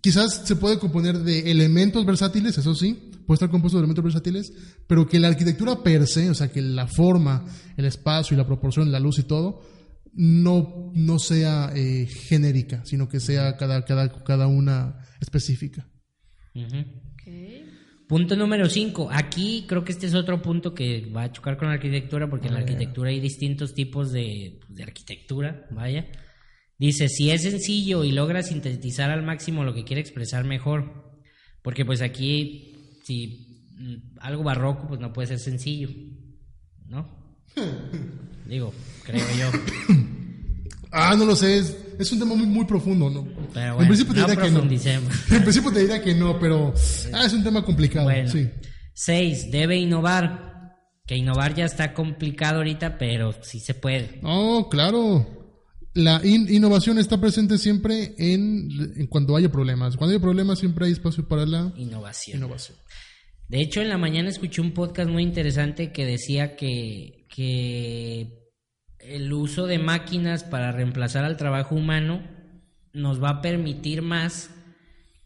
quizás 0.00 0.42
se 0.44 0.56
puede 0.56 0.78
componer 0.78 1.18
de 1.20 1.50
elementos 1.50 2.04
versátiles, 2.04 2.58
eso 2.58 2.74
sí, 2.74 3.10
puede 3.26 3.36
estar 3.36 3.50
compuesto 3.50 3.78
de 3.78 3.82
elementos 3.82 4.04
versátiles, 4.04 4.52
pero 4.86 5.06
que 5.06 5.18
la 5.18 5.28
arquitectura 5.28 5.82
per 5.82 6.06
se, 6.06 6.30
o 6.30 6.34
sea, 6.34 6.50
que 6.50 6.62
la 6.62 6.86
forma, 6.86 7.44
el 7.76 7.84
espacio 7.84 8.34
y 8.34 8.38
la 8.38 8.46
proporción, 8.46 8.90
la 8.90 9.00
luz 9.00 9.18
y 9.18 9.24
todo, 9.24 9.60
no, 10.14 10.92
no 10.94 11.18
sea 11.18 11.72
eh, 11.74 12.06
genérica, 12.06 12.84
sino 12.84 13.08
que 13.08 13.20
sea 13.20 13.56
cada, 13.56 13.84
cada, 13.84 14.24
cada 14.24 14.46
una 14.46 15.00
específica. 15.20 15.88
Punto 18.06 18.36
número 18.36 18.68
5. 18.68 19.08
Aquí 19.10 19.64
creo 19.66 19.82
que 19.82 19.92
este 19.92 20.06
es 20.06 20.14
otro 20.14 20.40
punto 20.42 20.74
que 20.74 21.06
va 21.06 21.24
a 21.24 21.32
chocar 21.32 21.56
con 21.56 21.68
la 21.68 21.74
arquitectura, 21.74 22.28
porque 22.28 22.48
en 22.48 22.54
la 22.54 22.60
arquitectura 22.60 23.10
hay 23.10 23.18
distintos 23.18 23.74
tipos 23.74 24.12
de, 24.12 24.60
de 24.68 24.82
arquitectura, 24.82 25.66
vaya. 25.70 26.06
Dice, 26.78 27.08
si 27.08 27.30
es 27.30 27.42
sencillo 27.42 28.04
y 28.04 28.12
logra 28.12 28.42
sintetizar 28.42 29.10
al 29.10 29.22
máximo 29.22 29.64
lo 29.64 29.74
que 29.74 29.84
quiere 29.84 30.00
expresar 30.00 30.44
mejor, 30.44 31.18
porque 31.62 31.84
pues 31.84 32.02
aquí, 32.02 32.73
si 33.04 33.68
mm, 33.78 34.18
algo 34.20 34.42
barroco, 34.42 34.88
pues 34.88 35.00
no 35.00 35.12
puede 35.12 35.28
ser 35.28 35.38
sencillo, 35.38 35.90
¿no? 36.86 37.08
Digo, 38.46 38.72
creo 39.04 39.24
yo. 39.38 39.50
Ah, 40.96 41.16
no 41.18 41.24
lo 41.24 41.34
sé, 41.34 41.58
es, 41.58 41.76
es 41.98 42.12
un 42.12 42.20
tema 42.20 42.36
muy, 42.36 42.46
muy 42.46 42.64
profundo, 42.66 43.10
¿no? 43.10 43.26
Pero 43.52 43.80
en 43.80 43.86
principio 43.88 44.14
te 44.14 44.20
no 44.20 44.28
diría 44.28 44.44
que 44.44 44.50
no. 44.52 44.60
En 45.36 45.42
principio 45.42 45.72
te 45.72 45.80
diría 45.80 46.00
que 46.00 46.14
no, 46.14 46.38
pero 46.38 46.72
ah, 47.12 47.26
es 47.26 47.32
un 47.32 47.42
tema 47.42 47.64
complicado, 47.64 48.04
Bueno. 48.04 48.30
sí. 48.30 48.48
Seis, 48.94 49.50
debe 49.50 49.76
innovar. 49.76 50.54
Que 51.04 51.16
innovar 51.16 51.52
ya 51.52 51.64
está 51.64 51.94
complicado 51.94 52.58
ahorita, 52.58 52.96
pero 52.96 53.34
sí 53.42 53.58
se 53.58 53.74
puede. 53.74 54.20
Oh, 54.22 54.68
claro. 54.70 55.43
La 55.94 56.20
in- 56.24 56.52
innovación 56.52 56.98
está 56.98 57.20
presente 57.20 57.56
siempre 57.58 58.14
en, 58.18 58.68
en 58.96 59.06
cuando 59.06 59.36
haya 59.36 59.50
problemas. 59.50 59.96
Cuando 59.96 60.14
hay 60.14 60.20
problemas 60.20 60.58
siempre 60.58 60.86
hay 60.86 60.92
espacio 60.92 61.26
para 61.28 61.46
la 61.46 61.72
Innovación. 61.76 62.38
innovación. 62.38 62.76
De 63.48 63.60
hecho, 63.60 63.80
en 63.80 63.88
la 63.88 63.98
mañana 63.98 64.28
escuché 64.28 64.60
un 64.60 64.72
podcast 64.72 65.08
muy 65.08 65.22
interesante 65.22 65.92
que 65.92 66.04
decía 66.04 66.56
que, 66.56 67.26
que 67.34 68.50
el 68.98 69.32
uso 69.32 69.66
de 69.66 69.78
máquinas 69.78 70.42
para 70.44 70.72
reemplazar 70.72 71.24
al 71.24 71.36
trabajo 71.36 71.74
humano 71.76 72.22
nos 72.92 73.22
va 73.22 73.28
a 73.30 73.42
permitir 73.42 74.02
más 74.02 74.50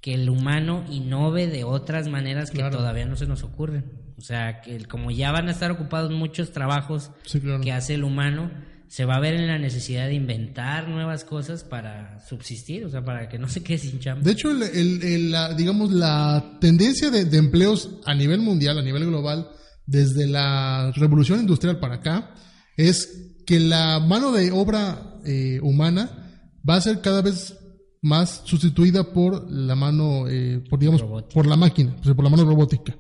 que 0.01 0.15
el 0.15 0.29
humano 0.29 0.85
innove 0.91 1.47
de 1.47 1.65
otras 1.65 2.09
maneras 2.09 2.51
que 2.51 2.63
todavía 2.65 3.07
no 3.07 3.17
se 3.17 3.27
nos 3.27 3.43
ocurren. 3.43 3.85
O 4.19 4.21
sea, 4.21 4.61
que 4.61 4.85
como 4.85 5.11
ya 5.11 5.31
van 5.33 5.49
a 5.49 5.53
estar 5.53 5.71
ocupados 5.71 6.11
muchos 6.11 6.51
trabajos 6.53 7.11
Sí, 7.25 7.41
claro. 7.41 7.63
que 7.63 7.73
hace 7.73 7.95
el 7.95 8.05
humano, 8.05 8.51
se 8.89 9.05
va 9.05 9.17
a 9.17 9.21
ver 9.21 9.35
en 9.35 9.47
la 9.47 9.59
necesidad 9.59 10.07
de 10.07 10.15
inventar 10.15 10.89
nuevas 10.89 11.25
cosas 11.25 11.63
para 11.65 12.21
subsistir, 12.27 12.85
o 12.85 12.89
sea, 12.91 13.05
para 13.05 13.29
que 13.29 13.39
no 13.39 13.47
se 13.49 13.63
quede 13.63 13.79
sin 13.79 14.01
chamba. 14.01 14.23
De 14.25 14.33
hecho, 14.33 14.51
el, 14.51 14.63
el- 14.63 15.03
el- 15.03 15.31
la, 15.31 15.53
digamos, 15.55 15.93
la 15.93 16.57
tendencia 16.61 17.11
de, 17.11 17.25
de 17.27 17.37
empleos 17.39 17.91
a 18.07 18.15
nivel 18.15 18.41
mundial, 18.41 18.79
a 18.79 18.83
nivel 18.83 19.05
global, 19.07 19.49
desde 19.87 20.27
la 20.27 20.91
revolución 20.97 21.41
industrial 21.41 21.79
para 21.81 21.97
acá, 21.97 22.35
es 22.77 23.35
que 23.47 23.61
la 23.61 23.99
mano 24.01 24.33
de 24.33 24.51
obra 24.53 25.19
eh, 25.25 25.59
humana 25.63 26.31
va 26.69 26.77
a 26.77 26.81
ser 26.81 27.01
cada 27.01 27.23
vez 27.23 27.55
más 28.03 28.43
sustituida 28.45 29.13
por 29.13 29.51
la 29.51 29.75
mano, 29.75 30.29
eh, 30.29 30.63
por, 30.71 30.79
digamos, 30.79 31.01
Robótica. 31.01 31.35
por 31.35 31.47
la 31.47 31.57
máquina, 31.57 31.97
por 31.97 32.23
la 32.25 32.31
mano 32.31 32.45
robótica. 32.45 32.97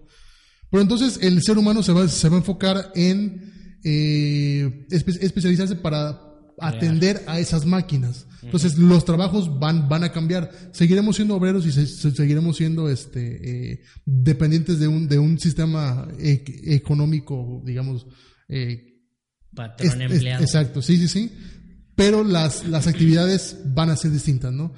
Pero 0.71 0.83
entonces 0.83 1.19
el 1.23 1.43
ser 1.43 1.57
humano 1.57 1.83
se 1.83 1.93
va, 1.93 2.09
se 2.09 2.29
va 2.29 2.35
a 2.37 2.39
enfocar 2.39 2.91
en 2.95 3.53
eh, 3.85 4.87
espe- 4.91 5.19
especializarse 5.21 5.77
para 5.77 6.21
atender 6.61 7.23
a 7.29 7.39
esas 7.39 7.65
máquinas. 7.67 8.27
Entonces 8.43 8.79
los 8.79 9.05
trabajos 9.05 9.59
van, 9.61 9.89
van 9.89 10.05
a 10.05 10.13
cambiar. 10.13 10.51
Seguiremos 10.73 11.17
siendo 11.17 11.37
obreros 11.37 11.67
y 11.67 11.73
se- 11.73 11.87
se- 11.87 12.11
seguiremos 12.11 12.57
siendo 12.57 12.89
este, 12.89 13.73
eh, 13.73 13.81
dependientes 14.05 14.79
de 14.81 14.89
un, 14.89 15.07
de 15.09 15.19
un 15.19 15.39
sistema 15.39 16.09
e- 16.19 16.45
económico, 16.67 17.63
digamos. 17.65 18.07
eh, 18.49 18.85
Patrón 19.55 19.89
es- 19.89 19.95
es- 19.95 20.13
empleado. 20.13 20.43
exacto, 20.45 20.83
sí, 20.83 20.97
sí, 20.97 21.09
sí. 21.09 21.33
Pero 21.95 22.23
las, 22.23 22.67
las 22.69 22.87
actividades 22.87 23.57
van 23.75 23.91
a 23.91 23.97
ser 23.97 24.13
distintas, 24.13 24.53
¿no? 24.53 24.73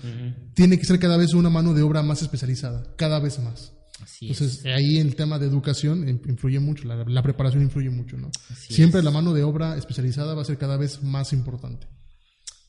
Tiene 0.54 0.78
que 0.78 0.86
ser 0.86 0.98
cada 0.98 1.18
vez 1.18 1.34
una 1.34 1.50
mano 1.50 1.74
de 1.74 1.82
obra 1.82 2.02
más 2.02 2.22
especializada, 2.22 2.94
cada 2.96 3.20
vez 3.20 3.38
más. 3.40 3.72
Así 4.10 4.30
es. 4.30 4.40
Entonces, 4.40 4.66
ahí 4.66 4.98
el 4.98 5.14
tema 5.14 5.38
de 5.38 5.46
educación 5.46 6.08
in- 6.08 6.20
influye 6.28 6.58
mucho, 6.58 6.86
la, 6.88 7.04
la 7.04 7.22
preparación 7.22 7.62
influye 7.62 7.90
mucho, 7.90 8.16
¿no? 8.16 8.30
Así 8.50 8.74
Siempre 8.74 9.02
la 9.02 9.10
mano 9.10 9.32
de 9.32 9.42
obra 9.44 9.76
especializada 9.76 10.34
va 10.34 10.42
a 10.42 10.44
ser 10.44 10.58
cada 10.58 10.76
vez 10.76 11.02
más 11.02 11.32
importante. 11.32 11.86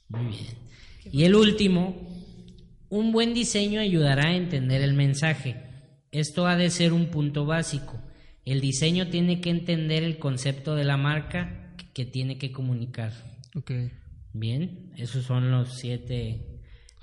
Muy 0.09 0.27
bien. 0.27 0.45
Y 1.11 1.23
el 1.23 1.35
último, 1.35 1.95
un 2.89 3.11
buen 3.11 3.33
diseño 3.33 3.79
ayudará 3.81 4.27
a 4.29 4.35
entender 4.35 4.81
el 4.81 4.93
mensaje. 4.93 5.63
Esto 6.11 6.45
ha 6.45 6.55
de 6.55 6.69
ser 6.69 6.93
un 6.93 7.07
punto 7.07 7.45
básico. 7.45 7.99
El 8.45 8.61
diseño 8.61 9.07
tiene 9.09 9.41
que 9.41 9.49
entender 9.49 10.03
el 10.03 10.19
concepto 10.19 10.75
de 10.75 10.83
la 10.83 10.97
marca 10.97 11.75
que 11.93 12.05
tiene 12.05 12.37
que 12.37 12.51
comunicar. 12.51 13.13
Ok. 13.55 13.71
Bien, 14.33 14.91
esos 14.97 15.25
son 15.25 15.51
los 15.51 15.77
siete 15.77 16.50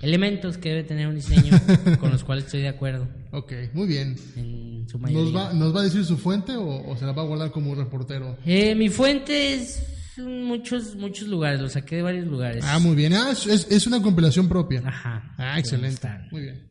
elementos 0.01 0.57
que 0.57 0.69
debe 0.69 0.83
tener 0.83 1.07
un 1.07 1.15
diseño 1.15 1.59
con 1.99 2.11
los 2.11 2.23
cuales 2.23 2.45
estoy 2.45 2.61
de 2.61 2.69
acuerdo 2.69 3.07
Ok, 3.31 3.51
muy 3.73 3.87
bien. 3.87 4.15
en 4.37 4.87
su 4.89 4.97
mayoría. 4.97 5.23
¿Nos 5.23 5.35
va, 5.35 5.53
¿Nos 5.53 5.75
va 5.75 5.81
a 5.81 5.83
decir 5.83 6.03
su 6.05 6.17
fuente 6.17 6.55
o, 6.55 6.87
o 6.89 6.97
se 6.97 7.05
la 7.05 7.11
va 7.11 7.21
a 7.21 7.25
guardar 7.25 7.51
como 7.51 7.75
reportero? 7.75 8.37
Eh, 8.45 8.73
mi 8.75 8.89
fuente 8.89 9.53
es 9.53 9.83
muchos 10.17 10.95
muchos 10.95 11.27
lugares, 11.27 11.61
lo 11.61 11.69
saqué 11.69 11.97
de 11.97 12.01
varios 12.01 12.27
lugares. 12.27 12.63
Ah, 12.67 12.79
muy 12.79 12.95
bien. 12.95 13.13
Ah, 13.13 13.29
es, 13.31 13.45
es- 13.47 13.87
una 13.87 14.01
compilación 14.01 14.47
propia. 14.49 14.81
Ajá. 14.85 15.33
Ah, 15.37 15.59
excelente. 15.59 16.07
Muy 16.31 16.41
bien. 16.41 16.69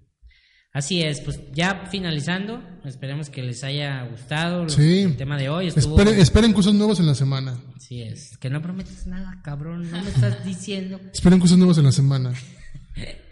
Así 0.73 1.01
es, 1.03 1.21
pues 1.23 1.41
ya 1.55 1.87
finalizando, 1.91 2.63
esperemos 2.85 3.31
que 3.31 3.43
les 3.43 3.65
haya 3.65 4.03
gustado 4.05 4.69
Sí. 4.69 5.01
el 5.01 5.17
tema 5.17 5.37
de 5.39 5.49
hoy. 5.49 5.69
Estuvo, 5.69 5.99
Esperen, 5.99 6.21
esperen 6.21 6.53
cosas 6.53 6.75
nuevas 6.75 7.01
en 7.01 7.07
la 7.07 7.15
semana. 7.15 7.59
Así 7.75 8.03
es, 8.03 8.37
que 8.39 8.51
no 8.51 8.61
prometes 8.61 9.07
nada, 9.07 9.41
cabrón, 9.43 9.91
no 9.91 10.03
me 10.03 10.11
estás 10.11 10.45
diciendo. 10.45 11.01
Esperen 11.13 11.41
cosas 11.41 11.57
nuevas 11.59 11.79
en 11.79 11.85
la 11.85 11.93
semana. 11.93 12.33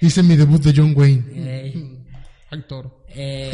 Hice 0.00 0.22
mi 0.22 0.36
debut 0.36 0.62
de 0.62 0.72
John 0.76 0.92
Wayne. 0.96 1.24
Eh, 1.34 1.74
Actor. 2.50 3.04
eh, 3.14 3.50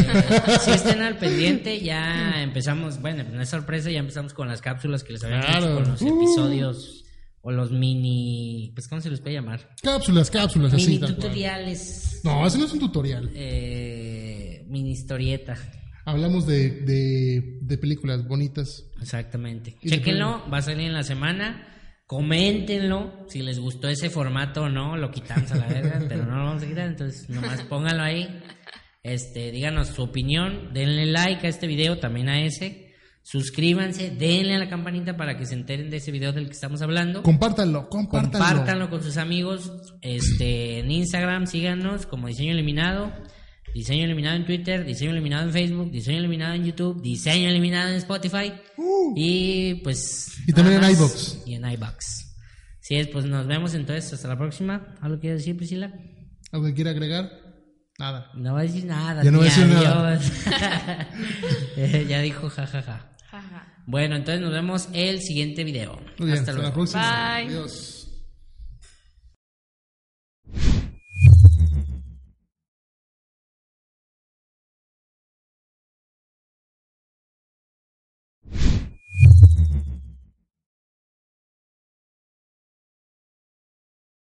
si 0.64 0.70
estén 0.70 1.00
al 1.02 1.16
pendiente, 1.16 1.80
ya 1.80 2.42
empezamos, 2.42 3.00
bueno, 3.00 3.24
no 3.32 3.40
es 3.42 3.48
sorpresa, 3.48 3.90
ya 3.90 4.00
empezamos 4.00 4.34
con 4.34 4.48
las 4.48 4.60
cápsulas 4.60 5.02
que 5.04 5.14
les 5.14 5.24
habíamos 5.24 5.46
Claro. 5.46 5.66
dicho, 5.66 5.74
con 5.82 5.90
los 5.92 6.02
Uh. 6.02 6.16
episodios 6.22 7.04
o 7.40 7.50
los 7.50 7.72
mini, 7.72 8.70
pues 8.74 8.86
¿cómo 8.88 9.00
se 9.00 9.10
les 9.10 9.20
puede 9.20 9.34
llamar? 9.36 9.68
Cápsulas, 9.82 10.30
cápsulas, 10.30 10.74
así. 10.74 10.86
mini 10.86 10.98
tal 10.98 11.08
cual. 11.14 11.20
tutoriales, 11.22 12.20
No, 12.24 12.46
ese 12.46 12.58
no 12.58 12.66
es 12.66 12.72
un 12.72 12.78
tutorial. 12.80 13.30
eh, 13.34 14.64
mini 14.68 14.90
historieta. 14.92 15.56
Hablamos 16.04 16.46
de, 16.46 16.70
de, 16.82 17.58
de 17.62 17.78
películas 17.78 18.26
bonitas. 18.26 18.84
Exactamente. 19.00 19.76
Chequenlo, 19.86 20.42
va 20.52 20.58
a 20.58 20.62
salir 20.62 20.86
en 20.86 20.92
la 20.94 21.04
semana. 21.04 21.68
Coméntenlo 22.12 23.10
si 23.26 23.40
les 23.40 23.58
gustó 23.58 23.88
ese 23.88 24.10
formato 24.10 24.64
o 24.64 24.68
no, 24.68 24.98
lo 24.98 25.10
quitamos 25.10 25.50
a 25.50 25.56
la 25.56 25.66
verga, 25.66 25.98
pero 26.10 26.26
no 26.26 26.36
lo 26.36 26.44
vamos 26.44 26.62
a 26.62 26.66
quitar, 26.66 26.86
entonces 26.86 27.26
nomás 27.30 27.62
pónganlo 27.62 28.02
ahí. 28.02 28.28
Este, 29.02 29.50
díganos 29.50 29.88
su 29.88 30.02
opinión, 30.02 30.74
denle 30.74 31.06
like 31.06 31.46
a 31.46 31.48
este 31.48 31.66
video, 31.66 32.00
también 32.00 32.28
a 32.28 32.44
ese. 32.44 32.92
Suscríbanse, 33.22 34.10
denle 34.10 34.56
a 34.56 34.58
la 34.58 34.68
campanita 34.68 35.16
para 35.16 35.38
que 35.38 35.46
se 35.46 35.54
enteren 35.54 35.88
de 35.88 35.96
ese 35.96 36.12
video 36.12 36.34
del 36.34 36.48
que 36.48 36.52
estamos 36.52 36.82
hablando. 36.82 37.22
Compártanlo, 37.22 37.88
compártanlo. 37.88 38.46
Compártanlo 38.46 38.90
con 38.90 39.02
sus 39.02 39.16
amigos. 39.16 39.72
Este, 40.02 40.80
en 40.80 40.90
Instagram, 40.90 41.46
síganos 41.46 42.04
como 42.04 42.26
Diseño 42.26 42.52
Eliminado. 42.52 43.10
Diseño 43.74 44.04
Eliminado 44.04 44.36
en 44.36 44.44
Twitter, 44.44 44.84
Diseño 44.84 45.12
Eliminado 45.12 45.44
en 45.44 45.52
Facebook, 45.52 45.90
Diseño 45.90 46.18
Eliminado 46.18 46.54
en 46.54 46.64
YouTube, 46.64 47.00
Diseño 47.02 47.48
Eliminado 47.48 47.88
en 47.90 47.96
Spotify. 47.96 48.52
Y 49.16 49.74
pues. 49.76 50.28
Uh. 50.38 50.50
Y 50.50 50.52
también 50.52 50.82
en 50.82 50.90
iVoox. 50.90 51.46
Y 51.46 51.54
en 51.54 51.70
iBox. 51.70 52.34
Sí, 52.80 52.96
es, 52.96 53.08
pues 53.08 53.24
nos 53.24 53.46
vemos 53.46 53.74
entonces. 53.74 54.12
Hasta 54.12 54.28
la 54.28 54.36
próxima. 54.36 54.96
¿Algo 55.00 55.18
quieres 55.20 55.40
decir, 55.40 55.56
Priscila? 55.56 55.92
¿Algo 56.50 56.66
que 56.66 56.74
quiera 56.74 56.90
agregar? 56.90 57.30
Nada. 57.98 58.30
No 58.34 58.54
va 58.54 58.60
a 58.60 58.62
decir 58.62 58.84
nada. 58.84 59.22
Ya 59.22 59.30
no 59.30 59.38
va 59.38 59.44
a 59.44 59.48
decir 59.48 59.66
nada. 59.66 60.18
ya 62.08 62.20
dijo 62.20 62.48
jajaja. 62.50 63.16
Jaja. 63.30 63.72
Bueno, 63.86 64.16
entonces 64.16 64.40
nos 64.42 64.52
vemos 64.52 64.88
el 64.92 65.20
siguiente 65.20 65.64
video. 65.64 65.96
Muy 66.18 66.26
bien, 66.26 66.38
Hasta 66.38 66.50
hasta 66.50 66.52
luego. 66.52 66.68
la 66.68 66.74
próxima. 66.74 67.36
Bye. 67.36 67.46
Adiós. 67.48 68.01